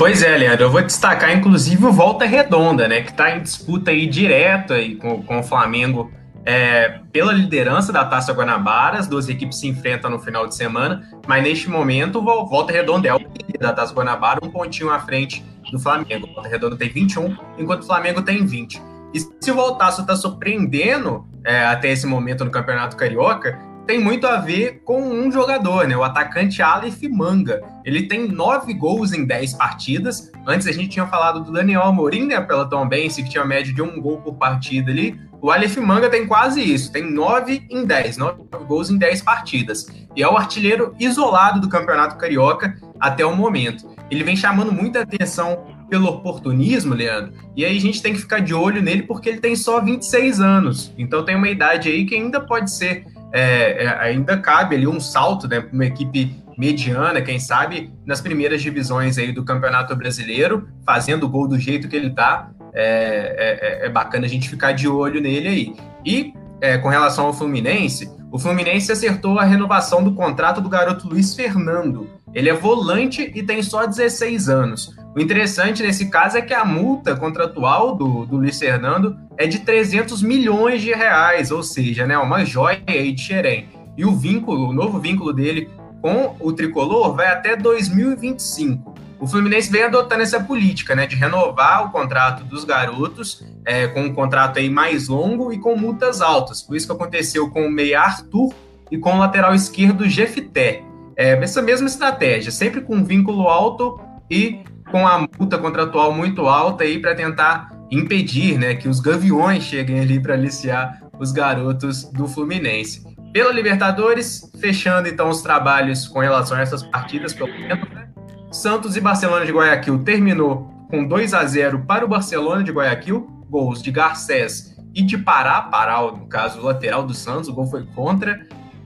Pois 0.01 0.23
é, 0.23 0.35
Leandro, 0.35 0.65
eu 0.65 0.71
vou 0.71 0.81
destacar 0.81 1.31
inclusive 1.37 1.85
o 1.85 1.93
Volta 1.93 2.25
Redonda, 2.25 2.89
né, 2.89 3.03
que 3.03 3.11
está 3.11 3.37
em 3.37 3.43
disputa 3.43 3.91
aí 3.91 4.07
direta 4.07 4.73
aí 4.73 4.97
com, 4.97 5.23
com 5.23 5.41
o 5.41 5.43
Flamengo 5.43 6.11
é, 6.43 7.01
pela 7.13 7.35
liderança 7.35 7.93
da 7.93 8.03
Taça 8.07 8.33
Guanabara, 8.33 8.97
as 8.97 9.07
duas 9.07 9.29
equipes 9.29 9.59
se 9.59 9.69
enfrentam 9.69 10.11
no 10.11 10.19
final 10.19 10.47
de 10.47 10.55
semana, 10.55 11.07
mas 11.27 11.43
neste 11.43 11.69
momento 11.69 12.19
o 12.19 12.47
Volta 12.47 12.73
Redonda 12.73 13.09
é 13.09 13.15
o 13.15 13.19
líder 13.19 13.59
da 13.59 13.75
Taça 13.75 13.93
Guanabara, 13.93 14.41
um 14.43 14.49
pontinho 14.49 14.89
à 14.89 14.99
frente 15.01 15.45
do 15.71 15.79
Flamengo. 15.79 16.27
O 16.31 16.33
Volta 16.33 16.49
Redonda 16.49 16.77
tem 16.77 16.89
21, 16.89 17.37
enquanto 17.59 17.83
o 17.83 17.87
Flamengo 17.87 18.23
tem 18.23 18.47
20. 18.47 18.81
E 19.13 19.21
se 19.21 19.51
o 19.51 19.55
Voltaço 19.55 20.01
está 20.01 20.17
surpreendendo 20.17 21.27
é, 21.45 21.67
até 21.67 21.91
esse 21.91 22.07
momento 22.07 22.43
no 22.43 22.51
Campeonato 22.51 22.97
Carioca, 22.97 23.59
tem 23.91 23.99
muito 23.99 24.25
a 24.25 24.37
ver 24.37 24.83
com 24.85 25.03
um 25.03 25.33
jogador, 25.33 25.89
né? 25.89 25.97
O 25.97 26.05
atacante 26.05 26.63
Aleph 26.63 27.03
Manga. 27.11 27.61
Ele 27.85 28.07
tem 28.07 28.29
nove 28.29 28.73
gols 28.73 29.13
em 29.13 29.25
dez 29.25 29.53
partidas. 29.53 30.31
Antes 30.47 30.69
a 30.69 30.73
gente 30.73 30.91
tinha 30.91 31.09
falado 31.09 31.41
do 31.41 31.51
Daniel 31.51 31.83
Amorim, 31.83 32.27
né? 32.27 32.41
Pela 32.41 32.71
Tom 32.71 32.87
Bense, 32.87 33.21
que 33.21 33.31
tinha 33.31 33.45
média 33.45 33.75
de 33.75 33.83
um 33.83 34.01
gol 34.01 34.19
por 34.19 34.35
partida 34.37 34.93
ali. 34.93 35.19
O 35.43 35.51
Aleph 35.51 35.77
Manga 35.79 36.09
tem 36.09 36.25
quase 36.25 36.63
isso, 36.63 36.93
tem 36.93 37.03
nove 37.11 37.67
em 37.69 37.85
dez, 37.85 38.17
nove 38.17 38.45
gols 38.69 38.91
em 38.91 38.97
dez 38.97 39.23
partidas. 39.23 39.89
E 40.15 40.23
é 40.23 40.29
o 40.29 40.37
artilheiro 40.37 40.95
isolado 41.01 41.61
do 41.61 41.69
Campeonato 41.69 42.17
Carioca 42.17 42.77
até 43.01 43.27
o 43.27 43.35
momento. 43.35 43.91
Ele 44.09 44.23
vem 44.23 44.37
chamando 44.37 44.71
muita 44.71 45.01
atenção 45.01 45.67
pelo 45.89 46.07
oportunismo, 46.07 46.95
Leandro, 46.95 47.33
e 47.57 47.65
aí 47.65 47.77
a 47.77 47.81
gente 47.81 48.01
tem 48.01 48.13
que 48.13 48.21
ficar 48.21 48.39
de 48.39 48.55
olho 48.55 48.81
nele 48.81 49.03
porque 49.03 49.29
ele 49.29 49.41
tem 49.41 49.57
só 49.57 49.81
26 49.81 50.41
anos. 50.41 50.95
Então 50.97 51.25
tem 51.25 51.35
uma 51.35 51.49
idade 51.49 51.89
aí 51.89 52.05
que 52.05 52.15
ainda 52.15 52.41
pode 52.41 52.71
ser 52.71 53.05
é, 53.33 53.85
é, 53.85 53.99
ainda 54.01 54.37
cabe 54.39 54.77
ali 54.77 54.87
um 54.87 55.01
salto 55.01 55.49
né, 55.49 55.61
para 55.61 55.73
uma 55.73 55.87
equipe 55.87 56.37
mediana, 56.59 57.23
quem 57.23 57.39
sabe, 57.39 57.93
nas 58.05 58.21
primeiras 58.21 58.61
divisões 58.61 59.17
aí 59.17 59.33
do 59.33 59.45
Campeonato 59.45 59.95
Brasileiro, 59.97 60.69
fazendo 60.85 61.29
gol 61.29 61.49
do 61.49 61.59
jeito 61.59 61.89
que 61.89 61.97
ele 61.97 62.11
tá. 62.11 62.51
É, 62.73 63.81
é, 63.83 63.87
é 63.87 63.89
bacana 63.89 64.27
a 64.27 64.29
gente 64.29 64.49
ficar 64.49 64.73
de 64.73 64.87
olho 64.87 65.21
nele 65.21 65.49
aí. 65.49 65.77
E 66.05 66.33
é, 66.61 66.79
com 66.79 66.89
relação 66.89 67.27
ao 67.27 67.33
Fluminense, 67.33 68.09
o 68.31 68.39
Fluminense 68.39 68.93
acertou 68.93 69.39
a 69.39 69.45
renovação 69.45 70.05
do 70.05 70.15
contrato 70.15 70.61
do 70.61 70.69
garoto 70.69 71.09
Luiz 71.09 71.35
Fernando. 71.35 72.09
Ele 72.35 72.49
é 72.49 72.55
volante 72.55 73.31
e 73.35 73.43
tem 73.43 73.63
só 73.63 73.87
16 73.87 74.49
anos. 74.49 74.95
O 75.15 75.21
interessante 75.21 75.83
nesse 75.83 76.09
caso 76.09 76.39
é 76.39 76.43
que 76.43 76.55
a 76.55 76.65
multa 76.65 77.17
contratual 77.17 77.97
do, 77.97 78.25
do 78.25 78.37
Luiz 78.37 78.59
Fernando 78.59 79.19
é 79.37 79.47
de 79.47 79.61
300 79.61 80.23
milhões 80.23 80.83
de 80.83 80.93
reais, 80.93 81.51
ou 81.51 81.63
seja, 81.63 82.07
né, 82.07 82.17
uma 82.17 82.45
joia 82.45 82.81
aí 82.87 83.11
de 83.13 83.23
xerém. 83.23 83.69
E 83.97 84.05
o 84.05 84.15
vínculo, 84.15 84.69
o 84.69 84.73
novo 84.73 85.01
vínculo 85.01 85.33
dele 85.33 85.69
com 86.01 86.37
o 86.39 86.53
tricolor 86.53 87.15
vai 87.15 87.27
até 87.27 87.57
2025. 87.57 88.95
O 89.19 89.27
Fluminense 89.27 89.71
vem 89.71 89.83
adotando 89.83 90.23
essa 90.23 90.41
política, 90.41 90.95
né, 90.95 91.07
de 91.07 91.17
renovar 91.17 91.87
o 91.87 91.91
contrato 91.91 92.45
dos 92.45 92.65
garotos 92.65 93.45
é, 93.67 93.87
com 93.89 94.03
um 94.03 94.15
contrato 94.15 94.59
aí 94.59 94.71
mais 94.71 95.09
longo 95.09 95.53
e 95.53 95.59
com 95.59 95.77
multas 95.77 96.23
altas. 96.23 96.63
Por 96.63 96.77
isso 96.77 96.87
que 96.87 96.93
aconteceu 96.93 97.51
com 97.51 97.67
o 97.67 97.71
meia 97.71 98.01
Arthur 98.01 98.55
e 98.91 98.97
com 98.97 99.15
o 99.15 99.19
lateral 99.19 99.55
esquerdo 99.55 100.09
Jefté. 100.09 100.83
É, 101.21 101.33
essa 101.33 101.61
mesma 101.61 101.87
estratégia, 101.87 102.51
sempre 102.51 102.81
com 102.81 103.05
vínculo 103.05 103.47
alto 103.47 104.01
e 104.31 104.61
com 104.91 105.07
a 105.07 105.19
multa 105.39 105.59
contratual 105.59 106.15
muito 106.15 106.49
alta 106.49 106.83
aí 106.83 106.99
para 106.99 107.15
tentar 107.15 107.79
impedir, 107.91 108.57
né, 108.57 108.75
que 108.75 108.89
os 108.89 109.01
gaviões 109.01 109.65
cheguem 109.65 110.01
ali 110.01 110.19
para 110.19 110.33
aliciar 110.33 110.99
os 111.19 111.31
garotos 111.31 112.05
do 112.05 112.27
Fluminense. 112.27 113.05
Pela 113.35 113.53
Libertadores, 113.53 114.51
fechando 114.63 115.09
então 115.09 115.29
os 115.29 115.43
trabalhos 115.43 116.09
com 116.09 116.21
relação 116.21 116.57
a 116.57 116.63
essas 116.63 116.83
partidas, 116.83 117.35
pelo 117.35 117.53
menos, 117.53 117.87
né? 117.91 118.09
Santos 118.51 118.97
e 118.97 119.01
Barcelona 119.01 119.45
de 119.45 119.53
Guayaquil 119.53 120.03
terminou 120.03 120.71
com 120.89 121.07
2 121.07 121.35
a 121.35 121.45
0 121.45 121.81
para 121.81 122.03
o 122.03 122.09
Barcelona 122.09 122.65
de 122.65 122.73
Guayaquil, 122.73 123.29
gols 123.51 123.83
de 123.83 123.91
Garcés 123.91 124.75
e 124.95 125.03
de 125.03 125.19
Pará, 125.19 125.61
Pará, 125.61 126.01
no 126.01 126.27
caso, 126.27 126.61
o 126.61 126.65
lateral 126.65 127.03
do 127.03 127.13
Santos, 127.13 127.51
o 127.51 127.53
gol 127.53 127.67
foi 127.67 127.85
contra. 127.95 128.41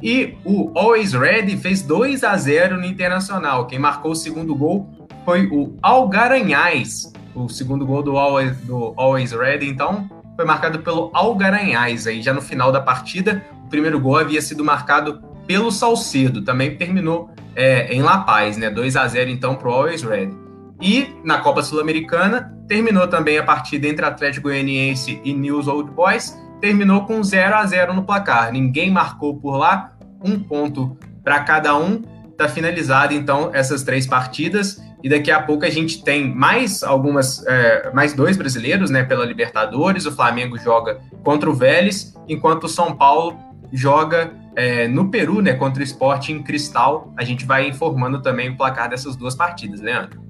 E 0.05 0.37
o 0.45 0.71
Always 0.75 1.15
Ready 1.15 1.57
fez 1.57 1.81
2 1.81 2.25
a 2.25 2.37
0 2.37 2.77
no 2.77 2.85
Internacional. 2.85 3.67
Quem 3.67 3.79
marcou 3.79 4.13
o 4.13 4.15
segundo 4.15 4.55
gol 4.55 4.87
foi 5.25 5.47
o 5.47 5.79
Algaranhais, 5.81 7.11
o 7.35 7.49
segundo 7.49 7.87
gol 7.87 8.03
do 8.03 8.19
Always, 8.19 8.55
do 8.59 8.93
Always 8.99 9.33
Ready. 9.33 9.67
Então, 9.67 10.07
foi 10.37 10.45
marcado 10.45 10.81
pelo 10.81 11.11
Algaranhais 11.15 12.07
aí 12.07 12.21
já 12.21 12.35
no 12.35 12.43
final 12.43 12.71
da 12.71 12.83
partida. 12.83 13.43
O 13.65 13.71
primeiro 13.71 13.99
gol 13.99 14.19
havia 14.19 14.43
sido 14.43 14.63
marcado 14.63 15.23
pelo 15.47 15.73
Salcedo, 15.73 16.43
também 16.43 16.77
terminou 16.77 17.31
é, 17.57 17.91
em 17.91 18.03
La 18.03 18.19
Paz, 18.19 18.59
né? 18.59 18.69
2 18.69 18.97
a 18.97 19.09
0 19.09 19.31
então 19.31 19.55
para 19.55 19.71
o 19.71 19.73
Always 19.73 20.03
Ready. 20.03 20.37
E 20.83 21.17
na 21.25 21.39
Copa 21.39 21.63
Sul-Americana, 21.63 22.55
terminou 22.69 23.09
também 23.09 23.39
a 23.39 23.43
partida 23.43 23.89
entre 23.89 24.05
Atlético 24.05 24.49
Goianiense 24.49 25.19
e 25.25 25.33
News 25.33 25.67
Old 25.67 25.91
Boys, 25.93 26.37
terminou 26.61 27.05
com 27.05 27.23
0 27.23 27.57
a 27.57 27.67
0 27.67 27.93
no 27.93 28.05
placar. 28.05 28.51
Ninguém 28.51 28.91
marcou 28.91 29.39
por 29.39 29.57
lá, 29.57 29.93
um 30.25 30.41
ponto 30.41 30.97
para 31.23 31.41
cada 31.41 31.77
um. 31.77 32.03
Está 32.31 32.49
finalizado 32.49 33.15
então 33.15 33.51
essas 33.53 33.83
três 33.85 34.07
partidas 34.07 34.83
e 35.05 35.09
daqui 35.09 35.31
a 35.31 35.41
pouco 35.41 35.67
a 35.67 35.71
gente 35.71 36.03
tem 36.03 36.35
mais 36.35 36.83
algumas, 36.83 37.47
é, 37.47 37.93
mais 37.93 38.15
dois 38.15 38.39
brasileiros, 38.39 38.91
né, 38.91 39.05
pela 39.05 39.25
Libertadores. 39.27 40.07
O 40.07 40.13
Flamengo 40.13 40.59
joga 40.59 40.99
contra 41.23 41.49
o 41.49 41.55
Vélez, 41.55 42.15
enquanto 42.27 42.65
o 42.65 42.69
São 42.69 42.97
Paulo 42.97 43.39
joga 43.71 44.33
é, 44.57 44.89
no 44.89 45.11
Peru, 45.11 45.43
né, 45.43 45.53
contra 45.53 45.81
o 45.81 45.85
Esporte 45.85 46.33
em 46.33 46.43
Cristal. 46.43 47.13
A 47.19 47.23
gente 47.23 47.45
vai 47.45 47.69
informando 47.69 48.23
também 48.23 48.49
o 48.49 48.57
placar 48.57 48.89
dessas 48.89 49.15
duas 49.15 49.35
partidas, 49.35 49.81
Leandro. 49.81 50.23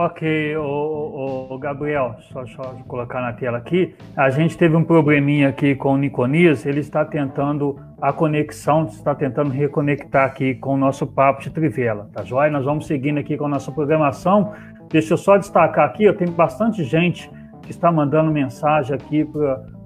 Ok, 0.00 0.56
o, 0.56 1.48
o, 1.50 1.58
Gabriel, 1.58 2.14
só, 2.32 2.46
só 2.46 2.62
colocar 2.86 3.20
na 3.20 3.32
tela 3.32 3.58
aqui. 3.58 3.96
A 4.16 4.30
gente 4.30 4.56
teve 4.56 4.76
um 4.76 4.84
probleminha 4.84 5.48
aqui 5.48 5.74
com 5.74 5.94
o 5.94 5.98
Niconias, 5.98 6.64
ele 6.64 6.78
está 6.78 7.04
tentando 7.04 7.76
a 8.00 8.12
conexão, 8.12 8.84
está 8.84 9.12
tentando 9.12 9.50
reconectar 9.50 10.24
aqui 10.24 10.54
com 10.54 10.74
o 10.74 10.76
nosso 10.76 11.04
papo 11.04 11.42
de 11.42 11.50
Trivela, 11.50 12.08
tá 12.12 12.22
joia? 12.22 12.48
Nós 12.48 12.64
vamos 12.64 12.86
seguindo 12.86 13.18
aqui 13.18 13.36
com 13.36 13.46
a 13.46 13.48
nossa 13.48 13.72
programação. 13.72 14.52
Deixa 14.88 15.14
eu 15.14 15.18
só 15.18 15.36
destacar 15.36 15.86
aqui, 15.86 16.04
eu 16.04 16.16
tenho 16.16 16.30
bastante 16.30 16.84
gente 16.84 17.28
que 17.62 17.72
está 17.72 17.90
mandando 17.90 18.30
mensagem 18.30 18.94
aqui 18.94 19.24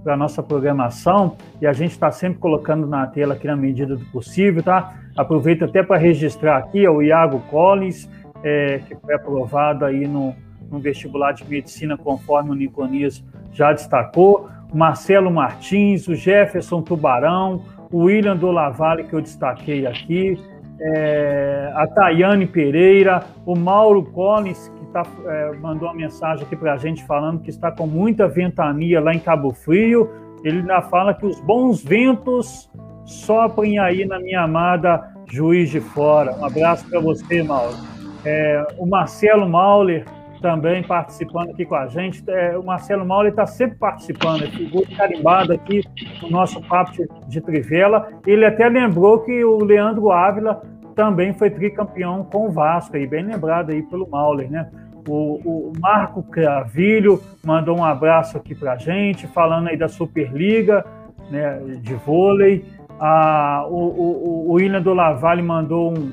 para 0.04 0.12
a 0.12 0.16
nossa 0.16 0.42
programação 0.42 1.38
e 1.58 1.66
a 1.66 1.72
gente 1.72 1.92
está 1.92 2.10
sempre 2.10 2.38
colocando 2.38 2.86
na 2.86 3.06
tela 3.06 3.32
aqui 3.32 3.46
na 3.46 3.56
medida 3.56 3.96
do 3.96 4.04
possível, 4.12 4.62
tá? 4.62 4.94
Aproveito 5.16 5.64
até 5.64 5.82
para 5.82 5.96
registrar 5.96 6.58
aqui 6.58 6.86
o 6.86 7.00
Iago 7.00 7.40
Collins, 7.50 8.10
é, 8.42 8.80
que 8.86 8.94
foi 8.96 9.14
aprovado 9.14 9.84
aí 9.84 10.06
no, 10.06 10.34
no, 10.70 10.78
vestibular 10.78 11.32
de 11.32 11.44
medicina, 11.48 11.96
conforme 11.96 12.50
o 12.50 12.54
Niconias 12.54 13.24
já 13.52 13.72
destacou, 13.72 14.48
Marcelo 14.72 15.30
Martins, 15.30 16.08
o 16.08 16.14
Jefferson 16.14 16.82
Tubarão, 16.82 17.64
o 17.90 18.04
William 18.04 18.36
do 18.36 18.50
Lavalle, 18.50 19.04
que 19.04 19.12
eu 19.12 19.20
destaquei 19.20 19.86
aqui, 19.86 20.38
é, 20.80 21.70
a 21.74 21.86
Tayane 21.86 22.46
Pereira, 22.46 23.22
o 23.46 23.54
Mauro 23.54 24.02
Collins, 24.02 24.68
que 24.68 24.86
tá, 24.86 25.02
é, 25.26 25.52
mandou 25.52 25.88
uma 25.88 25.94
mensagem 25.94 26.44
aqui 26.44 26.56
para 26.56 26.72
a 26.72 26.76
gente 26.76 27.04
falando 27.06 27.40
que 27.40 27.50
está 27.50 27.70
com 27.70 27.86
muita 27.86 28.26
ventania 28.26 29.00
lá 29.00 29.14
em 29.14 29.20
Cabo 29.20 29.52
Frio. 29.52 30.10
Ele 30.42 30.58
ainda 30.58 30.82
fala 30.82 31.14
que 31.14 31.24
os 31.24 31.40
bons 31.40 31.84
ventos 31.84 32.70
soprem 33.04 33.78
aí 33.78 34.04
na 34.04 34.18
minha 34.18 34.42
amada 34.42 35.12
Juiz 35.30 35.70
de 35.70 35.80
Fora. 35.80 36.34
Um 36.36 36.44
abraço 36.44 36.88
para 36.88 36.98
você, 36.98 37.42
Mauro. 37.42 37.91
É, 38.24 38.66
o 38.78 38.86
Marcelo 38.86 39.48
Mauler 39.48 40.04
também 40.40 40.82
participando 40.82 41.50
aqui 41.50 41.64
com 41.64 41.76
a 41.76 41.86
gente. 41.86 42.22
É, 42.28 42.58
o 42.58 42.64
Marcelo 42.64 43.06
Mauler 43.06 43.30
está 43.30 43.46
sempre 43.46 43.78
participando, 43.78 44.42
é 44.42 44.48
figura 44.48 45.54
aqui 45.54 45.82
no 46.20 46.30
nosso 46.30 46.60
papo 46.62 46.92
de, 46.92 47.08
de 47.28 47.40
Trivela. 47.40 48.08
Ele 48.26 48.44
até 48.44 48.68
lembrou 48.68 49.20
que 49.20 49.44
o 49.44 49.64
Leandro 49.64 50.10
Ávila 50.10 50.62
também 50.94 51.32
foi 51.32 51.48
tricampeão 51.48 52.24
com 52.24 52.48
o 52.48 52.50
Vasco, 52.50 52.96
aí, 52.96 53.06
bem 53.06 53.24
lembrado 53.24 53.70
aí 53.70 53.82
pelo 53.82 54.08
Mauler, 54.08 54.50
né? 54.50 54.68
O, 55.08 55.70
o 55.70 55.72
Marco 55.80 56.22
Cravilho 56.22 57.20
mandou 57.44 57.76
um 57.76 57.84
abraço 57.84 58.36
aqui 58.36 58.54
para 58.54 58.72
a 58.72 58.76
gente, 58.76 59.26
falando 59.26 59.68
aí 59.68 59.76
da 59.76 59.88
Superliga 59.88 60.84
né, 61.30 61.58
de 61.80 61.94
vôlei. 61.94 62.64
Ah, 63.00 63.64
o, 63.68 63.74
o, 63.74 64.50
o 64.50 64.52
William 64.52 64.80
do 64.80 64.94
Lavalle 64.94 65.42
mandou 65.42 65.92
um, 65.92 66.12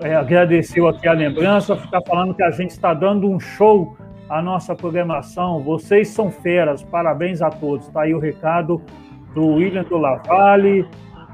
é, 0.00 0.14
agradeceu 0.14 0.88
aqui 0.88 1.06
a 1.06 1.12
lembrança, 1.12 1.74
está 1.74 2.00
falando 2.06 2.34
que 2.34 2.42
a 2.42 2.50
gente 2.50 2.70
está 2.70 2.94
dando 2.94 3.28
um 3.28 3.38
show 3.38 3.96
à 4.28 4.40
nossa 4.40 4.74
programação. 4.74 5.62
Vocês 5.62 6.08
são 6.08 6.30
feras, 6.30 6.82
parabéns 6.82 7.42
a 7.42 7.50
todos. 7.50 7.86
Está 7.86 8.02
aí 8.02 8.14
o 8.14 8.18
recado 8.18 8.80
do 9.34 9.46
William 9.46 9.84
do 9.84 9.96
Lavalle, 9.96 10.86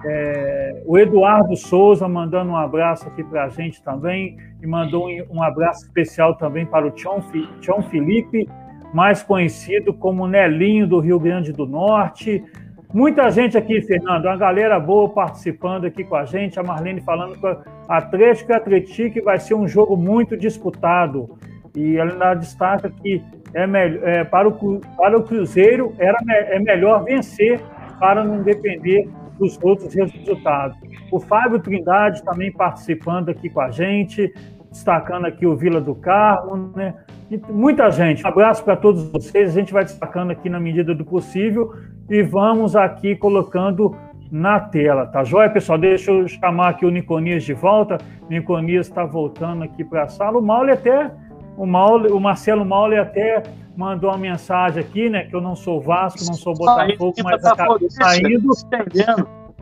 é, 0.05 0.83
o 0.85 0.99
Eduardo 0.99 1.57
Souza 1.57 2.07
mandando 2.07 2.51
um 2.51 2.57
abraço 2.57 3.09
aqui 3.09 3.25
para 3.25 3.45
a 3.45 3.49
gente 3.49 3.83
também, 3.83 4.37
e 4.63 4.67
mandou 4.67 5.09
um 5.31 5.43
abraço 5.43 5.85
especial 5.85 6.35
também 6.35 6.67
para 6.67 6.87
o 6.87 6.91
Tião, 6.91 7.23
Tião 7.61 7.83
Felipe, 7.83 8.49
mais 8.93 9.23
conhecido 9.23 9.93
como 9.93 10.27
Nelinho 10.27 10.87
do 10.87 11.01
Rio 11.01 11.19
Grande 11.19 11.53
do 11.53 11.67
Norte. 11.67 12.45
Muita 12.93 13.31
gente 13.31 13.59
aqui, 13.59 13.81
Fernando, 13.83 14.27
uma 14.27 14.37
galera 14.37 14.79
boa 14.79 15.09
participando 15.09 15.87
aqui 15.87 16.05
com 16.05 16.17
a 16.17 16.25
gente. 16.25 16.59
A 16.59 16.63
Marlene 16.63 17.01
falando 17.01 17.39
que 17.39 17.71
Atlético 17.89 18.53
e 18.53 18.55
Atlético 18.55 19.25
vai 19.25 19.39
ser 19.39 19.55
um 19.55 19.67
jogo 19.67 19.97
muito 19.97 20.37
disputado. 20.37 21.37
E 21.75 21.97
ela 21.97 22.35
destaca 22.35 22.89
que 22.89 23.23
é, 23.53 23.65
é, 23.65 24.25
para, 24.25 24.49
o, 24.49 24.81
para 24.97 25.19
o 25.19 25.23
Cruzeiro 25.23 25.95
era, 25.99 26.17
é 26.29 26.59
melhor 26.59 27.05
vencer 27.05 27.61
para 27.99 28.25
não 28.25 28.43
depender 28.43 29.09
dos 29.39 29.59
outros 29.63 29.93
resultados. 29.95 30.79
O 31.11 31.21
Fábio 31.21 31.61
Trindade 31.61 32.23
também 32.25 32.53
participando 32.53 33.29
aqui 33.29 33.51
com 33.51 33.61
a 33.61 33.71
gente, 33.71 34.33
destacando 34.77 35.25
aqui 35.25 35.47
o 35.47 35.57
Vila 35.57 35.81
do 35.81 35.95
Carmo, 35.95 36.73
né? 36.77 36.95
E 37.31 37.41
muita 37.51 37.91
gente. 37.91 38.25
Um 38.25 38.29
abraço 38.29 38.63
para 38.63 38.77
todos 38.77 39.11
vocês. 39.11 39.51
A 39.51 39.53
gente 39.55 39.73
vai 39.73 39.85
destacando 39.85 40.31
aqui 40.31 40.49
na 40.49 40.61
medida 40.61 40.95
do 40.95 41.05
possível 41.05 41.73
e 42.09 42.23
vamos 42.23 42.77
aqui 42.77 43.17
colocando 43.17 43.97
na 44.31 44.61
tela, 44.61 45.07
tá 45.07 45.23
joia, 45.23 45.49
pessoal? 45.49 45.79
Deixa 45.79 46.11
eu 46.11 46.27
chamar 46.29 46.71
aqui 46.71 46.85
o 46.85 46.91
Niconias 46.91 47.45
de 47.45 47.55
volta. 47.55 47.99
O 48.23 48.31
Niconias 48.31 48.87
está 48.87 49.05
voltando 49.05 49.63
aqui 49.65 49.85
para 49.85 50.03
a 50.03 50.09
sala. 50.09 50.39
O 50.39 50.43
Maule 50.43 50.73
até, 50.73 51.11
o, 51.57 51.65
Maule, 51.65 52.09
o 52.09 52.21
Marcelo 52.21 52.65
Maule 52.65 52.99
até 52.99 53.43
mandou 53.77 54.11
uma 54.11 54.19
mensagem 54.19 54.83
aqui, 54.83 55.09
né? 55.09 55.25
Que 55.25 55.35
eu 55.35 55.41
não 55.41 55.57
sou 55.57 55.81
Vasco, 55.81 56.25
não 56.27 56.35
sou 56.35 56.55
Botafogo, 56.55 57.15
mas 57.23 57.45
acabei 57.45 57.89
saindo. 57.91 58.53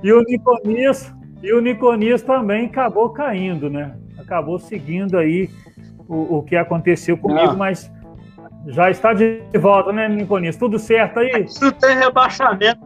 E 0.02 0.12
o 0.12 0.22
Niconias, 0.22 1.14
e 1.42 1.52
o 1.52 1.60
Niconias 1.60 2.22
também 2.22 2.66
acabou 2.66 3.10
caindo, 3.10 3.70
né? 3.70 3.94
Acabou 4.24 4.58
seguindo 4.58 5.18
aí 5.18 5.48
o, 6.08 6.38
o 6.38 6.42
que 6.42 6.56
aconteceu 6.56 7.16
comigo, 7.16 7.48
não. 7.48 7.56
mas 7.56 7.90
já 8.66 8.90
está 8.90 9.12
de 9.12 9.42
volta, 9.60 9.92
né, 9.92 10.08
Niconias? 10.08 10.56
Tudo 10.56 10.78
certo 10.78 11.20
aí? 11.20 11.44
Isso 11.44 11.70
tem 11.72 11.96
rebaixamento. 11.96 12.84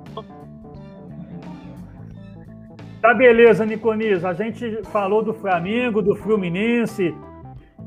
Tá 3.01 3.15
beleza, 3.15 3.65
Niconis. 3.65 4.25
A 4.25 4.35
gente 4.35 4.83
falou 4.91 5.23
do 5.23 5.33
Flamengo, 5.33 6.03
do 6.03 6.17
Fluminense, 6.17 7.15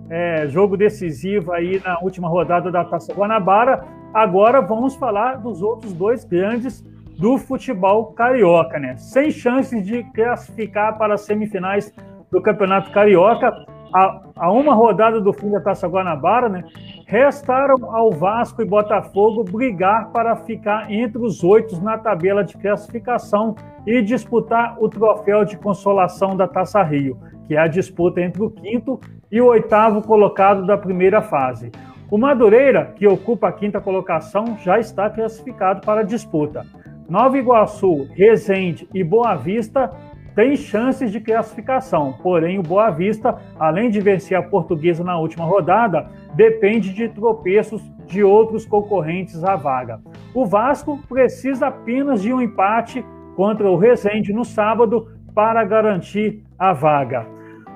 é, 0.09 0.47
jogo 0.47 0.77
decisivo 0.77 1.51
aí 1.51 1.81
na 1.83 1.99
última 1.99 2.29
rodada 2.29 2.71
da 2.71 2.85
Taça 2.85 3.13
Guanabara. 3.13 3.83
Agora 4.13 4.61
vamos 4.61 4.95
falar 4.95 5.35
dos 5.35 5.61
outros 5.61 5.91
dois 5.91 6.23
grandes 6.23 6.81
do 7.17 7.37
futebol 7.37 8.13
carioca, 8.13 8.79
né? 8.79 8.95
Sem 8.97 9.31
chances 9.31 9.85
de 9.85 10.03
classificar 10.13 10.97
para 10.97 11.15
as 11.15 11.21
semifinais 11.21 11.93
do 12.31 12.41
Campeonato 12.41 12.91
Carioca, 12.91 13.53
a, 13.93 14.21
a, 14.37 14.51
uma 14.51 14.73
rodada 14.73 15.19
do 15.19 15.33
fim 15.33 15.51
da 15.51 15.59
Taça 15.59 15.87
Guanabara, 15.87 16.47
né? 16.47 16.63
Restaram 17.05 17.93
ao 17.93 18.11
Vasco 18.11 18.61
e 18.61 18.65
Botafogo 18.65 19.43
brigar 19.43 20.09
para 20.11 20.35
ficar 20.37 20.89
entre 20.89 21.21
os 21.21 21.43
oito 21.43 21.79
na 21.83 21.97
tabela 21.97 22.41
de 22.41 22.55
classificação 22.57 23.53
e 23.85 24.01
disputar 24.01 24.77
o 24.79 24.87
troféu 24.87 25.43
de 25.43 25.57
consolação 25.57 26.37
da 26.37 26.47
Taça 26.47 26.81
Rio, 26.81 27.17
que 27.47 27.55
é 27.55 27.59
a 27.59 27.67
disputa 27.67 28.21
entre 28.21 28.41
o 28.41 28.49
quinto 28.49 28.97
e 29.29 29.41
o 29.41 29.47
oitavo 29.47 30.01
colocado 30.01 30.65
da 30.65 30.77
primeira 30.77 31.21
fase. 31.21 31.69
O 32.09 32.17
Madureira, 32.17 32.93
que 32.95 33.07
ocupa 33.07 33.49
a 33.49 33.51
quinta 33.51 33.81
colocação, 33.81 34.57
já 34.63 34.79
está 34.79 35.09
classificado 35.09 35.81
para 35.81 36.01
a 36.01 36.05
disputa. 36.05 36.65
Nova 37.09 37.37
Iguaçu, 37.37 38.07
Resende 38.13 38.87
e 38.93 39.03
Boa 39.03 39.35
Vista 39.35 39.91
tem 40.35 40.55
chances 40.55 41.11
de 41.11 41.19
classificação, 41.19 42.13
porém 42.23 42.57
o 42.57 42.63
Boa 42.63 42.89
Vista, 42.89 43.37
além 43.59 43.89
de 43.89 43.99
vencer 43.99 44.37
a 44.37 44.43
Portuguesa 44.43 45.03
na 45.03 45.17
última 45.17 45.45
rodada, 45.45 46.09
depende 46.33 46.93
de 46.93 47.09
tropeços 47.09 47.81
de 48.05 48.23
outros 48.23 48.65
concorrentes 48.65 49.43
à 49.43 49.55
vaga. 49.55 49.99
O 50.33 50.45
Vasco 50.45 50.97
precisa 51.07 51.67
apenas 51.67 52.21
de 52.21 52.33
um 52.33 52.41
empate 52.41 53.05
contra 53.35 53.69
o 53.69 53.77
Resende 53.77 54.31
no 54.33 54.45
sábado 54.45 55.07
para 55.33 55.63
garantir 55.63 56.43
a 56.57 56.73
vaga. 56.73 57.25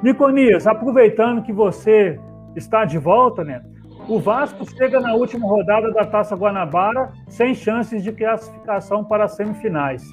Niconias, 0.01 0.67
aproveitando 0.67 1.41
que 1.41 1.53
você 1.53 2.19
está 2.55 2.85
de 2.85 2.97
volta, 2.97 3.43
né? 3.43 3.61
O 4.07 4.19
Vasco 4.19 4.65
chega 4.77 4.99
na 4.99 5.13
última 5.13 5.47
rodada 5.47 5.91
da 5.91 6.05
Taça 6.05 6.35
Guanabara 6.35 7.11
sem 7.27 7.55
chances 7.55 8.03
de 8.03 8.11
classificação 8.11 9.03
para 9.03 9.25
as 9.25 9.35
semifinais. 9.35 10.03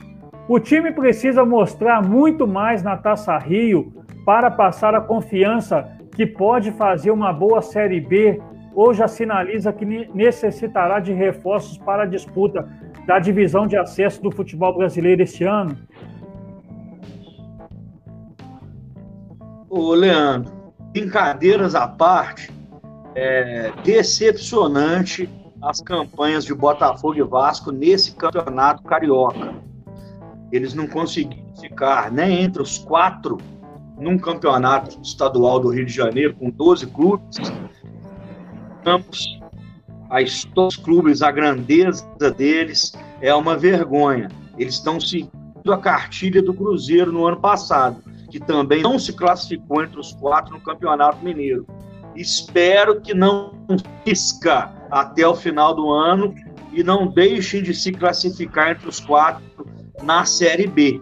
O 0.48 0.58
time 0.58 0.90
precisa 0.90 1.44
mostrar 1.44 2.02
muito 2.02 2.48
mais 2.48 2.82
na 2.82 2.96
Taça 2.96 3.38
Rio 3.38 3.92
para 4.24 4.50
passar 4.50 4.92
a 4.94 5.00
confiança 5.00 5.88
que 6.16 6.26
pode 6.26 6.72
fazer 6.72 7.12
uma 7.12 7.32
boa 7.32 7.62
Série 7.62 8.00
B 8.00 8.42
ou 8.74 8.92
já 8.92 9.06
sinaliza 9.06 9.72
que 9.72 9.84
necessitará 9.84 10.98
de 10.98 11.12
reforços 11.12 11.78
para 11.78 12.02
a 12.02 12.06
disputa 12.06 12.68
da 13.06 13.18
divisão 13.18 13.66
de 13.66 13.76
acesso 13.76 14.20
do 14.20 14.32
futebol 14.32 14.76
brasileiro 14.76 15.22
este 15.22 15.44
ano? 15.44 15.76
Ô, 19.70 19.94
Leandro, 19.94 20.52
brincadeiras 20.92 21.74
à 21.74 21.86
parte, 21.86 22.50
é 23.14 23.70
decepcionante 23.84 25.28
as 25.62 25.80
campanhas 25.80 26.44
de 26.44 26.52
Botafogo 26.52 27.16
e 27.16 27.22
Vasco 27.22 27.70
nesse 27.70 28.16
campeonato 28.16 28.82
carioca 28.82 29.54
eles 30.52 30.74
não 30.74 30.86
conseguiram 30.86 31.42
ficar 31.58 32.12
nem 32.12 32.42
entre 32.42 32.60
os 32.60 32.78
quatro 32.78 33.38
num 33.98 34.18
campeonato 34.18 35.00
estadual 35.02 35.58
do 35.58 35.70
Rio 35.70 35.86
de 35.86 35.92
Janeiro, 35.92 36.34
com 36.34 36.50
12 36.50 36.86
clubes. 36.88 37.38
Campos, 38.84 39.40
a 40.10 40.20
história 40.20 40.76
clubes, 40.82 41.22
a 41.22 41.30
grandeza 41.30 42.04
deles 42.36 42.92
é 43.20 43.34
uma 43.34 43.56
vergonha. 43.56 44.28
Eles 44.58 44.74
estão 44.74 45.00
seguindo 45.00 45.30
a 45.72 45.78
cartilha 45.78 46.42
do 46.42 46.52
Cruzeiro 46.52 47.10
no 47.10 47.26
ano 47.26 47.40
passado, 47.40 48.02
que 48.30 48.38
também 48.38 48.82
não 48.82 48.98
se 48.98 49.12
classificou 49.12 49.82
entre 49.82 49.98
os 49.98 50.12
quatro 50.12 50.52
no 50.52 50.60
Campeonato 50.60 51.24
Mineiro. 51.24 51.66
Espero 52.14 53.00
que 53.00 53.14
não 53.14 53.54
pisca 54.04 54.70
até 54.90 55.26
o 55.26 55.34
final 55.34 55.74
do 55.74 55.90
ano 55.90 56.34
e 56.72 56.82
não 56.82 57.06
deixem 57.06 57.62
de 57.62 57.72
se 57.74 57.92
classificar 57.92 58.72
entre 58.72 58.88
os 58.88 59.00
quatro 59.00 59.42
na 60.02 60.24
Série 60.24 60.66
B. 60.66 61.00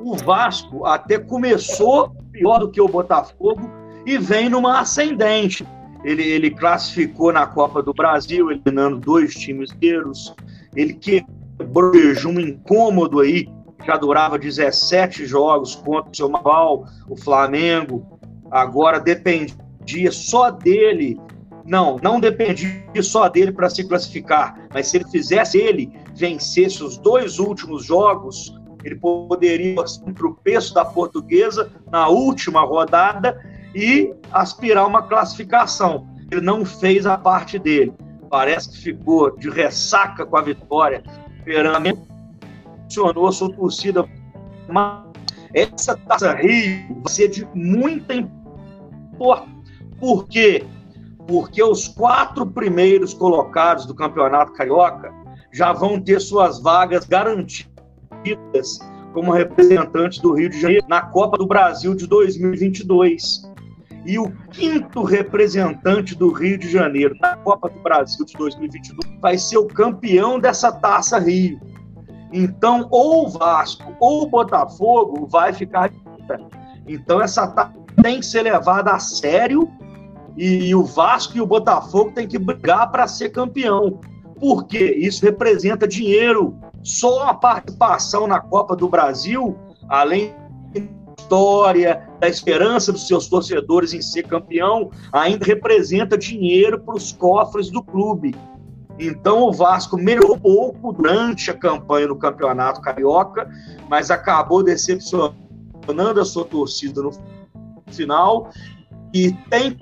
O 0.00 0.16
Vasco 0.16 0.84
até 0.84 1.18
começou 1.18 2.14
pior 2.32 2.58
do 2.58 2.70
que 2.70 2.80
o 2.80 2.88
Botafogo 2.88 3.70
e 4.04 4.18
vem 4.18 4.48
numa 4.48 4.80
ascendente. 4.80 5.66
Ele, 6.04 6.22
ele 6.22 6.50
classificou 6.50 7.32
na 7.32 7.46
Copa 7.46 7.82
do 7.82 7.94
Brasil, 7.94 8.50
eliminando 8.50 8.98
dois 8.98 9.34
times 9.34 9.72
inteiros. 9.72 10.34
Ele 10.76 10.92
quebrou 10.92 11.94
jejum 11.94 12.38
incômodo 12.38 13.20
aí, 13.20 13.48
já 13.86 13.96
durava 13.96 14.38
17 14.38 15.24
jogos 15.24 15.74
contra 15.74 16.10
o 16.10 16.16
seu 16.16 16.26
rival, 16.26 16.84
o 17.08 17.16
Flamengo. 17.16 18.06
Agora 18.50 19.00
dependia 19.00 20.12
só 20.12 20.50
dele 20.50 21.18
não, 21.64 21.98
não 22.02 22.20
dependia 22.20 23.02
só 23.02 23.28
dele 23.28 23.50
para 23.50 23.70
se 23.70 23.84
classificar, 23.84 24.68
mas 24.72 24.88
se 24.88 24.98
ele 24.98 25.08
fizesse 25.08 25.56
ele 25.56 25.90
vencesse 26.14 26.82
os 26.82 26.96
dois 26.96 27.38
últimos 27.38 27.84
jogos, 27.84 28.54
ele 28.82 28.96
poderia 28.96 29.76
para 30.14 30.26
o 30.26 30.34
peso 30.34 30.74
da 30.74 30.84
portuguesa 30.84 31.72
na 31.90 32.08
última 32.08 32.62
rodada 32.62 33.40
e 33.74 34.14
aspirar 34.30 34.86
uma 34.86 35.02
classificação. 35.02 36.06
Ele 36.30 36.40
não 36.40 36.64
fez 36.64 37.06
a 37.06 37.16
parte 37.16 37.58
dele. 37.58 37.92
Parece 38.30 38.70
que 38.70 38.78
ficou 38.78 39.36
de 39.36 39.48
ressaca 39.48 40.26
com 40.26 40.36
a 40.36 40.42
vitória. 40.42 41.02
Esperando 41.38 41.98
funcionou 42.84 43.26
a 43.26 43.32
sua 43.32 43.52
torcida. 43.52 44.08
Mas 44.68 45.04
essa 45.54 45.96
taça 45.96 46.34
Rio 46.34 47.00
vai 47.02 47.12
ser 47.12 47.28
de 47.28 47.46
muita 47.54 48.14
importância. 48.14 49.54
Por 49.98 50.26
quê? 50.26 50.66
porque 51.26 51.62
os 51.62 51.88
quatro 51.88 52.46
primeiros 52.46 53.14
colocados 53.14 53.86
do 53.86 53.94
Campeonato 53.94 54.52
Carioca 54.52 55.12
já 55.54 55.72
vão 55.72 56.00
ter 56.00 56.20
suas 56.20 56.60
vagas 56.60 57.06
garantidas 57.06 57.68
como 59.12 59.30
representantes 59.30 60.18
do 60.18 60.32
Rio 60.32 60.48
de 60.50 60.60
Janeiro 60.60 60.84
na 60.88 61.00
Copa 61.00 61.38
do 61.38 61.46
Brasil 61.46 61.94
de 61.94 62.08
2022. 62.08 63.48
E 64.04 64.18
o 64.18 64.30
quinto 64.50 65.04
representante 65.04 66.16
do 66.16 66.32
Rio 66.32 66.58
de 66.58 66.68
Janeiro 66.68 67.16
na 67.22 67.36
Copa 67.36 67.70
do 67.70 67.78
Brasil 67.80 68.26
de 68.26 68.34
2022 68.34 69.20
vai 69.20 69.38
ser 69.38 69.56
o 69.58 69.68
campeão 69.68 70.40
dessa 70.40 70.72
Taça 70.72 71.20
Rio. 71.20 71.60
Então, 72.32 72.88
ou 72.90 73.26
o 73.26 73.28
Vasco 73.30 73.94
ou 74.00 74.24
o 74.24 74.26
Botafogo 74.26 75.26
vai 75.26 75.52
ficar. 75.52 75.92
Então, 76.86 77.22
essa 77.22 77.46
taça 77.46 77.72
tem 78.02 78.18
que 78.18 78.26
ser 78.26 78.42
levada 78.42 78.90
a 78.90 78.98
sério 78.98 79.70
e, 80.36 80.66
e 80.66 80.74
o 80.74 80.82
Vasco 80.82 81.36
e 81.36 81.40
o 81.40 81.46
Botafogo 81.46 82.10
têm 82.10 82.26
que 82.26 82.40
brigar 82.40 82.90
para 82.90 83.06
ser 83.06 83.28
campeão. 83.28 84.00
Porque 84.38 84.78
isso 84.78 85.24
representa 85.24 85.86
dinheiro. 85.86 86.56
Só 86.82 87.28
a 87.28 87.34
participação 87.34 88.26
na 88.26 88.40
Copa 88.40 88.76
do 88.76 88.88
Brasil, 88.88 89.56
além 89.88 90.34
da 90.74 90.80
história, 91.18 92.08
da 92.20 92.28
esperança 92.28 92.92
dos 92.92 93.06
seus 93.06 93.28
torcedores 93.28 93.94
em 93.94 94.02
ser 94.02 94.24
campeão, 94.24 94.90
ainda 95.12 95.46
representa 95.46 96.18
dinheiro 96.18 96.80
para 96.80 96.94
os 96.94 97.12
cofres 97.12 97.70
do 97.70 97.82
clube. 97.82 98.34
Então 98.98 99.42
o 99.42 99.52
Vasco 99.52 99.96
melhorou 99.96 100.38
pouco 100.38 100.92
durante 100.92 101.50
a 101.50 101.54
campanha 101.54 102.08
no 102.08 102.16
Campeonato 102.16 102.80
Carioca, 102.80 103.50
mas 103.88 104.10
acabou 104.10 104.62
decepcionando 104.62 105.34
a 106.20 106.24
sua 106.24 106.44
torcida 106.44 107.02
no 107.02 107.10
final 107.90 108.50
e 109.12 109.32
tem 109.50 109.76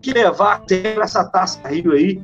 que 0.00 0.12
levar 0.12 0.64
essa 1.00 1.24
taça 1.24 1.66
Rio 1.68 1.92
aí, 1.92 2.20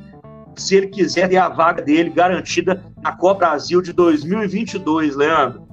se 0.60 0.76
ele 0.76 0.88
quiser 0.88 1.28
ter 1.28 1.36
a 1.36 1.48
vaga 1.48 1.82
dele 1.82 2.10
garantida 2.10 2.82
na 3.02 3.12
Copa 3.12 3.46
Brasil 3.46 3.80
de 3.80 3.92
2022, 3.92 5.16
Leandro. 5.16 5.66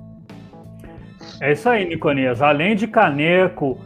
É 1.42 1.52
isso 1.52 1.68
aí, 1.68 1.88
Niconias. 1.88 2.42
Além 2.42 2.76
de 2.76 2.88
caneco 2.88 3.78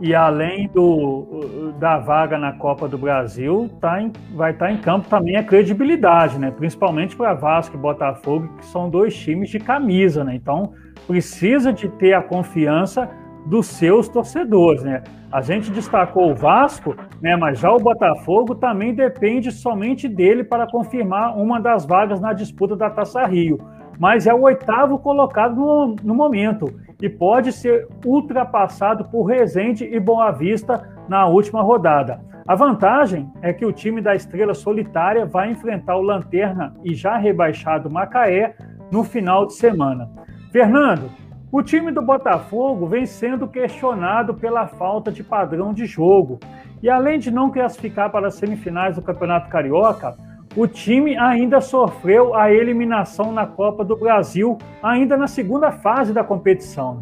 e 0.00 0.14
além 0.14 0.68
do, 0.68 1.72
da 1.78 1.98
vaga 1.98 2.38
na 2.38 2.52
Copa 2.52 2.88
do 2.88 2.98
Brasil, 2.98 3.70
tá 3.80 4.00
em, 4.00 4.12
vai 4.34 4.52
estar 4.52 4.66
tá 4.66 4.72
em 4.72 4.78
campo 4.78 5.08
também 5.08 5.36
a 5.36 5.42
credibilidade, 5.44 6.38
né? 6.38 6.50
Principalmente 6.50 7.16
para 7.16 7.34
Vasco 7.34 7.76
e 7.76 7.78
Botafogo, 7.78 8.48
que 8.58 8.66
são 8.66 8.90
dois 8.90 9.14
times 9.14 9.50
de 9.50 9.58
camisa, 9.58 10.24
né? 10.24 10.34
Então 10.34 10.72
precisa 11.06 11.72
de 11.72 11.88
ter 11.88 12.12
a 12.14 12.22
confiança 12.22 13.08
dos 13.46 13.66
seus 13.66 14.08
torcedores, 14.08 14.82
né? 14.82 15.02
A 15.30 15.40
gente 15.40 15.70
destacou 15.70 16.30
o 16.30 16.34
Vasco, 16.34 16.94
né, 17.20 17.34
mas 17.36 17.58
já 17.58 17.72
o 17.72 17.78
Botafogo 17.78 18.54
também 18.54 18.94
depende 18.94 19.50
somente 19.50 20.06
dele 20.06 20.44
para 20.44 20.66
confirmar 20.66 21.38
uma 21.38 21.58
das 21.58 21.86
vagas 21.86 22.20
na 22.20 22.34
disputa 22.34 22.76
da 22.76 22.90
Taça 22.90 23.24
Rio. 23.24 23.58
Mas 23.98 24.26
é 24.26 24.34
o 24.34 24.42
oitavo 24.42 24.98
colocado 24.98 25.56
no, 25.56 25.96
no 26.02 26.14
momento 26.14 26.66
e 27.00 27.08
pode 27.08 27.50
ser 27.52 27.88
ultrapassado 28.04 29.06
por 29.06 29.24
Resende 29.24 29.84
e 29.84 29.98
Boa 29.98 30.30
Vista 30.30 30.86
na 31.08 31.26
última 31.26 31.62
rodada. 31.62 32.20
A 32.46 32.54
vantagem 32.54 33.30
é 33.40 33.52
que 33.52 33.64
o 33.64 33.72
time 33.72 34.00
da 34.00 34.14
Estrela 34.14 34.52
Solitária 34.52 35.24
vai 35.24 35.50
enfrentar 35.50 35.96
o 35.96 36.02
Lanterna 36.02 36.74
e 36.84 36.94
já 36.94 37.16
rebaixado 37.16 37.90
Macaé 37.90 38.54
no 38.90 39.02
final 39.04 39.46
de 39.46 39.54
semana. 39.54 40.10
Fernando, 40.50 41.08
O 41.52 41.62
time 41.62 41.92
do 41.92 42.00
Botafogo 42.00 42.86
vem 42.86 43.04
sendo 43.04 43.46
questionado 43.46 44.32
pela 44.32 44.66
falta 44.66 45.12
de 45.12 45.22
padrão 45.22 45.74
de 45.74 45.84
jogo. 45.84 46.40
E 46.82 46.88
além 46.88 47.18
de 47.18 47.30
não 47.30 47.50
classificar 47.50 48.10
para 48.10 48.28
as 48.28 48.36
semifinais 48.36 48.96
do 48.96 49.02
Campeonato 49.02 49.50
Carioca, 49.50 50.16
o 50.56 50.66
time 50.66 51.14
ainda 51.14 51.60
sofreu 51.60 52.34
a 52.34 52.50
eliminação 52.50 53.30
na 53.30 53.46
Copa 53.46 53.84
do 53.84 53.94
Brasil, 53.94 54.56
ainda 54.82 55.14
na 55.14 55.26
segunda 55.26 55.70
fase 55.70 56.14
da 56.14 56.24
competição. 56.24 57.00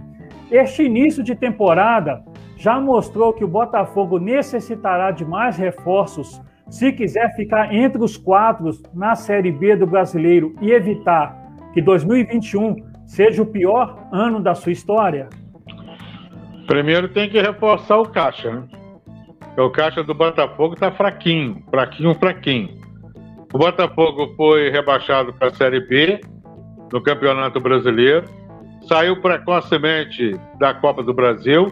Este 0.51 0.83
início 0.83 1.23
de 1.23 1.37
temporada 1.37 2.25
já 2.57 2.81
mostrou 2.81 3.33
que 3.33 3.45
o 3.45 3.49
Botafogo 3.49 4.19
necessitará 4.19 5.13
de 5.13 5.25
mais 5.25 5.57
reforços 5.57 6.43
se 6.69 6.91
quiser 6.91 7.37
ficar 7.37 7.73
entre 7.73 8.03
os 8.03 8.17
quatro 8.17 8.69
na 8.93 9.15
Série 9.15 9.53
B 9.53 9.77
do 9.77 9.87
Brasileiro 9.87 10.57
e 10.61 10.73
evitar 10.73 11.39
que 11.73 11.81
2021 11.81 12.90
seja 13.11 13.43
o 13.43 13.47
pior 13.47 14.09
ano 14.13 14.41
da 14.41 14.55
sua 14.55 14.71
história? 14.71 15.29
Primeiro 16.69 17.09
tem 17.09 17.29
que 17.29 17.41
reforçar 17.41 17.99
o 17.99 18.09
caixa, 18.09 18.53
né? 18.53 18.63
O 19.59 19.69
caixa 19.69 20.05
do 20.05 20.15
Botafogo 20.15 20.75
está 20.75 20.93
fraquinho, 20.93 21.63
fraquinho, 21.69 22.15
fraquinho. 22.15 22.81
O 23.53 23.59
Botafogo 23.59 24.33
foi 24.37 24.71
rebaixado 24.71 25.33
para 25.33 25.49
a 25.49 25.55
Série 25.55 25.81
B 25.81 26.21
no 26.93 27.03
Campeonato 27.03 27.59
Brasileiro, 27.61 28.25
saiu 28.83 29.21
precocemente 29.21 30.39
da 30.61 30.73
Copa 30.73 31.03
do 31.03 31.13
Brasil, 31.13 31.67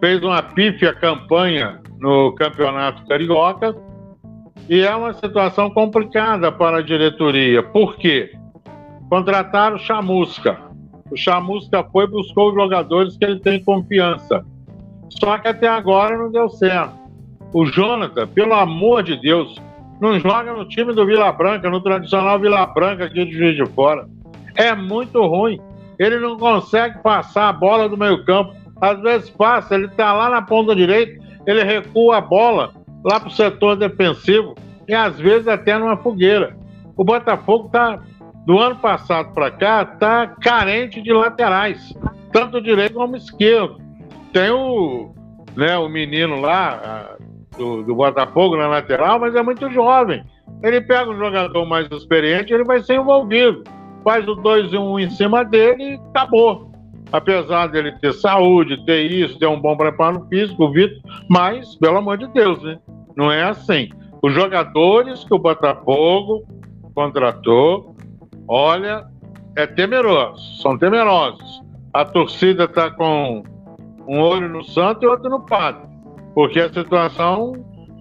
fez 0.00 0.22
uma 0.22 0.40
pífia 0.40 0.94
campanha 0.94 1.80
no 1.98 2.32
Campeonato 2.36 3.04
Carioca 3.06 3.74
e 4.68 4.82
é 4.82 4.94
uma 4.94 5.12
situação 5.14 5.68
complicada 5.68 6.52
para 6.52 6.78
a 6.78 6.82
diretoria. 6.82 7.60
Por 7.60 7.96
quê? 7.96 8.30
Contrataram 9.14 9.76
o 9.76 9.78
Chamusca. 9.78 10.58
O 11.08 11.16
Chamusca 11.16 11.84
foi 11.92 12.04
buscou 12.04 12.48
os 12.48 12.54
jogadores 12.56 13.16
que 13.16 13.24
ele 13.24 13.38
tem 13.38 13.62
confiança. 13.62 14.44
Só 15.08 15.38
que 15.38 15.46
até 15.46 15.68
agora 15.68 16.18
não 16.18 16.32
deu 16.32 16.48
certo. 16.48 16.94
O 17.52 17.64
Jonathan, 17.64 18.26
pelo 18.26 18.54
amor 18.54 19.04
de 19.04 19.16
Deus, 19.16 19.62
não 20.00 20.18
joga 20.18 20.52
no 20.52 20.66
time 20.66 20.92
do 20.92 21.06
Vila 21.06 21.30
Branca, 21.30 21.70
no 21.70 21.80
tradicional 21.80 22.40
Vila 22.40 22.66
Branca 22.66 23.04
aqui 23.04 23.24
de 23.24 23.30
Juiz 23.30 23.54
de 23.54 23.64
Fora. 23.66 24.08
É 24.56 24.74
muito 24.74 25.24
ruim. 25.24 25.60
Ele 25.96 26.18
não 26.18 26.36
consegue 26.36 26.98
passar 26.98 27.50
a 27.50 27.52
bola 27.52 27.88
do 27.88 27.96
meio 27.96 28.24
campo. 28.24 28.52
Às 28.80 29.00
vezes 29.00 29.30
passa, 29.30 29.76
ele 29.76 29.86
está 29.86 30.12
lá 30.12 30.28
na 30.28 30.42
ponta 30.42 30.74
direita, 30.74 31.24
ele 31.46 31.62
recua 31.62 32.16
a 32.16 32.20
bola 32.20 32.72
lá 33.04 33.20
para 33.20 33.28
o 33.28 33.32
setor 33.32 33.76
defensivo 33.76 34.56
e 34.88 34.92
às 34.92 35.16
vezes 35.20 35.46
até 35.46 35.78
numa 35.78 35.96
fogueira. 35.96 36.56
O 36.96 37.04
Botafogo 37.04 37.66
está 37.66 38.00
do 38.46 38.58
ano 38.58 38.76
passado 38.76 39.32
para 39.32 39.50
cá, 39.50 39.82
está 39.82 40.26
carente 40.26 41.00
de 41.00 41.12
laterais, 41.12 41.94
tanto 42.32 42.60
direito 42.60 42.94
como 42.94 43.16
esquerdo. 43.16 43.78
Tem 44.32 44.50
o, 44.50 45.14
né, 45.56 45.76
o 45.78 45.88
menino 45.88 46.40
lá 46.40 47.16
do, 47.56 47.82
do 47.82 47.94
Botafogo 47.94 48.56
na 48.56 48.68
lateral, 48.68 49.18
mas 49.18 49.34
é 49.34 49.42
muito 49.42 49.70
jovem. 49.70 50.24
Ele 50.62 50.80
pega 50.80 51.10
um 51.10 51.18
jogador 51.18 51.64
mais 51.66 51.90
experiente, 51.90 52.52
ele 52.52 52.64
vai 52.64 52.82
ser 52.82 52.96
envolvido. 52.96 53.64
Faz 54.02 54.26
o 54.28 54.34
2 54.34 54.72
e 54.72 54.76
1 54.76 54.82
um 54.82 54.98
em 54.98 55.10
cima 55.10 55.44
dele 55.44 55.82
e 55.82 56.00
acabou. 56.10 56.70
Apesar 57.12 57.68
dele 57.68 57.92
ter 58.00 58.12
saúde, 58.12 58.84
ter 58.84 59.10
isso, 59.10 59.38
ter 59.38 59.46
um 59.46 59.60
bom 59.60 59.76
preparo 59.76 60.26
físico, 60.28 60.64
o 60.64 60.72
Vitor, 60.72 61.00
mas, 61.28 61.76
pelo 61.76 61.98
amor 61.98 62.18
de 62.18 62.26
Deus, 62.28 62.62
né? 62.62 62.78
Não 63.16 63.30
é 63.30 63.44
assim. 63.44 63.88
Os 64.20 64.32
jogadores 64.32 65.22
que 65.24 65.34
o 65.34 65.38
Botafogo 65.38 66.44
contratou 66.94 67.93
olha, 68.48 69.04
é 69.56 69.66
temeroso, 69.66 70.60
são 70.60 70.78
temerosos. 70.78 71.62
A 71.92 72.04
torcida 72.04 72.64
está 72.64 72.90
com 72.90 73.42
um 74.06 74.20
olho 74.20 74.48
no 74.48 74.64
santo 74.64 75.04
e 75.04 75.06
outro 75.06 75.30
no 75.30 75.40
padre, 75.40 75.82
porque 76.34 76.60
a 76.60 76.72
situação 76.72 77.52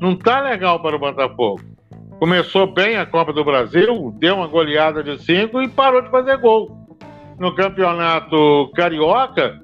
não 0.01 0.13
está 0.13 0.41
legal 0.41 0.81
para 0.81 0.95
o 0.95 0.99
Botafogo. 0.99 1.61
Começou 2.19 2.67
bem 2.67 2.97
a 2.97 3.05
Copa 3.05 3.33
do 3.33 3.43
Brasil, 3.43 4.13
deu 4.17 4.35
uma 4.35 4.47
goleada 4.47 5.03
de 5.03 5.21
cinco 5.21 5.61
e 5.61 5.67
parou 5.67 6.01
de 6.01 6.09
fazer 6.09 6.37
gol. 6.37 6.77
No 7.39 7.53
campeonato 7.55 8.71
carioca, 8.75 9.59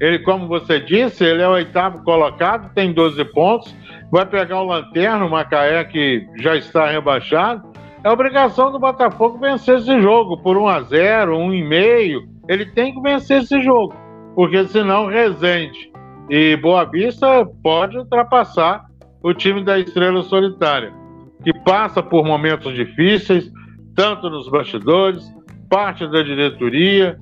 ele, 0.00 0.18
como 0.20 0.46
você 0.46 0.78
disse, 0.78 1.24
ele 1.24 1.42
é 1.42 1.48
o 1.48 1.52
oitavo 1.52 2.02
colocado, 2.04 2.72
tem 2.74 2.92
12 2.92 3.24
pontos, 3.26 3.74
vai 4.10 4.26
pegar 4.26 4.60
o 4.60 4.66
Lanterna, 4.66 5.24
o 5.24 5.30
Macaé, 5.30 5.84
que 5.84 6.26
já 6.36 6.54
está 6.54 6.90
rebaixado, 6.90 7.75
é 8.06 8.10
obrigação 8.10 8.70
do 8.70 8.78
Botafogo 8.78 9.36
vencer 9.36 9.78
esse 9.78 10.00
jogo 10.00 10.36
por 10.36 10.56
1 10.56 10.68
a 10.68 10.80
0 10.82 11.38
1,5. 11.38 12.28
Ele 12.48 12.64
tem 12.66 12.94
que 12.94 13.00
vencer 13.00 13.42
esse 13.42 13.60
jogo, 13.60 13.96
porque 14.36 14.64
senão 14.68 15.08
Resende 15.08 15.90
e 16.30 16.56
Boa 16.56 16.84
Vista 16.84 17.44
pode 17.64 17.98
ultrapassar 17.98 18.84
o 19.24 19.34
time 19.34 19.64
da 19.64 19.76
Estrela 19.80 20.22
Solitária, 20.22 20.94
que 21.42 21.52
passa 21.64 22.00
por 22.00 22.24
momentos 22.24 22.76
difíceis, 22.76 23.50
tanto 23.96 24.30
nos 24.30 24.48
bastidores, 24.48 25.28
parte 25.68 26.06
da 26.06 26.22
diretoria, 26.22 27.18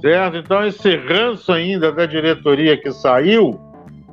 certo? 0.00 0.36
Então 0.36 0.64
esse 0.64 0.94
ranço 0.94 1.50
ainda 1.50 1.90
da 1.90 2.06
diretoria 2.06 2.76
que 2.76 2.92
saiu, 2.92 3.60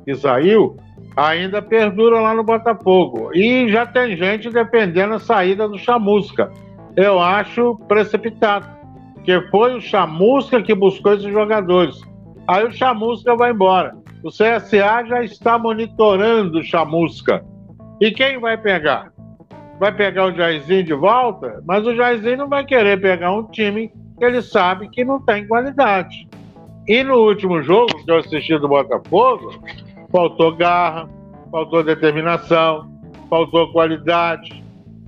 que 0.04 0.16
saiu, 0.16 0.76
ainda 1.18 1.60
perdura 1.60 2.20
lá 2.20 2.32
no 2.32 2.44
Botafogo. 2.44 3.30
E 3.34 3.68
já 3.68 3.84
tem 3.84 4.16
gente 4.16 4.50
defendendo 4.50 5.14
a 5.14 5.18
saída 5.18 5.68
do 5.68 5.76
Chamusca. 5.76 6.50
Eu 6.96 7.18
acho 7.18 7.74
precipitado, 7.88 8.66
porque 9.14 9.40
foi 9.50 9.74
o 9.76 9.80
Chamusca 9.80 10.62
que 10.62 10.74
buscou 10.74 11.14
esses 11.14 11.30
jogadores. 11.30 12.00
Aí 12.46 12.64
o 12.64 12.72
Chamusca 12.72 13.34
vai 13.34 13.50
embora. 13.50 13.96
O 14.22 14.30
CSA 14.30 15.04
já 15.06 15.22
está 15.24 15.58
monitorando 15.58 16.60
o 16.60 16.62
Chamusca. 16.62 17.44
E 18.00 18.12
quem 18.12 18.38
vai 18.38 18.56
pegar? 18.56 19.12
Vai 19.80 19.92
pegar 19.92 20.26
o 20.26 20.32
Jairzinho 20.32 20.84
de 20.84 20.94
volta? 20.94 21.62
Mas 21.66 21.84
o 21.84 21.94
Jairzinho 21.94 22.38
não 22.38 22.48
vai 22.48 22.64
querer 22.64 23.00
pegar 23.00 23.32
um 23.32 23.44
time 23.44 23.92
que 24.16 24.24
ele 24.24 24.40
sabe 24.40 24.88
que 24.88 25.04
não 25.04 25.20
tem 25.20 25.46
qualidade. 25.46 26.28
E 26.86 27.02
no 27.02 27.16
último 27.16 27.62
jogo 27.62 28.04
que 28.04 28.10
eu 28.10 28.18
assisti 28.18 28.58
do 28.58 28.68
Botafogo, 28.68 29.52
faltou 30.10 30.54
garra, 30.54 31.08
faltou 31.50 31.82
determinação, 31.82 32.90
faltou 33.28 33.72
qualidade, 33.72 34.62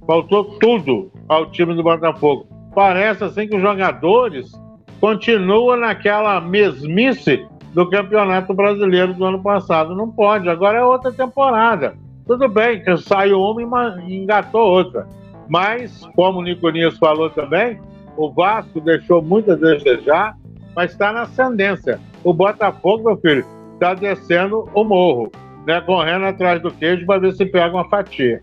faltou 0.07 0.45
tudo 0.59 1.11
ao 1.29 1.47
time 1.51 1.75
do 1.75 1.83
Botafogo. 1.83 2.47
Parece 2.75 3.25
assim 3.25 3.49
que 3.49 3.57
os 3.57 3.63
jogadores 3.63 4.53
continuam 5.01 5.77
naquela 5.77 6.41
mesmice 6.41 7.47
do 7.73 7.89
Campeonato 7.89 8.53
Brasileiro 8.53 9.15
do 9.15 9.25
ano 9.25 9.43
passado. 9.43 9.95
Não 9.95 10.11
pode, 10.11 10.49
agora 10.49 10.79
é 10.79 10.85
outra 10.85 11.13
temporada. 11.13 11.95
Tudo 12.27 12.49
bem 12.49 12.83
que 12.83 12.97
saiu 12.99 13.41
uma 13.41 14.03
e 14.07 14.17
engatou 14.17 14.61
outra. 14.61 15.07
Mas, 15.49 16.07
como 16.15 16.39
o 16.39 16.43
Niconias 16.43 16.97
falou 16.99 17.29
também, 17.31 17.81
o 18.17 18.31
Vasco 18.31 18.81
deixou 18.81 19.21
muito 19.21 19.51
a 19.51 19.57
desejar, 19.57 20.37
mas 20.77 20.93
está 20.93 21.13
na 21.13 21.23
ascendência. 21.23 21.99
O 22.23 22.33
Botafogo, 22.33 23.05
meu 23.05 23.17
filho, 23.17 23.45
está 23.81 23.95
descendo 23.95 24.69
o 24.75 24.85
morro, 24.85 25.33
né, 25.67 25.81
correndo 25.81 26.27
atrás 26.27 26.61
do 26.61 26.71
queijo 26.71 27.07
para 27.07 27.19
ver 27.19 27.33
se 27.33 27.47
pega 27.47 27.75
uma 27.75 27.89
fatia. 27.89 28.39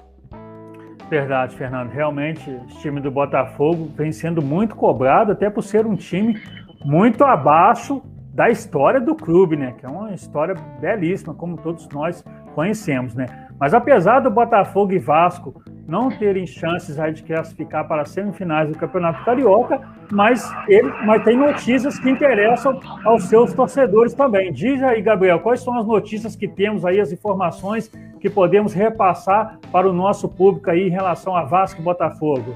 Verdade, 1.09 1.55
Fernando. 1.55 1.89
Realmente, 1.89 2.49
o 2.49 2.65
time 2.80 2.99
do 2.99 3.11
Botafogo 3.11 3.89
vem 3.95 4.11
sendo 4.11 4.41
muito 4.41 4.76
cobrado, 4.76 5.31
até 5.31 5.47
por 5.49 5.61
ser 5.61 5.85
um 5.85 5.95
time 5.95 6.41
muito 6.84 7.23
abaixo 7.23 8.01
da 8.34 8.49
história 8.49 8.99
do 8.99 9.15
clube, 9.15 9.55
né? 9.55 9.73
Que 9.77 9.85
é 9.85 9.89
uma 9.89 10.14
história 10.14 10.55
belíssima, 10.81 11.34
como 11.34 11.55
todos 11.57 11.88
nós 11.89 12.26
conhecemos, 12.57 13.13
né? 13.13 13.27
Mas 13.59 13.71
apesar 13.71 14.19
do 14.19 14.31
Botafogo 14.31 14.91
e 14.91 14.97
Vasco 14.97 15.61
não 15.88 16.09
terem 16.09 16.47
chances 16.47 16.99
aí 16.99 17.13
de 17.13 17.21
classificar 17.21 17.88
para 17.88 18.01
as 18.01 18.09
semifinais 18.09 18.67
do 18.67 18.75
Campeonato 18.75 19.23
Carioca, 19.23 19.79
mas, 20.11 20.51
ele, 20.67 20.91
mas 21.05 21.23
tem 21.23 21.38
notícias 21.38 21.99
que 21.99 22.09
interessam 22.09 22.79
aos 23.05 23.25
seus 23.25 23.53
torcedores 23.53 24.15
também. 24.15 24.51
Diz 24.51 24.81
aí, 24.81 25.03
Gabriel, 25.03 25.39
quais 25.39 25.61
são 25.61 25.77
as 25.77 25.85
notícias 25.85 26.35
que 26.35 26.47
temos 26.47 26.84
aí, 26.84 26.99
as 26.99 27.11
informações 27.11 27.91
que 28.19 28.27
podemos 28.27 28.73
repassar 28.73 29.59
para 29.71 29.88
o 29.88 29.93
nosso 29.93 30.27
público 30.27 30.71
aí 30.71 30.88
em 30.88 30.91
relação 30.91 31.35
a 31.35 31.43
Vasco 31.43 31.79
e 31.79 31.84
Botafogo? 31.84 32.55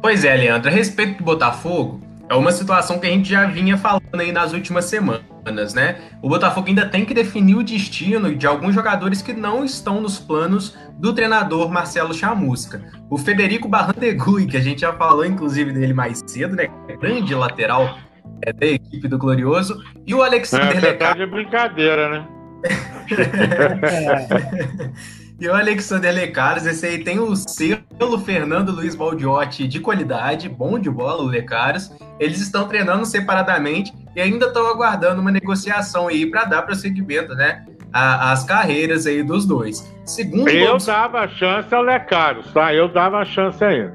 Pois 0.00 0.24
é, 0.24 0.36
Leandro, 0.36 0.70
a 0.70 0.72
respeito 0.72 1.18
do 1.18 1.24
Botafogo, 1.24 2.00
é 2.28 2.34
uma 2.34 2.50
situação 2.50 2.98
que 2.98 3.06
a 3.06 3.10
gente 3.10 3.28
já 3.28 3.46
vinha 3.46 3.76
falando 3.76 4.18
aí 4.18 4.32
nas 4.32 4.52
últimas 4.52 4.86
semanas, 4.86 5.74
né? 5.74 6.00
O 6.20 6.28
Botafogo 6.28 6.68
ainda 6.68 6.86
tem 6.86 7.04
que 7.04 7.14
definir 7.14 7.54
o 7.54 7.62
destino 7.62 8.34
de 8.34 8.46
alguns 8.46 8.74
jogadores 8.74 9.22
que 9.22 9.32
não 9.32 9.64
estão 9.64 10.00
nos 10.00 10.18
planos 10.18 10.76
do 10.98 11.12
treinador 11.12 11.70
Marcelo 11.70 12.12
Chamusca. 12.12 12.82
O 13.08 13.16
Federico 13.16 13.68
Barrandegui, 13.68 14.46
que 14.46 14.56
a 14.56 14.60
gente 14.60 14.80
já 14.80 14.92
falou 14.92 15.24
inclusive 15.24 15.72
dele 15.72 15.92
mais 15.92 16.22
cedo, 16.26 16.56
né? 16.56 16.68
Grande 17.00 17.34
lateral 17.34 17.96
é, 18.42 18.52
da 18.52 18.66
equipe 18.66 19.06
do 19.06 19.18
Glorioso, 19.18 19.80
e 20.06 20.14
o 20.14 20.22
Alexander 20.22 20.84
é, 20.84 20.92
Tá 20.94 21.12
de 21.12 21.26
brincadeira, 21.26 22.08
né? 22.08 22.26
E 25.38 25.46
o 25.48 25.54
Alexander 25.54 26.14
Lecaros, 26.14 26.64
esse 26.64 26.86
aí 26.86 27.04
tem 27.04 27.18
o 27.18 27.36
selo 27.36 28.18
Fernando 28.24 28.72
Luiz 28.72 28.94
Baldiotti 28.94 29.68
de 29.68 29.80
qualidade, 29.80 30.48
bom 30.48 30.78
de 30.78 30.88
bola, 30.88 31.22
o 31.22 31.26
Lecaros. 31.26 31.92
Eles 32.18 32.40
estão 32.40 32.66
treinando 32.66 33.04
separadamente 33.04 33.92
e 34.14 34.20
ainda 34.20 34.46
estão 34.46 34.66
aguardando 34.66 35.20
uma 35.20 35.30
negociação 35.30 36.08
aí 36.08 36.24
para 36.24 36.44
dar 36.44 36.62
prosseguimento, 36.62 37.34
né? 37.34 37.66
as 37.92 38.44
carreiras 38.44 39.06
aí 39.06 39.22
dos 39.22 39.46
dois. 39.46 39.90
Segundo 40.04 40.48
eu 40.50 40.76
dava 40.78 41.26
chance 41.28 41.74
ao 41.74 41.82
Lecaros, 41.82 42.46
tá? 42.52 42.74
Eu 42.74 42.88
dava 42.88 43.24
chance 43.24 43.62
a 43.64 43.72
ele. 43.72 43.92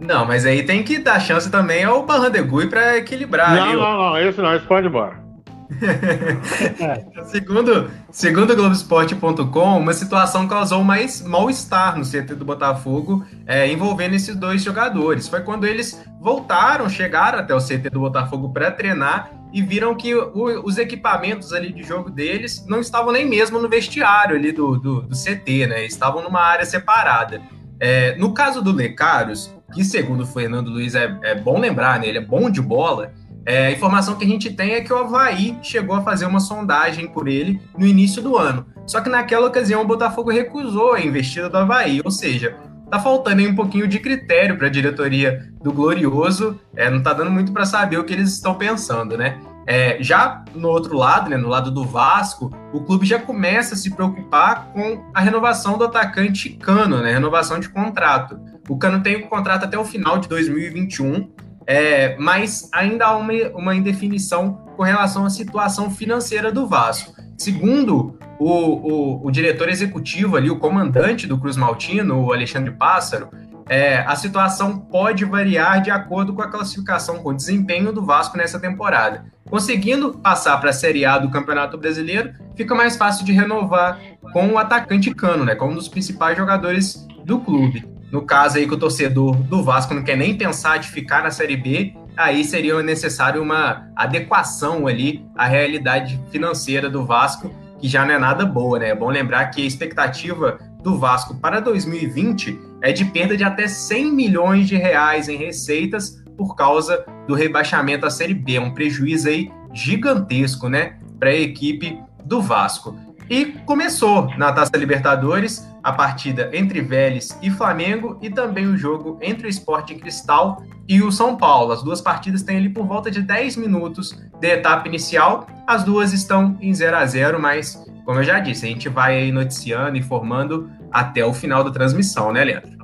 Não, 0.00 0.24
mas 0.24 0.46
aí 0.46 0.62
tem 0.62 0.82
que 0.82 0.98
dar 0.98 1.20
chance 1.20 1.50
também 1.50 1.84
ao 1.84 2.04
Barrandegui 2.04 2.66
para 2.68 2.96
equilibrar. 2.96 3.54
Não, 3.54 3.62
ali, 3.62 3.76
não, 3.76 3.98
não, 3.98 4.18
esse 4.18 4.40
não, 4.40 4.54
esse 4.54 4.66
pode 4.66 4.86
ir 4.86 4.88
embora. 4.88 5.25
segundo, 7.26 7.90
segundo 8.10 8.54
Globoesporte.com, 8.54 9.78
uma 9.78 9.92
situação 9.92 10.46
causou 10.46 10.82
mais 10.84 11.22
mal-estar 11.22 11.96
no 11.96 12.04
CT 12.04 12.34
do 12.34 12.44
Botafogo 12.44 13.24
é, 13.46 13.70
envolvendo 13.70 14.14
esses 14.14 14.36
dois 14.36 14.62
jogadores. 14.62 15.28
Foi 15.28 15.40
quando 15.40 15.64
eles 15.64 16.00
voltaram, 16.20 16.88
chegaram 16.88 17.38
até 17.38 17.54
o 17.54 17.60
CT 17.60 17.90
do 17.90 18.00
Botafogo 18.00 18.52
para 18.52 18.70
treinar 18.70 19.30
e 19.52 19.62
viram 19.62 19.94
que 19.94 20.14
o, 20.14 20.64
os 20.64 20.78
equipamentos 20.78 21.52
ali 21.52 21.72
de 21.72 21.82
jogo 21.82 22.10
deles 22.10 22.64
não 22.66 22.80
estavam 22.80 23.12
nem 23.12 23.28
mesmo 23.28 23.58
no 23.58 23.68
vestiário 23.68 24.36
ali 24.36 24.52
do, 24.52 24.78
do, 24.78 25.02
do 25.02 25.16
CT, 25.16 25.66
né? 25.66 25.84
Estavam 25.84 26.22
numa 26.22 26.40
área 26.40 26.64
separada. 26.64 27.40
É, 27.78 28.16
no 28.16 28.32
caso 28.32 28.62
do 28.62 28.72
Lecaros, 28.72 29.54
que 29.72 29.84
segundo 29.84 30.22
o 30.22 30.26
Fernando 30.26 30.70
Luiz 30.70 30.94
é, 30.94 31.16
é 31.22 31.34
bom 31.34 31.58
lembrar, 31.58 32.00
né? 32.00 32.08
Ele 32.08 32.18
é 32.18 32.24
bom 32.24 32.50
de 32.50 32.60
bola 32.60 33.12
é, 33.46 33.68
a 33.68 33.70
informação 33.70 34.16
que 34.16 34.24
a 34.24 34.28
gente 34.28 34.52
tem 34.52 34.72
é 34.72 34.80
que 34.80 34.92
o 34.92 34.98
Havaí 34.98 35.56
chegou 35.62 35.94
a 35.94 36.02
fazer 36.02 36.26
uma 36.26 36.40
sondagem 36.40 37.06
por 37.06 37.28
ele 37.28 37.60
no 37.78 37.86
início 37.86 38.20
do 38.20 38.36
ano. 38.36 38.66
Só 38.84 39.00
que 39.00 39.08
naquela 39.08 39.46
ocasião 39.46 39.82
o 39.82 39.86
Botafogo 39.86 40.32
recusou 40.32 40.94
a 40.94 41.00
investida 41.00 41.48
do 41.48 41.56
Havaí, 41.56 42.00
ou 42.04 42.10
seja, 42.10 42.56
tá 42.90 42.98
faltando 42.98 43.40
aí 43.40 43.46
um 43.46 43.54
pouquinho 43.54 43.86
de 43.86 44.00
critério 44.00 44.56
para 44.58 44.66
a 44.66 44.70
diretoria 44.70 45.48
do 45.62 45.72
Glorioso, 45.72 46.58
é, 46.74 46.90
não 46.90 47.00
tá 47.00 47.12
dando 47.12 47.30
muito 47.30 47.52
para 47.52 47.64
saber 47.64 47.98
o 47.98 48.04
que 48.04 48.12
eles 48.12 48.32
estão 48.32 48.54
pensando, 48.54 49.16
né? 49.16 49.40
É, 49.64 50.00
já 50.00 50.44
no 50.54 50.68
outro 50.68 50.96
lado, 50.96 51.28
né, 51.28 51.36
no 51.36 51.48
lado 51.48 51.72
do 51.72 51.84
Vasco, 51.84 52.52
o 52.72 52.80
clube 52.84 53.04
já 53.04 53.18
começa 53.18 53.74
a 53.74 53.76
se 53.76 53.90
preocupar 53.90 54.68
com 54.72 55.04
a 55.12 55.20
renovação 55.20 55.76
do 55.76 55.84
atacante 55.84 56.50
Cano, 56.50 56.98
né, 56.98 57.12
renovação 57.12 57.58
de 57.58 57.68
contrato. 57.68 58.38
O 58.68 58.76
Cano 58.76 59.02
tem 59.02 59.24
um 59.24 59.28
contrato 59.28 59.64
até 59.64 59.76
o 59.76 59.84
final 59.84 60.18
de 60.18 60.28
2021 60.28 61.28
é, 61.66 62.16
mas 62.18 62.68
ainda 62.72 63.06
há 63.06 63.16
uma, 63.16 63.32
uma 63.54 63.74
indefinição 63.74 64.64
com 64.76 64.82
relação 64.82 65.24
à 65.24 65.30
situação 65.30 65.90
financeira 65.90 66.52
do 66.52 66.66
Vasco. 66.66 67.14
Segundo 67.36 68.18
o, 68.38 68.50
o, 68.50 69.26
o 69.26 69.30
diretor 69.30 69.68
executivo 69.68 70.36
ali, 70.36 70.50
o 70.50 70.58
comandante 70.58 71.26
do 71.26 71.38
Cruz 71.38 71.56
Maltino, 71.56 72.24
o 72.24 72.32
Alexandre 72.32 72.70
Pássaro, 72.70 73.28
é, 73.68 73.98
a 73.98 74.14
situação 74.14 74.78
pode 74.78 75.24
variar 75.24 75.82
de 75.82 75.90
acordo 75.90 76.32
com 76.32 76.40
a 76.40 76.48
classificação, 76.48 77.18
com 77.18 77.30
o 77.30 77.34
desempenho 77.34 77.92
do 77.92 78.04
Vasco 78.04 78.36
nessa 78.36 78.60
temporada. 78.60 79.24
Conseguindo 79.50 80.12
passar 80.18 80.56
para 80.58 80.70
a 80.70 80.72
Série 80.72 81.04
A 81.04 81.18
do 81.18 81.30
Campeonato 81.30 81.76
Brasileiro, 81.76 82.32
fica 82.54 82.74
mais 82.74 82.96
fácil 82.96 83.24
de 83.24 83.32
renovar 83.32 84.00
com 84.32 84.48
o 84.52 84.58
atacante 84.58 85.12
Cano, 85.12 85.44
né, 85.44 85.54
como 85.54 85.72
um 85.72 85.76
dos 85.76 85.88
principais 85.88 86.36
jogadores 86.36 87.06
do 87.24 87.40
clube. 87.40 87.95
No 88.10 88.22
caso 88.22 88.58
aí 88.58 88.66
que 88.66 88.74
o 88.74 88.78
torcedor 88.78 89.34
do 89.34 89.62
Vasco 89.62 89.94
não 89.94 90.02
quer 90.02 90.16
nem 90.16 90.36
pensar 90.36 90.78
de 90.78 90.88
ficar 90.88 91.22
na 91.22 91.30
Série 91.30 91.56
B, 91.56 91.94
aí 92.16 92.44
seria 92.44 92.82
necessário 92.82 93.42
uma 93.42 93.88
adequação 93.94 94.86
ali 94.86 95.24
à 95.36 95.46
realidade 95.46 96.20
financeira 96.30 96.88
do 96.88 97.04
Vasco, 97.04 97.50
que 97.78 97.88
já 97.88 98.04
não 98.04 98.14
é 98.14 98.18
nada 98.18 98.46
boa, 98.46 98.78
né? 98.78 98.88
É 98.88 98.94
bom 98.94 99.10
lembrar 99.10 99.46
que 99.46 99.62
a 99.62 99.66
expectativa 99.66 100.58
do 100.82 100.98
Vasco 100.98 101.34
para 101.34 101.60
2020 101.60 102.58
é 102.80 102.92
de 102.92 103.04
perda 103.06 103.36
de 103.36 103.44
até 103.44 103.66
100 103.66 104.12
milhões 104.12 104.68
de 104.68 104.76
reais 104.76 105.28
em 105.28 105.36
receitas 105.36 106.22
por 106.36 106.54
causa 106.54 107.04
do 107.26 107.34
rebaixamento 107.34 108.06
à 108.06 108.10
Série 108.10 108.34
B, 108.34 108.58
um 108.58 108.72
prejuízo 108.72 109.28
aí 109.28 109.50
gigantesco, 109.72 110.68
né, 110.68 110.96
para 111.18 111.30
a 111.30 111.34
equipe 111.34 111.98
do 112.24 112.40
Vasco. 112.40 112.96
E 113.28 113.46
começou 113.66 114.28
na 114.36 114.52
Taça 114.52 114.76
Libertadores 114.76 115.68
a 115.82 115.92
partida 115.92 116.48
entre 116.52 116.80
Vélez 116.80 117.36
e 117.42 117.50
Flamengo 117.50 118.18
e 118.22 118.30
também 118.30 118.66
o 118.66 118.76
jogo 118.76 119.18
entre 119.20 119.46
o 119.46 119.50
Esporte 119.50 119.94
Cristal 119.96 120.62
e 120.88 121.02
o 121.02 121.10
São 121.10 121.36
Paulo. 121.36 121.72
As 121.72 121.82
duas 121.82 122.00
partidas 122.00 122.42
têm 122.42 122.58
ali 122.58 122.68
por 122.68 122.86
volta 122.86 123.10
de 123.10 123.20
10 123.20 123.56
minutos 123.56 124.12
de 124.40 124.48
etapa 124.48 124.86
inicial. 124.86 125.46
As 125.66 125.82
duas 125.82 126.12
estão 126.12 126.56
em 126.60 126.72
0 126.72 126.96
a 126.96 127.04
0 127.04 127.40
mas, 127.40 127.84
como 128.04 128.20
eu 128.20 128.24
já 128.24 128.38
disse, 128.38 128.64
a 128.64 128.68
gente 128.68 128.88
vai 128.88 129.32
noticiando, 129.32 129.96
informando 129.96 130.70
até 130.92 131.24
o 131.24 131.32
final 131.32 131.64
da 131.64 131.70
transmissão, 131.70 132.32
né, 132.32 132.44
Leandro? 132.44 132.76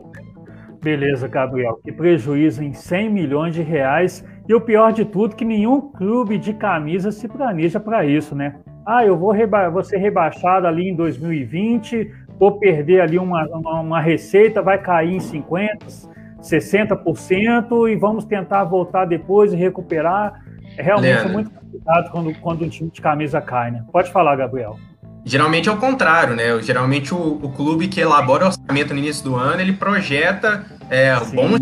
Beleza, 0.83 1.29
Gabriel. 1.29 1.79
Que 1.85 1.93
prejuízo 1.93 2.65
em 2.65 2.73
100 2.73 3.11
milhões 3.11 3.55
de 3.55 3.63
reais. 3.63 4.25
E 4.49 4.53
o 4.53 4.61
pior 4.61 4.93
de 4.93 5.05
tudo, 5.05 5.37
que 5.37 5.45
nenhum 5.45 5.93
clube 5.93 6.37
de 6.37 6.53
camisa 6.53 7.13
se 7.13 7.29
planeja 7.29 7.79
para 7.79 8.05
isso, 8.05 8.35
né? 8.35 8.57
Ah, 8.85 9.05
eu 9.05 9.17
vou, 9.17 9.31
reba 9.31 9.69
vou 9.71 9.83
ser 9.83 9.99
rebaixado 9.99 10.67
ali 10.67 10.89
em 10.89 10.95
2020, 10.95 12.11
vou 12.39 12.59
perder 12.59 13.01
ali 13.01 13.19
uma, 13.19 13.47
uma, 13.47 13.81
uma 13.81 14.01
receita, 14.01 14.61
vai 14.61 14.79
cair 14.79 15.15
em 15.15 15.19
50%, 15.19 16.11
60% 16.41 17.91
e 17.91 17.97
vamos 17.97 18.25
tentar 18.25 18.65
voltar 18.65 19.05
depois 19.05 19.53
e 19.53 19.57
recuperar. 19.57 20.43
É 20.77 20.83
realmente 20.83 21.15
Leandro. 21.15 21.33
muito 21.33 21.51
complicado 21.51 22.11
quando, 22.11 22.35
quando 22.41 22.65
um 22.65 22.69
time 22.69 22.91
de 22.91 23.01
camisa 23.01 23.41
cai, 23.41 23.71
né? 23.71 23.85
Pode 23.93 24.11
falar, 24.11 24.35
Gabriel. 24.37 24.79
Geralmente 25.25 25.69
é 25.69 25.73
o 25.73 25.77
contrário, 25.77 26.35
né? 26.35 26.61
Geralmente 26.63 27.15
o, 27.15 27.39
o 27.43 27.53
clube 27.53 27.87
que 27.87 28.01
elabora 28.01 28.45
o 28.45 28.47
orçamento 28.49 28.93
no 28.93 28.99
início 28.99 29.23
do 29.23 29.37
ano, 29.37 29.61
ele 29.61 29.75
projeta 29.75 30.65
é, 30.91 31.15
bons 31.33 31.61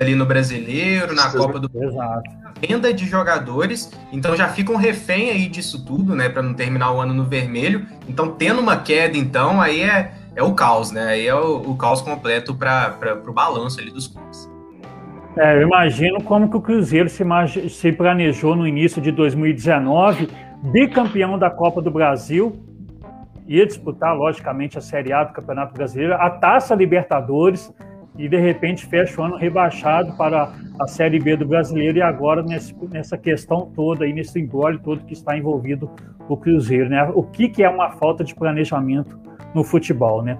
ali 0.00 0.14
no 0.14 0.24
brasileiro, 0.24 1.14
na 1.14 1.30
Copa 1.30 1.58
do 1.58 1.70
Exato 1.82 2.47
venda 2.60 2.92
de 2.92 3.06
jogadores, 3.06 3.92
então 4.12 4.36
já 4.36 4.48
fica 4.48 4.72
um 4.72 4.76
refém 4.76 5.30
aí 5.30 5.48
disso 5.48 5.84
tudo, 5.84 6.14
né, 6.14 6.28
para 6.28 6.42
não 6.42 6.54
terminar 6.54 6.92
o 6.92 7.00
ano 7.00 7.14
no 7.14 7.24
vermelho. 7.24 7.86
Então, 8.08 8.30
tendo 8.30 8.60
uma 8.60 8.76
queda, 8.76 9.16
então, 9.16 9.60
aí 9.60 9.82
é, 9.82 10.12
é 10.34 10.42
o 10.42 10.54
caos, 10.54 10.92
né? 10.92 11.08
Aí 11.08 11.26
é 11.26 11.34
o, 11.34 11.56
o 11.58 11.76
caos 11.76 12.00
completo 12.00 12.54
para 12.54 13.20
o 13.26 13.32
balanço 13.32 13.80
ali 13.80 13.90
dos 13.90 14.06
clubes. 14.06 14.50
É, 15.36 15.56
eu 15.56 15.62
imagino 15.62 16.22
como 16.22 16.50
que 16.50 16.56
o 16.56 16.60
Cruzeiro 16.60 17.08
se, 17.08 17.24
se 17.70 17.92
planejou 17.92 18.56
no 18.56 18.66
início 18.66 19.00
de 19.00 19.12
2019, 19.12 20.28
bicampeão 20.72 21.38
da 21.38 21.48
Copa 21.48 21.80
do 21.80 21.90
Brasil, 21.90 22.58
ia 23.46 23.64
disputar, 23.64 24.16
logicamente, 24.16 24.76
a 24.76 24.80
Série 24.80 25.12
A 25.12 25.24
do 25.24 25.32
Campeonato 25.32 25.72
Brasileiro, 25.74 26.14
a 26.14 26.28
Taça 26.28 26.74
Libertadores, 26.74 27.72
e 28.18 28.28
de 28.28 28.36
repente 28.36 28.84
fecha 28.84 29.20
o 29.20 29.24
ano 29.24 29.36
rebaixado 29.36 30.12
para 30.16 30.52
a 30.78 30.86
Série 30.86 31.20
B 31.20 31.36
do 31.36 31.46
Brasileiro 31.46 31.98
e 31.98 32.02
agora 32.02 32.42
nesse, 32.42 32.74
nessa 32.90 33.16
questão 33.16 33.70
toda 33.74 34.04
aí, 34.04 34.12
nesse 34.12 34.38
embrólio 34.38 34.80
todo 34.80 35.04
que 35.04 35.12
está 35.12 35.38
envolvido 35.38 35.90
o 36.28 36.36
Cruzeiro, 36.36 36.90
né? 36.90 37.10
O 37.14 37.22
que, 37.22 37.48
que 37.48 37.62
é 37.62 37.68
uma 37.68 37.90
falta 37.92 38.24
de 38.24 38.34
planejamento 38.34 39.18
no 39.54 39.64
futebol, 39.64 40.22
né? 40.22 40.38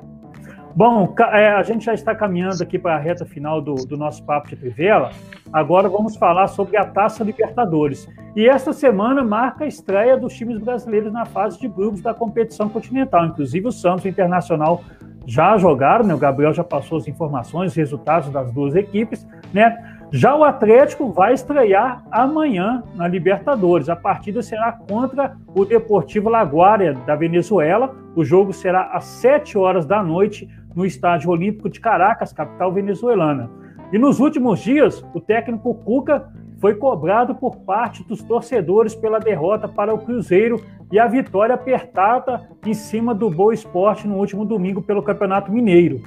Bom, 0.75 1.13
é, 1.33 1.49
a 1.49 1.63
gente 1.63 1.85
já 1.85 1.95
está 1.95 2.15
caminhando 2.15 2.63
aqui 2.63 2.79
para 2.79 2.95
a 2.95 2.99
reta 2.99 3.25
final 3.25 3.61
do, 3.61 3.75
do 3.75 3.97
nosso 3.97 4.23
papo 4.23 4.49
de 4.49 4.57
Trivela. 4.57 5.11
Agora 5.53 5.89
vamos 5.89 6.15
falar 6.17 6.47
sobre 6.47 6.77
a 6.77 6.85
Taça 6.85 7.25
Libertadores. 7.25 8.09
E 8.37 8.47
esta 8.47 8.73
semana 8.73 9.25
marca 9.25 9.65
a 9.65 9.67
estreia 9.67 10.17
dos 10.17 10.35
times 10.35 10.59
brasileiros 10.59 11.13
na 11.13 11.25
fase 11.25 11.59
de 11.59 11.67
grupos 11.67 12.01
da 12.01 12.15
competição 12.15 12.69
continental. 12.69 13.27
Inclusive 13.27 13.67
o 13.67 13.73
Santos 13.73 14.07
Internacional 14.07 14.85
já 15.29 15.59
jogaram, 15.59 16.07
né? 16.07 16.15
O 16.15 16.19
Gabriel 16.19 16.55
já 16.55 16.65
passou 16.65 16.97
as 16.97 17.07
informações, 17.07 17.73
os 17.73 17.77
resultados 17.77 18.31
das 18.31 18.51
duas 18.51 18.75
equipes, 18.75 19.29
né? 19.53 19.77
Já 20.11 20.35
o 20.35 20.43
Atlético 20.43 21.13
vai 21.13 21.35
estrear 21.35 22.03
amanhã 22.11 22.83
na 22.95 23.07
Libertadores. 23.07 23.91
A 23.91 23.95
partida 23.95 24.41
será 24.41 24.73
contra 24.73 25.37
o 25.55 25.67
Deportivo 25.67 26.31
Laguária 26.31 26.95
da 27.07 27.15
Venezuela. 27.15 27.95
O 28.17 28.25
jogo 28.25 28.55
será 28.55 28.85
às 28.85 29.05
7 29.05 29.59
horas 29.59 29.85
da 29.85 30.03
noite 30.03 30.49
no 30.75 30.87
Estádio 30.87 31.29
Olímpico 31.29 31.69
de 31.69 31.79
Caracas, 31.79 32.33
capital 32.33 32.73
venezuelana. 32.73 33.51
E 33.93 33.99
nos 33.99 34.21
últimos 34.21 34.61
dias, 34.61 35.05
o 35.13 35.21
técnico 35.21 35.75
Cuca 35.75 36.27
foi 36.59 36.75
cobrado 36.75 37.35
por 37.35 37.57
parte 37.57 38.03
dos 38.03 38.23
torcedores 38.23 38.95
pela 38.95 39.19
derrota 39.19 39.69
para 39.69 39.93
o 39.93 39.99
Cruzeiro 39.99 40.59
e 40.91 40.99
a 40.99 41.07
vitória 41.07 41.55
apertada 41.55 42.49
em 42.65 42.75
cima 42.75 43.15
do 43.15 43.31
Boa 43.31 43.53
Esporte 43.53 44.07
no 44.07 44.17
último 44.17 44.45
domingo 44.45 44.83
pelo 44.83 45.03
Campeonato 45.03 45.53
Mineiro. 45.53 46.01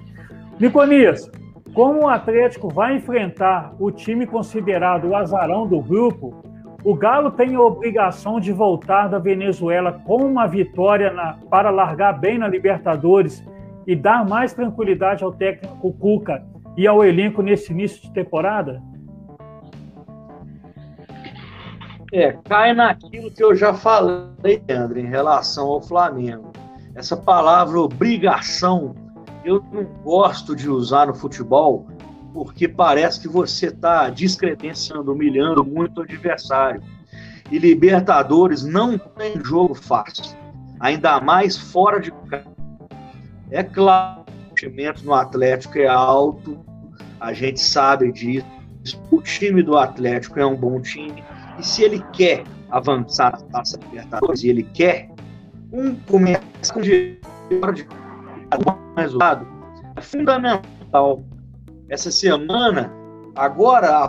Niconias, 0.59 1.29
como 1.73 2.01
o 2.01 2.09
Atlético 2.09 2.69
vai 2.69 2.97
enfrentar 2.97 3.73
o 3.79 3.91
time 3.91 4.25
considerado 4.25 5.07
o 5.07 5.15
azarão 5.15 5.65
do 5.65 5.79
grupo, 5.81 6.43
o 6.83 6.95
Galo 6.95 7.31
tem 7.31 7.55
a 7.55 7.61
obrigação 7.61 8.39
de 8.39 8.51
voltar 8.51 9.07
da 9.07 9.19
Venezuela 9.19 10.01
com 10.05 10.17
uma 10.17 10.47
vitória 10.47 11.13
na, 11.13 11.37
para 11.49 11.69
largar 11.69 12.19
bem 12.19 12.39
na 12.39 12.47
Libertadores 12.47 13.45
e 13.85 13.95
dar 13.95 14.27
mais 14.27 14.53
tranquilidade 14.53 15.23
ao 15.23 15.31
técnico 15.31 15.93
Cuca 15.93 16.43
e 16.75 16.87
ao 16.87 17.03
elenco 17.05 17.41
nesse 17.41 17.71
início 17.71 18.01
de 18.01 18.11
temporada? 18.11 18.81
É, 22.11 22.33
cai 22.43 22.73
naquilo 22.73 23.31
que 23.31 23.41
eu 23.41 23.55
já 23.55 23.73
falei, 23.73 24.61
André, 24.69 24.99
em 24.99 25.07
relação 25.07 25.67
ao 25.67 25.81
Flamengo. 25.81 26.51
Essa 26.93 27.15
palavra 27.15 27.79
obrigação, 27.79 28.93
eu 29.45 29.63
não 29.71 29.85
gosto 30.03 30.53
de 30.53 30.69
usar 30.69 31.07
no 31.07 31.13
futebol, 31.13 31.87
porque 32.33 32.67
parece 32.67 33.21
que 33.21 33.29
você 33.29 33.67
está 33.67 34.09
descredenciando, 34.09 35.13
humilhando 35.13 35.63
muito 35.63 35.99
o 35.99 36.03
adversário. 36.03 36.83
E 37.49 37.57
Libertadores 37.57 38.63
não 38.63 38.97
tem 38.97 39.41
jogo 39.41 39.73
fácil, 39.73 40.37
ainda 40.81 41.21
mais 41.21 41.57
fora 41.57 41.99
de 41.99 42.11
casa. 42.29 42.45
É 43.49 43.63
claro, 43.63 44.25
o 44.27 44.51
investimento 44.51 45.05
no 45.05 45.13
Atlético 45.13 45.79
é 45.79 45.87
alto, 45.87 46.59
a 47.21 47.31
gente 47.31 47.61
sabe 47.61 48.11
disso. 48.11 48.45
O 49.09 49.21
time 49.21 49.63
do 49.63 49.77
Atlético 49.77 50.39
é 50.39 50.45
um 50.45 50.55
bom 50.55 50.81
time, 50.81 51.23
e 51.59 51.63
se 51.65 51.83
ele 51.83 52.03
quer 52.13 52.43
avançar 52.69 53.31
na 53.31 53.47
Taça 53.47 53.79
Libertadores, 53.83 54.43
e 54.43 54.49
ele 54.49 54.63
quer, 54.63 55.09
um 55.71 55.95
começa 55.95 56.73
com 56.73 56.81
de 56.81 57.19
resultado 58.97 59.47
é 59.95 60.01
fundamental. 60.01 61.23
Essa 61.89 62.11
semana, 62.11 62.91
agora, 63.35 64.05
a 64.05 64.07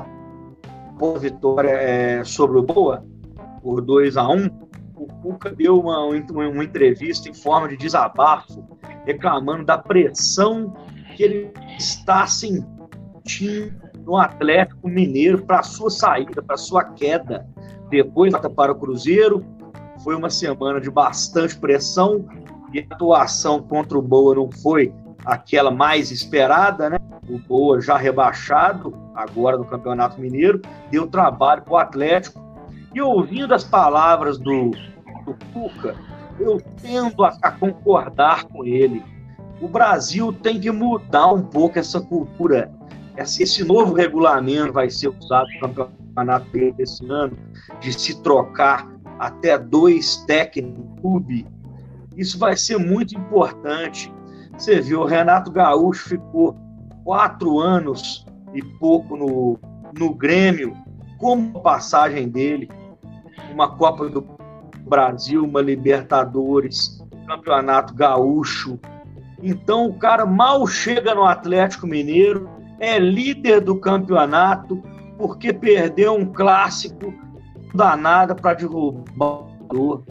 boa 0.98 1.18
vitória 1.18 1.70
é, 1.70 2.24
sobre 2.24 2.58
o 2.58 2.62
Boa, 2.62 3.04
por 3.62 3.80
2 3.80 4.16
a 4.16 4.28
1 4.28 4.36
um, 4.36 4.46
o 4.96 5.06
Cuca 5.06 5.50
deu 5.50 5.80
uma, 5.80 6.06
uma 6.06 6.64
entrevista 6.64 7.28
em 7.28 7.34
forma 7.34 7.68
de 7.68 7.76
desabafo, 7.76 8.64
reclamando 9.04 9.64
da 9.64 9.78
pressão 9.78 10.72
que 11.16 11.22
ele 11.24 11.52
está 11.76 12.26
sentindo 12.26 13.81
no 14.04 14.16
Atlético 14.16 14.88
Mineiro 14.88 15.44
para 15.44 15.62
sua 15.62 15.90
saída, 15.90 16.42
para 16.42 16.56
sua 16.56 16.84
queda. 16.84 17.46
Depois 17.88 18.32
para 18.56 18.72
o 18.72 18.74
Cruzeiro, 18.74 19.44
foi 20.02 20.16
uma 20.16 20.30
semana 20.30 20.80
de 20.80 20.90
bastante 20.90 21.56
pressão 21.56 22.26
e 22.72 22.80
a 22.80 22.94
atuação 22.94 23.62
contra 23.62 23.98
o 23.98 24.02
Boa 24.02 24.34
não 24.34 24.50
foi 24.50 24.92
aquela 25.24 25.70
mais 25.70 26.10
esperada, 26.10 26.90
né? 26.90 26.98
O 27.28 27.38
Boa 27.38 27.80
já 27.80 27.96
rebaixado, 27.96 28.94
agora 29.14 29.56
no 29.56 29.64
Campeonato 29.64 30.20
Mineiro, 30.20 30.60
deu 30.90 31.06
trabalho 31.06 31.62
para 31.62 31.72
o 31.72 31.76
Atlético. 31.76 32.42
E 32.94 33.00
ouvindo 33.00 33.54
as 33.54 33.64
palavras 33.64 34.38
do, 34.38 34.70
do 35.24 35.36
Cuca, 35.52 35.94
eu 36.38 36.60
tendo 36.80 37.24
a, 37.24 37.36
a 37.42 37.50
concordar 37.52 38.44
com 38.44 38.64
ele. 38.64 39.02
O 39.60 39.68
Brasil 39.68 40.32
tem 40.32 40.58
que 40.58 40.70
mudar 40.70 41.28
um 41.32 41.42
pouco 41.42 41.78
essa 41.78 42.00
cultura. 42.00 42.72
Esse, 43.16 43.42
esse 43.42 43.64
novo 43.64 43.94
regulamento 43.94 44.72
vai 44.72 44.88
ser 44.88 45.08
usado 45.08 45.48
no 45.60 45.74
campeonato 45.74 46.46
desse 46.76 47.04
ano, 47.10 47.36
de 47.80 47.92
se 47.92 48.20
trocar 48.22 48.90
até 49.18 49.58
dois 49.58 50.16
técnicos 50.26 51.00
clube. 51.00 51.46
Isso 52.16 52.38
vai 52.38 52.56
ser 52.56 52.78
muito 52.78 53.16
importante 53.16 54.12
você 54.56 54.80
viu, 54.80 55.00
o 55.00 55.04
Renato 55.04 55.50
Gaúcho 55.50 56.08
ficou 56.10 56.56
quatro 57.04 57.58
anos 57.58 58.24
e 58.54 58.62
pouco 58.62 59.16
no, 59.16 59.58
no 59.98 60.14
Grêmio, 60.14 60.76
como 61.18 61.60
passagem 61.62 62.28
dele, 62.28 62.70
uma 63.52 63.76
Copa 63.76 64.08
do 64.08 64.24
Brasil, 64.86 65.44
uma 65.44 65.60
Libertadores, 65.60 67.02
Campeonato 67.26 67.94
Gaúcho. 67.94 68.78
Então 69.42 69.86
o 69.86 69.94
cara 69.94 70.24
mal 70.24 70.66
chega 70.66 71.14
no 71.14 71.24
Atlético 71.24 71.86
Mineiro, 71.86 72.48
é 72.82 72.98
líder 72.98 73.60
do 73.60 73.76
campeonato, 73.76 74.82
porque 75.16 75.52
perdeu 75.52 76.14
um 76.14 76.26
clássico 76.26 77.14
danada 77.72 78.34
para 78.34 78.54
derrubar 78.54 79.46
o 79.70 80.02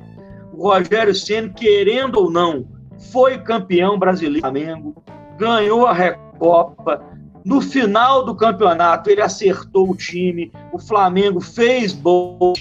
Rogério 0.58 1.14
Senna, 1.14 1.50
querendo 1.50 2.16
ou 2.16 2.32
não, 2.32 2.66
foi 3.12 3.38
campeão 3.40 4.00
brasileiro 4.00 4.40
Flamengo, 4.40 4.96
ganhou 5.38 5.86
a 5.86 5.92
Recopa. 5.92 7.04
No 7.44 7.60
final 7.60 8.24
do 8.24 8.36
campeonato, 8.36 9.10
ele 9.10 9.22
acertou 9.22 9.90
o 9.90 9.96
time, 9.96 10.50
o 10.72 10.80
Flamengo 10.80 11.42
fez 11.42 11.92
boas 11.92 12.58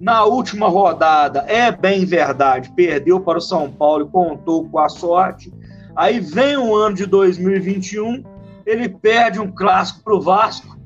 Na 0.00 0.24
última 0.24 0.68
rodada, 0.68 1.40
é 1.48 1.70
bem 1.70 2.06
verdade, 2.06 2.72
perdeu 2.74 3.20
para 3.20 3.38
o 3.38 3.42
São 3.42 3.70
Paulo 3.70 4.06
e 4.06 4.10
contou 4.10 4.66
com 4.66 4.78
a 4.78 4.88
sorte. 4.88 5.52
Aí 5.94 6.18
vem 6.18 6.56
o 6.56 6.74
ano 6.74 6.94
de 6.94 7.04
2021, 7.04 8.35
ele 8.66 8.88
perde 8.88 9.40
um 9.40 9.50
clássico 9.50 10.02
para 10.02 10.14
o 10.14 10.20
Vasco. 10.20 10.76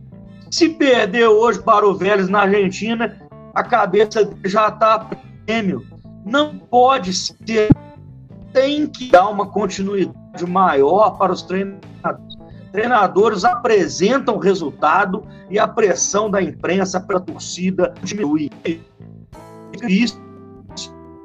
Se 0.51 0.69
perder 0.69 1.27
hoje 1.27 1.61
para 1.63 1.89
o 1.89 1.95
Vélez 1.95 2.29
na 2.29 2.43
Argentina, 2.43 3.19
a 3.55 3.65
cabeça 3.65 4.31
já 4.45 4.69
está 4.69 5.09
prêmio. 5.47 5.87
Não 6.25 6.59
pode 6.59 7.15
ser 7.15 7.71
tem 8.53 8.87
que 8.87 9.11
dar 9.11 9.29
uma 9.29 9.47
continuidade 9.47 10.45
maior 10.47 11.17
para 11.17 11.33
os 11.33 11.43
treinadores. 11.43 12.37
Treinadores 12.73 13.45
apresentam 13.45 14.39
resultado 14.39 15.25
e 15.49 15.59
a 15.59 15.67
pressão 15.67 16.31
da 16.31 16.41
imprensa 16.41 17.01
para 17.01 17.19
a 17.19 17.21
torcida 17.21 17.95
diminui. 18.03 18.51
Isso, 19.89 20.21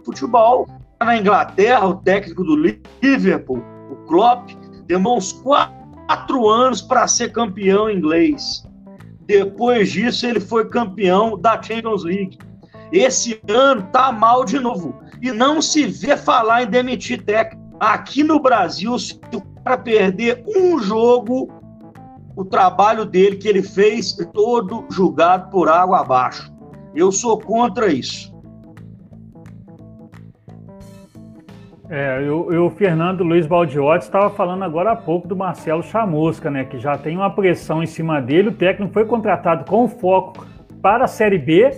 futebol. 0.04 0.68
Na 1.00 1.18
Inglaterra, 1.18 1.86
o 1.86 1.96
técnico 1.96 2.44
do 2.44 2.56
Liverpool, 3.02 3.62
o 3.92 3.96
Klopp, 4.08 4.50
demorou 4.88 5.18
uns 5.18 5.34
quatro 6.06 6.48
anos 6.48 6.82
para 6.82 7.08
ser 7.08 7.32
campeão 7.32 7.90
inglês. 7.90 8.66
Depois 9.22 9.92
disso, 9.92 10.26
ele 10.26 10.40
foi 10.40 10.70
campeão 10.70 11.38
da 11.38 11.62
Champions 11.62 12.04
League. 12.04 12.38
Esse 12.92 13.42
ano 13.50 13.84
tá 13.92 14.12
mal 14.12 14.46
de 14.46 14.60
novo 14.60 15.00
e 15.22 15.32
não 15.32 15.62
se 15.62 15.86
vê 15.88 16.16
falar 16.16 16.64
em 16.64 16.68
demitir 16.68 17.24
técnico. 17.24 17.64
Aqui 17.80 18.24
no 18.24 18.40
Brasil, 18.40 18.98
se 19.00 19.20
o 19.34 19.42
cara 19.64 19.78
perder 19.78 20.44
um 20.56 20.80
jogo, 20.80 21.50
o 22.36 22.46
trabalho 22.46 23.06
dele 23.06 23.38
que 23.38 23.48
ele 23.48 23.64
fez 23.64 24.16
todo 24.34 24.86
julgado 24.92 25.50
por 25.50 25.68
água 25.68 26.02
abaixo. 26.02 26.54
Eu 26.94 27.12
sou 27.12 27.40
contra 27.40 27.92
isso. 27.92 28.35
É, 31.88 32.24
eu, 32.26 32.66
o 32.66 32.70
Fernando 32.72 33.24
Luiz 33.24 33.46
Baldiotti 33.46 34.06
estava 34.06 34.30
falando 34.32 34.64
agora 34.64 34.92
há 34.92 34.96
pouco 34.96 35.28
do 35.28 35.36
Marcelo 35.36 35.84
Chamusca, 35.84 36.50
né, 36.50 36.64
que 36.64 36.80
já 36.80 36.98
tem 36.98 37.16
uma 37.16 37.30
pressão 37.30 37.84
em 37.84 37.86
cima 37.86 38.20
dele. 38.20 38.50
O 38.50 38.54
técnico 38.54 38.92
foi 38.92 39.06
contratado 39.06 39.66
com 39.66 39.88
foco 39.88 40.48
para 40.82 41.06
a 41.06 41.08
Série 41.08 41.38
B 41.38 41.72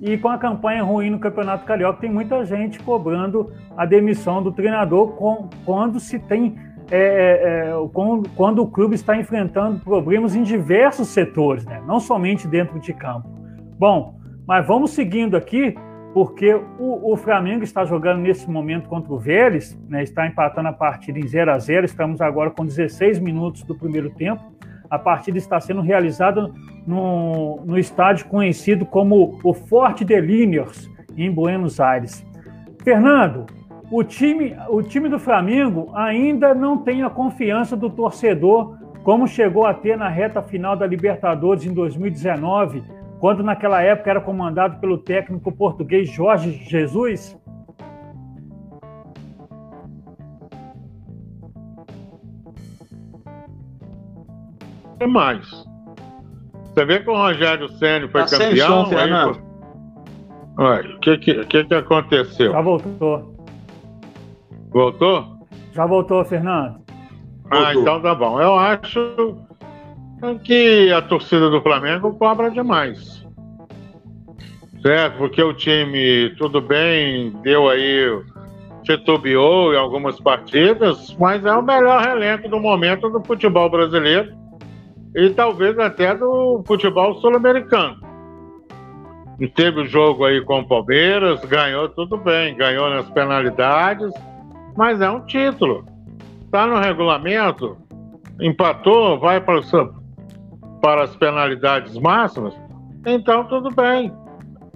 e 0.00 0.18
com 0.18 0.28
a 0.28 0.36
campanha 0.36 0.82
ruim 0.82 1.10
no 1.10 1.18
Campeonato 1.18 1.64
Carioca, 1.64 2.00
tem 2.00 2.10
muita 2.10 2.44
gente 2.44 2.80
cobrando 2.80 3.52
a 3.76 3.86
demissão 3.86 4.42
do 4.42 4.50
treinador 4.50 5.12
com, 5.12 5.48
quando 5.64 6.00
se 6.00 6.18
tem. 6.18 6.56
É, 6.90 6.98
é, 6.98 7.70
é 7.70 7.88
quando, 7.92 8.28
quando, 8.30 8.62
o 8.62 8.66
clube 8.66 8.96
está 8.96 9.16
enfrentando 9.16 9.78
problemas 9.78 10.34
em 10.34 10.42
diversos 10.42 11.08
setores, 11.08 11.64
né? 11.64 11.80
não 11.86 12.00
somente 12.00 12.48
dentro 12.48 12.80
de 12.80 12.92
campo. 12.92 13.28
Bom, 13.78 14.16
mas 14.46 14.66
vamos 14.66 14.90
seguindo 14.90 15.36
aqui, 15.36 15.76
porque 16.12 16.54
o, 16.78 17.12
o 17.12 17.16
Flamengo 17.16 17.64
está 17.64 17.84
jogando 17.84 18.20
nesse 18.20 18.50
momento 18.50 18.88
contra 18.88 19.12
o 19.12 19.18
Vélez, 19.18 19.78
né? 19.88 20.02
está 20.02 20.26
empatando 20.26 20.68
a 20.68 20.72
partida 20.72 21.18
em 21.18 21.26
0 21.26 21.52
a 21.52 21.58
0 21.58 21.86
estamos 21.86 22.20
agora 22.20 22.50
com 22.50 22.64
16 22.64 23.18
minutos 23.18 23.62
do 23.62 23.74
primeiro 23.74 24.10
tempo. 24.10 24.42
A 24.90 24.98
partida 24.98 25.38
está 25.38 25.58
sendo 25.58 25.80
realizada 25.80 26.52
no, 26.86 27.62
no 27.64 27.78
estádio 27.78 28.26
conhecido 28.26 28.84
como 28.84 29.38
o 29.42 29.54
Forte 29.54 30.04
de 30.04 30.20
Liniers, 30.20 30.90
em 31.16 31.30
Buenos 31.30 31.80
Aires. 31.80 32.26
Fernando, 32.84 33.46
o 33.90 34.04
time, 34.04 34.54
o 34.68 34.82
time 34.82 35.08
do 35.08 35.18
Flamengo 35.18 35.90
ainda 35.94 36.54
não 36.54 36.76
tem 36.76 37.02
a 37.02 37.10
confiança 37.10 37.74
do 37.74 37.88
torcedor 37.88 38.76
como 39.02 39.26
chegou 39.26 39.66
a 39.66 39.74
ter 39.74 39.96
na 39.96 40.08
reta 40.08 40.42
final 40.42 40.76
da 40.76 40.86
Libertadores 40.86 41.64
em 41.66 41.72
2019, 41.72 42.82
quando 43.22 43.44
naquela 43.44 43.80
época 43.80 44.10
era 44.10 44.20
comandado 44.20 44.80
pelo 44.80 44.98
técnico 44.98 45.52
português 45.52 46.10
Jorge 46.10 46.50
Jesus? 46.68 47.38
É 54.98 55.06
mais. 55.06 55.48
Você 56.64 56.84
vê 56.84 56.98
que 56.98 57.08
o 57.08 57.14
Rogério 57.14 57.68
Ceni 57.68 58.08
foi 58.08 58.24
tá 58.24 58.38
campeão. 58.38 58.90
o 60.58 60.98
que, 60.98 61.18
que, 61.18 61.44
que, 61.44 61.64
que 61.64 61.74
aconteceu? 61.74 62.50
Já 62.50 62.60
voltou. 62.60 63.36
Voltou? 64.70 65.46
Já 65.70 65.86
voltou, 65.86 66.24
Fernando. 66.24 66.82
Ah, 67.52 67.72
então 67.72 68.02
tá 68.02 68.16
bom. 68.16 68.40
Eu 68.40 68.58
acho 68.58 69.38
que 70.44 70.92
a 70.92 71.02
torcida 71.02 71.50
do 71.50 71.60
Flamengo 71.60 72.14
cobra 72.14 72.50
demais. 72.50 73.26
Certo? 74.80 75.18
Porque 75.18 75.42
o 75.42 75.52
time, 75.52 76.34
tudo 76.36 76.60
bem, 76.60 77.30
deu 77.42 77.68
aí, 77.68 78.20
titubeou 78.82 79.72
em 79.72 79.76
algumas 79.76 80.20
partidas, 80.20 81.16
mas 81.18 81.44
é 81.44 81.52
o 81.52 81.62
melhor 81.62 82.06
elenco 82.08 82.48
do 82.48 82.58
momento 82.58 83.08
do 83.08 83.22
futebol 83.24 83.70
brasileiro 83.70 84.32
e 85.14 85.30
talvez 85.30 85.78
até 85.78 86.14
do 86.14 86.62
futebol 86.66 87.14
sul-americano. 87.20 88.00
Teve 89.54 89.80
o 89.80 89.86
jogo 89.86 90.24
aí 90.24 90.40
com 90.40 90.60
o 90.60 90.68
Palmeiras, 90.68 91.44
ganhou 91.44 91.88
tudo 91.88 92.16
bem, 92.16 92.56
ganhou 92.56 92.88
nas 92.90 93.08
penalidades, 93.10 94.12
mas 94.76 95.00
é 95.00 95.10
um 95.10 95.20
título. 95.26 95.84
Está 96.44 96.66
no 96.66 96.78
regulamento, 96.78 97.76
empatou, 98.40 99.18
vai 99.18 99.40
para, 99.40 99.60
para 100.82 101.04
as 101.04 101.16
penalidades 101.16 101.96
máximas, 101.96 102.52
então 103.06 103.44
tudo 103.44 103.70
bem. 103.70 104.12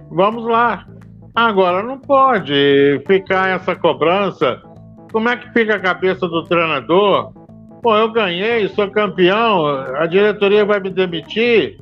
vamos 0.09 0.45
lá. 0.45 0.87
Agora 1.35 1.83
não 1.83 1.99
pode 1.99 3.03
ficar 3.05 3.49
essa 3.49 3.75
cobrança. 3.75 4.59
Como 5.11 5.29
é 5.29 5.37
que 5.37 5.51
fica 5.51 5.75
a 5.75 5.79
cabeça 5.79 6.27
do 6.27 6.43
treinador? 6.45 7.31
Pô, 7.83 7.95
eu 7.95 8.11
ganhei, 8.11 8.67
sou 8.69 8.89
campeão, 8.89 9.67
a 9.67 10.07
diretoria 10.07 10.65
vai 10.65 10.79
me 10.79 10.89
demitir. 10.89 11.77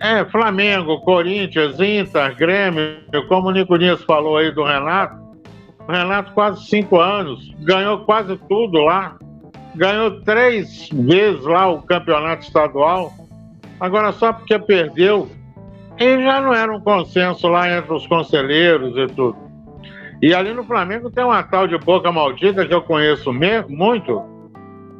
É, 0.00 0.24
Flamengo, 0.26 1.00
Corinthians, 1.00 1.80
Inter, 1.80 2.36
Grêmio, 2.36 3.02
como 3.28 3.48
o 3.48 3.50
Nico 3.50 3.74
Nias 3.74 4.02
falou 4.04 4.36
aí 4.36 4.52
do 4.52 4.62
Renato. 4.62 5.16
O 5.88 5.90
Renato, 5.90 6.32
quase 6.32 6.64
cinco 6.66 7.00
anos, 7.00 7.52
ganhou 7.60 8.04
quase 8.04 8.36
tudo 8.48 8.78
lá. 8.78 9.16
Ganhou 9.74 10.20
três 10.20 10.88
vezes 10.92 11.42
lá 11.44 11.66
o 11.66 11.82
campeonato 11.82 12.44
estadual. 12.44 13.12
Agora, 13.80 14.12
só 14.12 14.32
porque 14.32 14.58
perdeu, 14.58 15.30
e 15.98 16.22
já 16.22 16.40
não 16.40 16.54
era 16.54 16.72
um 16.72 16.80
consenso 16.80 17.48
lá 17.48 17.68
entre 17.68 17.92
os 17.92 18.06
conselheiros 18.06 18.96
e 18.96 19.06
tudo. 19.14 19.36
E 20.20 20.34
ali 20.34 20.52
no 20.52 20.64
Flamengo 20.64 21.10
tem 21.10 21.24
uma 21.24 21.42
tal 21.42 21.68
de 21.68 21.78
boca 21.78 22.10
maldita 22.10 22.66
que 22.66 22.74
eu 22.74 22.82
conheço 22.82 23.32
muito. 23.32 24.22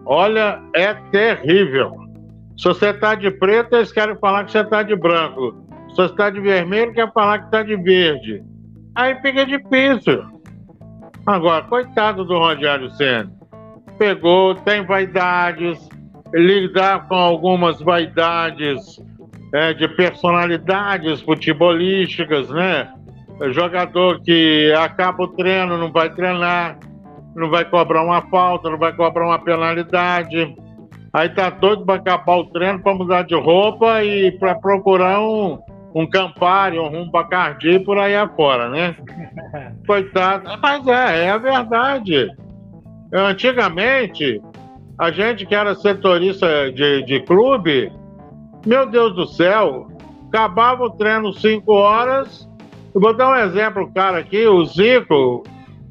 Olha, 0.05 0.61
é 0.75 0.95
terrível. 1.11 1.93
Se 2.57 2.65
você 2.65 2.91
está 2.91 3.15
de 3.15 3.31
preto, 3.31 3.75
eles 3.77 3.93
querem 3.93 4.17
falar 4.17 4.45
que 4.45 4.53
você 4.53 4.61
está 4.61 4.83
de 4.83 4.97
branco. 4.97 5.55
Se 5.91 5.97
você 5.97 6.13
está 6.13 6.31
de 6.31 6.41
vermelho, 6.41 6.93
quer 6.93 7.13
falar 7.13 7.41
que 7.41 7.45
está 7.47 7.63
de 7.63 7.77
verde. 7.77 8.43
Aí 8.95 9.15
fica 9.21 9.45
difícil. 9.45 10.25
Agora, 11.27 11.65
coitado 11.65 12.25
do 12.25 12.39
Rogério 12.39 12.91
Senna. 12.93 13.31
Pegou, 13.99 14.55
tem 14.55 14.85
vaidades, 14.85 15.89
lidar 16.35 17.09
com 17.09 17.15
algumas 17.15 17.81
vaidades 17.81 19.01
é, 19.53 19.73
de 19.73 19.89
personalidades 19.89 21.21
futebolísticas, 21.23 22.49
né? 22.51 22.93
Jogador 23.53 24.21
que 24.23 24.73
acaba 24.77 25.23
o 25.23 25.29
treino, 25.29 25.79
não 25.79 25.93
vai 25.93 26.11
treinar, 26.11 26.79
não 27.35 27.49
vai 27.49 27.65
cobrar 27.65 28.03
uma 28.03 28.23
falta, 28.23 28.69
não 28.69 28.79
vai 28.79 28.93
cobrar 28.93 29.27
uma 29.27 29.39
penalidade. 29.39 30.57
Aí 31.13 31.29
tá 31.31 31.49
doido 31.49 31.87
para 31.87 31.95
acabar 31.95 32.37
o 32.37 32.45
treino 32.47 32.81
para 32.81 32.95
mudar 32.95 33.23
de 33.23 33.35
roupa 33.35 34.03
e 34.05 34.33
para 34.33 34.57
procurar 34.57 35.21
um, 35.21 35.59
um 35.95 36.07
Campari, 36.07 36.79
um 36.79 37.09
Bacardi 37.11 37.79
por 37.81 37.97
aí 37.97 38.15
afora, 38.15 38.69
né? 38.69 38.97
Coitado. 39.87 40.51
Mas 40.61 40.87
é, 40.87 41.27
é 41.27 41.31
a 41.31 41.39
verdade. 41.39 42.29
Antigamente, 43.13 44.43
a 44.99 45.11
gente 45.13 45.47
que 45.47 45.55
era 45.55 45.75
setorista 45.77 46.73
de, 46.73 47.03
de 47.05 47.21
clube, 47.21 47.93
meu 48.67 48.85
Deus 48.85 49.15
do 49.15 49.27
céu, 49.27 49.87
acabava 50.29 50.85
o 50.85 50.91
treino 50.91 51.33
5 51.33 51.73
horas. 51.73 52.49
Eu 52.93 53.01
vou 53.01 53.15
dar 53.15 53.31
um 53.31 53.37
exemplo, 53.37 53.91
cara, 53.95 54.19
aqui, 54.19 54.47
o 54.47 54.65
Zico 54.65 55.45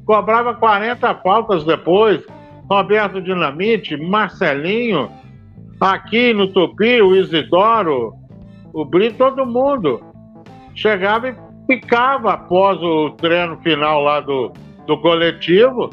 cobrava 0.04 0.54
40 0.54 1.14
faltas 1.16 1.64
depois, 1.64 2.22
Roberto 2.70 3.20
Dinamite, 3.22 3.96
Marcelinho, 3.96 5.10
aqui 5.80 6.34
no 6.34 6.48
Tupi, 6.48 7.00
o 7.00 7.16
Isidoro, 7.16 8.14
o 8.74 8.84
Brito, 8.84 9.16
todo 9.16 9.46
mundo. 9.46 10.02
Chegava 10.74 11.30
e 11.30 11.34
ficava 11.66 12.34
após 12.34 12.80
o 12.82 13.10
treino 13.10 13.56
final 13.58 14.02
lá 14.02 14.20
do, 14.20 14.52
do 14.86 14.98
coletivo. 14.98 15.90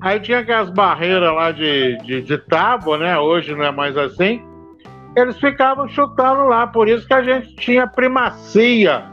Aí 0.00 0.20
tinha 0.20 0.40
aquelas 0.40 0.70
barreiras 0.70 1.34
lá 1.34 1.52
de, 1.52 1.96
de, 1.98 2.22
de 2.22 2.38
tábua, 2.38 2.98
né? 2.98 3.18
Hoje 3.18 3.54
não 3.54 3.64
é 3.64 3.72
mais 3.72 3.96
assim 3.96 4.42
eles 5.16 5.40
ficavam 5.40 5.88
chutando 5.88 6.44
lá. 6.44 6.66
Por 6.66 6.86
isso 6.86 7.06
que 7.06 7.14
a 7.14 7.22
gente 7.22 7.56
tinha 7.56 7.86
primacia 7.86 9.04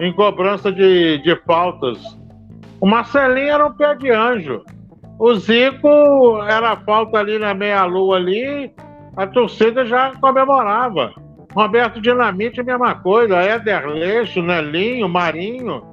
em 0.00 0.12
cobrança 0.12 0.72
de, 0.72 1.18
de 1.18 1.36
faltas. 1.44 1.98
O 2.80 2.86
Marcelinho 2.86 3.50
era 3.50 3.66
um 3.66 3.72
pé 3.72 3.94
de 3.94 4.10
anjo. 4.10 4.64
O 5.18 5.34
Zico 5.34 6.42
era 6.48 6.74
falta 6.78 7.18
ali 7.18 7.38
na 7.38 7.54
meia-lua 7.54 8.16
ali, 8.16 8.72
a 9.16 9.26
torcida 9.26 9.86
já 9.86 10.12
comemorava. 10.20 11.12
Roberto 11.54 12.00
Dinamite, 12.00 12.64
mesma 12.64 12.96
coisa. 12.96 13.36
Éder 13.36 13.86
Leixo, 13.86 14.42
Nelinho, 14.42 15.08
Marinho. 15.08 15.84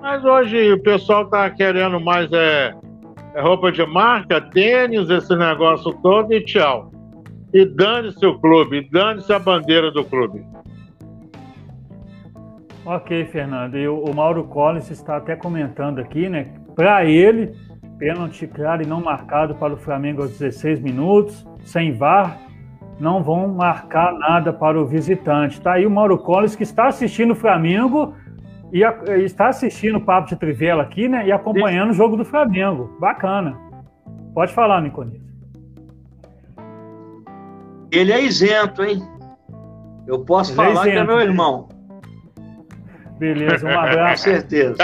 Mas 0.00 0.24
hoje 0.24 0.72
o 0.72 0.82
pessoal 0.82 1.24
tá 1.28 1.50
querendo 1.50 1.98
mais 1.98 2.30
é, 2.32 2.72
é 3.34 3.40
roupa 3.40 3.72
de 3.72 3.84
marca, 3.86 4.40
tênis, 4.40 5.08
esse 5.08 5.34
negócio 5.36 5.92
todo 6.02 6.32
e 6.32 6.44
tchau 6.44 6.92
e 7.52 7.66
dane-se 7.66 8.24
o 8.24 8.38
clube, 8.38 8.88
dane-se 8.90 9.32
a 9.32 9.38
bandeira 9.38 9.90
do 9.90 10.04
clube. 10.04 10.44
Ok, 12.84 13.26
Fernando. 13.26 13.76
E 13.76 13.86
o, 13.86 14.12
Mauro 14.12 14.44
Collins 14.44 14.90
está 14.90 15.16
até 15.16 15.36
comentando 15.36 16.00
aqui, 16.00 16.28
né? 16.28 16.48
Para 16.74 17.04
ele, 17.04 17.54
pênalti 17.98 18.46
claro 18.46 18.82
e 18.82 18.86
não 18.86 19.00
marcado 19.00 19.54
para 19.54 19.74
o 19.74 19.76
Flamengo 19.76 20.22
aos 20.22 20.38
16 20.38 20.80
minutos, 20.80 21.46
sem 21.62 21.92
VAR, 21.92 22.38
não 22.98 23.22
vão 23.22 23.48
marcar 23.48 24.12
nada 24.14 24.52
para 24.52 24.80
o 24.80 24.86
visitante. 24.86 25.60
Tá 25.60 25.74
aí 25.74 25.86
o 25.86 25.90
Mauro 25.90 26.18
Collins 26.18 26.56
que 26.56 26.62
está 26.62 26.88
assistindo 26.88 27.32
o 27.32 27.36
Flamengo 27.36 28.14
e 28.72 28.82
a, 28.82 28.94
está 29.18 29.48
assistindo 29.48 29.98
o 29.98 30.00
Papo 30.00 30.28
de 30.28 30.36
Trivela 30.36 30.82
aqui, 30.82 31.06
né? 31.06 31.26
E 31.26 31.32
acompanhando 31.32 31.90
o 31.90 31.92
jogo 31.94 32.16
do 32.16 32.24
Flamengo. 32.24 32.96
Bacana. 32.98 33.58
Pode 34.34 34.52
falar, 34.52 34.80
Niconis. 34.80 35.20
Ele 37.90 38.10
é 38.10 38.22
isento, 38.22 38.82
hein? 38.82 39.02
Eu 40.06 40.24
posso 40.24 40.52
Ele 40.52 40.60
é 40.60 40.64
falar 40.64 40.88
é 40.88 40.90
que 40.90 40.96
é 40.96 41.04
meu 41.04 41.20
irmão. 41.20 41.68
Beleza, 43.18 43.66
um 43.66 43.70
abraço. 43.78 44.24
Com 44.24 44.30
certeza. 44.30 44.76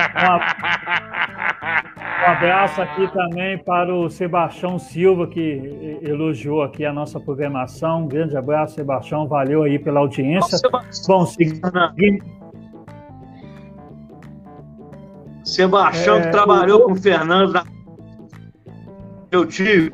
Um 2.21 2.31
abraço 2.31 2.83
aqui 2.83 3.11
também 3.11 3.57
para 3.57 3.95
o 3.95 4.11
Sebastião 4.11 4.79
Silva, 4.79 5.27
que 5.27 5.99
elogiou 6.03 6.63
aqui 6.63 6.85
a 6.85 6.93
nossa 6.93 7.19
programação. 7.19 8.03
Um 8.03 8.09
grande 8.09 8.37
abraço, 8.37 8.75
Sebastião. 8.75 9.27
Valeu 9.27 9.63
aí 9.63 9.79
pela 9.79 10.01
audiência. 10.01 10.59
Bom, 11.07 11.25
seguindo. 11.25 11.63
Sebastião, 15.49 16.19
é, 16.19 16.23
que 16.23 16.31
trabalhou 16.31 16.83
o... 16.83 16.85
com 16.87 16.93
o 16.93 16.97
Fernando 16.97 17.53
na... 17.53 17.65
Meu 19.31 19.47
tio. 19.47 19.93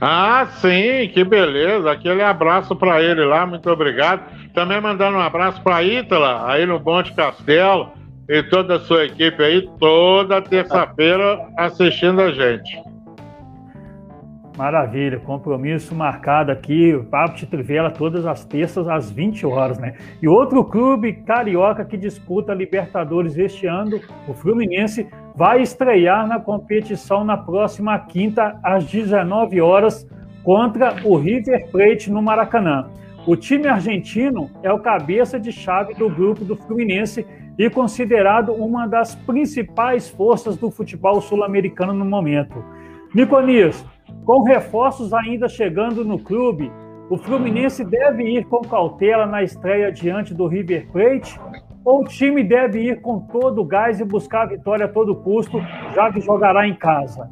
Ah, 0.00 0.46
sim, 0.60 1.10
que 1.12 1.24
beleza. 1.24 1.90
Aquele 1.90 2.22
abraço 2.22 2.74
para 2.76 3.02
ele 3.02 3.24
lá, 3.24 3.44
muito 3.44 3.68
obrigado. 3.70 4.22
Também 4.54 4.80
mandando 4.80 5.16
um 5.16 5.20
abraço 5.20 5.60
para 5.62 5.82
Ítala, 5.82 6.48
aí 6.48 6.64
no 6.64 6.80
Monte 6.80 7.12
Castelo, 7.14 7.92
e 8.28 8.42
toda 8.44 8.76
a 8.76 8.80
sua 8.80 9.06
equipe 9.06 9.42
aí, 9.42 9.68
toda 9.78 10.42
terça-feira 10.42 11.40
assistindo 11.56 12.20
a 12.20 12.30
gente. 12.30 12.80
Maravilha, 14.58 15.20
compromisso 15.20 15.94
marcado 15.94 16.50
aqui, 16.50 16.92
o 16.92 17.04
Papo 17.04 17.36
de 17.36 17.46
Trivela 17.46 17.92
todas 17.92 18.26
as 18.26 18.44
terças 18.44 18.88
às 18.88 19.08
20 19.08 19.46
horas, 19.46 19.78
né? 19.78 19.94
E 20.20 20.26
outro 20.26 20.64
clube 20.64 21.12
carioca 21.12 21.84
que 21.84 21.96
disputa 21.96 22.52
Libertadores 22.52 23.38
este 23.38 23.68
ano, 23.68 24.00
o 24.26 24.34
Fluminense, 24.34 25.08
vai 25.36 25.62
estrear 25.62 26.26
na 26.26 26.40
competição 26.40 27.22
na 27.22 27.36
próxima 27.36 27.96
quinta 28.00 28.58
às 28.60 28.84
19 28.84 29.60
horas 29.60 30.04
contra 30.42 30.96
o 31.04 31.16
River 31.16 31.70
Plate 31.70 32.10
no 32.10 32.20
Maracanã. 32.20 32.90
O 33.28 33.36
time 33.36 33.68
argentino 33.68 34.50
é 34.64 34.72
o 34.72 34.80
cabeça 34.80 35.38
de 35.38 35.52
chave 35.52 35.94
do 35.94 36.10
grupo 36.10 36.44
do 36.44 36.56
Fluminense 36.56 37.24
e 37.56 37.70
considerado 37.70 38.52
uma 38.52 38.88
das 38.88 39.14
principais 39.14 40.08
forças 40.08 40.56
do 40.56 40.68
futebol 40.68 41.20
sul-americano 41.20 41.92
no 41.92 42.04
momento. 42.04 42.64
Niconias, 43.14 43.86
com 44.28 44.42
reforços 44.42 45.14
ainda 45.14 45.48
chegando 45.48 46.04
no 46.04 46.18
clube, 46.18 46.70
o 47.08 47.16
Fluminense 47.16 47.82
deve 47.82 48.24
ir 48.24 48.44
com 48.44 48.60
cautela 48.60 49.24
na 49.24 49.42
estreia 49.42 49.90
diante 49.90 50.34
do 50.34 50.46
River 50.46 50.86
Plate 50.92 51.40
ou 51.82 52.02
o 52.02 52.04
time 52.04 52.44
deve 52.44 52.78
ir 52.78 53.00
com 53.00 53.20
todo 53.20 53.62
o 53.62 53.64
gás 53.64 54.00
e 54.00 54.04
buscar 54.04 54.42
a 54.42 54.46
vitória 54.48 54.84
a 54.84 54.88
todo 54.88 55.16
custo, 55.16 55.58
já 55.94 56.12
que 56.12 56.20
jogará 56.20 56.68
em 56.68 56.74
casa? 56.74 57.30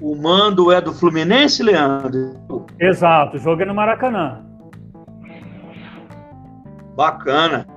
O 0.00 0.16
mando 0.16 0.72
é 0.72 0.80
do 0.80 0.94
Fluminense, 0.94 1.62
Leandro? 1.62 2.64
Exato, 2.80 3.36
jogo 3.36 3.60
é 3.60 3.66
no 3.66 3.74
Maracanã. 3.74 4.42
Bacana. 6.96 7.73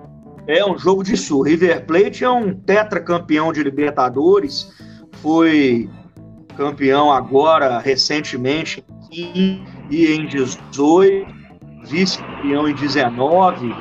É 0.48 0.65
um 0.65 0.78
jogo 0.78 1.03
de 1.03 1.18
sul. 1.18 1.41
River 1.41 1.86
Plate 1.86 2.24
é 2.24 2.30
um 2.30 2.53
tetracampeão 2.53 3.52
de 3.52 3.61
Libertadores, 3.61 4.74
foi 5.22 5.90
campeão 6.56 7.11
agora 7.11 7.80
recentemente 7.80 8.84
e 9.11 9.61
em 9.91 10.26
18, 10.28 11.28
vice-campeão 11.84 12.68
em 12.68 12.74
19, 12.74 13.74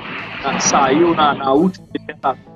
saiu 0.60 1.14
na, 1.14 1.34
na 1.34 1.52
última 1.52 1.86
Libertadores. 1.96 2.46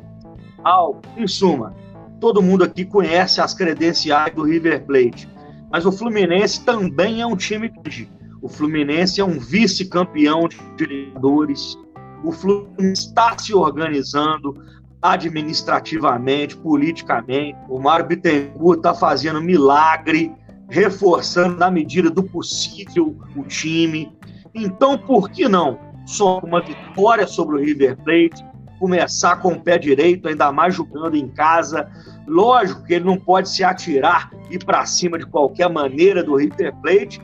Em 1.17 1.27
suma, 1.27 1.75
todo 2.21 2.43
mundo 2.43 2.65
aqui 2.65 2.85
conhece 2.85 3.41
as 3.41 3.55
credenciais 3.55 4.35
do 4.35 4.43
River 4.43 4.85
Plate, 4.85 5.29
mas 5.71 5.87
o 5.87 5.93
Fluminense 5.93 6.65
também 6.65 7.21
é 7.21 7.27
um 7.27 7.37
time 7.37 7.69
grande. 7.69 8.11
O 8.43 8.49
Fluminense 8.49 9.21
é 9.21 9.25
um 9.25 9.39
vice-campeão 9.39 10.49
de 10.49 10.59
Libertadores. 10.79 11.79
O 12.25 12.33
Fluminense 12.33 13.09
está 13.09 13.37
se 13.39 13.55
organizando 13.55 14.55
administrativamente, 15.03 16.57
politicamente. 16.57 17.59
O 17.69 17.79
Mário 17.79 18.07
Bittencourt 18.07 18.79
está 18.79 18.95
fazendo 18.95 19.41
milagre, 19.41 20.33
reforçando 20.69 21.57
na 21.57 21.71
medida 21.71 22.11
do 22.11 22.23
possível 22.23 23.17
o 23.35 23.43
time. 23.45 24.13
Então, 24.55 24.99
por 24.99 25.31
que 25.31 25.49
não? 25.49 25.79
Só 26.07 26.41
uma 26.41 26.61
vitória 26.61 27.27
sobre 27.27 27.57
o 27.57 27.59
River 27.59 27.97
Plate, 27.99 28.45
começar 28.79 29.37
com 29.37 29.53
o 29.53 29.61
pé 29.61 29.79
direito, 29.79 30.29
ainda 30.29 30.53
mais 30.53 30.75
jogando 30.75 31.17
em 31.17 31.29
casa. 31.29 31.89
Lógico 32.27 32.85
que 32.85 32.95
ele 32.95 33.05
não 33.05 33.17
pode 33.17 33.49
se 33.49 33.65
atirar 33.65 34.31
e 34.51 34.57
ir 34.57 34.65
para 34.65 34.85
cima 34.85 35.19
de 35.19 35.27
qualquer 35.27 35.71
maneira 35.71 36.23
do 36.23 36.37
River 36.37 36.75
Plate, 36.83 37.21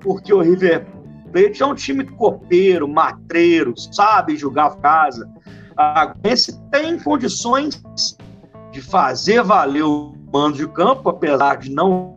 porque 0.00 0.32
o 0.32 0.40
River 0.40 0.86
É 1.38 1.66
um 1.66 1.74
time 1.74 2.04
copeiro, 2.04 2.88
matreiro, 2.88 3.74
sabe 3.76 4.36
jogar 4.36 4.76
casa. 4.76 5.28
Guense 6.22 6.58
tem 6.70 6.98
condições 6.98 7.82
de 8.72 8.80
fazer 8.80 9.42
valer 9.42 9.84
o 9.84 10.14
mando 10.32 10.56
de 10.56 10.66
campo, 10.68 11.08
apesar 11.08 11.58
de 11.58 11.70
não 11.70 12.16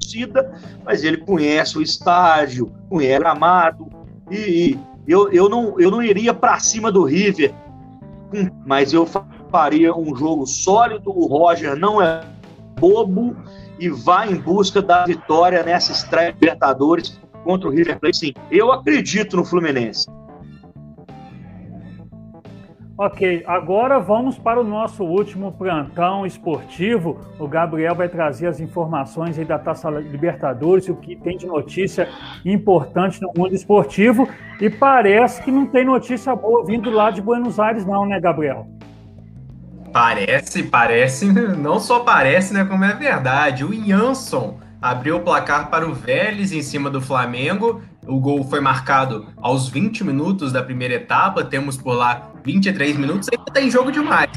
torcida, 0.00 0.52
mas 0.84 1.04
ele 1.04 1.18
conhece 1.18 1.78
o 1.78 1.82
estádio, 1.82 2.72
conhece 2.88 3.16
o 3.16 3.20
gramado, 3.20 3.88
e, 4.30 4.78
eu, 5.06 5.30
eu, 5.32 5.48
não, 5.48 5.78
eu 5.78 5.90
não 5.90 6.02
iria 6.02 6.32
para 6.32 6.58
cima 6.58 6.90
do 6.90 7.04
River, 7.04 7.54
mas 8.66 8.92
eu 8.92 9.06
faria 9.50 9.94
um 9.94 10.16
jogo 10.16 10.46
sólido. 10.46 11.10
O 11.10 11.26
Roger 11.26 11.76
não 11.76 12.00
é 12.00 12.22
bobo 12.80 13.36
e 13.78 13.88
vai 13.88 14.32
em 14.32 14.36
busca 14.36 14.80
da 14.80 15.04
vitória 15.04 15.62
nessa 15.62 15.92
estreia 15.92 16.30
Libertadores 16.30 17.20
contra 17.44 17.68
o 17.68 17.70
River 17.70 18.00
Plate. 18.00 18.16
Sim, 18.16 18.34
eu 18.50 18.72
acredito 18.72 19.36
no 19.36 19.44
Fluminense. 19.44 20.06
Ok, 22.96 23.42
agora 23.48 23.98
vamos 23.98 24.38
para 24.38 24.60
o 24.60 24.62
nosso 24.62 25.02
último 25.02 25.50
plantão 25.50 26.24
esportivo. 26.24 27.18
O 27.40 27.48
Gabriel 27.48 27.92
vai 27.92 28.08
trazer 28.08 28.46
as 28.46 28.60
informações 28.60 29.36
aí 29.36 29.44
da 29.44 29.58
Taça 29.58 29.90
Libertadores, 29.90 30.88
o 30.88 30.94
que 30.94 31.16
tem 31.16 31.36
de 31.36 31.44
notícia 31.44 32.08
importante 32.44 33.20
no 33.20 33.32
mundo 33.36 33.52
esportivo. 33.52 34.28
E 34.60 34.70
parece 34.70 35.42
que 35.42 35.50
não 35.50 35.66
tem 35.66 35.84
notícia 35.84 36.36
boa 36.36 36.64
vindo 36.64 36.88
lá 36.88 37.10
de 37.10 37.20
Buenos 37.20 37.58
Aires, 37.58 37.84
não, 37.84 38.06
né, 38.06 38.20
Gabriel? 38.20 38.68
Parece, 39.92 40.62
parece, 40.62 41.26
não 41.32 41.80
só 41.80 41.98
parece, 41.98 42.54
né, 42.54 42.64
como 42.64 42.84
é 42.84 42.94
verdade. 42.94 43.64
O 43.64 43.72
Jansson 43.72 44.58
abriu 44.84 45.16
o 45.16 45.20
placar 45.20 45.70
para 45.70 45.88
o 45.88 45.94
Vélez 45.94 46.52
em 46.52 46.60
cima 46.60 46.90
do 46.90 47.00
Flamengo. 47.00 47.82
O 48.06 48.20
gol 48.20 48.44
foi 48.44 48.60
marcado 48.60 49.26
aos 49.38 49.66
20 49.66 50.04
minutos 50.04 50.52
da 50.52 50.62
primeira 50.62 50.92
etapa. 50.92 51.42
Temos 51.42 51.78
por 51.78 51.94
lá 51.94 52.30
23 52.44 52.98
minutos. 52.98 53.30
Ainda 53.32 53.50
tem 53.50 53.70
jogo 53.70 53.90
demais. 53.90 54.30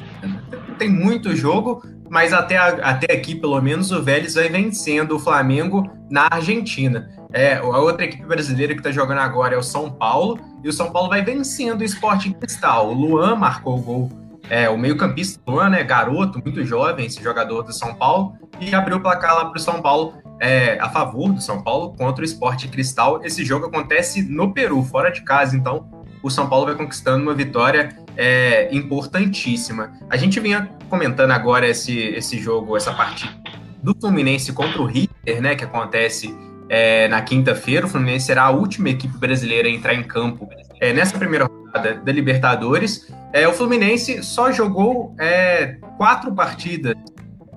Tem 0.79 0.87
muito 0.87 1.35
jogo, 1.35 1.83
mas 2.09 2.31
até, 2.31 2.55
até 2.55 3.13
aqui, 3.13 3.35
pelo 3.35 3.59
menos, 3.61 3.91
o 3.91 4.01
Vélez 4.01 4.35
vai 4.35 4.47
vencendo 4.47 5.17
o 5.17 5.19
Flamengo 5.19 5.83
na 6.09 6.29
Argentina. 6.31 7.09
É, 7.33 7.57
a 7.57 7.79
outra 7.79 8.05
equipe 8.05 8.25
brasileira 8.25 8.73
que 8.73 8.79
está 8.79 8.91
jogando 8.91 9.19
agora 9.19 9.53
é 9.53 9.57
o 9.57 9.63
São 9.63 9.91
Paulo. 9.91 10.39
E 10.63 10.69
o 10.69 10.71
São 10.71 10.93
Paulo 10.93 11.09
vai 11.09 11.21
vencendo 11.21 11.81
o 11.81 11.83
Sporting 11.83 12.31
Cristal. 12.31 12.87
O 12.89 12.93
Luan 12.93 13.35
marcou 13.35 13.77
o 13.77 13.81
gol 13.81 14.26
é, 14.49 14.69
o 14.69 14.77
meio-campista 14.77 15.39
Luan, 15.47 15.69
né, 15.69 15.83
garoto, 15.83 16.41
muito 16.43 16.63
jovem, 16.65 17.05
esse 17.05 17.21
jogador 17.21 17.63
do 17.63 17.73
São 17.73 17.93
Paulo, 17.95 18.33
e 18.59 18.73
abriu 18.73 18.97
o 18.97 19.01
placar 19.01 19.35
lá 19.35 19.45
para 19.45 19.57
o 19.57 19.59
São 19.59 19.81
Paulo 19.81 20.13
é, 20.39 20.77
a 20.79 20.89
favor 20.89 21.31
do 21.31 21.41
São 21.41 21.61
Paulo 21.61 21.93
contra 21.97 22.21
o 22.21 22.25
Esporte 22.25 22.67
Cristal. 22.67 23.21
Esse 23.23 23.43
jogo 23.43 23.65
acontece 23.65 24.21
no 24.21 24.53
Peru, 24.53 24.81
fora 24.83 25.09
de 25.09 25.21
casa, 25.21 25.55
então 25.55 25.89
o 26.21 26.29
São 26.29 26.47
Paulo 26.47 26.65
vai 26.65 26.75
conquistando 26.75 27.23
uma 27.23 27.33
vitória 27.33 27.95
é, 28.15 28.73
importantíssima. 28.73 29.93
A 30.09 30.17
gente 30.17 30.39
vinha 30.39 30.69
comentando 30.89 31.31
agora 31.31 31.67
esse, 31.67 31.97
esse 31.97 32.39
jogo, 32.39 32.75
essa 32.75 32.93
partida 32.93 33.33
do 33.81 33.95
Fluminense 33.99 34.51
contra 34.53 34.81
o 34.81 34.85
River, 34.85 35.41
né, 35.41 35.55
que 35.55 35.63
acontece 35.63 36.35
é, 36.69 37.07
na 37.07 37.21
quinta-feira. 37.21 37.85
O 37.85 37.89
Fluminense 37.89 38.25
será 38.25 38.43
a 38.45 38.49
última 38.49 38.89
equipe 38.89 39.17
brasileira 39.17 39.67
a 39.67 39.71
entrar 39.71 39.93
em 39.93 40.03
campo 40.03 40.49
é, 40.81 40.91
nessa 40.93 41.17
primeira 41.17 41.47
rodada 41.67 41.95
da 41.95 42.11
Libertadores. 42.11 43.07
É, 43.33 43.47
o 43.47 43.53
Fluminense 43.53 44.23
só 44.23 44.51
jogou 44.51 45.15
é, 45.19 45.77
quatro 45.97 46.33
partidas 46.33 46.95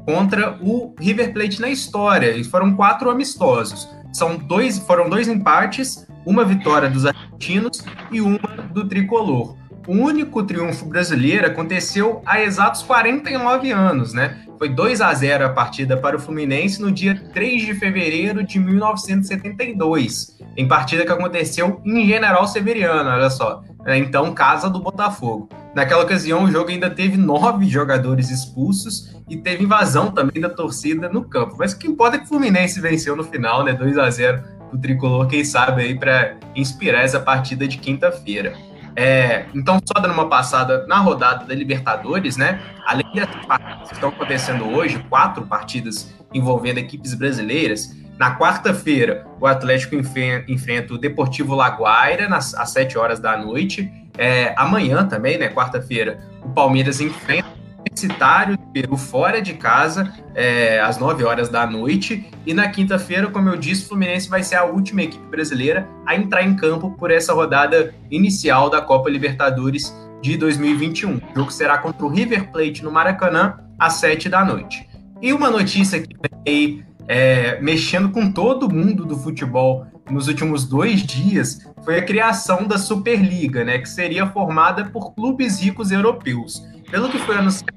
contra 0.05 0.59
o 0.61 0.95
River 0.99 1.33
Plate 1.33 1.61
na 1.61 1.69
história. 1.69 2.37
E 2.37 2.45
foram 2.45 2.75
quatro 2.75 3.11
amistosos. 3.11 3.89
São 4.13 4.37
dois, 4.37 4.79
foram 4.79 5.09
dois 5.09 5.29
empates, 5.29 6.07
uma 6.27 6.45
vitória 6.45 6.91
dos 6.91 7.07
argentinos 7.07 7.85
e 8.11 8.21
uma 8.21 8.39
do 8.73 8.89
tricolor. 8.89 9.57
O 9.87 9.93
único 9.93 10.43
triunfo 10.43 10.85
brasileiro 10.85 11.47
aconteceu 11.47 12.23
há 12.27 12.41
exatos 12.41 12.83
49 12.83 13.73
anos, 13.73 14.13
né? 14.13 14.39
Foi 14.59 14.69
2 14.69 15.01
a 15.01 15.13
0 15.15 15.47
a 15.47 15.49
partida 15.49 15.97
para 15.97 16.17
o 16.17 16.21
Fluminense 16.21 16.83
no 16.83 16.93
dia 16.93 17.19
3 17.33 17.63
de 17.63 17.75
fevereiro 17.75 18.45
de 18.45 18.59
1972, 18.59 20.39
em 20.55 20.69
partida 20.69 21.05
que 21.05 21.11
aconteceu 21.11 21.81
em 21.85 22.07
General 22.07 22.47
Severiano, 22.47 23.09
olha 23.09 23.31
só. 23.31 23.63
É, 23.85 23.97
então, 23.97 24.35
casa 24.35 24.69
do 24.69 24.79
Botafogo. 24.79 25.49
Naquela 25.75 26.03
ocasião, 26.03 26.45
o 26.45 26.51
jogo 26.51 26.71
ainda 26.71 26.91
teve 26.91 27.17
nove 27.17 27.67
jogadores 27.67 28.31
expulsos 28.31 29.17
e 29.29 29.37
teve 29.37 29.65
invasão 29.65 30.11
também 30.11 30.41
da 30.41 30.51
torcida 30.51 31.09
no 31.09 31.25
campo. 31.25 31.57
Mas 31.59 31.73
o 31.73 31.79
que 31.79 31.87
importa 31.87 32.17
é 32.17 32.19
que 32.19 32.25
o 32.25 32.29
Fluminense 32.29 32.81
venceu 32.81 33.17
no 33.17 33.25
final, 33.25 33.65
né? 33.65 33.73
2 33.73 33.97
a 33.99 34.11
0 34.11 34.43
o 34.73 34.79
tricolor, 34.79 35.27
quem 35.27 35.45
sabe 35.45 35.83
aí 35.83 35.99
para 35.99 36.37
inspirar 36.55 37.03
essa 37.03 37.19
partida 37.19 37.67
de 37.67 37.79
quinta-feira. 37.79 38.55
É, 38.95 39.47
então, 39.55 39.81
só 39.85 40.01
dando 40.01 40.13
uma 40.13 40.29
passada 40.29 40.87
na 40.87 40.99
rodada 40.99 41.45
da 41.45 41.55
Libertadores, 41.55 42.37
né? 42.37 42.61
Além 42.87 43.07
das 43.15 43.47
partidas 43.47 43.89
que 43.89 43.95
estão 43.95 44.11
acontecendo 44.11 44.69
hoje, 44.69 45.05
quatro 45.09 45.47
partidas 45.47 46.13
envolvendo 46.33 46.79
equipes 46.79 47.15
brasileiras. 47.15 47.97
Na 48.21 48.37
quarta-feira, 48.37 49.27
o 49.41 49.47
Atlético 49.47 49.97
enfrenta 49.97 50.93
o 50.93 50.99
Deportivo 50.99 51.55
Laguaira 51.55 52.29
nas, 52.29 52.55
às 52.55 52.69
7 52.69 52.99
horas 52.99 53.19
da 53.19 53.35
noite. 53.35 53.91
É, 54.19 54.53
amanhã 54.59 55.07
também, 55.07 55.39
né? 55.39 55.49
Quarta-feira, 55.49 56.21
o 56.45 56.51
Palmeiras 56.51 57.01
enfrenta 57.01 57.49
Universitário 57.79 58.59
do 58.59 58.67
Peru 58.75 58.95
fora 58.99 59.41
de 59.41 59.55
casa, 59.55 60.13
é, 60.35 60.79
às 60.81 60.99
9 60.99 61.25
horas 61.25 61.49
da 61.49 61.67
noite. 61.67 62.31
E 62.45 62.53
na 62.53 62.69
quinta-feira, 62.69 63.27
como 63.29 63.49
eu 63.49 63.57
disse, 63.57 63.87
o 63.87 63.89
Fluminense 63.89 64.29
vai 64.29 64.43
ser 64.43 64.57
a 64.57 64.65
última 64.65 65.01
equipe 65.01 65.27
brasileira 65.29 65.89
a 66.05 66.15
entrar 66.15 66.43
em 66.43 66.55
campo 66.55 66.91
por 66.91 67.11
essa 67.11 67.33
rodada 67.33 67.95
inicial 68.11 68.69
da 68.69 68.83
Copa 68.83 69.09
Libertadores 69.09 69.97
de 70.21 70.37
2021. 70.37 71.17
O 71.17 71.21
jogo 71.35 71.51
será 71.51 71.79
contra 71.79 72.05
o 72.05 72.11
River 72.11 72.53
Plate 72.53 72.85
no 72.85 72.93
Maracanã, 72.93 73.61
às 73.79 73.95
7 73.95 74.29
da 74.29 74.45
noite. 74.45 74.87
E 75.23 75.33
uma 75.33 75.49
notícia 75.49 76.03
que 76.03 76.15
vem 76.45 76.90
é, 77.11 77.61
mexendo 77.61 78.11
com 78.11 78.31
todo 78.31 78.73
mundo 78.73 79.05
do 79.05 79.17
futebol 79.17 79.85
nos 80.09 80.29
últimos 80.29 80.65
dois 80.65 81.03
dias 81.03 81.69
foi 81.85 81.99
a 81.99 82.05
criação 82.05 82.69
da 82.69 82.79
Superliga, 82.79 83.65
né, 83.65 83.79
que 83.79 83.89
seria 83.89 84.29
formada 84.29 84.85
por 84.85 85.13
clubes 85.13 85.61
ricos 85.61 85.91
europeus. 85.91 86.65
Pelo 86.89 87.09
que 87.09 87.19
foi 87.19 87.37
anunciado 87.37 87.75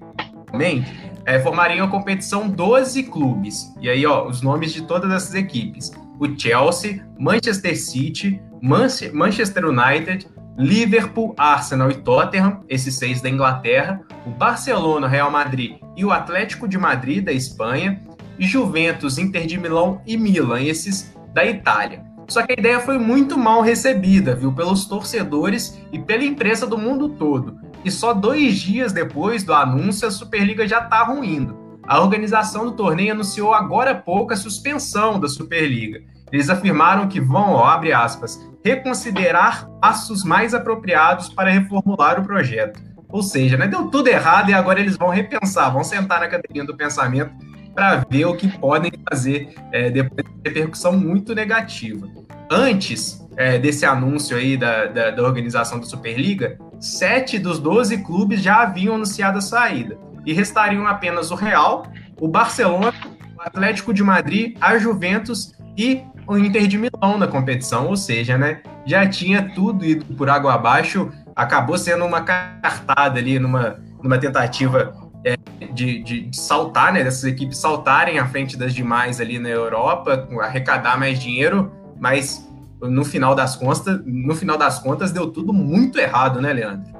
é, 1.25 1.39
formariam 1.39 1.87
a 1.87 1.89
competição 1.89 2.47
12 2.47 3.03
clubes. 3.03 3.73
E 3.81 3.89
aí, 3.89 4.05
ó, 4.05 4.27
os 4.27 4.43
nomes 4.43 4.71
de 4.71 4.83
todas 4.83 5.11
essas 5.11 5.33
equipes: 5.33 5.91
o 6.19 6.27
Chelsea, 6.39 7.03
Manchester 7.17 7.75
City, 7.75 8.39
Manchester 8.61 9.65
United, 9.65 10.27
Liverpool, 10.59 11.33
Arsenal 11.39 11.89
e 11.89 11.95
Tottenham, 11.95 12.59
esses 12.69 12.93
seis 12.93 13.19
da 13.19 13.29
Inglaterra, 13.29 13.99
o 14.27 14.29
Barcelona, 14.29 15.07
Real 15.07 15.31
Madrid 15.31 15.77
e 15.97 16.05
o 16.05 16.11
Atlético 16.11 16.67
de 16.67 16.77
Madrid 16.77 17.23
da 17.23 17.31
Espanha, 17.31 17.99
Juventus, 18.39 19.17
Inter 19.17 19.45
de 19.45 19.57
Milão 19.57 20.01
e 20.05 20.17
Milan, 20.17 20.61
esses 20.61 21.13
da 21.33 21.45
Itália. 21.45 22.03
Só 22.27 22.41
que 22.41 22.53
a 22.53 22.59
ideia 22.59 22.79
foi 22.79 22.97
muito 22.97 23.37
mal 23.37 23.61
recebida, 23.61 24.35
viu, 24.35 24.53
pelos 24.53 24.85
torcedores 24.85 25.79
e 25.91 25.99
pela 25.99 26.23
imprensa 26.23 26.65
do 26.65 26.77
mundo 26.77 27.09
todo 27.09 27.63
e 27.83 27.91
só 27.91 28.13
dois 28.13 28.59
dias 28.59 28.93
depois 28.93 29.43
do 29.43 29.53
anúncio 29.53 30.07
a 30.07 30.11
Superliga 30.11 30.67
já 30.67 30.79
estava 30.79 31.13
ruindo. 31.13 31.61
A 31.85 31.99
organização 31.99 32.65
do 32.65 32.71
torneio 32.71 33.11
anunciou 33.11 33.53
agora 33.53 33.91
há 33.91 33.95
pouco 33.95 34.31
a 34.31 34.37
suspensão 34.37 35.19
da 35.19 35.27
Superliga. 35.27 36.01
Eles 36.31 36.49
afirmaram 36.49 37.07
que 37.07 37.19
vão, 37.19 37.51
ó, 37.51 37.65
abre 37.65 37.91
aspas, 37.91 38.39
reconsiderar 38.63 39.67
passos 39.81 40.23
mais 40.23 40.53
apropriados 40.53 41.29
para 41.29 41.51
reformular 41.51 42.19
o 42.19 42.23
projeto. 42.23 42.81
Ou 43.09 43.21
seja, 43.21 43.57
né, 43.57 43.67
deu 43.67 43.89
tudo 43.89 44.07
errado 44.07 44.49
e 44.49 44.53
agora 44.53 44.79
eles 44.79 44.97
vão 44.97 45.09
repensar, 45.09 45.71
vão 45.71 45.83
sentar 45.83 46.21
na 46.21 46.27
cadeirinha 46.27 46.65
do 46.65 46.75
pensamento 46.75 47.31
para 47.73 48.05
ver 48.09 48.25
o 48.25 48.35
que 48.35 48.47
podem 48.57 48.91
fazer 49.09 49.53
é, 49.71 49.89
depois 49.89 50.25
de 50.25 50.49
repercussão 50.49 50.93
muito 50.93 51.33
negativa. 51.33 52.07
Antes 52.49 53.25
é, 53.35 53.57
desse 53.57 53.85
anúncio 53.85 54.37
aí 54.37 54.55
da, 54.57 54.85
da, 54.85 55.11
da 55.11 55.23
organização 55.23 55.79
da 55.79 55.85
Superliga, 55.85 56.57
sete 56.79 57.39
dos 57.39 57.59
12 57.59 58.03
clubes 58.03 58.41
já 58.41 58.61
haviam 58.61 58.95
anunciado 58.95 59.37
a 59.37 59.41
saída. 59.41 59.97
E 60.25 60.33
restariam 60.33 60.87
apenas 60.87 61.31
o 61.31 61.35
Real, 61.35 61.87
o 62.19 62.27
Barcelona, 62.27 62.93
o 63.37 63.41
Atlético 63.41 63.93
de 63.93 64.03
Madrid, 64.03 64.55
a 64.61 64.77
Juventus 64.77 65.53
e 65.77 66.01
o 66.27 66.37
Inter 66.37 66.67
de 66.67 66.77
Milão 66.77 67.17
na 67.17 67.27
competição, 67.27 67.87
ou 67.87 67.97
seja, 67.97 68.37
né, 68.37 68.61
já 68.85 69.07
tinha 69.07 69.53
tudo 69.53 69.83
ido 69.83 70.05
por 70.15 70.29
água 70.29 70.53
abaixo, 70.53 71.11
acabou 71.35 71.77
sendo 71.77 72.05
uma 72.05 72.21
cartada 72.21 73.19
ali, 73.19 73.39
numa, 73.39 73.79
numa 74.01 74.17
tentativa 74.17 74.95
é, 75.23 75.37
de, 75.73 76.03
de, 76.03 76.21
de, 76.27 76.37
saltar, 76.37 76.93
né, 76.93 77.03
dessas 77.03 77.23
equipes 77.23 77.57
saltarem 77.57 78.19
à 78.19 78.27
frente 78.27 78.57
das 78.57 78.73
demais 78.73 79.21
ali 79.21 79.39
na 79.39 79.49
Europa, 79.49 80.27
arrecadar 80.41 80.97
mais 80.99 81.19
dinheiro, 81.19 81.71
mas 81.99 82.47
no 82.81 83.05
final 83.05 83.33
das 83.33 83.55
contas, 83.55 84.01
no 84.05 84.35
final 84.35 84.57
das 84.57 84.79
contas 84.79 85.11
deu 85.11 85.31
tudo 85.31 85.53
muito 85.53 85.99
errado, 85.99 86.41
né, 86.41 86.51
Leandro? 86.51 86.93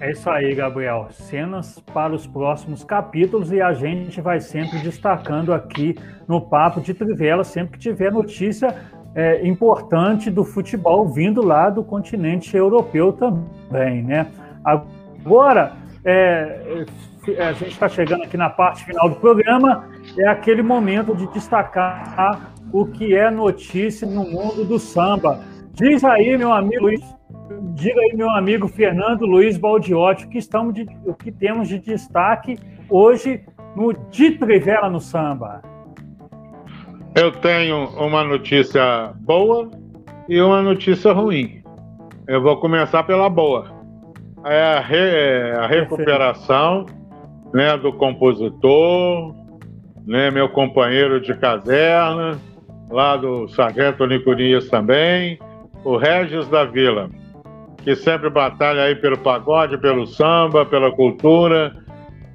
É 0.00 0.10
isso 0.10 0.28
aí, 0.28 0.54
Gabriel. 0.54 1.08
Cenas 1.12 1.78
para 1.92 2.14
os 2.14 2.26
próximos 2.26 2.84
capítulos 2.84 3.52
e 3.52 3.60
a 3.60 3.72
gente 3.72 4.20
vai 4.20 4.40
sempre 4.40 4.78
destacando 4.80 5.52
aqui 5.52 5.96
no 6.26 6.40
Papo 6.40 6.80
de 6.80 6.92
Trivela, 6.92 7.44
sempre 7.44 7.72
que 7.72 7.78
tiver 7.78 8.12
notícia 8.12 8.74
é, 9.14 9.46
importante 9.46 10.30
do 10.30 10.44
futebol 10.44 11.08
vindo 11.08 11.42
lá 11.42 11.70
do 11.70 11.84
continente 11.84 12.56
europeu 12.56 13.12
também, 13.12 14.02
né? 14.02 14.26
Agora, 14.64 15.72
é, 16.04 16.84
é 17.28 17.42
a 17.42 17.52
gente 17.52 17.72
está 17.72 17.88
chegando 17.88 18.24
aqui 18.24 18.36
na 18.36 18.50
parte 18.50 18.84
final 18.84 19.08
do 19.08 19.16
programa, 19.16 19.88
é 20.18 20.28
aquele 20.28 20.62
momento 20.62 21.14
de 21.14 21.26
destacar 21.32 22.52
o 22.72 22.86
que 22.86 23.14
é 23.14 23.30
notícia 23.30 24.06
no 24.06 24.24
mundo 24.24 24.64
do 24.64 24.78
samba. 24.78 25.40
Diz 25.72 26.04
aí, 26.04 26.36
meu 26.36 26.52
amigo 26.52 26.88
Diga 27.74 28.00
aí, 28.00 28.16
meu 28.16 28.30
amigo 28.30 28.68
Fernando 28.68 29.26
Luiz 29.26 29.58
Baldiotti, 29.58 30.24
o 30.24 30.28
que, 30.28 30.38
estamos 30.38 30.72
de, 30.72 30.86
o 31.04 31.12
que 31.12 31.30
temos 31.30 31.68
de 31.68 31.78
destaque 31.78 32.58
hoje 32.88 33.44
no 33.76 33.92
De 33.92 34.30
Trivela 34.30 34.88
no 34.88 35.00
Samba. 35.00 35.60
Eu 37.14 37.32
tenho 37.32 37.88
uma 37.98 38.24
notícia 38.24 39.12
boa 39.20 39.70
e 40.28 40.40
uma 40.40 40.62
notícia 40.62 41.12
ruim. 41.12 41.62
Eu 42.26 42.40
vou 42.40 42.56
começar 42.58 43.02
pela 43.02 43.28
boa. 43.28 43.73
É 44.44 44.62
a, 44.62 44.80
re, 44.80 44.96
é 44.98 45.56
a 45.56 45.66
recuperação 45.66 46.86
né, 47.52 47.76
do 47.78 47.92
compositor, 47.92 49.34
né, 50.06 50.30
meu 50.30 50.48
companheiro 50.48 51.20
de 51.20 51.34
caserna, 51.34 52.38
lá 52.90 53.16
do 53.16 53.48
Sargento 53.48 54.06
Nicurias 54.06 54.68
também, 54.68 55.38
o 55.84 55.96
Regis 55.96 56.46
da 56.48 56.64
Vila 56.64 57.08
que 57.84 57.94
sempre 57.94 58.30
batalha 58.30 58.84
aí 58.84 58.94
pelo 58.94 59.18
pagode, 59.18 59.76
pelo 59.76 60.06
samba, 60.06 60.64
pela 60.64 60.90
cultura. 60.90 61.76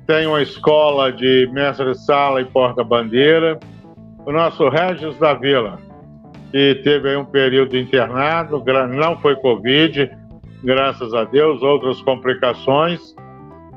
Tem 0.06 0.28
uma 0.28 0.44
escola 0.44 1.12
de 1.12 1.50
mestre-sala 1.52 2.40
e 2.40 2.46
porta-bandeira. 2.46 3.60
O 4.26 4.32
nosso 4.32 4.70
Regis 4.70 5.18
da 5.18 5.34
Vila, 5.34 5.80
que 6.52 6.76
teve 6.84 7.10
aí 7.10 7.18
um 7.18 7.26
período 7.26 7.76
internado, 7.76 8.64
não 8.96 9.18
foi 9.18 9.36
Covid, 9.38 10.12
graças 10.64 11.14
a 11.14 11.24
Deus, 11.24 11.62
outras 11.62 12.02
complicações, 12.02 13.16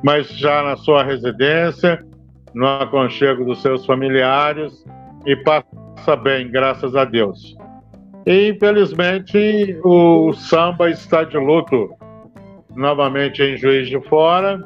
mas 0.02 0.28
já 0.28 0.62
na 0.62 0.76
sua 0.76 1.02
residência, 1.02 2.04
no 2.54 2.66
aconchego 2.66 3.44
dos 3.44 3.62
seus 3.62 3.86
familiares 3.86 4.84
e 5.26 5.36
passa 5.36 6.16
bem, 6.16 6.50
graças 6.50 6.94
a 6.94 7.04
Deus. 7.04 7.56
E, 8.26 8.50
infelizmente, 8.50 9.78
o 9.84 10.32
samba 10.32 10.90
está 10.90 11.24
de 11.24 11.36
luto 11.36 11.90
novamente 12.74 13.42
em 13.42 13.56
Juiz 13.56 13.88
de 13.88 14.00
Fora 14.08 14.60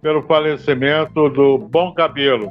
pelo 0.00 0.22
falecimento 0.22 1.28
do 1.28 1.58
Bom 1.58 1.92
Cabelo. 1.94 2.50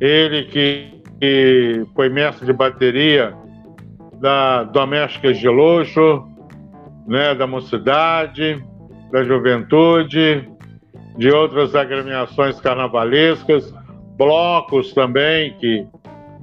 Ele 0.00 0.44
que, 0.44 1.02
que 1.20 1.84
foi 1.94 2.08
mestre 2.08 2.46
de 2.46 2.52
bateria 2.52 3.34
da 4.20 4.62
Domésticas 4.62 5.38
de 5.38 5.48
Luxo, 5.48 6.24
né, 7.06 7.34
da 7.34 7.46
Mocidade, 7.46 8.62
da 9.10 9.24
Juventude, 9.24 10.48
de 11.16 11.30
outras 11.30 11.74
agremiações 11.74 12.60
carnavalescas, 12.60 13.72
blocos 14.16 14.92
também 14.92 15.54
que, 15.58 15.86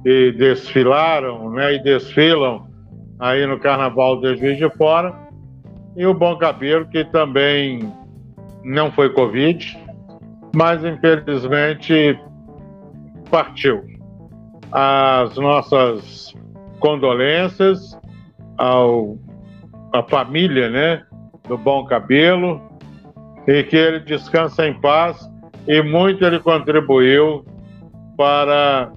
que 0.02 0.32
desfilaram 0.32 1.50
né, 1.50 1.74
e 1.74 1.82
desfilam 1.82 2.68
aí 3.18 3.46
no 3.46 3.58
Carnaval 3.58 4.20
de 4.20 4.36
Juiz 4.36 4.58
de 4.58 4.70
Fora. 4.76 5.14
E 5.96 6.06
o 6.06 6.14
Bom 6.14 6.36
Cabelo, 6.36 6.86
que 6.86 7.04
também 7.04 7.92
não 8.62 8.92
foi 8.92 9.10
Covid, 9.10 9.78
mas 10.54 10.84
infelizmente 10.84 12.18
partiu. 13.30 13.82
As 14.72 15.36
nossas 15.36 16.34
condolências 16.78 17.98
ao 18.56 19.18
à 19.92 20.02
família, 20.02 20.68
né, 20.68 21.02
do 21.48 21.58
Bom 21.58 21.84
Cabelo, 21.84 22.60
e 23.46 23.62
que 23.64 23.76
ele 23.76 24.00
descansa 24.00 24.66
em 24.66 24.74
paz 24.80 25.28
e 25.66 25.82
muito 25.82 26.24
ele 26.24 26.38
contribuiu 26.38 27.44
para 28.16 28.92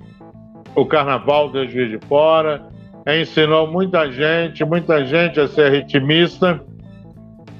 o 0.75 0.85
Carnaval 0.85 1.51
de 1.51 1.67
Juiz 1.67 1.89
de 1.89 2.07
Fora, 2.07 2.61
ensinou 3.07 3.67
muita 3.67 4.11
gente, 4.11 4.63
muita 4.63 5.05
gente 5.05 5.39
a 5.39 5.47
ser 5.47 5.71
ritmista 5.71 6.61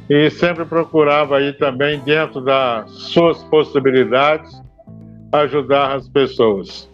e 0.10 0.30
sempre 0.30 0.65
procurava 0.65 1.38
aí 1.38 1.53
também, 1.53 1.99
dentro 1.99 2.41
das 2.41 2.89
suas 2.91 3.43
possibilidades, 3.45 4.61
ajudar 5.31 5.95
as 5.95 6.07
pessoas. 6.10 6.89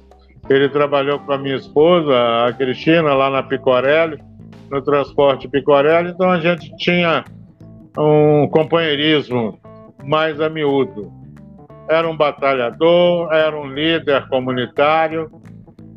Ele 0.50 0.70
trabalhou 0.70 1.20
com 1.20 1.34
a 1.34 1.38
minha 1.38 1.56
esposa, 1.56 2.14
a 2.46 2.54
Cristina, 2.54 3.14
lá 3.14 3.30
na 3.30 3.44
Picorelli, 3.44 4.20
no 4.70 4.82
transporte 4.82 5.48
Picorelli, 5.48 6.12
então 6.12 6.30
a 6.30 6.40
gente 6.40 6.76
tinha 6.78 7.24
um 7.98 8.48
companheirismo 8.48 9.60
mais 10.04 10.40
a 10.40 10.50
miúdo. 10.50 11.12
Era 11.90 12.08
um 12.08 12.16
batalhador, 12.16 13.32
era 13.34 13.60
um 13.60 13.68
líder 13.68 14.28
comunitário 14.30 15.32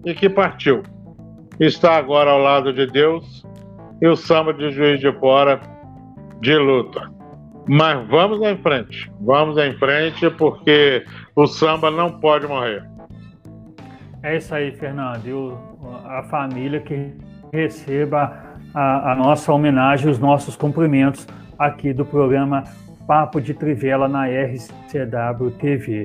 e 0.05 0.15
que 0.15 0.29
partiu 0.29 0.83
está 1.61 1.97
agora 1.97 2.31
ao 2.31 2.39
lado 2.39 2.73
de 2.73 2.87
Deus 2.87 3.45
e 4.01 4.07
o 4.07 4.17
samba 4.17 4.53
de 4.53 4.71
Juiz 4.71 5.01
de 5.01 5.13
Fora 5.19 5.61
de 6.41 6.57
luta. 6.57 7.11
Mas 7.69 8.07
vamos 8.09 8.41
em 8.43 8.57
frente, 8.57 9.11
vamos 9.21 9.57
em 9.57 9.73
frente 9.79 10.29
porque 10.31 11.05
o 11.37 11.47
samba 11.47 11.91
não 11.91 12.19
pode 12.19 12.47
morrer. 12.47 12.85
É 14.23 14.37
isso 14.37 14.55
aí, 14.55 14.73
Fernando. 14.73 15.27
E 15.27 15.33
a 16.09 16.25
família 16.25 16.81
que 16.81 17.13
receba 17.53 18.52
a, 18.75 19.13
a 19.13 19.15
nossa 19.15 19.53
homenagem, 19.53 20.11
os 20.11 20.19
nossos 20.19 20.57
cumprimentos 20.57 21.27
aqui 21.59 21.93
do 21.93 22.05
programa 22.05 22.65
Papo 23.07 23.41
de 23.41 23.55
Trivela 23.55 24.09
na 24.09 24.27
RCW 24.27 25.51
TV. 25.59 26.05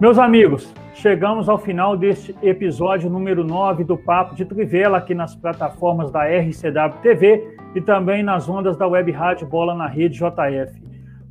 Meus 0.00 0.18
amigos, 0.18 0.72
chegamos 0.94 1.48
ao 1.48 1.58
final 1.58 1.96
deste 1.96 2.34
episódio 2.42 3.08
número 3.08 3.42
9 3.42 3.84
do 3.84 3.96
Papo 3.96 4.34
de 4.34 4.44
Trivela 4.44 4.98
aqui 4.98 5.14
nas 5.14 5.34
plataformas 5.34 6.10
da 6.10 6.24
RCW 6.24 7.00
TV 7.02 7.56
e 7.74 7.80
também 7.80 8.22
nas 8.22 8.48
ondas 8.48 8.76
da 8.76 8.86
Web 8.86 9.10
Rádio 9.12 9.46
Bola 9.46 9.74
na 9.74 9.86
Rede 9.86 10.18
JF. 10.18 10.82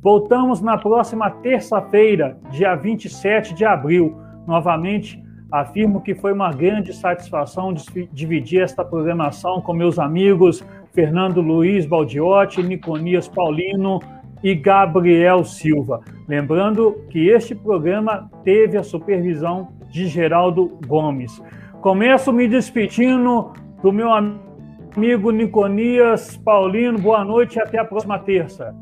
Voltamos 0.02 0.60
na 0.60 0.76
próxima 0.76 1.30
terça-feira, 1.30 2.36
dia 2.50 2.74
27 2.74 3.54
de 3.54 3.64
abril. 3.64 4.16
Novamente, 4.46 5.20
afirmo 5.50 6.00
que 6.00 6.14
foi 6.14 6.32
uma 6.32 6.52
grande 6.52 6.92
satisfação 6.92 7.74
dividir 8.12 8.62
esta 8.62 8.84
programação 8.84 9.60
com 9.60 9.72
meus 9.72 9.98
amigos 9.98 10.64
Fernando 10.92 11.40
Luiz 11.40 11.86
Baldiotti, 11.86 12.62
Niconias 12.62 13.28
Paulino, 13.28 14.00
e 14.42 14.54
Gabriel 14.54 15.44
Silva. 15.44 16.02
Lembrando 16.28 17.04
que 17.10 17.28
este 17.28 17.54
programa 17.54 18.30
teve 18.44 18.76
a 18.76 18.82
supervisão 18.82 19.72
de 19.90 20.06
Geraldo 20.06 20.78
Gomes. 20.86 21.42
Começo 21.80 22.32
me 22.32 22.48
despedindo 22.48 23.52
do 23.82 23.92
meu 23.92 24.10
amigo 24.12 25.30
Niconias 25.30 26.36
Paulino. 26.36 26.98
Boa 26.98 27.24
noite 27.24 27.56
e 27.56 27.60
até 27.60 27.78
a 27.78 27.84
próxima 27.84 28.18
terça. 28.18 28.74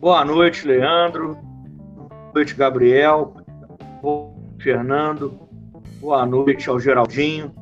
Boa 0.00 0.24
noite, 0.24 0.66
Leandro. 0.66 1.38
Noite, 2.34 2.56
Gabriel. 2.56 3.32
Boa 4.02 4.26
noite, 4.26 4.64
Fernando. 4.64 5.38
Boa 6.00 6.26
noite 6.26 6.68
ao 6.68 6.80
Geraldinho. 6.80 7.54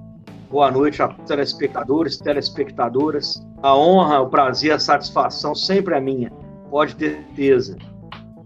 Boa 0.51 0.70
noite 0.70 1.03
a 1.03 1.09
telespectadores, 1.09 2.16
telespectadoras. 2.16 3.47
A 3.62 3.77
honra, 3.77 4.20
o 4.20 4.31
prazer, 4.31 4.73
a 4.73 4.78
satisfação 4.78 5.55
sempre 5.55 5.94
é 5.94 6.01
minha. 6.01 6.31
Pode 6.70 6.97
ter 6.97 7.16
certeza. 7.16 7.77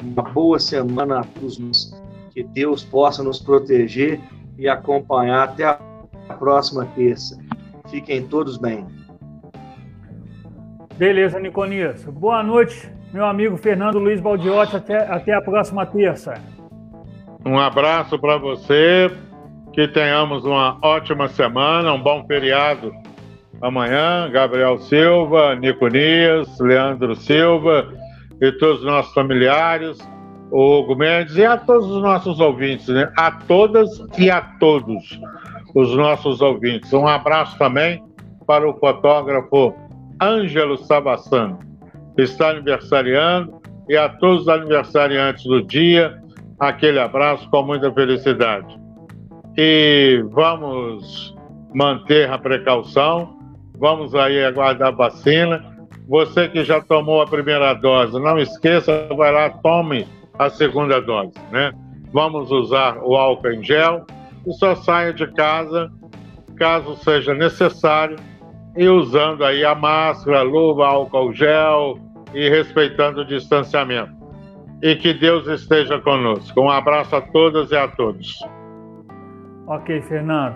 Uma 0.02 0.24
boa 0.24 0.58
semana 0.58 1.20
a 1.20 1.24
todos. 1.24 1.94
Que 2.32 2.42
Deus 2.42 2.82
possa 2.82 3.22
nos 3.22 3.38
proteger 3.38 4.20
e 4.58 4.68
acompanhar 4.68 5.44
até 5.44 5.64
a 5.64 5.78
próxima 6.40 6.86
terça. 6.96 7.38
Fiquem 7.88 8.26
todos 8.26 8.58
bem. 8.58 8.84
Beleza, 10.96 11.38
Niconias. 11.38 12.02
Boa 12.04 12.42
noite, 12.42 12.92
meu 13.16 13.24
amigo 13.24 13.56
Fernando 13.56 13.98
Luiz 13.98 14.20
Baldiotti. 14.20 14.76
Até, 14.76 14.98
até 15.10 15.32
a 15.32 15.40
próxima 15.40 15.86
terça. 15.86 16.34
Um 17.46 17.58
abraço 17.58 18.18
para 18.18 18.36
você, 18.36 19.10
que 19.72 19.88
tenhamos 19.88 20.44
uma 20.44 20.76
ótima 20.82 21.26
semana, 21.26 21.94
um 21.94 22.02
bom 22.02 22.26
feriado 22.26 22.92
amanhã. 23.62 24.28
Gabriel 24.30 24.78
Silva, 24.78 25.54
Nico 25.54 25.88
Nias, 25.88 26.60
Leandro 26.60 27.16
Silva 27.16 27.88
e 28.38 28.52
todos 28.52 28.80
os 28.80 28.84
nossos 28.84 29.14
familiares, 29.14 29.98
o 30.50 30.80
Hugo 30.80 30.94
Mendes 30.94 31.36
e 31.36 31.44
a 31.44 31.56
todos 31.56 31.90
os 31.90 32.02
nossos 32.02 32.38
ouvintes, 32.38 32.88
né? 32.88 33.10
A 33.16 33.30
todas 33.30 33.98
e 34.18 34.30
a 34.30 34.42
todos 34.42 35.18
os 35.74 35.96
nossos 35.96 36.42
ouvintes. 36.42 36.92
Um 36.92 37.08
abraço 37.08 37.56
também 37.56 38.04
para 38.46 38.68
o 38.68 38.74
fotógrafo 38.74 39.74
Ângelo 40.20 40.76
Sabassano, 40.76 41.58
está 42.22 42.50
aniversariando, 42.50 43.60
e 43.88 43.96
a 43.96 44.08
todos 44.08 44.42
os 44.42 44.48
aniversariantes 44.48 45.44
do 45.44 45.62
dia, 45.62 46.20
aquele 46.58 46.98
abraço 46.98 47.48
com 47.50 47.62
muita 47.62 47.92
felicidade 47.92 48.86
e 49.56 50.22
vamos 50.32 51.34
manter 51.74 52.30
a 52.30 52.38
precaução, 52.38 53.38
vamos 53.78 54.14
aí 54.14 54.44
aguardar 54.44 54.88
a 54.88 54.96
vacina. 54.96 55.64
Você 56.08 56.48
que 56.48 56.62
já 56.62 56.80
tomou 56.80 57.22
a 57.22 57.26
primeira 57.26 57.72
dose, 57.74 58.20
não 58.20 58.38
esqueça, 58.38 59.08
vai 59.16 59.32
lá, 59.32 59.50
tome 59.50 60.06
a 60.38 60.50
segunda 60.50 61.00
dose, 61.00 61.32
né? 61.50 61.72
Vamos 62.12 62.50
usar 62.50 62.98
o 62.98 63.16
álcool 63.16 63.52
em 63.52 63.64
gel 63.64 64.06
e 64.46 64.52
só 64.52 64.74
saia 64.74 65.12
de 65.12 65.26
casa 65.32 65.90
caso 66.56 66.96
seja 66.96 67.34
necessário 67.34 68.16
e 68.76 68.88
usando 68.88 69.44
aí 69.44 69.64
a 69.64 69.74
máscara, 69.74 70.42
luva, 70.42 70.86
álcool 70.86 71.32
gel 71.34 71.98
e 72.36 72.50
respeitando 72.50 73.22
o 73.22 73.24
distanciamento. 73.24 74.12
E 74.82 74.94
que 74.94 75.14
Deus 75.14 75.48
esteja 75.48 75.98
conosco. 75.98 76.60
Um 76.60 76.68
abraço 76.68 77.16
a 77.16 77.20
todas 77.22 77.70
e 77.70 77.76
a 77.76 77.88
todos. 77.88 78.38
Ok, 79.66 80.02
Fernando. 80.02 80.54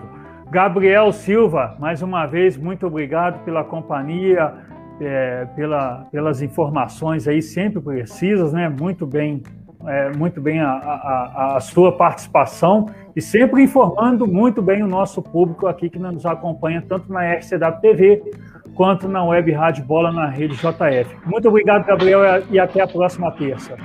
Gabriel 0.51 1.11
Silva, 1.11 1.75
mais 1.79 2.03
uma 2.03 2.27
vez, 2.27 2.55
muito 2.55 2.85
obrigado 2.85 3.43
pela 3.43 3.63
companhia, 3.63 4.53
é, 4.99 5.45
pela, 5.55 6.05
pelas 6.11 6.41
informações 6.43 7.27
aí 7.27 7.41
sempre 7.41 7.81
precisas, 7.81 8.53
né? 8.53 8.69
Muito 8.69 9.07
bem, 9.07 9.41
é, 9.87 10.11
muito 10.15 10.39
bem 10.39 10.59
a, 10.59 10.69
a, 10.71 11.55
a, 11.55 11.59
sua 11.59 11.91
participação 11.91 12.91
e 13.15 13.21
sempre 13.21 13.63
informando 13.63 14.27
muito 14.27 14.61
bem 14.61 14.83
o 14.83 14.87
nosso 14.87 15.19
público 15.19 15.65
aqui 15.65 15.89
que 15.89 15.97
nos 15.97 16.27
acompanha 16.27 16.83
tanto 16.87 17.11
na 17.11 17.23
RCW 17.33 17.81
TV 17.81 18.21
quanto 18.75 19.07
na 19.07 19.23
Web 19.23 19.51
Rádio 19.51 19.83
Bola 19.83 20.11
na 20.11 20.27
Rede 20.27 20.55
JF. 20.55 21.15
Muito 21.25 21.47
obrigado, 21.47 21.85
Gabriel, 21.85 22.43
e 22.49 22.59
até 22.59 22.81
a 22.81 22.87
próxima 22.87 23.31
terça. 23.31 23.77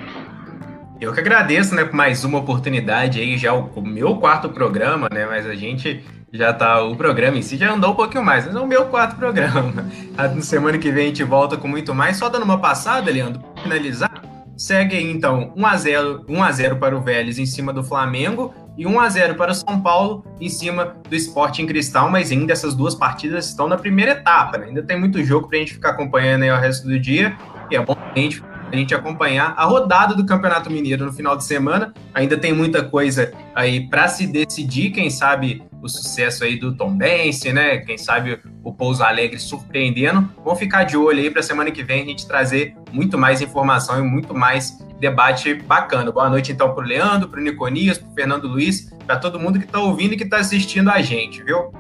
Eu 1.01 1.13
que 1.13 1.21
agradeço, 1.21 1.75
né, 1.75 1.85
por 1.85 1.95
mais 1.95 2.25
uma 2.25 2.39
oportunidade 2.39 3.21
aí, 3.21 3.37
já 3.37 3.53
o, 3.53 3.71
o, 3.75 3.83
meu 3.83 4.17
quarto 4.17 4.49
programa, 4.49 5.09
né, 5.13 5.27
mas 5.27 5.47
a 5.47 5.55
gente 5.55 6.03
já 6.33 6.53
tá, 6.55 6.83
o 6.83 6.97
programa 6.97 7.37
em 7.37 7.43
si 7.43 7.57
já 7.57 7.71
andou 7.71 7.93
um 7.93 7.95
pouquinho 7.95 8.25
mais, 8.25 8.47
mas 8.47 8.57
é 8.57 8.61
o 8.61 8.67
meu 8.67 8.87
quarto 8.87 9.17
programa. 9.17 9.85
Na 10.17 10.41
semana 10.41 10.79
que 10.79 10.91
vem 10.91 11.05
a 11.05 11.09
gente 11.09 11.23
volta 11.23 11.57
com 11.57 11.69
muito 11.69 11.95
mais, 11.95 12.17
só 12.17 12.31
dando 12.31 12.45
uma 12.45 12.59
passada, 12.59 13.11
Leandro, 13.11 13.41
para 13.41 13.63
finalizar, 13.63 14.16
segue 14.57 14.97
aí 14.97 15.11
então 15.11 15.53
1x0, 15.57 16.25
1x0 16.27 16.79
para 16.79 16.97
o 16.97 17.01
Vélez 17.01 17.39
em 17.39 17.47
cima 17.47 17.73
do 17.73 17.85
Flamengo 17.85 18.55
e 18.77 18.87
1 18.87 19.01
a 19.01 19.09
0 19.09 19.35
para 19.37 19.53
o 19.53 19.55
São 19.55 19.81
Paulo 19.81 20.25
em 20.41 20.49
cima 20.49 20.97
do 21.09 21.17
Sporting 21.17 21.67
Cristal, 21.67 22.11
mas 22.11 22.31
ainda 22.31 22.53
essas 22.53 22.75
duas 22.75 22.95
partidas 22.95 23.49
estão 23.49 23.67
na 23.69 23.77
primeira 23.77 24.13
etapa, 24.13 24.59
né? 24.59 24.67
ainda 24.67 24.83
tem 24.83 24.99
muito 24.99 25.23
jogo 25.25 25.49
para 25.49 25.57
a 25.57 25.61
gente 25.61 25.75
ficar 25.75 25.91
acompanhando 25.91 26.43
aí 26.43 26.51
o 26.51 26.59
resto 26.59 26.87
do 26.87 26.99
dia, 27.01 27.37
e 27.71 27.77
é 27.77 27.81
bom 27.81 27.97
a 27.99 28.19
gente 28.19 28.43
a 28.71 28.77
gente 28.77 28.95
acompanhar 28.95 29.55
a 29.57 29.65
rodada 29.65 30.15
do 30.15 30.27
Campeonato 30.27 30.71
Mineiro 30.71 31.05
no 31.05 31.13
final 31.13 31.37
de 31.37 31.45
semana. 31.45 31.93
Ainda 32.13 32.37
tem 32.37 32.53
muita 32.53 32.83
coisa 32.83 33.33
aí 33.55 33.89
para 33.89 34.09
se 34.09 34.27
decidir, 34.27 34.91
quem 34.91 35.09
sabe 35.11 35.63
o 35.83 35.89
sucesso 35.89 36.45
aí 36.45 36.59
do 36.59 36.77
Tom 36.77 36.97
Bense, 36.97 37.53
né? 37.53 37.79
Quem 37.79 37.97
sabe 37.97 38.41
o 38.63 38.73
Pouso 38.73 39.03
Alegre 39.03 39.39
surpreendendo. 39.39 40.29
Vamos 40.45 40.59
ficar 40.59 40.85
de 40.85 40.97
olho 40.97 41.21
aí 41.21 41.31
para 41.31 41.43
semana 41.43 41.71
que 41.71 41.83
vem 41.83 42.03
a 42.03 42.05
gente 42.05 42.27
trazer 42.27 42.75
muito 42.93 43.17
mais 43.17 43.41
informação 43.41 43.99
e 43.99 44.03
muito 44.03 44.35
mais 44.35 44.85
debate 44.99 45.55
bacana. 45.55 46.11
Boa 46.11 46.29
noite 46.29 46.53
então 46.53 46.75
para 46.75 46.85
o 46.85 46.87
Leandro, 46.87 47.29
para 47.29 47.41
o 47.41 47.43
Niconias, 47.43 47.99
para 47.99 48.11
o 48.11 48.15
Fernando 48.15 48.49
Luiz, 48.49 48.91
para 49.07 49.17
todo 49.17 49.39
mundo 49.39 49.59
que 49.59 49.65
está 49.65 49.79
ouvindo 49.79 50.15
e 50.15 50.17
que 50.17 50.25
está 50.25 50.39
assistindo 50.39 50.91
a 50.91 51.01
gente, 51.01 51.43
viu? 51.43 51.71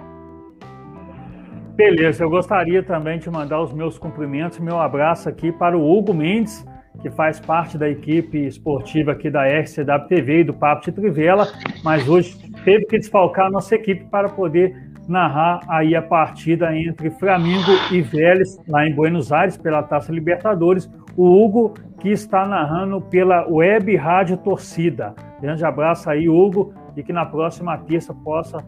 Beleza, 1.74 2.24
eu 2.24 2.30
gostaria 2.30 2.82
também 2.82 3.18
de 3.18 3.28
mandar 3.28 3.60
os 3.60 3.70
meus 3.70 3.98
cumprimentos, 3.98 4.58
meu 4.58 4.80
abraço 4.80 5.28
aqui 5.28 5.52
para 5.52 5.76
o 5.76 5.98
Hugo 5.98 6.14
Mendes, 6.14 6.64
que 7.00 7.10
faz 7.10 7.38
parte 7.38 7.76
da 7.78 7.88
equipe 7.88 8.46
esportiva 8.46 9.12
aqui 9.12 9.30
da 9.30 9.44
RCW 9.46 10.08
TV 10.08 10.40
e 10.40 10.44
do 10.44 10.54
Papo 10.54 10.84
de 10.84 10.92
Trivela, 10.92 11.46
mas 11.84 12.08
hoje 12.08 12.36
teve 12.64 12.86
que 12.86 12.98
desfalcar 12.98 13.46
a 13.46 13.50
nossa 13.50 13.74
equipe 13.74 14.04
para 14.06 14.28
poder 14.28 14.74
narrar 15.08 15.60
aí 15.68 15.94
a 15.94 16.02
partida 16.02 16.76
entre 16.76 17.10
Flamengo 17.10 17.70
e 17.92 18.00
Vélez, 18.02 18.58
lá 18.68 18.86
em 18.86 18.94
Buenos 18.94 19.32
Aires, 19.32 19.56
pela 19.56 19.82
Taça 19.82 20.12
Libertadores. 20.12 20.90
O 21.16 21.24
Hugo, 21.24 21.74
que 22.00 22.10
está 22.10 22.46
narrando 22.46 23.00
pela 23.00 23.46
Web 23.48 23.94
Rádio 23.96 24.36
Torcida. 24.36 25.14
Grande 25.40 25.64
abraço 25.64 26.10
aí, 26.10 26.28
Hugo, 26.28 26.74
e 26.96 27.02
que 27.02 27.12
na 27.12 27.24
próxima 27.24 27.76
terça 27.78 28.12
possa 28.12 28.58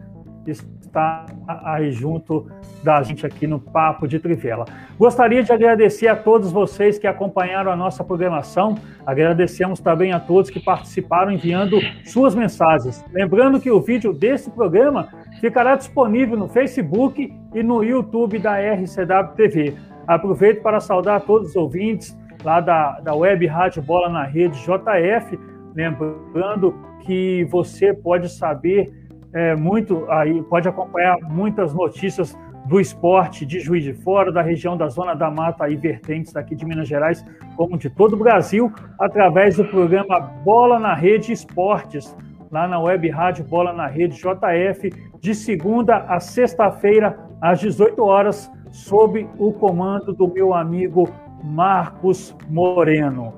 estar 0.51 1.25
aí 1.63 1.91
junto 1.91 2.47
da 2.83 3.01
gente 3.03 3.25
aqui 3.25 3.45
no 3.45 3.59
Papo 3.59 4.07
de 4.07 4.19
Trivela. 4.19 4.65
Gostaria 4.97 5.43
de 5.43 5.51
agradecer 5.51 6.07
a 6.07 6.15
todos 6.15 6.51
vocês 6.51 6.97
que 6.97 7.07
acompanharam 7.07 7.71
a 7.71 7.75
nossa 7.75 8.03
programação. 8.03 8.75
Agradecemos 9.05 9.79
também 9.79 10.11
a 10.11 10.19
todos 10.19 10.49
que 10.49 10.59
participaram 10.59 11.31
enviando 11.31 11.79
suas 12.05 12.35
mensagens. 12.35 13.03
Lembrando 13.11 13.59
que 13.59 13.71
o 13.71 13.79
vídeo 13.79 14.13
desse 14.13 14.49
programa 14.49 15.09
ficará 15.39 15.75
disponível 15.75 16.37
no 16.37 16.47
Facebook 16.47 17.33
e 17.53 17.63
no 17.63 17.83
YouTube 17.83 18.39
da 18.39 18.57
RCW 18.57 19.35
TV. 19.35 19.75
Aproveito 20.07 20.61
para 20.61 20.79
saudar 20.79 21.21
todos 21.21 21.49
os 21.49 21.55
ouvintes 21.55 22.17
lá 22.43 22.59
da, 22.59 22.99
da 22.99 23.13
Web 23.13 23.45
Rádio 23.45 23.81
Bola 23.81 24.09
na 24.09 24.23
Rede 24.23 24.57
JF. 24.59 25.39
Lembrando 25.75 26.73
que 27.01 27.45
você 27.45 27.93
pode 27.93 28.29
saber 28.29 28.91
é, 29.33 29.55
muito 29.55 30.09
aí, 30.09 30.41
pode 30.43 30.67
acompanhar 30.67 31.17
muitas 31.21 31.73
notícias 31.73 32.37
do 32.65 32.79
esporte 32.79 33.45
de 33.45 33.59
Juiz 33.59 33.83
de 33.83 33.93
Fora, 33.93 34.31
da 34.31 34.41
região 34.41 34.77
da 34.77 34.87
Zona 34.87 35.15
da 35.15 35.29
Mata 35.31 35.67
e 35.69 35.75
vertentes 35.75 36.33
daqui 36.33 36.55
de 36.55 36.65
Minas 36.65 36.87
Gerais, 36.87 37.25
como 37.55 37.77
de 37.77 37.89
todo 37.89 38.13
o 38.13 38.17
Brasil, 38.17 38.71
através 38.99 39.57
do 39.57 39.65
programa 39.65 40.19
Bola 40.19 40.79
na 40.79 40.93
Rede 40.93 41.31
Esportes, 41.31 42.15
lá 42.51 42.67
na 42.67 42.79
web 42.79 43.09
rádio 43.09 43.43
Bola 43.45 43.73
na 43.73 43.87
Rede 43.87 44.17
JF, 44.17 44.91
de 45.19 45.33
segunda 45.33 45.97
a 46.07 46.19
sexta-feira, 46.19 47.17
às 47.41 47.59
18 47.59 48.03
horas, 48.03 48.51
sob 48.71 49.27
o 49.37 49.51
comando 49.53 50.13
do 50.13 50.27
meu 50.27 50.53
amigo 50.53 51.09
Marcos 51.43 52.35
Moreno. 52.49 53.33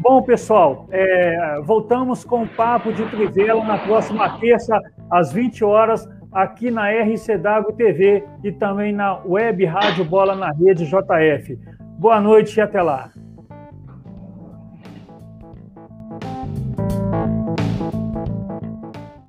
Bom, 0.00 0.22
pessoal, 0.22 0.86
é, 0.92 1.60
voltamos 1.64 2.24
com 2.24 2.44
o 2.44 2.48
Papo 2.48 2.92
de 2.92 3.04
Trivela 3.06 3.64
na 3.64 3.78
próxima 3.78 4.38
terça, 4.38 4.80
às 5.10 5.32
20 5.32 5.64
horas, 5.64 6.08
aqui 6.32 6.70
na 6.70 6.88
RCW 6.88 7.72
TV 7.76 8.24
e 8.44 8.52
também 8.52 8.92
na 8.92 9.20
Web 9.24 9.64
Rádio 9.64 10.04
Bola 10.04 10.36
na 10.36 10.52
Rede 10.52 10.84
JF. 10.84 11.58
Boa 11.98 12.20
noite 12.20 12.56
e 12.56 12.60
até 12.60 12.80
lá. 12.80 13.10